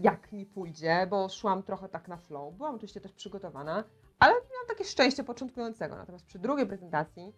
jak 0.00 0.32
mi 0.32 0.46
pójdzie, 0.46 1.06
bo 1.10 1.28
szłam 1.28 1.62
trochę 1.62 1.88
tak 1.88 2.08
na 2.08 2.16
flow. 2.16 2.54
Byłam 2.54 2.74
oczywiście 2.74 3.00
też 3.00 3.12
przygotowana, 3.12 3.84
ale 4.18 4.32
miałam 4.32 4.66
takie 4.68 4.84
szczęście 4.84 5.24
początkującego. 5.24 5.96
Natomiast 5.96 6.26
przy 6.26 6.38
drugiej 6.38 6.66
prezentacji, 6.66 7.32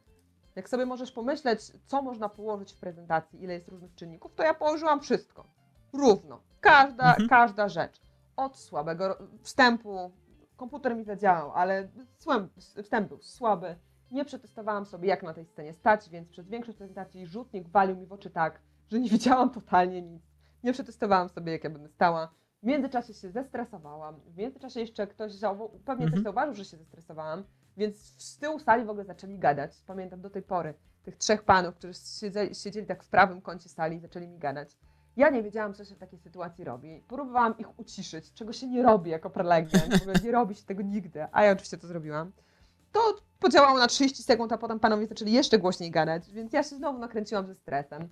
jak 0.56 0.68
sobie 0.68 0.86
możesz 0.86 1.12
pomyśleć, 1.12 1.72
co 1.86 2.02
można 2.02 2.28
położyć 2.28 2.72
w 2.72 2.76
prezentacji, 2.76 3.42
ile 3.42 3.54
jest 3.54 3.68
różnych 3.68 3.94
czynników, 3.94 4.34
to 4.34 4.42
ja 4.42 4.54
położyłam 4.54 5.00
wszystko. 5.00 5.44
Równo. 5.92 6.40
Każda, 6.60 7.10
Mhm. 7.10 7.28
każda 7.28 7.68
rzecz. 7.68 8.00
Od 8.36 8.58
słabego 8.58 9.18
wstępu, 9.42 10.10
komputer 10.56 10.96
mi 10.96 11.04
zadziałał, 11.04 11.52
ale 11.52 11.88
wstęp 12.82 13.08
był 13.08 13.22
słaby. 13.22 13.76
Nie 14.10 14.24
przetestowałam 14.24 14.86
sobie, 14.86 15.08
jak 15.08 15.22
na 15.22 15.34
tej 15.34 15.44
scenie 15.46 15.72
stać, 15.74 16.08
więc 16.10 16.28
przez 16.28 16.48
większość 16.48 16.78
prezentacji 16.78 17.26
rzutnik 17.26 17.68
walił 17.68 17.96
mi 17.96 18.06
w 18.06 18.12
oczy 18.12 18.30
tak, 18.30 18.60
że 18.90 19.00
nie 19.00 19.08
widziałam 19.18 19.50
totalnie 19.50 20.02
nic. 20.02 20.22
Nie 20.64 20.72
przetestowałam 20.72 21.28
sobie, 21.28 21.52
jak 21.52 21.64
ja 21.64 21.70
będę 21.70 21.88
stała. 21.88 22.28
W 22.62 22.66
międzyczasie 22.66 23.14
się 23.14 23.30
zestresowałam. 23.30 24.20
W 24.26 24.36
międzyczasie 24.36 24.80
jeszcze 24.80 25.06
ktoś 25.06 25.32
zauwa- 25.32 25.68
pewnie 25.84 26.04
Mhm. 26.04 26.12
też 26.12 26.22
zauważył, 26.22 26.54
że 26.54 26.64
się 26.64 26.76
zestresowałam, 26.76 27.44
więc 27.76 27.96
z 28.22 28.38
tyłu 28.38 28.58
sali 28.58 28.84
w 28.84 28.90
ogóle 28.90 29.04
zaczęli 29.04 29.38
gadać. 29.38 29.82
Pamiętam 29.86 30.20
do 30.20 30.30
tej 30.30 30.42
pory 30.42 30.74
tych 31.02 31.16
trzech 31.16 31.42
panów, 31.42 31.74
którzy 31.74 31.94
siedzieli, 32.20 32.54
siedzieli 32.54 32.86
tak 32.86 33.04
w 33.04 33.08
prawym 33.08 33.40
kącie 33.40 33.68
sali, 33.68 34.00
zaczęli 34.00 34.28
mi 34.28 34.38
gadać. 34.38 34.76
Ja 35.16 35.30
nie 35.30 35.42
wiedziałam, 35.42 35.74
co 35.74 35.84
się 35.84 35.94
w 35.94 35.98
takiej 35.98 36.18
sytuacji 36.18 36.64
robi. 36.64 37.04
Próbowałam 37.08 37.58
ich 37.58 37.78
uciszyć, 37.78 38.32
czego 38.32 38.52
się 38.52 38.66
nie 38.66 38.82
robi 38.82 39.10
jako 39.10 39.30
prelegent. 39.30 39.98
W 39.98 40.02
ogóle 40.02 40.14
nie 40.24 40.32
robi 40.32 40.54
się 40.54 40.64
tego 40.64 40.82
nigdy, 40.82 41.26
a 41.32 41.44
ja 41.44 41.52
oczywiście 41.52 41.78
to 41.78 41.86
zrobiłam. 41.86 42.32
To 42.92 43.00
podziałało 43.40 43.78
na 43.78 43.86
30 43.86 44.22
sekund, 44.22 44.52
a 44.52 44.58
potem 44.58 44.80
panowie 44.80 45.06
zaczęli 45.06 45.32
jeszcze 45.32 45.58
głośniej 45.58 45.90
gadać, 45.90 46.30
więc 46.32 46.52
ja 46.52 46.62
się 46.62 46.76
znowu 46.76 46.98
nakręciłam 46.98 47.46
ze 47.46 47.54
stresem. 47.54 48.08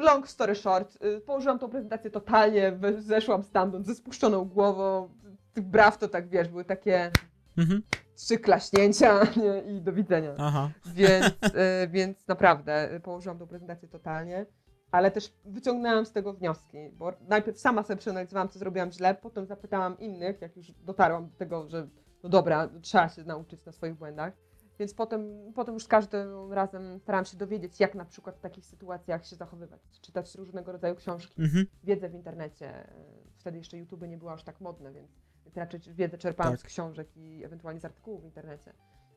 Long 0.00 0.28
story 0.28 0.54
short, 0.54 0.98
y, 1.04 1.20
położyłam 1.20 1.58
tą 1.58 1.70
prezentację 1.70 2.10
totalnie, 2.10 2.78
zeszłam 2.98 3.42
stamtąd 3.42 3.86
ze 3.86 3.94
spuszczoną 3.94 4.44
głową. 4.44 5.08
Tych 5.52 5.64
braw 5.64 5.98
to 5.98 6.08
tak, 6.08 6.28
wiesz, 6.28 6.48
były 6.48 6.64
takie 6.64 7.10
Mhm. 7.58 7.82
trzy 8.16 8.38
klaśnięcia 8.38 9.20
nie? 9.42 9.72
i 9.72 9.80
do 9.80 9.92
widzenia. 9.92 10.34
Aha. 10.38 10.70
Więc, 10.86 11.24
y, 11.84 11.88
więc 11.88 12.28
naprawdę 12.28 12.94
y, 12.94 13.00
położyłam 13.00 13.38
tą 13.38 13.46
prezentację 13.46 13.88
totalnie, 13.88 14.46
ale 14.90 15.10
też 15.10 15.32
wyciągnęłam 15.44 16.06
z 16.06 16.12
tego 16.12 16.32
wnioski, 16.32 16.90
bo 16.92 17.12
najpierw 17.28 17.60
sama 17.60 17.82
sobie 17.82 17.96
przeanalizowałam, 17.96 18.48
co 18.48 18.58
zrobiłam 18.58 18.92
źle, 18.92 19.14
potem 19.14 19.46
zapytałam 19.46 19.98
innych, 19.98 20.40
jak 20.40 20.56
już 20.56 20.72
dotarłam 20.72 21.28
do 21.28 21.36
tego, 21.36 21.68
że 21.68 21.88
no 22.22 22.28
dobra, 22.28 22.68
trzeba 22.82 23.08
się 23.08 23.24
nauczyć 23.24 23.64
na 23.64 23.72
swoich 23.72 23.94
błędach. 23.94 24.32
Więc 24.78 24.94
potem, 24.94 25.52
potem 25.54 25.74
już 25.74 25.84
z 25.84 25.88
każdym 25.88 26.52
razem 26.52 27.00
starałam 27.00 27.24
się 27.24 27.36
dowiedzieć, 27.36 27.80
jak 27.80 27.94
na 27.94 28.04
przykład 28.04 28.36
w 28.36 28.40
takich 28.40 28.66
sytuacjach 28.66 29.26
się 29.26 29.36
zachowywać. 29.36 29.80
Czytać 30.00 30.34
różnego 30.34 30.72
rodzaju 30.72 30.94
książki, 30.94 31.42
Mhm. 31.42 31.66
wiedzę 31.84 32.08
w 32.08 32.14
internecie. 32.14 32.90
Wtedy 33.38 33.58
jeszcze 33.58 33.76
YouTube 33.78 34.02
nie 34.08 34.18
było 34.18 34.32
aż 34.32 34.44
tak 34.44 34.60
modne, 34.60 34.92
więc 34.92 35.10
raczej 35.56 35.80
wiedzę 35.80 36.18
czerpałam 36.18 36.52
Tak. 36.52 36.60
z 36.60 36.64
książek 36.64 37.16
i 37.16 37.44
ewentualnie 37.44 37.80
z 37.80 37.84
artykułów 37.84 38.22
w 38.22 38.24
internecie. 38.24 38.72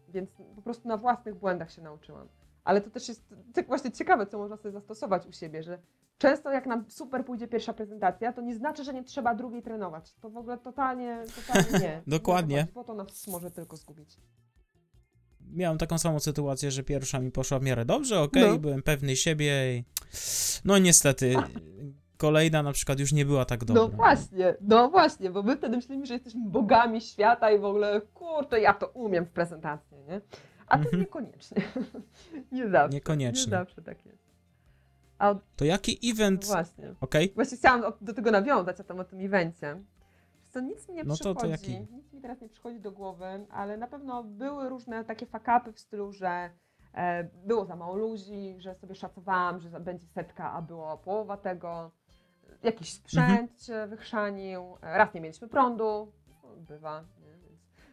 Więc 0.09 0.29
po 0.55 0.61
prostu 0.61 0.87
na 0.87 0.97
własnych 0.97 1.35
błędach 1.35 1.71
się 1.71 1.81
nauczyłam. 1.81 2.27
Ale 2.63 2.81
to 2.81 2.89
też 2.89 3.07
jest 3.09 3.35
tak 3.53 3.67
właśnie 3.67 3.91
ciekawe, 3.91 4.25
co 4.27 4.37
można 4.37 4.57
sobie 4.57 4.71
zastosować 4.71 5.27
u 5.27 5.31
siebie, 5.31 5.63
że 5.63 5.79
często 6.17 6.51
jak 6.51 6.65
nam 6.65 6.85
super 6.89 7.25
pójdzie 7.25 7.47
pierwsza 7.47 7.73
prezentacja, 7.73 8.33
to 8.33 8.41
nie 8.41 8.55
znaczy, 8.55 8.83
że 8.83 8.93
nie 8.93 9.03
trzeba 9.03 9.35
drugiej 9.35 9.61
trenować. 9.61 10.13
To 10.15 10.29
w 10.29 10.37
ogóle 10.37 10.57
totalnie, 10.57 11.23
totalnie 11.35 11.79
nie. 11.79 12.01
Dokładnie. 12.17 12.67
Bo 12.73 12.83
to 12.83 12.93
nas 12.93 13.27
może 13.27 13.51
tylko 13.51 13.77
zgubić. 13.77 14.17
Miałem 15.53 15.77
taką 15.77 15.97
samą 15.97 16.19
sytuację, 16.19 16.71
że 16.71 16.83
pierwsza 16.83 17.19
mi 17.19 17.31
poszła 17.31 17.59
w 17.59 17.63
miarę 17.63 17.85
dobrze, 17.85 18.19
okej, 18.19 18.43
No. 18.51 18.57
byłem 18.59 18.83
pewny 18.83 19.15
siebie 19.15 19.77
i... 19.77 19.83
No 20.65 20.77
niestety, 20.77 21.35
kolejna 22.17 22.63
na 22.63 22.71
przykład 22.71 22.99
już 22.99 23.13
nie 23.13 23.25
była 23.25 23.45
tak 23.45 23.65
dobra. 23.65 23.81
No 23.83 23.89
właśnie, 23.89 24.55
no 24.61 24.89
właśnie, 24.89 25.29
bo 25.29 25.43
my 25.43 25.57
wtedy 25.57 25.75
myślimy, 25.77 26.05
że 26.05 26.13
jesteśmy 26.13 26.41
bogami 26.49 27.01
świata 27.01 27.51
i 27.51 27.59
w 27.59 27.65
ogóle, 27.65 28.01
kurczę, 28.13 28.59
ja 28.61 28.73
to 28.73 28.87
umiem 28.87 29.25
w 29.25 29.29
prezentacji, 29.29 29.97
nie? 30.07 30.21
A 30.67 30.77
to 30.77 30.83
Mhm. 30.83 30.99
niekoniecznie. 31.01 31.61
nie 32.51 32.69
zawsze. 32.69 32.95
Niekoniecznie. 32.95 33.45
Nie 33.45 33.49
zawsze 33.57 33.81
tak 33.81 34.05
jest. 34.05 34.29
Od- 35.19 35.55
To 35.55 35.65
jaki 35.65 35.99
no 36.03 36.11
event... 36.11 36.45
właśnie. 36.45 36.93
Okej, 37.01 37.31
Właśnie 37.35 37.57
chciałam 37.57 37.93
do 38.01 38.13
tego 38.13 38.31
nawiązać, 38.31 38.79
a 38.79 38.83
tam 38.83 38.99
o 38.99 39.03
tym 39.03 39.25
evencie. 39.25 39.77
Co 40.49 40.59
nic 40.59 40.89
mi 40.89 40.95
nie 40.95 41.03
No 41.03 41.17
to- 41.17 41.23
to 41.23 41.35
przychodzi, 41.35 41.71
jaki? 41.71 41.93
nic 41.93 42.13
mi 42.13 42.21
teraz 42.21 42.41
nie 42.41 42.49
przychodzi 42.49 42.79
do 42.79 42.91
głowy, 42.91 43.25
ale 43.49 43.77
na 43.77 43.87
pewno 43.87 44.23
były 44.23 44.69
różne 44.69 45.05
takie 45.05 45.25
fakapy 45.25 45.73
w 45.73 45.79
stylu, 45.79 46.11
że 46.11 46.49
e, 46.93 47.23
było 47.23 47.65
za 47.65 47.75
mało 47.75 47.95
ludzi, 47.95 48.55
że 48.57 48.75
sobie 48.75 48.95
szacowałam, 48.95 49.59
że 49.59 49.79
będzie 49.79 50.07
setka, 50.07 50.51
a 50.51 50.61
było 50.61 50.97
połowa 50.97 51.37
tego. 51.37 51.91
Jakiś 52.63 52.93
sprzęt 52.93 53.63
się 53.63 53.87
wychrzanił, 53.87 54.77
raz 54.81 55.13
nie 55.13 55.21
mieliśmy 55.21 55.47
prądu, 55.47 56.11
bywa, 56.57 57.03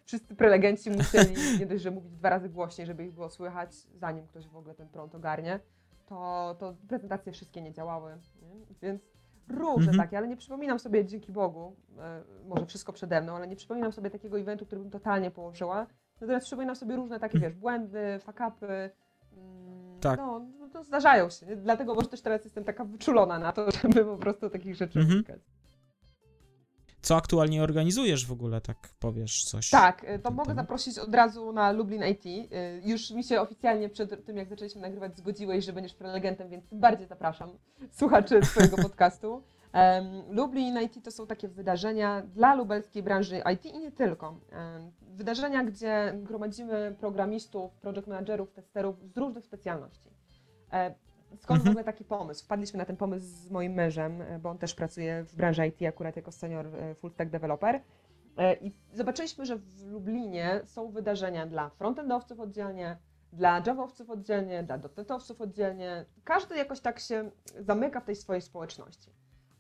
wszyscy 0.05 0.37
prelegenci 0.37 0.91
musieli 0.91 1.35
nie 1.61 1.67
dość, 1.67 1.83
że 1.83 1.91
mówić 1.91 2.13
dwa 2.13 2.31
razy 2.31 2.49
głośniej, 2.49 2.87
żeby 2.87 3.05
ich 3.05 3.13
było 3.13 3.31
słychać, 3.31 3.75
zanim 3.77 4.27
ktoś 4.27 4.49
w 4.49 4.57
ogóle 4.57 4.75
ten 4.75 4.89
prąd 4.89 5.15
ogarnie, 5.15 5.61
to, 6.07 6.57
to 6.59 6.75
prezentacje 6.89 7.33
wszystkie 7.33 7.63
nie 7.63 7.73
działały, 7.73 8.19
nie? 8.43 8.67
więc 8.83 9.16
różne 9.49 9.91
Mhm. 9.93 9.97
takie, 9.99 10.19
ale 10.19 10.29
nie 10.29 10.37
przypominam 10.37 10.79
sobie, 10.79 11.05
dzięki 11.05 11.33
Bogu, 11.33 11.77
e, 11.99 12.23
może 12.49 12.67
wszystko 12.67 12.93
przede 12.93 13.21
mną, 13.21 13.37
ale 13.37 13.47
nie 13.49 13.57
przypominam 13.57 13.93
sobie 13.93 14.11
takiego 14.11 14.39
eventu, 14.39 14.67
który 14.67 14.81
bym 14.81 14.91
totalnie 14.91 15.31
położyła, 15.31 15.87
natomiast 16.21 16.47
przypominam 16.47 16.77
sobie 16.77 16.97
różne 16.97 17.21
takie, 17.21 17.39
wiesz, 17.39 17.55
błędy, 17.55 18.19
fakapy, 18.21 18.91
mm, 19.37 20.01
Tak. 20.01 20.19
no, 20.19 20.39
no 20.61 20.69
to 20.69 20.85
zdarzają 20.85 21.31
się, 21.31 21.57
dlatego 21.57 21.95
może 21.95 22.09
też 22.09 22.21
teraz 22.23 22.45
jestem 22.45 22.65
taka 22.65 22.85
wyczulona 22.85 23.39
na 23.39 23.53
to, 23.53 23.71
żeby 23.83 24.05
po 24.05 24.17
prostu 24.17 24.51
takich 24.51 24.75
rzeczy 24.75 24.99
Mhm. 24.99 25.15
unikać. 25.17 25.41
Co 27.07 27.17
aktualnie 27.17 27.63
organizujesz 27.63 28.27
w 28.27 28.33
ogóle, 28.33 28.61
tak 28.61 28.77
powiesz 29.01 29.45
coś? 29.45 29.71
Tak, 29.71 30.05
y, 30.05 30.19
to 30.19 30.31
mogę 30.31 30.49
temat? 30.49 30.65
zaprosić 30.65 30.99
od 30.99 31.15
razu 31.15 31.53
na 31.53 31.73
Lublin 31.73 32.03
IT. 32.05 32.27
Y, 32.27 32.49
Już 32.85 33.11
mi 33.11 33.25
się 33.25 33.41
oficjalnie 33.41 33.89
przed 33.89 34.25
tym, 34.27 34.37
jak 34.37 34.49
zaczęliśmy 34.49 34.81
nagrywać, 34.81 35.17
zgodziłeś, 35.17 35.65
że 35.65 35.73
będziesz 35.73 35.95
prelegentem, 35.95 36.49
więc 36.49 36.69
tym 36.69 36.81
bardziej 36.81 37.07
zapraszam 37.07 37.51
słuchaczy 37.91 38.41
Twojego 38.41 38.77
podcastu. 38.89 39.43
Lublin 40.31 40.79
IT 40.83 41.05
to 41.05 41.11
są 41.11 41.27
takie 41.27 41.49
wydarzenia 41.49 42.23
dla 42.23 42.55
lubelskiej 42.55 43.03
branży 43.03 43.43
IT 43.55 43.67
i 43.67 43.79
nie 43.79 43.93
tylko. 43.93 44.41
Wydarzenia, 45.03 45.65
gdzie 45.65 46.15
gromadzimy 46.23 46.97
programistów, 47.01 47.73
project 47.73 48.07
managerów, 48.07 48.53
testerów 48.53 48.97
z 49.15 49.17
różnych 49.17 49.45
specjalności. 49.45 50.11
Skąd 51.37 51.59
w 51.59 51.63
Mhm. 51.63 51.69
ogóle 51.71 51.85
taki 51.85 52.05
pomysł? 52.05 52.45
Wpadliśmy 52.45 52.79
na 52.79 52.85
ten 52.85 52.97
pomysł 52.97 53.27
z 53.27 53.51
moim 53.51 53.73
mężem, 53.73 54.23
e, 54.23 54.39
bo 54.39 54.51
on 54.51 54.59
też 54.59 54.75
pracuje 54.75 55.25
w 55.25 55.37
branży 55.37 55.67
IT 55.67 55.83
akurat 55.89 56.17
jako 56.17 56.33
senior 56.33 56.67
e, 56.67 56.95
full 56.95 57.11
stack 57.11 57.31
developer. 57.31 57.81
E, 58.37 58.55
I 58.55 58.73
zobaczyliśmy, 58.93 59.47
że 59.47 59.57
w 59.57 59.83
Lublinie 59.87 60.61
są 60.65 60.91
wydarzenia 60.91 61.47
dla 61.47 61.71
frontendowców 61.71 62.41
oddzielnie, 62.41 62.97
dla 63.33 63.63
javowców 63.67 64.11
oddzielnie, 64.11 64.63
dla 64.63 64.79
dotnetowców 64.79 65.41
oddzielnie. 65.41 66.05
Każdy 66.25 66.57
jakoś 66.57 66.81
tak 66.81 66.99
się 67.01 67.31
zamyka 67.61 68.01
w 68.01 68.05
tej 68.05 68.17
swojej 68.17 68.43
społeczności. 68.43 69.11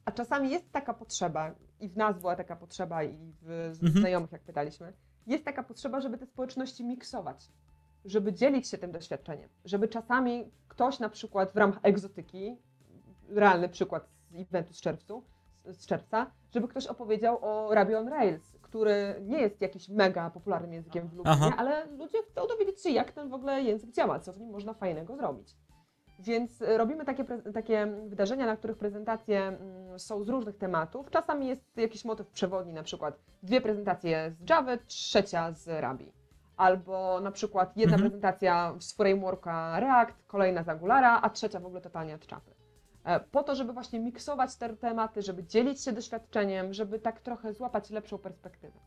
A 0.04 0.12
czasami 0.12 0.50
jest 0.50 0.72
taka 0.72 0.94
potrzeba, 0.94 1.54
i 1.80 1.88
w 1.88 1.96
nas 1.96 2.18
była 2.20 2.36
taka 2.36 2.56
potrzeba, 2.56 3.02
i 3.04 3.16
w 3.42 3.50
Mhm. 3.50 3.92
znajomych, 3.92 4.32
jak 4.32 4.42
pytaliśmy, 4.42 4.92
jest 5.26 5.44
taka 5.44 5.62
potrzeba, 5.62 6.00
żeby 6.00 6.18
te 6.18 6.26
społeczności 6.26 6.84
miksować, 6.84 7.48
żeby 8.04 8.32
dzielić 8.32 8.68
się 8.68 8.78
tym 8.78 8.92
doświadczeniem, 8.92 9.48
żeby 9.64 9.88
czasami 9.88 10.50
ktoś 10.76 10.98
na 10.98 11.08
przykład 11.08 11.52
w 11.52 11.56
ramach 11.56 11.78
egzotyki, 11.82 12.56
realny 13.28 13.68
przykład 13.68 14.08
z 14.30 14.34
eventu 14.40 14.74
z, 14.74 14.80
czerwcu, 14.80 15.24
z 15.64 15.86
czerwca, 15.86 16.30
żeby 16.50 16.68
ktoś 16.68 16.86
opowiedział 16.86 17.38
o 17.44 17.74
Ruby 17.74 17.98
on 17.98 18.08
Rails, 18.08 18.56
który 18.62 19.14
nie 19.20 19.40
jest 19.40 19.60
jakiś 19.60 19.88
mega 19.88 20.30
popularnym 20.30 20.72
językiem 20.72 21.08
w 21.08 21.12
Lublinie, 21.12 21.38
Aha. 21.46 21.54
ale 21.58 21.86
ludzie 21.86 22.18
chcą 22.22 22.46
dowiedzieć 22.46 22.82
się, 22.82 22.90
jak 22.90 23.12
ten 23.12 23.28
w 23.28 23.34
ogóle 23.34 23.62
język 23.62 23.90
działa, 23.90 24.20
co 24.20 24.32
w 24.32 24.40
nim 24.40 24.50
można 24.50 24.74
fajnego 24.74 25.16
zrobić. 25.16 25.56
Więc 26.18 26.62
robimy 26.76 27.04
takie, 27.04 27.24
takie 27.54 27.86
wydarzenia, 28.06 28.46
na 28.46 28.56
których 28.56 28.78
prezentacje 28.78 29.42
mm, 29.42 29.98
są 29.98 30.24
z 30.24 30.28
różnych 30.28 30.56
tematów. 30.56 31.10
Czasami 31.10 31.46
jest 31.46 31.76
jakiś 31.76 32.04
motyw 32.04 32.28
przewodni, 32.28 32.72
na 32.72 32.82
przykład 32.82 33.18
dwie 33.42 33.60
prezentacje 33.60 34.30
z 34.30 34.50
Java, 34.50 34.76
trzecia 34.76 35.52
z 35.52 35.68
Ruby. 35.68 36.12
Albo 36.56 37.20
na 37.20 37.30
przykład 37.30 37.76
jedna 37.76 37.94
Mhm. 37.94 38.10
prezentacja 38.10 38.74
z 38.78 38.92
frameworka 38.92 39.80
React, 39.80 40.14
kolejna 40.26 40.62
z 40.62 40.68
Angulara, 40.68 41.20
a 41.22 41.30
trzecia 41.30 41.60
w 41.60 41.66
ogóle 41.66 41.80
totalnie 41.80 42.14
od 42.14 42.26
czapy. 42.26 42.50
E, 43.04 43.20
Po 43.20 43.42
to, 43.42 43.54
żeby 43.54 43.72
właśnie 43.72 44.00
miksować 44.00 44.56
te 44.56 44.76
tematy, 44.76 45.22
żeby 45.22 45.44
dzielić 45.44 45.84
się 45.84 45.92
doświadczeniem, 45.92 46.72
żeby 46.74 46.98
tak 46.98 47.20
trochę 47.20 47.52
złapać 47.52 47.90
lepszą 47.90 48.18
perspektywę. 48.18 48.78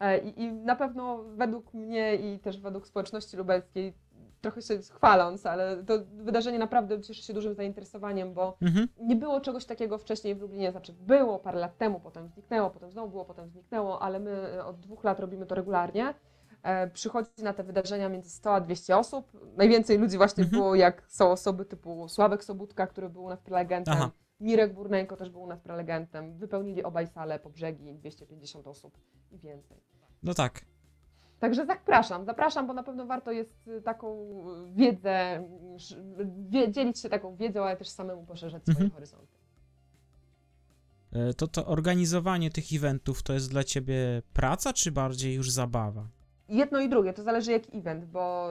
E, 0.00 0.18
I, 0.18 0.42
I 0.42 0.52
na 0.52 0.76
pewno 0.76 1.24
według 1.24 1.74
mnie 1.74 2.14
i 2.16 2.38
też 2.38 2.60
według 2.60 2.86
społeczności 2.86 3.36
lubelskiej 3.36 3.94
trochę 4.40 4.62
się 4.62 4.78
chwaląc, 4.78 5.46
ale 5.46 5.84
to 5.84 5.94
wydarzenie 6.16 6.58
naprawdę 6.58 7.00
cieszy 7.00 7.22
się 7.22 7.34
dużym 7.34 7.54
zainteresowaniem, 7.54 8.34
bo 8.34 8.56
Mhm. 8.62 8.88
nie 9.00 9.16
było 9.16 9.40
czegoś 9.40 9.64
takiego 9.64 9.98
wcześniej 9.98 10.34
w 10.34 10.40
Lublinie, 10.40 10.70
znaczy 10.70 10.92
było 10.92 11.38
parę 11.38 11.58
lat 11.60 11.78
temu, 11.78 12.00
potem 12.00 12.28
zniknęło, 12.28 12.70
potem 12.70 12.90
znowu 12.90 13.08
było, 13.10 13.24
potem 13.24 13.48
zniknęło, 13.48 14.02
ale 14.02 14.20
my 14.20 14.64
od 14.64 14.80
dwóch 14.80 15.04
lat 15.04 15.20
robimy 15.20 15.46
to 15.46 15.54
regularnie. 15.54 16.14
E, 16.62 16.90
przychodzi 16.90 17.30
na 17.42 17.52
te 17.52 17.64
wydarzenia 17.64 18.08
między 18.08 18.30
100 18.30 18.54
a 18.54 18.60
200 18.60 18.96
osób. 18.96 19.32
Najwięcej 19.56 19.98
ludzi 19.98 20.16
właśnie 20.16 20.44
Mhm. 20.44 20.62
było, 20.62 20.74
jak 20.74 21.02
są 21.08 21.30
osoby 21.30 21.64
typu 21.64 22.08
Sławek 22.08 22.44
Sobutka, 22.44 22.86
który 22.86 23.08
był 23.08 23.24
u 23.24 23.28
nas 23.28 23.40
prelegentem, 23.40 23.94
Aha. 23.96 24.10
Mirek 24.40 24.74
Burnejko 24.74 25.16
też 25.16 25.30
był 25.30 25.42
u 25.42 25.46
nas 25.46 25.60
prelegentem. 25.60 26.38
Wypełnili 26.38 26.82
obaj 26.82 27.06
sale 27.06 27.38
po 27.38 27.50
brzegi, 27.50 27.94
250 27.94 28.66
osób 28.66 28.98
i 29.30 29.38
więcej. 29.38 29.76
No 30.22 30.34
tak. 30.34 30.64
Także 31.38 31.66
zapraszam, 31.66 32.24
zapraszam, 32.24 32.66
bo 32.66 32.72
na 32.72 32.82
pewno 32.82 33.06
warto 33.06 33.32
jest 33.32 33.68
y, 33.68 33.82
taką 33.82 34.28
wiedzę, 34.74 35.44
dzielić 36.68 36.98
się 36.98 37.08
taką 37.08 37.36
wiedzą, 37.36 37.62
ale 37.64 37.76
też 37.76 37.88
samemu 37.88 38.24
poszerzać 38.26 38.62
swoje 38.62 38.76
Mhm. 38.76 38.90
horyzonty. 38.90 39.38
E, 41.12 41.34
To 41.34 41.48
to 41.48 41.66
organizowanie 41.66 42.50
tych 42.50 42.64
eventów 42.72 43.22
to 43.22 43.32
jest 43.32 43.50
dla 43.50 43.64
ciebie 43.64 44.22
praca, 44.32 44.72
czy 44.72 44.92
bardziej 44.92 45.34
już 45.34 45.50
zabawa? 45.50 46.08
Jedno 46.50 46.80
i 46.80 46.88
drugie, 46.88 47.12
to 47.12 47.22
zależy 47.22 47.52
jaki 47.52 47.78
event, 47.78 48.04
bo 48.04 48.50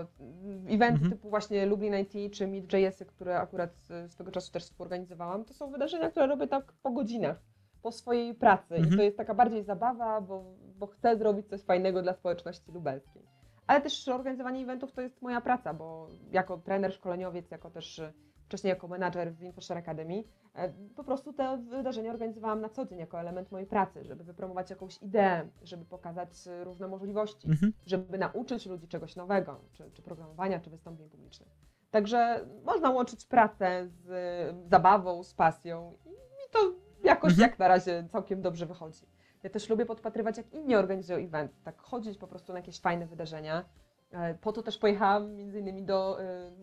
eventy 0.70 1.04
Mhm. 1.04 1.12
typu 1.12 1.30
właśnie 1.30 1.66
Lublin 1.66 1.94
IT 1.96 2.34
czy 2.34 2.48
Meet.jsy, 2.48 3.06
które 3.06 3.40
akurat 3.40 3.72
y, 4.06 4.10
swego 4.10 4.32
czasu 4.32 4.52
też 4.52 4.64
współorganizowałam, 4.64 5.46
to 5.46 5.54
są 5.54 5.72
wydarzenia, 5.72 6.10
które 6.10 6.28
robię 6.28 6.48
tak 6.48 6.74
po 6.84 6.92
godzinach, 6.92 7.42
po 7.82 7.92
swojej 7.92 8.36
pracy 8.36 8.76
i 8.76 8.80
Mhm. 8.80 8.98
to 8.98 9.04
jest 9.04 9.18
taka 9.18 9.34
bardziej 9.34 9.64
zabawa, 9.64 10.22
bo, 10.22 10.44
bo 10.78 10.88
chcę 10.88 11.18
zrobić 11.18 11.48
coś 11.48 11.62
fajnego 11.62 12.02
dla 12.02 12.14
społeczności 12.14 12.72
lubelskiej. 12.72 13.24
Ale 13.68 13.82
też 13.82 14.08
organizowanie 14.08 14.62
eventów 14.64 14.92
to 14.92 15.02
jest 15.02 15.22
moja 15.22 15.42
praca, 15.42 15.74
bo 15.74 16.08
jako 16.32 16.58
trener, 16.58 16.94
szkoleniowiec, 16.94 17.52
jako 17.52 17.70
też 17.70 18.00
y, 18.00 18.14
wcześniej 18.50 18.70
jako 18.70 18.88
menadżer 18.88 19.34
w 19.34 19.44
InfoShare 19.44 19.78
Academy, 19.78 20.24
e, 20.56 20.74
po 20.96 21.04
prostu 21.04 21.34
te 21.34 21.58
wydarzenia 21.58 22.12
organizowałam 22.12 22.62
na 22.62 22.70
co 22.70 22.86
dzień 22.86 23.00
jako 23.00 23.20
element 23.20 23.52
mojej 23.52 23.68
pracy, 23.68 24.06
żeby 24.06 24.24
wypromować 24.24 24.70
jakąś 24.70 24.98
ideę, 25.02 25.50
żeby 25.64 25.86
pokazać 25.86 26.30
różne 26.64 26.88
możliwości 26.88 27.48
Mhm. 27.48 27.74
żeby 27.86 28.18
nauczyć 28.18 28.66
ludzi 28.66 28.88
czegoś 28.88 29.16
nowego, 29.16 29.62
czy, 29.74 29.92
czy 29.92 30.02
programowania, 30.02 30.60
czy 30.60 30.70
wystąpień 30.70 31.10
publicznych. 31.10 31.50
Także 31.92 32.46
można 32.64 32.90
łączyć 32.90 33.26
pracę 33.26 33.88
z 33.88 34.10
y, 34.66 34.70
zabawą, 34.70 35.24
z 35.24 35.34
pasją 35.34 35.98
i 36.06 36.52
to 36.52 36.60
jakoś 37.04 37.32
Mhm. 37.32 37.50
jak 37.50 37.60
na 37.60 37.68
razie 37.68 38.08
całkiem 38.12 38.42
dobrze 38.42 38.66
wychodzi. 38.66 39.06
Ja 39.44 39.50
też 39.50 39.70
lubię 39.70 39.86
podpatrywać, 39.86 40.38
jak 40.38 40.54
inni 40.54 40.76
organizują 40.76 41.20
event, 41.20 41.52
tak 41.64 41.82
chodzić 41.82 42.18
po 42.18 42.28
prostu 42.28 42.54
na 42.54 42.60
jakieś 42.60 42.80
fajne 42.80 43.08
wydarzenia. 43.08 43.66
E, 44.12 44.34
Po 44.36 44.52
to 44.54 44.64
też 44.64 44.78
pojechałam 44.78 45.36
między 45.36 45.60
innymi 45.60 45.84
do, 45.84 46.18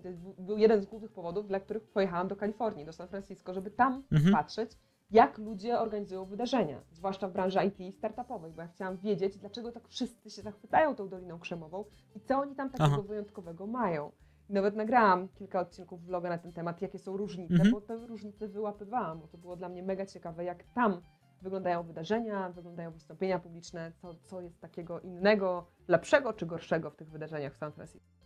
jest- 0.04 0.20
był 0.38 0.58
jeden 0.58 0.80
z 0.80 0.86
głównych 0.86 1.12
powodów, 1.12 1.48
dla 1.48 1.60
których 1.60 1.88
pojechałam 1.88 2.28
do 2.28 2.36
Kalifornii, 2.36 2.84
do 2.84 2.92
San 2.92 3.08
Francisco, 3.08 3.54
żeby 3.54 3.70
tam 3.70 4.02
Mhm. 4.12 4.32
patrzeć, 4.32 4.70
jak 5.10 5.38
ludzie 5.38 5.78
organizują 5.80 6.24
wydarzenia, 6.24 6.80
zwłaszcza 6.90 7.28
w 7.28 7.32
branży 7.32 7.58
IT 7.64 7.80
i 7.80 7.92
startupowej, 7.92 8.52
bo 8.52 8.62
ja 8.62 8.68
chciałam 8.68 8.96
wiedzieć, 8.96 9.38
dlaczego 9.38 9.72
tak 9.72 9.88
wszyscy 9.88 10.30
się 10.30 10.42
zachwycają 10.42 10.94
tą 10.94 11.08
Doliną 11.08 11.38
Krzemową 11.38 11.84
i 12.14 12.20
co 12.20 12.38
oni 12.38 12.54
tam 12.54 12.70
takiego 12.70 12.90
Aha. 12.92 13.02
wyjątkowego 13.08 13.66
mają. 13.66 14.12
Nawet 14.48 14.76
nagrałam 14.76 15.28
kilka 15.28 15.60
odcinków 15.60 16.04
vloga 16.04 16.28
na 16.28 16.38
ten 16.38 16.52
temat, 16.52 16.82
jakie 16.82 16.98
są 16.98 17.16
różnice, 17.16 17.54
Mhm. 17.54 17.70
bo 17.70 17.80
te 17.80 17.96
różnice 18.06 18.48
wyłapywałam, 18.48 19.20
bo 19.20 19.26
to 19.28 19.38
było 19.38 19.56
dla 19.56 19.68
mnie 19.68 19.82
mega 19.82 20.06
ciekawe, 20.06 20.44
jak 20.44 20.62
tam 20.74 21.00
wyglądają 21.42 21.82
wydarzenia, 21.82 22.50
wyglądają 22.50 22.90
wystąpienia 22.90 23.38
publiczne, 23.38 23.92
co, 24.02 24.14
co 24.14 24.40
jest 24.40 24.60
takiego 24.60 25.00
innego, 25.00 25.66
lepszego 25.88 26.32
czy 26.32 26.46
gorszego 26.46 26.90
w 26.90 26.96
tych 26.96 27.10
wydarzeniach 27.10 27.54
w 27.54 27.56
San 27.56 27.72
Francisco. 27.72 28.16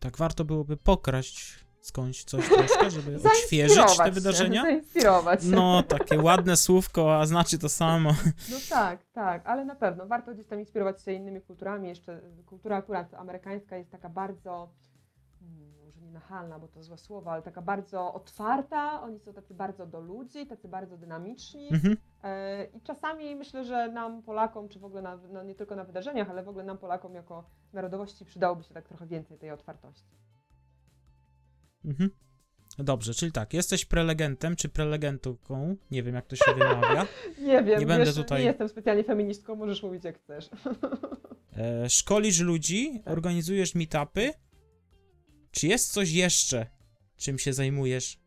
Tak 0.00 0.16
warto 0.16 0.44
byłoby 0.44 0.76
pokraść 0.76 1.64
skądś 1.80 2.24
coś 2.24 2.48
troszkę, 2.48 2.90
żeby 2.90 3.16
odświeżyć 3.28 3.74
Zainspirować 3.74 3.98
te 3.98 4.04
się, 4.04 4.10
wydarzenia? 4.10 4.62
Zainspirować 4.62 5.42
się. 5.42 5.48
No, 5.50 5.82
takie 5.82 6.18
ładne 6.18 6.56
słówko, 6.56 7.20
a 7.20 7.26
znaczy 7.26 7.58
to 7.58 7.68
samo. 7.68 8.10
No 8.50 8.56
tak, 8.70 9.04
tak, 9.12 9.46
ale 9.46 9.64
na 9.64 9.74
pewno 9.74 10.06
warto 10.06 10.34
gdzieś 10.34 10.46
tam 10.46 10.60
inspirować 10.60 11.02
się 11.02 11.12
innymi 11.12 11.40
kulturami. 11.40 11.88
Jeszcze 11.88 12.20
kultura 12.46 12.76
akurat 12.76 13.14
amerykańska 13.14 13.76
jest 13.76 13.90
taka 13.90 14.08
bardzo, 14.08 14.72
mm, 15.42 15.73
nachalna, 16.14 16.58
bo 16.58 16.68
to 16.68 16.82
złe 16.82 16.98
słowo, 16.98 17.32
ale 17.32 17.42
taka 17.42 17.62
bardzo 17.62 18.14
otwarta. 18.14 19.02
Oni 19.02 19.20
są 19.20 19.32
tacy 19.32 19.54
bardzo 19.54 19.86
do 19.86 20.00
ludzi, 20.00 20.46
tacy 20.46 20.68
bardzo 20.68 20.96
dynamiczni. 20.98 21.68
Mhm. 21.72 21.96
E, 22.22 22.64
I 22.64 22.80
czasami 22.80 23.36
myślę, 23.36 23.64
że 23.64 23.88
nam 23.88 24.22
Polakom, 24.22 24.68
czy 24.68 24.78
w 24.78 24.84
ogóle 24.84 25.02
na, 25.02 25.16
no 25.16 25.42
nie 25.42 25.54
tylko 25.54 25.76
na 25.76 25.84
wydarzeniach, 25.84 26.30
ale 26.30 26.42
w 26.42 26.48
ogóle 26.48 26.64
nam 26.64 26.78
Polakom 26.78 27.14
jako 27.14 27.44
narodowości 27.72 28.24
przydałoby 28.24 28.64
się 28.64 28.74
tak 28.74 28.88
trochę 28.88 29.06
więcej 29.06 29.38
tej 29.38 29.50
otwartości. 29.50 30.14
Mhm. 31.84 32.10
Dobrze, 32.78 33.14
czyli 33.14 33.32
tak, 33.32 33.54
jesteś 33.54 33.84
prelegentem 33.84 34.56
czy 34.56 34.68
prelegentką, 34.68 35.76
nie 35.90 36.02
wiem 36.02 36.14
jak 36.14 36.26
to 36.26 36.36
się 36.36 36.54
wymawia. 36.54 37.06
Nie 37.38 37.62
wiem, 37.62 37.80
Nie 37.80 37.86
będę 37.86 38.04
wiesz, 38.04 38.14
tutaj- 38.14 38.40
nie 38.40 38.46
jestem 38.46 38.68
specjalnie 38.68 39.04
feministką, 39.04 39.56
możesz 39.56 39.82
mówić 39.82 40.04
jak 40.04 40.18
chcesz. 40.18 40.50
E, 41.56 41.90
szkolisz 41.90 42.40
ludzi, 42.40 43.00
Tak. 43.04 43.12
organizujesz 43.12 43.74
meetupy. 43.74 44.30
Czy 45.54 45.66
jest 45.66 45.92
coś 45.92 46.12
jeszcze, 46.12 46.66
czym 47.16 47.38
się 47.38 47.52
zajmujesz, 47.52 48.20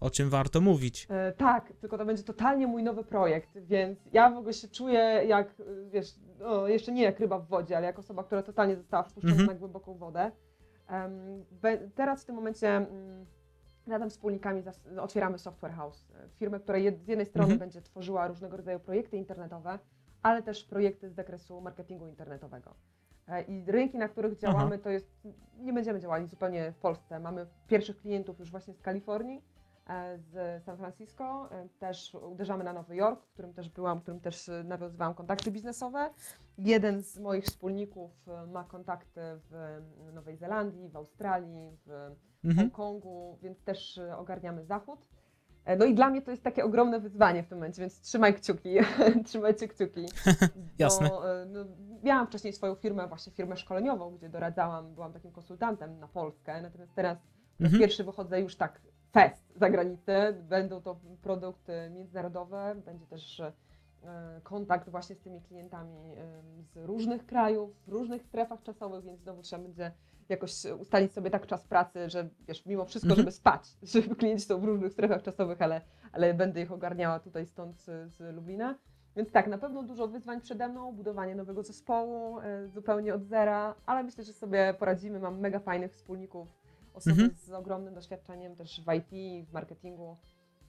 o 0.00 0.10
czym 0.10 0.30
warto 0.30 0.60
mówić? 0.60 1.06
E, 1.10 1.32
tak, 1.32 1.72
tylko 1.80 1.98
to 1.98 2.04
będzie 2.06 2.22
totalnie 2.22 2.66
mój 2.66 2.82
nowy 2.82 3.04
projekt, 3.04 3.58
więc 3.58 3.98
ja 4.12 4.30
w 4.30 4.36
ogóle 4.36 4.52
się 4.52 4.68
czuję 4.68 4.98
jak, 5.26 5.48
e, 5.60 5.90
wiesz, 5.90 6.06
no, 6.38 6.68
jeszcze 6.68 6.92
nie 6.92 7.02
jak 7.02 7.20
ryba 7.20 7.38
w 7.38 7.48
wodzie, 7.48 7.76
ale 7.76 7.86
jak 7.86 7.98
osoba, 7.98 8.24
która 8.24 8.42
totalnie 8.42 8.76
została 8.76 9.02
wpuszczona 9.02 9.32
Mhm. 9.32 9.48
na 9.48 9.54
głęboką 9.54 9.94
wodę. 9.98 10.32
Em, 10.88 11.44
be, 11.50 11.78
teraz 11.78 12.22
w 12.22 12.26
tym 12.26 12.34
momencie 12.36 12.68
mm, 12.68 13.26
razem 13.86 14.10
z 14.10 14.12
wspólnikami 14.12 14.62
otwieramy 15.00 15.38
Software 15.38 15.72
House, 15.72 16.10
e, 16.10 16.28
firmę, 16.38 16.60
która 16.60 16.78
jed, 16.78 17.04
z 17.04 17.08
jednej 17.08 17.26
strony 17.26 17.44
Mhm. 17.52 17.58
będzie 17.58 17.82
tworzyła 17.82 18.28
różnego 18.28 18.56
rodzaju 18.56 18.80
projekty 18.80 19.16
internetowe, 19.16 19.78
ale 20.22 20.42
też 20.42 20.64
projekty 20.64 21.10
z 21.10 21.14
zakresu 21.14 21.60
marketingu 21.60 22.06
internetowego. 22.06 22.74
E, 23.28 23.42
I 23.42 23.64
rynki, 23.66 23.98
na 23.98 24.08
których 24.08 24.36
działamy, 24.38 24.78
to 24.78 24.90
jest, 24.90 25.06
nie 25.58 25.72
będziemy 25.72 26.00
działali 26.00 26.26
zupełnie 26.26 26.72
w 26.72 26.76
Polsce. 26.78 27.20
Mamy 27.20 27.46
pierwszych 27.66 27.96
klientów 27.96 28.38
już 28.38 28.50
właśnie 28.50 28.74
z 28.74 28.80
Kalifornii, 28.82 29.42
e, 29.88 30.18
z 30.18 30.64
San 30.64 30.76
Francisco. 30.76 31.48
E, 31.52 31.68
Też 31.78 32.14
uderzamy 32.14 32.64
na 32.64 32.72
Nowy 32.72 32.96
Jork, 32.96 33.22
w 33.24 33.32
którym 33.32 33.52
też 33.54 33.68
byłam, 33.68 33.98
w 33.98 34.02
którym 34.02 34.20
też 34.20 34.50
nawiązywałam 34.64 35.14
kontakty 35.14 35.50
biznesowe. 35.50 36.10
Jeden 36.58 37.02
z 37.02 37.18
moich 37.18 37.44
wspólników 37.44 38.10
ma 38.52 38.64
kontakty 38.64 39.20
w 39.50 39.80
Nowej 40.12 40.36
Zelandii, 40.36 40.88
w 40.88 40.96
Australii, 40.96 41.76
w 41.86 42.10
Mhm. 42.44 42.58
Hongkongu, 42.70 43.38
więc 43.42 43.62
też 43.62 44.00
ogarniamy 44.18 44.64
zachód. 44.64 45.06
E, 45.64 45.76
No 45.76 45.84
i 45.84 45.94
dla 45.94 46.10
mnie 46.10 46.22
to 46.22 46.30
jest 46.30 46.42
takie 46.42 46.64
ogromne 46.64 47.00
wyzwanie 47.00 47.42
w 47.42 47.46
tym 47.48 47.58
momencie, 47.58 47.80
więc 47.80 48.00
trzymaj 48.00 48.34
kciuki, 48.34 48.74
trzymajcie 49.26 49.68
kciuki. 49.68 50.06
Jasne. 50.78 51.08
Bo, 51.08 51.40
e, 51.42 51.46
no, 51.46 51.64
miałam 52.02 52.26
wcześniej 52.26 52.52
swoją 52.52 52.74
firmę, 52.74 53.06
właśnie 53.08 53.32
firmę 53.32 53.56
szkoleniową, 53.56 54.16
gdzie 54.16 54.28
doradzałam, 54.28 54.94
byłam 54.94 55.12
takim 55.12 55.32
konsultantem 55.32 55.98
na 55.98 56.08
Polskę, 56.08 56.62
natomiast 56.62 56.94
teraz 56.94 57.18
Mhm. 57.60 57.80
pierwszy 57.80 58.04
wychodzę 58.04 58.40
już 58.40 58.56
tak 58.56 58.80
fest 59.12 59.52
za 59.56 59.70
granicę, 59.70 60.32
będą 60.32 60.80
to 60.80 61.00
produkty 61.22 61.90
międzynarodowe, 61.90 62.74
będzie 62.84 63.06
też 63.06 63.40
e, 63.40 63.52
kontakt 64.42 64.88
właśnie 64.88 65.16
z 65.16 65.20
tymi 65.20 65.40
klientami 65.40 66.14
z 66.74 66.76
różnych 66.76 67.26
krajów, 67.26 67.70
w 67.86 67.88
różnych 67.88 68.22
strefach 68.22 68.62
czasowych, 68.62 69.04
więc 69.04 69.20
znowu 69.20 69.42
trzeba 69.42 69.62
będzie 69.62 69.92
jakoś 70.28 70.52
ustalić 70.78 71.12
sobie 71.12 71.30
tak 71.30 71.46
czas 71.46 71.66
pracy, 71.66 72.10
że 72.10 72.28
wiesz, 72.48 72.66
mimo 72.66 72.84
wszystko, 72.84 73.08
Mhm. 73.10 73.20
żeby 73.20 73.32
spać, 73.32 73.62
żeby 73.94 74.16
klienci 74.16 74.44
są 74.44 74.60
w 74.60 74.64
różnych 74.64 74.92
strefach 74.92 75.22
czasowych, 75.22 75.62
ale, 75.62 75.80
ale 76.12 76.34
będę 76.34 76.62
ich 76.62 76.72
ogarniała 76.72 77.20
tutaj 77.20 77.46
stąd 77.46 77.80
z, 77.80 78.12
z 78.12 78.34
Lublina. 78.36 78.74
Więc 79.16 79.30
tak, 79.32 79.46
na 79.46 79.58
pewno 79.58 79.82
dużo 79.82 80.08
wyzwań 80.08 80.40
przede 80.40 80.68
mną, 80.68 80.92
budowanie 80.92 81.34
nowego 81.34 81.62
zespołu 81.62 82.38
e, 82.40 82.68
zupełnie 82.68 83.14
od 83.14 83.24
zera, 83.24 83.74
ale 83.86 84.02
myślę, 84.02 84.24
że 84.24 84.32
sobie 84.32 84.74
poradzimy. 84.78 85.18
Mam 85.20 85.40
mega 85.40 85.58
fajnych 85.60 85.92
wspólników, 85.92 86.48
osoby 86.94 87.10
Mhm. 87.22 87.30
z 87.38 87.52
ogromnym 87.52 87.94
doświadczeniem 87.94 88.56
też 88.56 88.80
w 88.86 88.92
IT, 88.94 89.46
w 89.48 89.52
marketingu. 89.52 90.16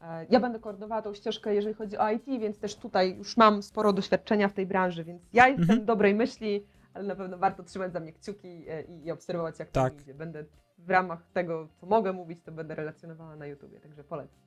E, 0.01 0.25
Ja 0.30 0.39
będę 0.39 0.59
koordynowała 0.59 1.01
tą 1.01 1.13
ścieżkę, 1.13 1.55
jeżeli 1.55 1.75
chodzi 1.75 1.97
o 1.97 2.09
IT, 2.11 2.25
więc 2.25 2.59
też 2.59 2.75
tutaj 2.75 3.17
już 3.17 3.38
mam 3.38 3.63
sporo 3.63 3.93
doświadczenia 3.93 4.47
w 4.47 4.53
tej 4.53 4.65
branży, 4.65 5.03
więc 5.03 5.21
ja 5.34 5.47
jestem 5.47 5.63
Mhm. 5.69 5.85
dobrej 5.85 6.15
myśli, 6.15 6.65
ale 6.93 7.03
na 7.03 7.15
pewno 7.15 7.37
warto 7.37 7.63
trzymać 7.63 7.93
za 7.93 7.99
mnie 7.99 8.13
kciuki 8.13 8.65
e, 8.69 8.81
i, 8.81 9.05
i 9.05 9.11
obserwować, 9.11 9.59
jak 9.59 9.71
Tak. 9.71 9.93
to 9.93 10.01
idzie. 10.01 10.13
Będę 10.13 10.45
w 10.77 10.89
ramach 10.89 11.27
tego, 11.33 11.67
co 11.79 11.85
mogę 11.85 12.13
mówić, 12.13 12.39
to 12.43 12.51
będę 12.51 12.75
relacjonowała 12.75 13.35
na 13.35 13.45
YouTubie, 13.45 13.79
także 13.79 14.03
polecam. 14.03 14.39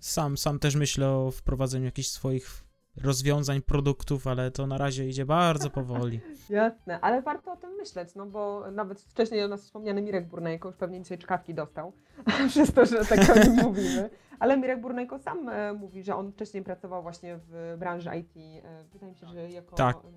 Sam, 0.00 0.36
sam 0.38 0.58
też 0.58 0.74
myślę 0.74 1.08
o 1.08 1.30
wprowadzeniu 1.30 1.84
jakichś 1.84 2.08
swoich 2.08 2.64
rozwiązań, 2.96 3.62
produktów, 3.62 4.26
ale 4.26 4.50
to 4.50 4.66
na 4.66 4.78
razie 4.78 5.08
idzie 5.08 5.26
bardzo 5.26 5.70
powoli. 5.70 6.20
Jasne, 6.50 7.00
ale 7.00 7.22
warto 7.22 7.52
o 7.52 7.56
tym 7.56 7.70
myśleć, 7.70 8.14
no 8.14 8.26
bo 8.26 8.70
nawet 8.70 9.00
wcześniej 9.00 9.44
o 9.44 9.48
nas 9.48 9.62
wspomniany 9.62 10.02
Mirek 10.02 10.28
Burnejko 10.28 10.68
już 10.68 10.76
pewnie 10.76 11.02
dzisiaj 11.02 11.18
czkawki 11.18 11.54
dostał, 11.54 11.92
przez 12.48 12.72
to, 12.72 12.86
że 12.86 13.04
tak 13.04 13.36
o 13.36 13.38
nim 13.48 13.56
mówimy. 13.62 14.10
Ale 14.38 14.56
Mirek 14.56 14.80
Burnejko 14.80 15.18
sam 15.18 15.48
e, 15.48 15.72
mówi, 15.72 16.02
że 16.02 16.16
on 16.16 16.32
wcześniej 16.32 16.64
pracował 16.64 17.02
właśnie 17.02 17.38
w 17.48 17.76
branży 17.78 18.10
IT. 18.20 18.36
E, 18.36 18.84
wydaje 18.92 19.12
mi 19.12 19.18
się, 19.18 19.26
że 19.26 19.50
jako 19.50 19.76
Tak. 19.76 19.96
mm, 19.96 20.12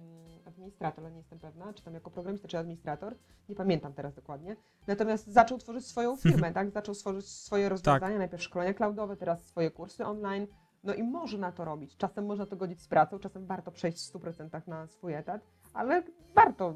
administrator, 0.45 1.03
ale 1.03 1.11
nie 1.11 1.18
jestem 1.18 1.39
pewna, 1.39 1.73
czy 1.73 1.84
tam 1.84 1.93
jako 1.93 2.11
programista, 2.11 2.47
czy 2.47 2.57
administrator, 2.57 3.15
nie 3.49 3.56
pamiętam 3.56 3.93
teraz 3.93 4.15
dokładnie. 4.15 4.56
Natomiast 4.88 5.27
zaczął 5.27 5.57
tworzyć 5.57 5.85
swoją 5.88 6.18
firmę, 6.23 6.53
tak? 6.53 6.72
Zaczął 6.72 6.95
tworzyć 6.95 7.27
swoje 7.30 7.69
rozwiązania, 7.69 8.18
najpierw 8.18 8.43
szkolenia 8.43 8.73
cloudowe, 8.73 9.18
teraz 9.18 9.43
swoje 9.45 9.72
kursy 9.72 10.06
online. 10.06 10.47
No 10.86 10.94
i 10.94 11.03
można 11.03 11.52
to 11.52 11.66
robić. 11.66 11.98
Czasem 11.98 12.26
można 12.26 12.45
to 12.45 12.56
godzić 12.56 12.82
z 12.82 12.88
pracą, 12.88 13.20
czasem 13.20 13.45
warto 13.45 13.72
przejść 13.72 13.98
w 13.98 14.14
100% 14.14 14.68
na 14.68 14.88
swój 14.88 15.14
etat, 15.14 15.41
ale 15.74 16.03
warto 16.36 16.74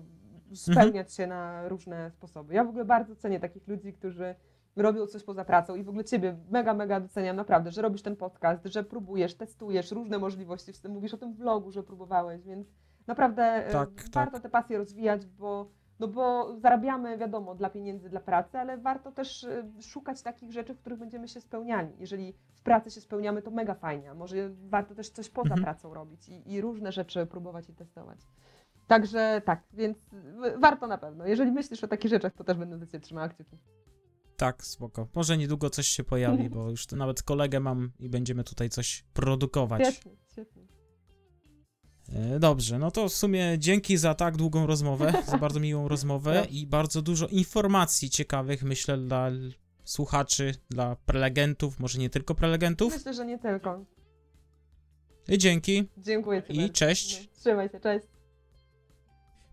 spełniać 0.53 1.13
się 1.13 1.27
na 1.27 1.67
różne 1.67 2.11
sposoby. 2.11 2.53
Ja 2.53 2.63
w 2.63 2.69
ogóle 2.69 2.85
bardzo 2.85 3.15
cenię 3.15 3.39
takich 3.39 3.67
ludzi, 3.67 3.93
którzy 3.93 4.35
robią 4.75 5.07
coś 5.07 5.23
poza 5.23 5.45
pracą 5.45 5.75
i 5.75 5.83
w 5.83 5.89
ogóle 5.89 6.03
Ciebie 6.03 6.37
mega, 6.49 6.73
mega 6.73 6.99
doceniam 6.99 7.35
naprawdę, 7.35 7.71
że 7.71 7.81
robisz 7.81 8.01
ten 8.01 8.15
podcast, 8.15 8.65
że 8.65 8.83
próbujesz, 8.83 9.35
testujesz 9.35 9.91
różne 9.91 10.17
możliwości, 10.17 10.73
w 10.73 10.79
tym 10.79 10.91
mówisz 10.91 11.13
o 11.13 11.17
tym 11.17 11.33
vlogu, 11.33 11.71
że 11.71 11.83
próbowałeś, 11.83 12.43
więc 12.43 12.67
naprawdę 13.07 13.43
e, 13.43 13.71
Tak, 13.71 13.89
warto 14.13 14.31
tak. 14.33 14.41
te 14.41 14.49
pasje 14.49 14.77
rozwijać, 14.77 15.25
bo, 15.25 15.71
no 15.99 16.07
bo 16.07 16.55
zarabiamy, 16.59 17.17
wiadomo, 17.17 17.55
dla 17.55 17.69
pieniędzy, 17.69 18.09
dla 18.09 18.19
pracy, 18.19 18.57
ale 18.57 18.77
warto 18.77 19.11
też 19.11 19.43
e, 19.43 19.63
szukać 19.81 20.21
takich 20.21 20.51
rzeczy, 20.51 20.73
w 20.73 20.79
których 20.79 20.99
będziemy 20.99 21.27
się 21.27 21.41
spełniali. 21.41 21.89
Jeżeli 21.99 22.33
w 22.53 22.61
pracy 22.61 22.91
się 22.91 23.01
spełniamy, 23.01 23.41
to 23.41 23.51
mega 23.51 23.75
fajnie, 23.75 24.13
może 24.13 24.49
warto 24.49 24.95
też 24.95 25.09
coś 25.09 25.29
poza 25.29 25.49
Mhm. 25.49 25.63
pracą 25.63 25.93
robić 25.93 26.29
i, 26.29 26.51
i 26.51 26.61
różne 26.61 26.91
rzeczy 26.91 27.25
próbować 27.25 27.69
i 27.69 27.73
testować. 27.73 28.19
Także 28.87 29.41
tak, 29.45 29.63
więc 29.73 29.97
warto 30.57 30.87
na 30.87 30.97
pewno. 30.97 31.25
Jeżeli 31.27 31.51
myślisz 31.51 31.83
o 31.83 31.87
takich 31.87 32.09
rzeczach, 32.09 32.33
to 32.33 32.43
też 32.43 32.57
będę 32.57 32.77
do 32.77 32.85
Ciebie 32.85 32.99
trzymała 32.99 33.29
kciuki. 33.29 33.57
Tak, 34.37 34.63
spoko. 34.63 35.07
Może 35.15 35.37
niedługo 35.37 35.69
coś 35.69 35.87
się 35.87 36.03
pojawi, 36.03 36.49
bo 36.55 36.69
już 36.69 36.87
to 36.87 36.95
nawet 36.95 37.23
kolegę 37.23 37.59
mam 37.59 37.91
i 37.99 38.09
będziemy 38.09 38.43
tutaj 38.43 38.69
coś 38.69 39.05
produkować. 39.13 39.87
Świetnie, 39.87 40.11
świetnie. 40.31 40.68
E, 42.13 42.39
Dobrze, 42.39 42.79
no 42.79 42.91
to 42.91 43.09
w 43.09 43.13
sumie 43.13 43.55
dzięki 43.57 43.97
za 43.97 44.13
tak 44.13 44.37
długą 44.37 44.67
rozmowę, 44.67 45.13
za 45.31 45.37
bardzo 45.37 45.59
miłą 45.59 45.87
rozmowę 45.87 46.47
i 46.49 46.67
bardzo 46.67 47.01
dużo 47.01 47.27
informacji 47.27 48.09
ciekawych, 48.09 48.63
myślę, 48.63 48.97
dla 48.97 49.31
słuchaczy, 49.83 50.55
dla 50.69 50.95
prelegentów, 50.95 51.79
może 51.79 51.99
nie 51.99 52.09
tylko 52.09 52.35
prelegentów. 52.35 52.93
Myślę, 52.93 53.13
że 53.13 53.25
nie 53.25 53.39
tylko. 53.39 53.85
I 55.27 55.37
dzięki 55.37 55.89
Dziękuję 55.97 56.43
Ci 56.43 56.53
i 56.53 56.57
bardzo. 56.57 56.73
cześć. 56.73 57.21
No, 57.21 57.39
trzymaj 57.39 57.69
się, 57.69 57.79
cześć. 57.79 58.07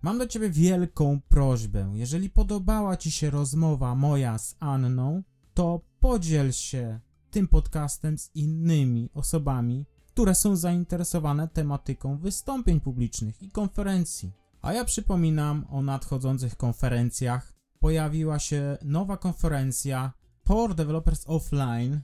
Mam 0.03 0.19
do 0.19 0.27
ciebie 0.27 0.51
wielką 0.51 1.21
prośbę. 1.29 1.93
Jeżeli 1.95 2.31
podobała 2.31 2.97
ci 2.97 3.11
się 3.11 3.31
rozmowa 3.31 3.95
moja 3.95 4.39
z 4.39 4.57
Anną, 4.61 5.23
to 5.55 5.81
podziel 6.01 6.53
się 6.53 7.01
tym 7.31 7.49
podcastem 7.49 8.19
z 8.19 8.31
innymi 8.35 9.11
osobami, 9.15 9.87
które 10.17 10.35
są 10.35 10.57
zainteresowane 10.57 11.49
tematyką 11.49 12.19
wystąpień 12.19 12.81
publicznych 12.81 13.43
i 13.43 13.51
konferencji. 13.51 14.33
A 14.63 14.73
ja 14.73 14.85
przypominam 14.85 15.67
o 15.71 15.83
nadchodzących 15.83 16.57
konferencjach. 16.57 17.55
Pojawiła 17.81 18.39
się 18.39 18.79
nowa 18.83 19.17
konferencja 19.17 20.13
Power 20.45 20.75
Developers 20.75 21.25
Offline 21.27 22.01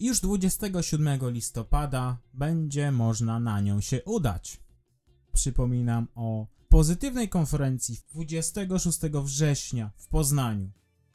już 0.00 0.20
27 0.20 1.30
listopada 1.30 2.18
będzie 2.34 2.92
można 2.92 3.40
na 3.40 3.60
nią 3.60 3.80
się 3.80 4.04
udać. 4.04 4.60
Przypominam 5.32 6.08
o 6.14 6.46
pozytywnej 6.68 7.28
konferencji 7.28 7.98
26 8.12 9.00
września 9.00 9.90
w 9.96 10.08
Poznaniu. 10.08 10.70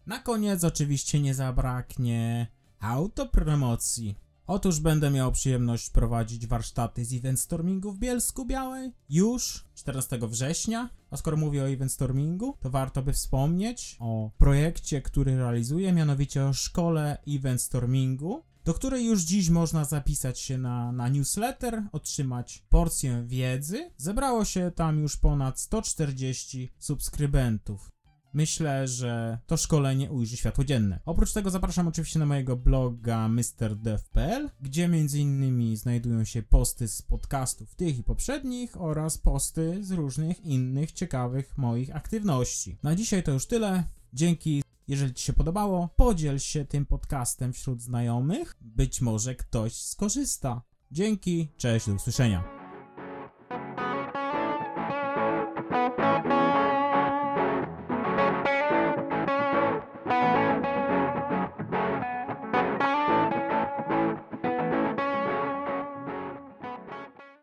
Na 0.06 0.20
koniec 0.20 0.64
oczywiście 0.64 1.22
nie 1.22 1.36
zabraknie 1.36 2.48
autopromocji. 2.80 4.27
Otóż 4.48 4.80
będę 4.80 5.11
miał 5.11 5.32
przyjemność 5.32 5.90
prowadzić 5.90 6.48
warsztaty 6.48 7.06
z 7.06 7.14
Eventstormingu 7.14 7.91
w 7.91 7.99
Bielsku 7.99 8.45
Białej 8.45 8.91
już 9.10 9.65
14 9.76 10.19
września. 10.22 10.90
A 11.10 11.18
skoro 11.18 11.38
mówię 11.38 11.64
o 11.64 11.69
Eventstormingu, 11.69 12.57
to 12.60 12.69
warto 12.69 13.02
by 13.02 13.14
wspomnieć 13.14 13.98
o 13.99 14.32
projekcie, 14.38 15.02
który 15.02 15.38
realizuję, 15.38 15.94
mianowicie 15.94 16.45
o 16.45 16.53
szkole 16.53 17.18
Eventstormingu, 17.28 18.44
do 18.65 18.74
której 18.74 19.06
już 19.06 19.22
dziś 19.22 19.49
można 19.49 19.86
zapisać 19.86 20.40
się 20.40 20.57
na, 20.57 20.91
na 20.91 21.10
newsletter, 21.10 21.84
otrzymać 21.91 22.64
porcję 22.69 23.24
wiedzy. 23.26 23.91
Zebrało 23.98 24.45
się 24.45 24.72
tam 24.76 24.99
już 24.99 25.18
ponad 25.18 25.60
140 25.60 26.72
subskrybentów. 26.80 27.97
Myślę, 28.34 28.88
że 28.88 29.38
to 29.48 29.58
szkolenie 29.58 30.12
ujrzy 30.12 30.38
światło 30.38 30.64
dzienne. 30.64 30.99
Oprócz 31.06 31.34
tego 31.34 31.49
zapraszam 31.49 31.88
oczywiście 31.88 32.20
na 32.20 32.26
mojego 32.26 32.56
bloga 32.56 33.30
mrdev.pl, 33.30 34.49
gdzie 34.62 34.86
m.in. 34.86 35.78
znajdują 35.78 36.24
się 36.24 36.44
posty 36.44 36.88
z 36.88 37.02
podcastów 37.02 37.76
tych 37.76 37.99
i 37.99 38.04
poprzednich 38.04 38.82
oraz 38.82 39.18
posty 39.18 39.84
z 39.84 39.91
różnych 39.91 40.45
innych 40.45 40.91
ciekawych 40.91 41.58
moich 41.58 41.95
aktywności. 41.95 42.78
Na 42.84 42.95
dzisiaj 42.95 43.24
to 43.24 43.32
już 43.32 43.45
tyle. 43.45 43.84
Dzięki 44.14 44.64
jeżeli 44.88 45.14
Ci 45.14 45.24
się 45.26 45.34
podobało, 45.34 45.90
podziel 45.95 46.40
się 46.40 46.66
tym 46.66 46.86
podcastem 46.86 47.54
wśród 47.54 47.82
znajomych. 47.82 48.58
Być 48.62 49.02
może 49.02 49.36
ktoś 49.36 49.74
skorzysta. 49.74 50.62
Dzięki, 50.91 51.52
cześć, 51.58 51.88
do 51.88 51.94
usłyszenia. 51.94 52.56